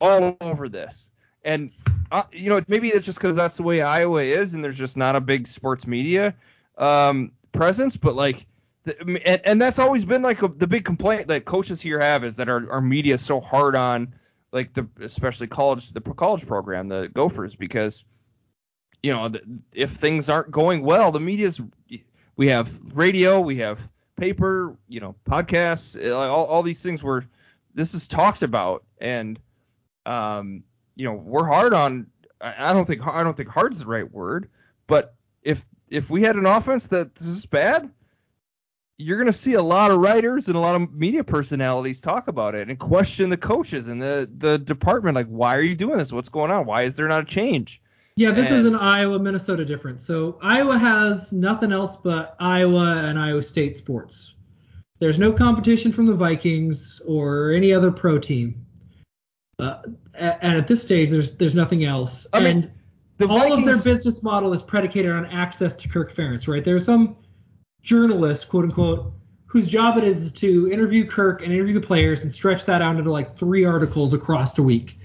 all 0.00 0.36
over 0.40 0.68
this. 0.68 1.12
And 1.42 1.68
uh, 2.12 2.24
you 2.32 2.50
know, 2.50 2.60
maybe 2.68 2.88
it's 2.88 3.06
just 3.06 3.18
because 3.18 3.36
that's 3.36 3.56
the 3.56 3.62
way 3.62 3.80
Iowa 3.80 4.22
is, 4.22 4.54
and 4.54 4.62
there's 4.62 4.78
just 4.78 4.96
not 4.98 5.16
a 5.16 5.20
big 5.20 5.46
sports 5.46 5.86
media 5.86 6.34
um, 6.76 7.32
presence. 7.52 7.96
But 7.96 8.16
like, 8.16 8.44
the, 8.84 9.20
and, 9.26 9.40
and 9.44 9.62
that's 9.62 9.78
always 9.78 10.04
been 10.04 10.22
like 10.22 10.42
a, 10.42 10.48
the 10.48 10.66
big 10.66 10.84
complaint 10.84 11.28
that 11.28 11.44
coaches 11.44 11.80
here 11.80 12.00
have 12.00 12.24
is 12.24 12.36
that 12.36 12.48
our, 12.48 12.72
our 12.72 12.80
media 12.80 13.14
is 13.14 13.24
so 13.24 13.40
hard 13.40 13.74
on 13.74 14.14
like 14.52 14.72
the 14.72 14.88
especially 15.00 15.46
college 15.46 15.90
the 15.92 16.00
college 16.00 16.46
program, 16.46 16.88
the 16.88 17.08
Gophers, 17.08 17.54
because 17.54 18.04
you 19.02 19.12
know 19.12 19.28
the, 19.28 19.62
if 19.74 19.90
things 19.90 20.28
aren't 20.28 20.50
going 20.50 20.82
well, 20.82 21.12
the 21.12 21.20
media's 21.20 21.60
we 22.36 22.48
have 22.48 22.70
radio, 22.94 23.40
we 23.40 23.58
have 23.58 23.80
paper, 24.16 24.76
you 24.88 25.00
know, 25.00 25.14
podcasts, 25.24 26.02
uh, 26.02 26.16
all, 26.16 26.46
all 26.46 26.62
these 26.62 26.82
things 26.82 27.02
where 27.02 27.24
this 27.74 27.94
is 27.94 28.08
talked 28.08 28.42
about, 28.42 28.84
and 28.98 29.38
um, 30.06 30.64
you 30.96 31.04
know, 31.04 31.14
we're 31.14 31.46
hard 31.46 31.72
on. 31.72 32.06
I 32.40 32.72
don't 32.72 32.86
think 32.86 33.06
I 33.06 33.22
don't 33.22 33.36
think 33.36 33.50
hard's 33.50 33.84
the 33.84 33.90
right 33.90 34.10
word, 34.10 34.48
but 34.86 35.14
if 35.42 35.64
if 35.90 36.10
we 36.10 36.22
had 36.22 36.36
an 36.36 36.46
offense 36.46 36.88
that 36.88 37.14
this 37.14 37.26
is 37.26 37.46
bad, 37.46 37.90
you're 38.96 39.16
going 39.16 39.26
to 39.26 39.32
see 39.32 39.54
a 39.54 39.62
lot 39.62 39.90
of 39.90 39.98
writers 39.98 40.48
and 40.48 40.56
a 40.56 40.60
lot 40.60 40.80
of 40.80 40.92
media 40.92 41.24
personalities 41.24 42.00
talk 42.00 42.28
about 42.28 42.54
it 42.54 42.68
and 42.68 42.78
question 42.78 43.30
the 43.30 43.36
coaches 43.36 43.88
and 43.88 44.00
the 44.00 44.30
the 44.30 44.58
department. 44.58 45.14
Like, 45.14 45.28
why 45.28 45.56
are 45.56 45.62
you 45.62 45.74
doing 45.74 45.98
this? 45.98 46.12
What's 46.12 46.28
going 46.28 46.50
on? 46.50 46.66
Why 46.66 46.82
is 46.82 46.96
there 46.96 47.08
not 47.08 47.22
a 47.22 47.26
change? 47.26 47.82
Yeah, 48.16 48.32
this 48.32 48.50
is 48.50 48.66
an 48.66 48.74
Iowa 48.74 49.18
Minnesota 49.18 49.64
difference. 49.64 50.04
So 50.04 50.38
Iowa 50.42 50.76
has 50.76 51.32
nothing 51.32 51.72
else 51.72 51.96
but 51.96 52.36
Iowa 52.38 53.02
and 53.04 53.18
Iowa 53.18 53.40
State 53.40 53.78
sports. 53.78 54.34
There's 54.98 55.18
no 55.18 55.32
competition 55.32 55.92
from 55.92 56.04
the 56.06 56.14
Vikings 56.14 57.00
or 57.06 57.52
any 57.52 57.72
other 57.72 57.90
pro 57.90 58.18
team. 58.18 58.66
Uh, 59.58 59.82
and 60.18 60.58
at 60.58 60.66
this 60.66 60.82
stage, 60.82 61.08
there's 61.10 61.36
there's 61.38 61.54
nothing 61.54 61.84
else. 61.84 62.28
I 62.34 62.40
mean, 62.40 62.46
and 62.48 62.70
The 63.20 63.28
all 63.28 63.52
of 63.52 63.64
their 63.64 63.74
business 63.74 64.22
model 64.22 64.52
is 64.52 64.62
predicated 64.62 65.10
on 65.12 65.26
access 65.26 65.76
to 65.76 65.88
Kirk 65.88 66.10
Ferentz, 66.10 66.48
right? 66.48 66.64
There's 66.64 66.84
some 66.86 67.16
journalist, 67.82 68.48
quote 68.48 68.64
unquote, 68.64 69.12
whose 69.46 69.68
job 69.68 69.96
it 69.98 70.04
is 70.04 70.32
to 70.34 70.70
interview 70.70 71.06
Kirk 71.06 71.42
and 71.42 71.52
interview 71.52 71.74
the 71.74 71.80
players 71.86 72.22
and 72.22 72.32
stretch 72.32 72.66
that 72.66 72.82
out 72.82 72.96
into 72.96 73.10
like 73.10 73.36
three 73.36 73.64
articles 73.64 74.14
across 74.14 74.58
a 74.58 74.62
week. 74.62 74.96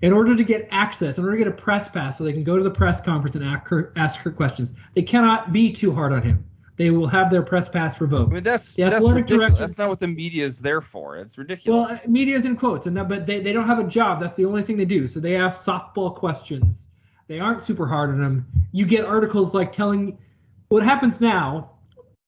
In 0.00 0.12
order 0.12 0.36
to 0.36 0.44
get 0.44 0.68
access, 0.70 1.18
in 1.18 1.24
order 1.24 1.36
to 1.36 1.44
get 1.44 1.48
a 1.52 1.56
press 1.56 1.88
pass 1.90 2.16
so 2.16 2.24
they 2.24 2.32
can 2.32 2.44
go 2.44 2.56
to 2.56 2.62
the 2.62 2.70
press 2.70 3.00
conference 3.00 3.34
and 3.36 3.44
ask 3.44 3.64
Kirk, 3.64 3.92
ask 3.96 4.22
Kirk 4.22 4.36
questions, 4.36 4.78
they 4.94 5.02
cannot 5.02 5.52
be 5.52 5.72
too 5.72 5.92
hard 5.92 6.12
on 6.12 6.22
him. 6.22 6.44
They 6.76 6.92
will 6.92 7.08
have 7.08 7.30
their 7.30 7.42
press 7.42 7.68
pass 7.68 8.00
revoked. 8.00 8.30
I 8.30 8.34
mean, 8.36 8.44
that's 8.44 8.76
The 8.76 8.84
that's 8.84 9.10
ridiculous. 9.10 9.28
director- 9.48 9.58
That's 9.58 9.78
not 9.80 9.88
what 9.88 9.98
the 9.98 10.06
media 10.06 10.44
is 10.46 10.60
there 10.60 10.80
for. 10.80 11.16
It's 11.16 11.36
ridiculous. 11.36 11.90
Well, 11.90 12.00
media 12.06 12.36
is 12.36 12.46
in 12.46 12.56
quotes, 12.56 12.86
and 12.86 12.96
that, 12.96 13.08
but 13.08 13.26
they, 13.26 13.40
they 13.40 13.52
don't 13.52 13.66
have 13.66 13.80
a 13.80 13.88
job. 13.88 14.20
That's 14.20 14.34
the 14.34 14.44
only 14.44 14.62
thing 14.62 14.76
they 14.76 14.84
do. 14.84 15.08
So 15.08 15.18
they 15.18 15.34
ask 15.34 15.68
softball 15.68 16.14
questions. 16.14 16.88
They 17.28 17.40
aren't 17.40 17.62
super 17.62 17.86
hard 17.86 18.10
on 18.10 18.20
them. 18.20 18.46
You 18.72 18.86
get 18.86 19.04
articles 19.04 19.54
like 19.54 19.72
telling 19.72 20.18
what 20.68 20.82
happens 20.82 21.20
now. 21.20 21.72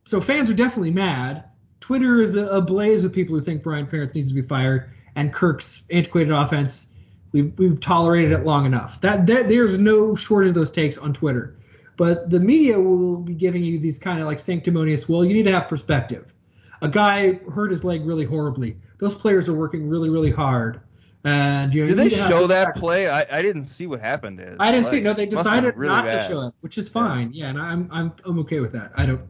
So 0.05 0.21
fans 0.21 0.51
are 0.51 0.57
definitely 0.57 0.93
mad. 0.93 1.45
Twitter 1.81 2.21
is 2.21 2.37
ablaze 2.37 3.03
with 3.03 3.15
people 3.15 3.37
who 3.37 3.43
think 3.43 3.63
Brian 3.63 3.87
Ferentz 3.87 4.15
needs 4.15 4.29
to 4.29 4.35
be 4.35 4.43
fired, 4.43 4.91
and 5.17 5.33
Kirk's 5.33 5.87
antiquated 5.91 6.33
offense. 6.33 6.93
We've, 7.33 7.59
we've 7.59 7.81
tolerated 7.81 8.33
it 8.33 8.45
long 8.45 8.67
enough. 8.67 9.01
That, 9.01 9.27
that 9.27 9.49
there's 9.49 9.79
no 9.79 10.15
shortage 10.15 10.51
of 10.51 10.55
those 10.55 10.71
takes 10.71 10.99
on 10.99 11.13
Twitter. 11.13 11.57
But 11.97 12.31
the 12.31 12.41
media 12.41 12.81
will 12.81 13.19
be 13.19 13.35
giving 13.35 13.63
you 13.63 13.79
these 13.79 13.99
kind 13.99 14.21
of 14.21 14.27
like 14.27 14.39
sanctimonious. 14.39 15.09
Well, 15.09 15.25
you 15.25 15.35
need 15.35 15.45
to 15.45 15.53
have 15.53 15.69
perspective 15.69 16.35
a 16.83 16.89
guy 16.89 17.35
hurt 17.53 17.71
his 17.71 17.85
leg 17.85 18.05
really 18.05 18.25
horribly. 18.25 18.77
Those 18.99 19.15
players 19.15 19.49
are 19.49 19.55
working 19.55 19.89
really, 19.89 20.11
really 20.11 20.31
hard. 20.31 20.81
And 21.23 21.75
you 21.75 21.83
know, 21.83 21.89
Did 21.89 21.99
they 21.99 22.09
show 22.09 22.47
that 22.47 22.77
play? 22.77 23.09
I, 23.09 23.25
I 23.31 23.43
didn't 23.43 23.65
see 23.65 23.87
what 23.87 24.01
happened. 24.01 24.39
His 24.39 24.57
I 24.59 24.73
didn't 24.73 24.87
see. 24.87 25.01
No, 25.01 25.13
they 25.13 25.27
decided 25.27 25.77
really 25.77 25.95
not 25.95 26.07
bad. 26.07 26.23
to 26.23 26.29
show 26.29 26.47
it, 26.47 26.55
which 26.61 26.79
is 26.79 26.89
fine. 26.89 27.33
Yeah, 27.33 27.51
and 27.51 27.61
I'm 27.61 27.89
I'm 27.93 28.13
I'm 28.25 28.39
okay 28.41 28.61
with 28.61 28.73
that. 28.73 28.93
I 28.97 29.07
don't. 29.07 29.23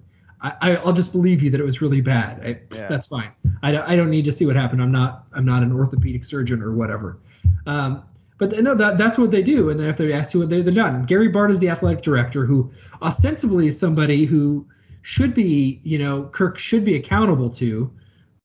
I, 0.43 0.77
I'll 0.77 0.95
just 0.95 1.13
believe 1.13 1.43
you 1.43 1.51
that 1.51 1.61
it 1.61 1.65
was 1.65 1.83
really 1.83 2.01
bad. 2.01 2.41
I, 2.43 2.61
Yeah. 2.75 2.89
That's 2.89 3.09
fine. 3.09 3.31
I 3.63 3.73
don't, 3.73 3.87
I 3.87 3.95
don't 3.95 4.09
need 4.09 4.25
to 4.25 4.33
see 4.33 4.47
what 4.47 4.57
happened. 4.57 4.81
I'm 4.81 4.93
not 4.93 5.27
I'm 5.35 5.45
not 5.45 5.63
an 5.63 5.73
orthopedic 5.73 6.25
surgeon 6.25 6.63
or 6.63 6.73
whatever. 6.73 7.19
Um, 7.67 8.05
but 8.39 8.59
no, 8.59 8.75
that 8.75 8.97
that's 8.97 9.19
what 9.19 9.31
they 9.31 9.43
do. 9.43 9.69
And 9.69 9.79
then 9.79 9.91
if 9.91 9.99
they're 9.99 10.17
asked 10.17 10.33
to, 10.33 10.47
they're, 10.47 10.63
they're 10.63 10.73
done. 10.73 11.05
Gary 11.05 11.31
Barta 11.31 11.51
is 11.51 11.61
the 11.61 11.69
athletic 11.69 12.03
director, 12.03 12.47
who 12.47 12.71
ostensibly 13.03 13.67
is 13.67 13.79
somebody 13.79 14.25
who 14.25 14.67
should 15.03 15.35
be, 15.35 15.81
you 15.85 15.99
know, 15.99 16.25
Kirk 16.25 16.57
should 16.59 16.85
be 16.85 16.95
accountable 16.95 17.51
to, 17.51 17.93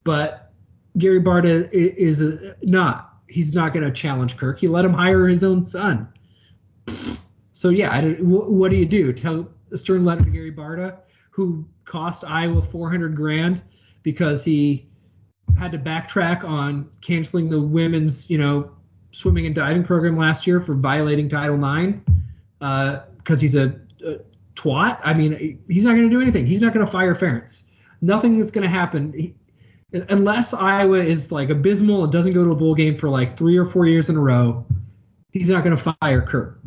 but 0.04 0.52
Gary 0.98 1.22
Barta 1.22 1.70
is, 1.72 2.20
is 2.20 2.54
not. 2.62 3.10
He's 3.28 3.54
not 3.54 3.72
going 3.72 3.84
to 3.84 3.92
challenge 3.92 4.36
Kirk. 4.36 4.58
He 4.58 4.68
let 4.68 4.84
him 4.84 4.92
hire 4.92 5.26
his 5.26 5.42
own 5.44 5.64
son. 5.64 6.08
So 7.52 7.70
yeah, 7.70 7.92
I 7.92 8.00
don't, 8.00 8.18
what 8.22 8.70
do 8.70 8.76
you 8.76 8.86
do? 8.86 9.12
Tell 9.12 9.48
a 9.72 9.76
stern 9.76 10.04
letter 10.04 10.24
to 10.24 10.30
Gary 10.30 10.52
Barta, 10.52 10.98
who 11.30 11.66
cost 11.84 12.24
Iowa 12.24 12.62
400 12.62 13.16
grand 13.16 13.62
because 14.02 14.44
he 14.44 14.88
had 15.58 15.72
to 15.72 15.78
backtrack 15.78 16.44
on 16.44 16.90
canceling 17.00 17.48
the 17.48 17.60
women's, 17.60 18.30
you 18.30 18.38
know, 18.38 18.72
swimming 19.10 19.46
and 19.46 19.54
diving 19.54 19.84
program 19.84 20.16
last 20.16 20.46
year 20.46 20.60
for 20.60 20.74
violating 20.74 21.28
Title 21.28 21.56
IX 21.56 21.98
because 22.58 23.38
uh, 23.38 23.40
he's 23.40 23.56
a, 23.56 23.80
a 24.04 24.18
twat. 24.54 25.00
I 25.02 25.14
mean, 25.14 25.62
he's 25.66 25.86
not 25.86 25.94
going 25.94 26.08
to 26.08 26.14
do 26.14 26.20
anything. 26.20 26.46
He's 26.46 26.60
not 26.60 26.74
going 26.74 26.84
to 26.84 26.92
fire 26.92 27.14
Ferentz. 27.14 27.64
Nothing 28.00 28.38
that's 28.38 28.50
going 28.50 28.64
to 28.64 28.68
happen. 28.68 29.12
He, 29.12 29.34
unless 30.08 30.54
Iowa 30.54 30.98
is 30.98 31.32
like 31.32 31.50
abysmal 31.50 32.04
and 32.04 32.12
doesn't 32.12 32.32
go 32.32 32.44
to 32.44 32.52
a 32.52 32.56
bowl 32.56 32.74
game 32.74 32.96
for 32.96 33.08
like 33.08 33.36
three 33.36 33.56
or 33.56 33.64
four 33.64 33.86
years 33.86 34.08
in 34.08 34.16
a 34.16 34.20
row, 34.20 34.66
he's 35.32 35.50
not 35.50 35.64
going 35.64 35.76
to 35.76 35.94
fire 36.00 36.22
Kirk, 36.22 36.60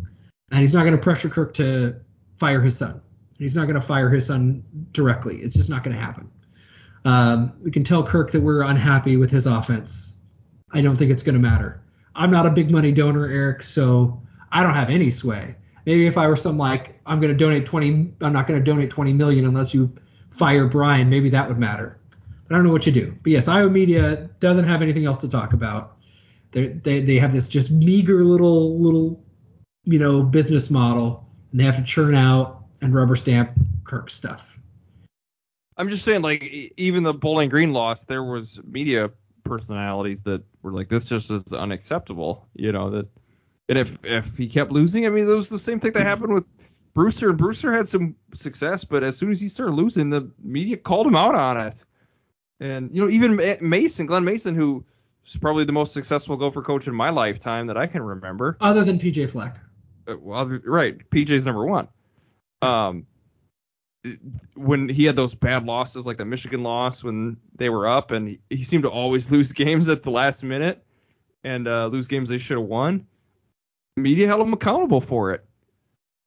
and 0.51 0.59
he's 0.59 0.73
not 0.73 0.83
going 0.83 0.95
to 0.95 1.01
pressure 1.01 1.29
Kirk 1.29 1.53
to 1.55 2.01
fire 2.37 2.61
his 2.61 2.77
son. 2.77 3.01
He's 3.37 3.55
not 3.55 3.63
going 3.63 3.75
to 3.75 3.85
fire 3.85 4.09
his 4.09 4.27
son 4.27 4.63
directly. 4.91 5.37
It's 5.37 5.55
just 5.55 5.69
not 5.69 5.83
going 5.83 5.95
to 5.95 6.01
happen. 6.01 6.29
Um, 7.05 7.53
we 7.63 7.71
can 7.71 7.83
tell 7.83 8.03
Kirk 8.03 8.31
that 8.31 8.41
we're 8.41 8.63
unhappy 8.63 9.17
with 9.17 9.31
his 9.31 9.47
offense. 9.47 10.17
I 10.71 10.81
don't 10.81 10.97
think 10.97 11.11
it's 11.11 11.23
going 11.23 11.35
to 11.35 11.41
matter. 11.41 11.81
I'm 12.15 12.31
not 12.31 12.45
a 12.45 12.51
big 12.51 12.69
money 12.69 12.91
donor, 12.91 13.25
Eric, 13.25 13.63
so 13.63 14.21
I 14.51 14.63
don't 14.63 14.73
have 14.73 14.89
any 14.89 15.11
sway. 15.11 15.55
Maybe 15.85 16.05
if 16.05 16.17
I 16.17 16.27
were 16.27 16.35
some 16.35 16.57
like 16.57 16.99
I'm 17.05 17.19
going 17.19 17.33
to 17.33 17.37
donate 17.37 17.65
20, 17.65 18.13
I'm 18.21 18.33
not 18.33 18.45
going 18.45 18.59
to 18.59 18.63
donate 18.63 18.89
20 18.89 19.13
million 19.13 19.45
unless 19.45 19.73
you 19.73 19.93
fire 20.29 20.67
Brian. 20.67 21.09
Maybe 21.09 21.29
that 21.29 21.47
would 21.47 21.57
matter. 21.57 21.98
I 22.49 22.55
don't 22.55 22.63
know 22.63 22.71
what 22.71 22.85
you 22.87 22.91
do. 22.91 23.15
But 23.21 23.31
yes, 23.31 23.47
Iowa 23.47 23.69
media 23.69 24.27
doesn't 24.39 24.65
have 24.65 24.81
anything 24.81 25.05
else 25.05 25.21
to 25.21 25.29
talk 25.29 25.53
about. 25.53 25.97
They're, 26.51 26.67
they 26.67 27.01
they 27.01 27.15
have 27.17 27.31
this 27.31 27.47
just 27.47 27.71
meager 27.71 28.23
little 28.23 28.79
little 28.79 29.23
you 29.83 29.99
know 29.99 30.23
business 30.23 30.71
model, 30.71 31.27
and 31.51 31.59
they 31.59 31.65
have 31.65 31.77
to 31.77 31.83
churn 31.83 32.15
out 32.15 32.65
and 32.81 32.93
rubber 32.93 33.15
stamp 33.15 33.51
Kirk 33.83 34.09
stuff. 34.09 34.59
I'm 35.77 35.89
just 35.89 36.03
saying, 36.03 36.23
like, 36.23 36.43
even 36.75 37.03
the 37.03 37.13
Bowling 37.13 37.49
Green 37.49 37.71
loss, 37.71 38.05
there 38.05 38.23
was 38.23 38.61
media 38.65 39.11
personalities 39.45 40.23
that 40.23 40.43
were 40.61 40.73
like, 40.73 40.89
this 40.89 41.07
just 41.07 41.31
is 41.31 41.53
unacceptable. 41.53 42.49
You 42.53 42.71
know 42.71 42.89
that, 42.89 43.07
and 43.69 43.77
if 43.77 44.03
if 44.03 44.37
he 44.37 44.49
kept 44.49 44.71
losing, 44.71 45.05
I 45.05 45.09
mean, 45.09 45.29
it 45.29 45.33
was 45.33 45.49
the 45.49 45.59
same 45.59 45.79
thing 45.79 45.93
that 45.93 46.05
happened 46.05 46.33
with 46.33 46.47
Brewster. 46.93 47.29
And 47.29 47.37
Brewster 47.37 47.71
had 47.71 47.87
some 47.87 48.15
success, 48.33 48.83
but 48.85 49.03
as 49.03 49.17
soon 49.17 49.31
as 49.31 49.39
he 49.39 49.47
started 49.47 49.75
losing, 49.75 50.09
the 50.09 50.31
media 50.43 50.77
called 50.77 51.07
him 51.07 51.15
out 51.15 51.35
on 51.35 51.57
it. 51.57 51.85
And 52.59 52.93
you 52.93 53.01
know, 53.01 53.09
even 53.09 53.39
Mason, 53.61 54.05
Glen 54.05 54.25
Mason, 54.25 54.55
who 54.55 54.85
is 55.25 55.37
probably 55.37 55.63
the 55.63 55.71
most 55.71 55.93
successful 55.93 56.37
gopher 56.37 56.61
coach 56.61 56.87
in 56.87 56.95
my 56.95 57.09
lifetime 57.09 57.67
that 57.67 57.77
I 57.77 57.87
can 57.87 58.01
remember. 58.01 58.57
Other 58.59 58.83
than 58.83 58.99
PJ 58.99 59.31
Fleck. 59.31 59.57
Uh, 60.07 60.17
well, 60.19 60.45
right, 60.65 60.97
PJ's 61.09 61.45
number 61.45 61.65
one. 61.65 61.87
Um, 62.61 63.07
when 64.55 64.89
he 64.89 65.05
had 65.05 65.15
those 65.15 65.35
bad 65.35 65.65
losses, 65.65 66.07
like 66.07 66.17
the 66.17 66.25
Michigan 66.25 66.63
loss 66.63 67.03
when 67.03 67.37
they 67.55 67.69
were 67.69 67.87
up, 67.87 68.11
and 68.11 68.27
he, 68.27 68.39
he 68.49 68.63
seemed 68.63 68.83
to 68.83 68.89
always 68.89 69.31
lose 69.31 69.53
games 69.53 69.89
at 69.89 70.03
the 70.03 70.11
last 70.11 70.43
minute 70.43 70.83
and 71.43 71.67
uh, 71.67 71.87
lose 71.87 72.07
games 72.07 72.29
they 72.29 72.37
should 72.37 72.57
have 72.57 72.67
won. 72.67 73.07
Media 73.95 74.27
held 74.27 74.45
him 74.45 74.53
accountable 74.53 75.01
for 75.01 75.33
it, 75.33 75.45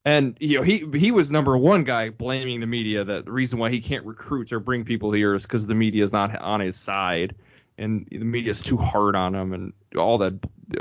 and 0.05 0.37
you 0.41 0.59
know 0.59 0.63
he 0.63 0.85
he 0.95 1.11
was 1.11 1.31
number 1.31 1.57
one 1.57 1.85
guy 1.85 2.11
blaming 2.11 2.61
the 2.61 2.67
media 2.67 3.05
that 3.05 3.25
the 3.25 3.33
reason 3.33 3.59
why 3.59 3.71
he 3.71 3.81
can't 3.81 4.05
recruit 4.05 4.53
or 4.53 4.61
bring 4.61 4.85
people 4.85 5.13
here 5.13 5.35
is 5.35 5.47
because 5.47 5.67
the 5.67 5.75
media 5.75 6.03
is 6.03 6.13
not 6.13 6.37
on 6.41 6.61
his 6.61 6.77
side, 6.77 7.35
and 7.79 8.07
the 8.11 8.25
media 8.25 8.51
is 8.51 8.63
too 8.63 8.77
hard 8.77 9.15
on 9.15 9.35
him, 9.35 9.53
and 9.53 9.73
all 9.97 10.19
that 10.19 10.35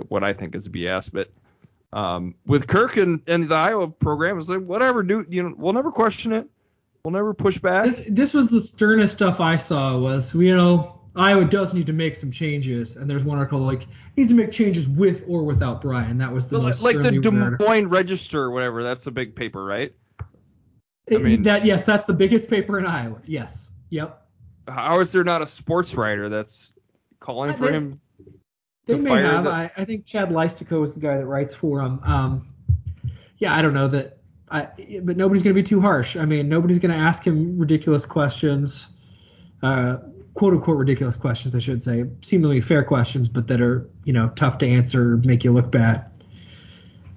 what 0.07 0.23
I 0.23 0.34
think 0.34 0.56
is 0.56 0.69
BS, 0.69 1.14
but. 1.14 1.30
Um, 1.93 2.35
with 2.45 2.69
Kirk 2.69 2.95
and, 2.95 3.22
and 3.27 3.43
the 3.43 3.56
Iowa 3.56 3.89
program, 3.89 4.38
it's 4.38 4.48
like 4.48 4.64
whatever, 4.64 5.03
dude. 5.03 5.26
You 5.27 5.43
know, 5.43 5.56
we'll 5.57 5.73
never 5.73 5.91
question 5.91 6.31
it. 6.31 6.48
We'll 7.03 7.11
never 7.11 7.34
push 7.34 7.57
back. 7.57 7.84
This 7.84 8.06
this 8.10 8.34
was 8.34 8.49
the 8.49 8.61
sternest 8.61 9.11
stuff 9.11 9.41
I 9.41 9.57
saw 9.57 9.98
was 9.98 10.34
you 10.34 10.56
know 10.56 11.00
Iowa 11.15 11.45
does 11.45 11.73
need 11.73 11.88
to 11.88 11.93
make 11.93 12.15
some 12.15 12.31
changes, 12.31 12.95
and 12.95 13.09
there's 13.09 13.25
one 13.25 13.38
article 13.38 13.59
like 13.59 13.85
needs 14.15 14.29
to 14.29 14.35
make 14.35 14.51
changes 14.51 14.88
with 14.88 15.25
or 15.27 15.43
without 15.43 15.81
Brian. 15.81 16.19
That 16.19 16.31
was 16.31 16.47
the 16.47 16.57
like, 16.57 16.67
most 16.67 16.83
like 16.83 16.95
the 16.95 17.19
Des. 17.19 17.65
Moines 17.65 17.88
Register 17.88 18.43
or 18.43 18.51
whatever. 18.51 18.83
That's 18.83 19.03
the 19.03 19.11
big 19.11 19.35
paper, 19.35 19.63
right? 19.63 19.93
It- 21.07 21.19
I 21.19 21.23
mean- 21.23 21.41
that 21.43 21.65
yes, 21.65 21.83
that's 21.83 22.05
the 22.05 22.13
biggest 22.13 22.49
paper 22.49 22.79
in 22.79 22.85
Iowa. 22.85 23.21
Yes, 23.25 23.71
yep. 23.89 24.25
How 24.67 24.99
is 24.99 25.11
there 25.11 25.23
not 25.23 25.41
a 25.41 25.45
sports 25.45 25.95
writer 25.95 26.29
that's 26.29 26.71
calling 27.19 27.49
I 27.49 27.53
for 27.53 27.67
think- 27.67 27.91
him? 27.91 27.97
They 28.85 28.97
may 28.97 29.21
have. 29.21 29.43
the- 29.43 29.51
I, 29.51 29.71
I 29.77 29.85
think 29.85 30.05
Chad 30.05 30.29
Leistikow 30.29 30.83
is 30.83 30.93
the 30.95 31.01
guy 31.01 31.17
that 31.17 31.27
writes 31.27 31.55
for 31.55 31.81
him. 31.81 31.99
Um, 32.03 32.47
yeah, 33.38 33.53
I 33.53 33.61
don't 33.61 33.73
know 33.73 33.88
that. 33.88 34.17
I, 34.49 34.67
but 35.03 35.17
nobody's 35.17 35.43
going 35.43 35.55
to 35.55 35.59
be 35.59 35.63
too 35.63 35.79
harsh. 35.81 36.17
I 36.17 36.25
mean, 36.25 36.49
nobody's 36.49 36.79
going 36.79 36.91
to 36.91 36.97
ask 36.97 37.25
him 37.25 37.57
ridiculous 37.57 38.05
questions, 38.05 38.91
uh, 39.63 39.97
quote 40.33 40.53
unquote 40.53 40.77
ridiculous 40.77 41.17
questions, 41.17 41.55
I 41.55 41.59
should 41.59 41.81
say, 41.81 42.05
seemingly 42.21 42.61
fair 42.61 42.83
questions, 42.83 43.29
but 43.29 43.47
that 43.49 43.61
are 43.61 43.89
you 44.05 44.13
know 44.13 44.29
tough 44.29 44.59
to 44.59 44.67
answer, 44.67 45.17
make 45.17 45.43
you 45.43 45.51
look 45.51 45.71
bad. 45.71 46.09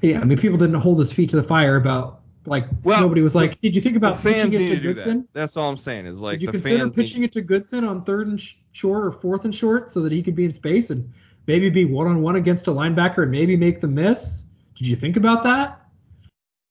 Yeah, 0.00 0.20
I 0.20 0.24
mean, 0.24 0.38
people 0.38 0.58
didn't 0.58 0.74
hold 0.80 0.98
his 0.98 1.12
feet 1.14 1.30
to 1.30 1.36
the 1.36 1.42
fire 1.42 1.76
about 1.76 2.20
like 2.46 2.66
Well, 2.82 3.00
nobody 3.00 3.22
was 3.22 3.34
like, 3.34 3.58
did 3.60 3.74
you 3.74 3.80
think 3.80 3.96
about 3.96 4.16
fans 4.16 4.54
pitching 4.56 4.66
it 4.66 4.68
to 4.68 4.76
to 4.76 4.80
Goodson? 4.82 5.18
that. 5.20 5.32
That's 5.32 5.56
all 5.56 5.68
I'm 5.70 5.76
saying. 5.76 6.04
Is 6.06 6.22
like 6.22 6.34
Did 6.40 6.42
you 6.42 6.46
the 6.48 6.52
consider 6.52 6.78
fans. 6.78 6.96
pitching 6.96 7.20
need- 7.22 7.26
it 7.28 7.32
to 7.32 7.40
Goodson 7.42 7.84
on 7.84 8.04
third 8.04 8.26
and 8.26 8.38
sh- 8.38 8.56
short 8.72 9.06
or 9.06 9.12
fourth 9.12 9.44
and 9.46 9.54
short 9.54 9.90
so 9.90 10.02
that 10.02 10.12
he 10.12 10.22
could 10.22 10.36
be 10.36 10.44
in 10.44 10.52
space 10.52 10.90
and 10.90 11.10
maybe 11.46 11.70
be 11.70 11.86
one 11.86 12.06
on 12.06 12.20
one 12.20 12.36
against 12.36 12.68
a 12.68 12.70
linebacker 12.70 13.22
and 13.22 13.30
maybe 13.30 13.56
make 13.56 13.80
the 13.80 13.88
miss? 13.88 14.44
Did 14.74 14.88
you 14.88 14.96
think 14.96 15.16
about 15.16 15.44
that? 15.44 15.80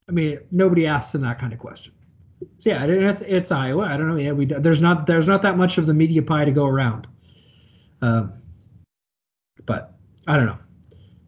I 0.07 0.11
mean, 0.11 0.39
nobody 0.51 0.85
asks 0.85 1.15
him 1.15 1.21
that 1.21 1.39
kind 1.39 1.53
of 1.53 1.59
question. 1.59 1.93
So 2.57 2.69
yeah, 2.69 2.85
it's, 2.85 3.21
it's 3.21 3.51
Iowa. 3.51 3.83
I 3.83 3.97
don't 3.97 4.07
know. 4.07 4.15
Yeah, 4.15 4.31
we 4.31 4.45
there's 4.45 4.81
not 4.81 5.05
there's 5.05 5.27
not 5.27 5.43
that 5.43 5.57
much 5.57 5.77
of 5.77 5.85
the 5.85 5.93
media 5.93 6.23
pie 6.23 6.45
to 6.45 6.51
go 6.51 6.65
around. 6.65 7.07
Um, 8.01 8.33
but 9.65 9.93
I 10.27 10.37
don't 10.37 10.47
know. 10.47 10.57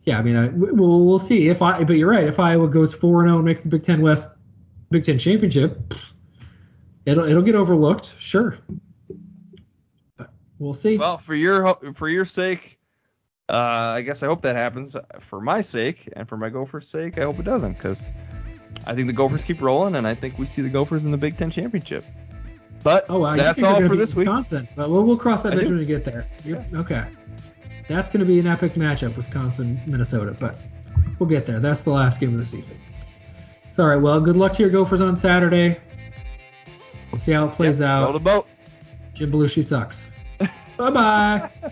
Yeah, 0.03 0.19
I 0.19 0.21
mean, 0.21 0.35
I, 0.35 0.49
we'll 0.49 1.05
we'll 1.05 1.19
see 1.19 1.47
if 1.47 1.61
I. 1.61 1.83
But 1.83 1.93
you're 1.93 2.09
right. 2.09 2.25
If 2.25 2.39
Iowa 2.39 2.69
goes 2.69 2.95
four 2.95 3.21
and 3.21 3.29
zero 3.29 3.37
and 3.37 3.45
makes 3.45 3.61
the 3.61 3.69
Big 3.69 3.83
Ten 3.83 4.01
West 4.01 4.37
Big 4.91 5.03
Ten 5.03 5.17
championship, 5.17 5.93
it'll 7.05 7.25
it'll 7.25 7.41
get 7.41 7.55
overlooked. 7.55 8.15
Sure. 8.19 8.57
But 10.17 10.29
we'll 10.59 10.73
see. 10.73 10.97
Well, 10.97 11.17
for 11.17 11.33
your 11.33 11.73
for 11.93 12.07
your 12.07 12.25
sake, 12.25 12.77
uh, 13.49 13.55
I 13.97 14.01
guess 14.01 14.21
I 14.21 14.27
hope 14.27 14.41
that 14.41 14.55
happens. 14.55 14.95
For 15.19 15.41
my 15.41 15.61
sake 15.61 16.09
and 16.15 16.29
for 16.29 16.37
my 16.37 16.49
Gophers' 16.49 16.87
sake, 16.87 17.17
I 17.17 17.23
hope 17.23 17.39
it 17.39 17.45
doesn't 17.45 17.73
because 17.73 18.11
I 18.85 18.93
think 18.95 19.07
the 19.07 19.13
Gophers 19.13 19.45
keep 19.45 19.61
rolling, 19.61 19.95
and 19.95 20.07
I 20.07 20.13
think 20.15 20.37
we 20.37 20.45
see 20.45 20.61
the 20.61 20.69
Gophers 20.69 21.05
in 21.05 21.11
the 21.11 21.17
Big 21.17 21.37
Ten 21.37 21.49
championship. 21.49 22.03
But 22.83 23.05
oh, 23.09 23.19
wow. 23.19 23.35
that's 23.35 23.63
all 23.63 23.81
for 23.81 23.95
this 23.95 24.15
week. 24.15 24.27
Wisconsin. 24.27 24.67
But 24.75 24.89
we'll, 24.89 25.05
we'll 25.05 25.17
cross 25.17 25.43
that 25.43 25.53
I 25.53 25.55
bridge 25.55 25.67
do. 25.67 25.73
when 25.73 25.79
we 25.79 25.85
get 25.87 26.05
there. 26.05 26.27
You're- 26.43 26.63
Okay. 26.73 27.03
That's 27.87 28.09
going 28.09 28.19
to 28.19 28.25
be 28.25 28.39
an 28.39 28.47
epic 28.47 28.73
matchup, 28.73 29.15
Wisconsin, 29.15 29.81
Minnesota. 29.87 30.35
But 30.39 30.55
we'll 31.19 31.29
get 31.29 31.45
there. 31.45 31.59
That's 31.59 31.83
the 31.83 31.91
last 31.91 32.19
game 32.19 32.33
of 32.33 32.39
the 32.39 32.45
season. 32.45 32.79
So, 33.69 33.83
all 33.83 33.89
right. 33.89 34.01
Well, 34.01 34.21
good 34.21 34.37
luck 34.37 34.53
to 34.53 34.63
your 34.63 34.71
Gophers 34.71 35.01
on 35.01 35.15
Saturday. 35.15 35.77
We'll 37.11 37.19
see 37.19 37.31
how 37.31 37.47
it 37.47 37.53
plays 37.53 37.81
Roll 37.81 37.89
out. 37.89 38.11
the 38.13 38.19
boat. 38.19 38.47
Jim 39.13 39.31
Belushi 39.31 39.63
sucks. 39.63 40.11
bye 40.77 40.89
bye. 40.91 41.71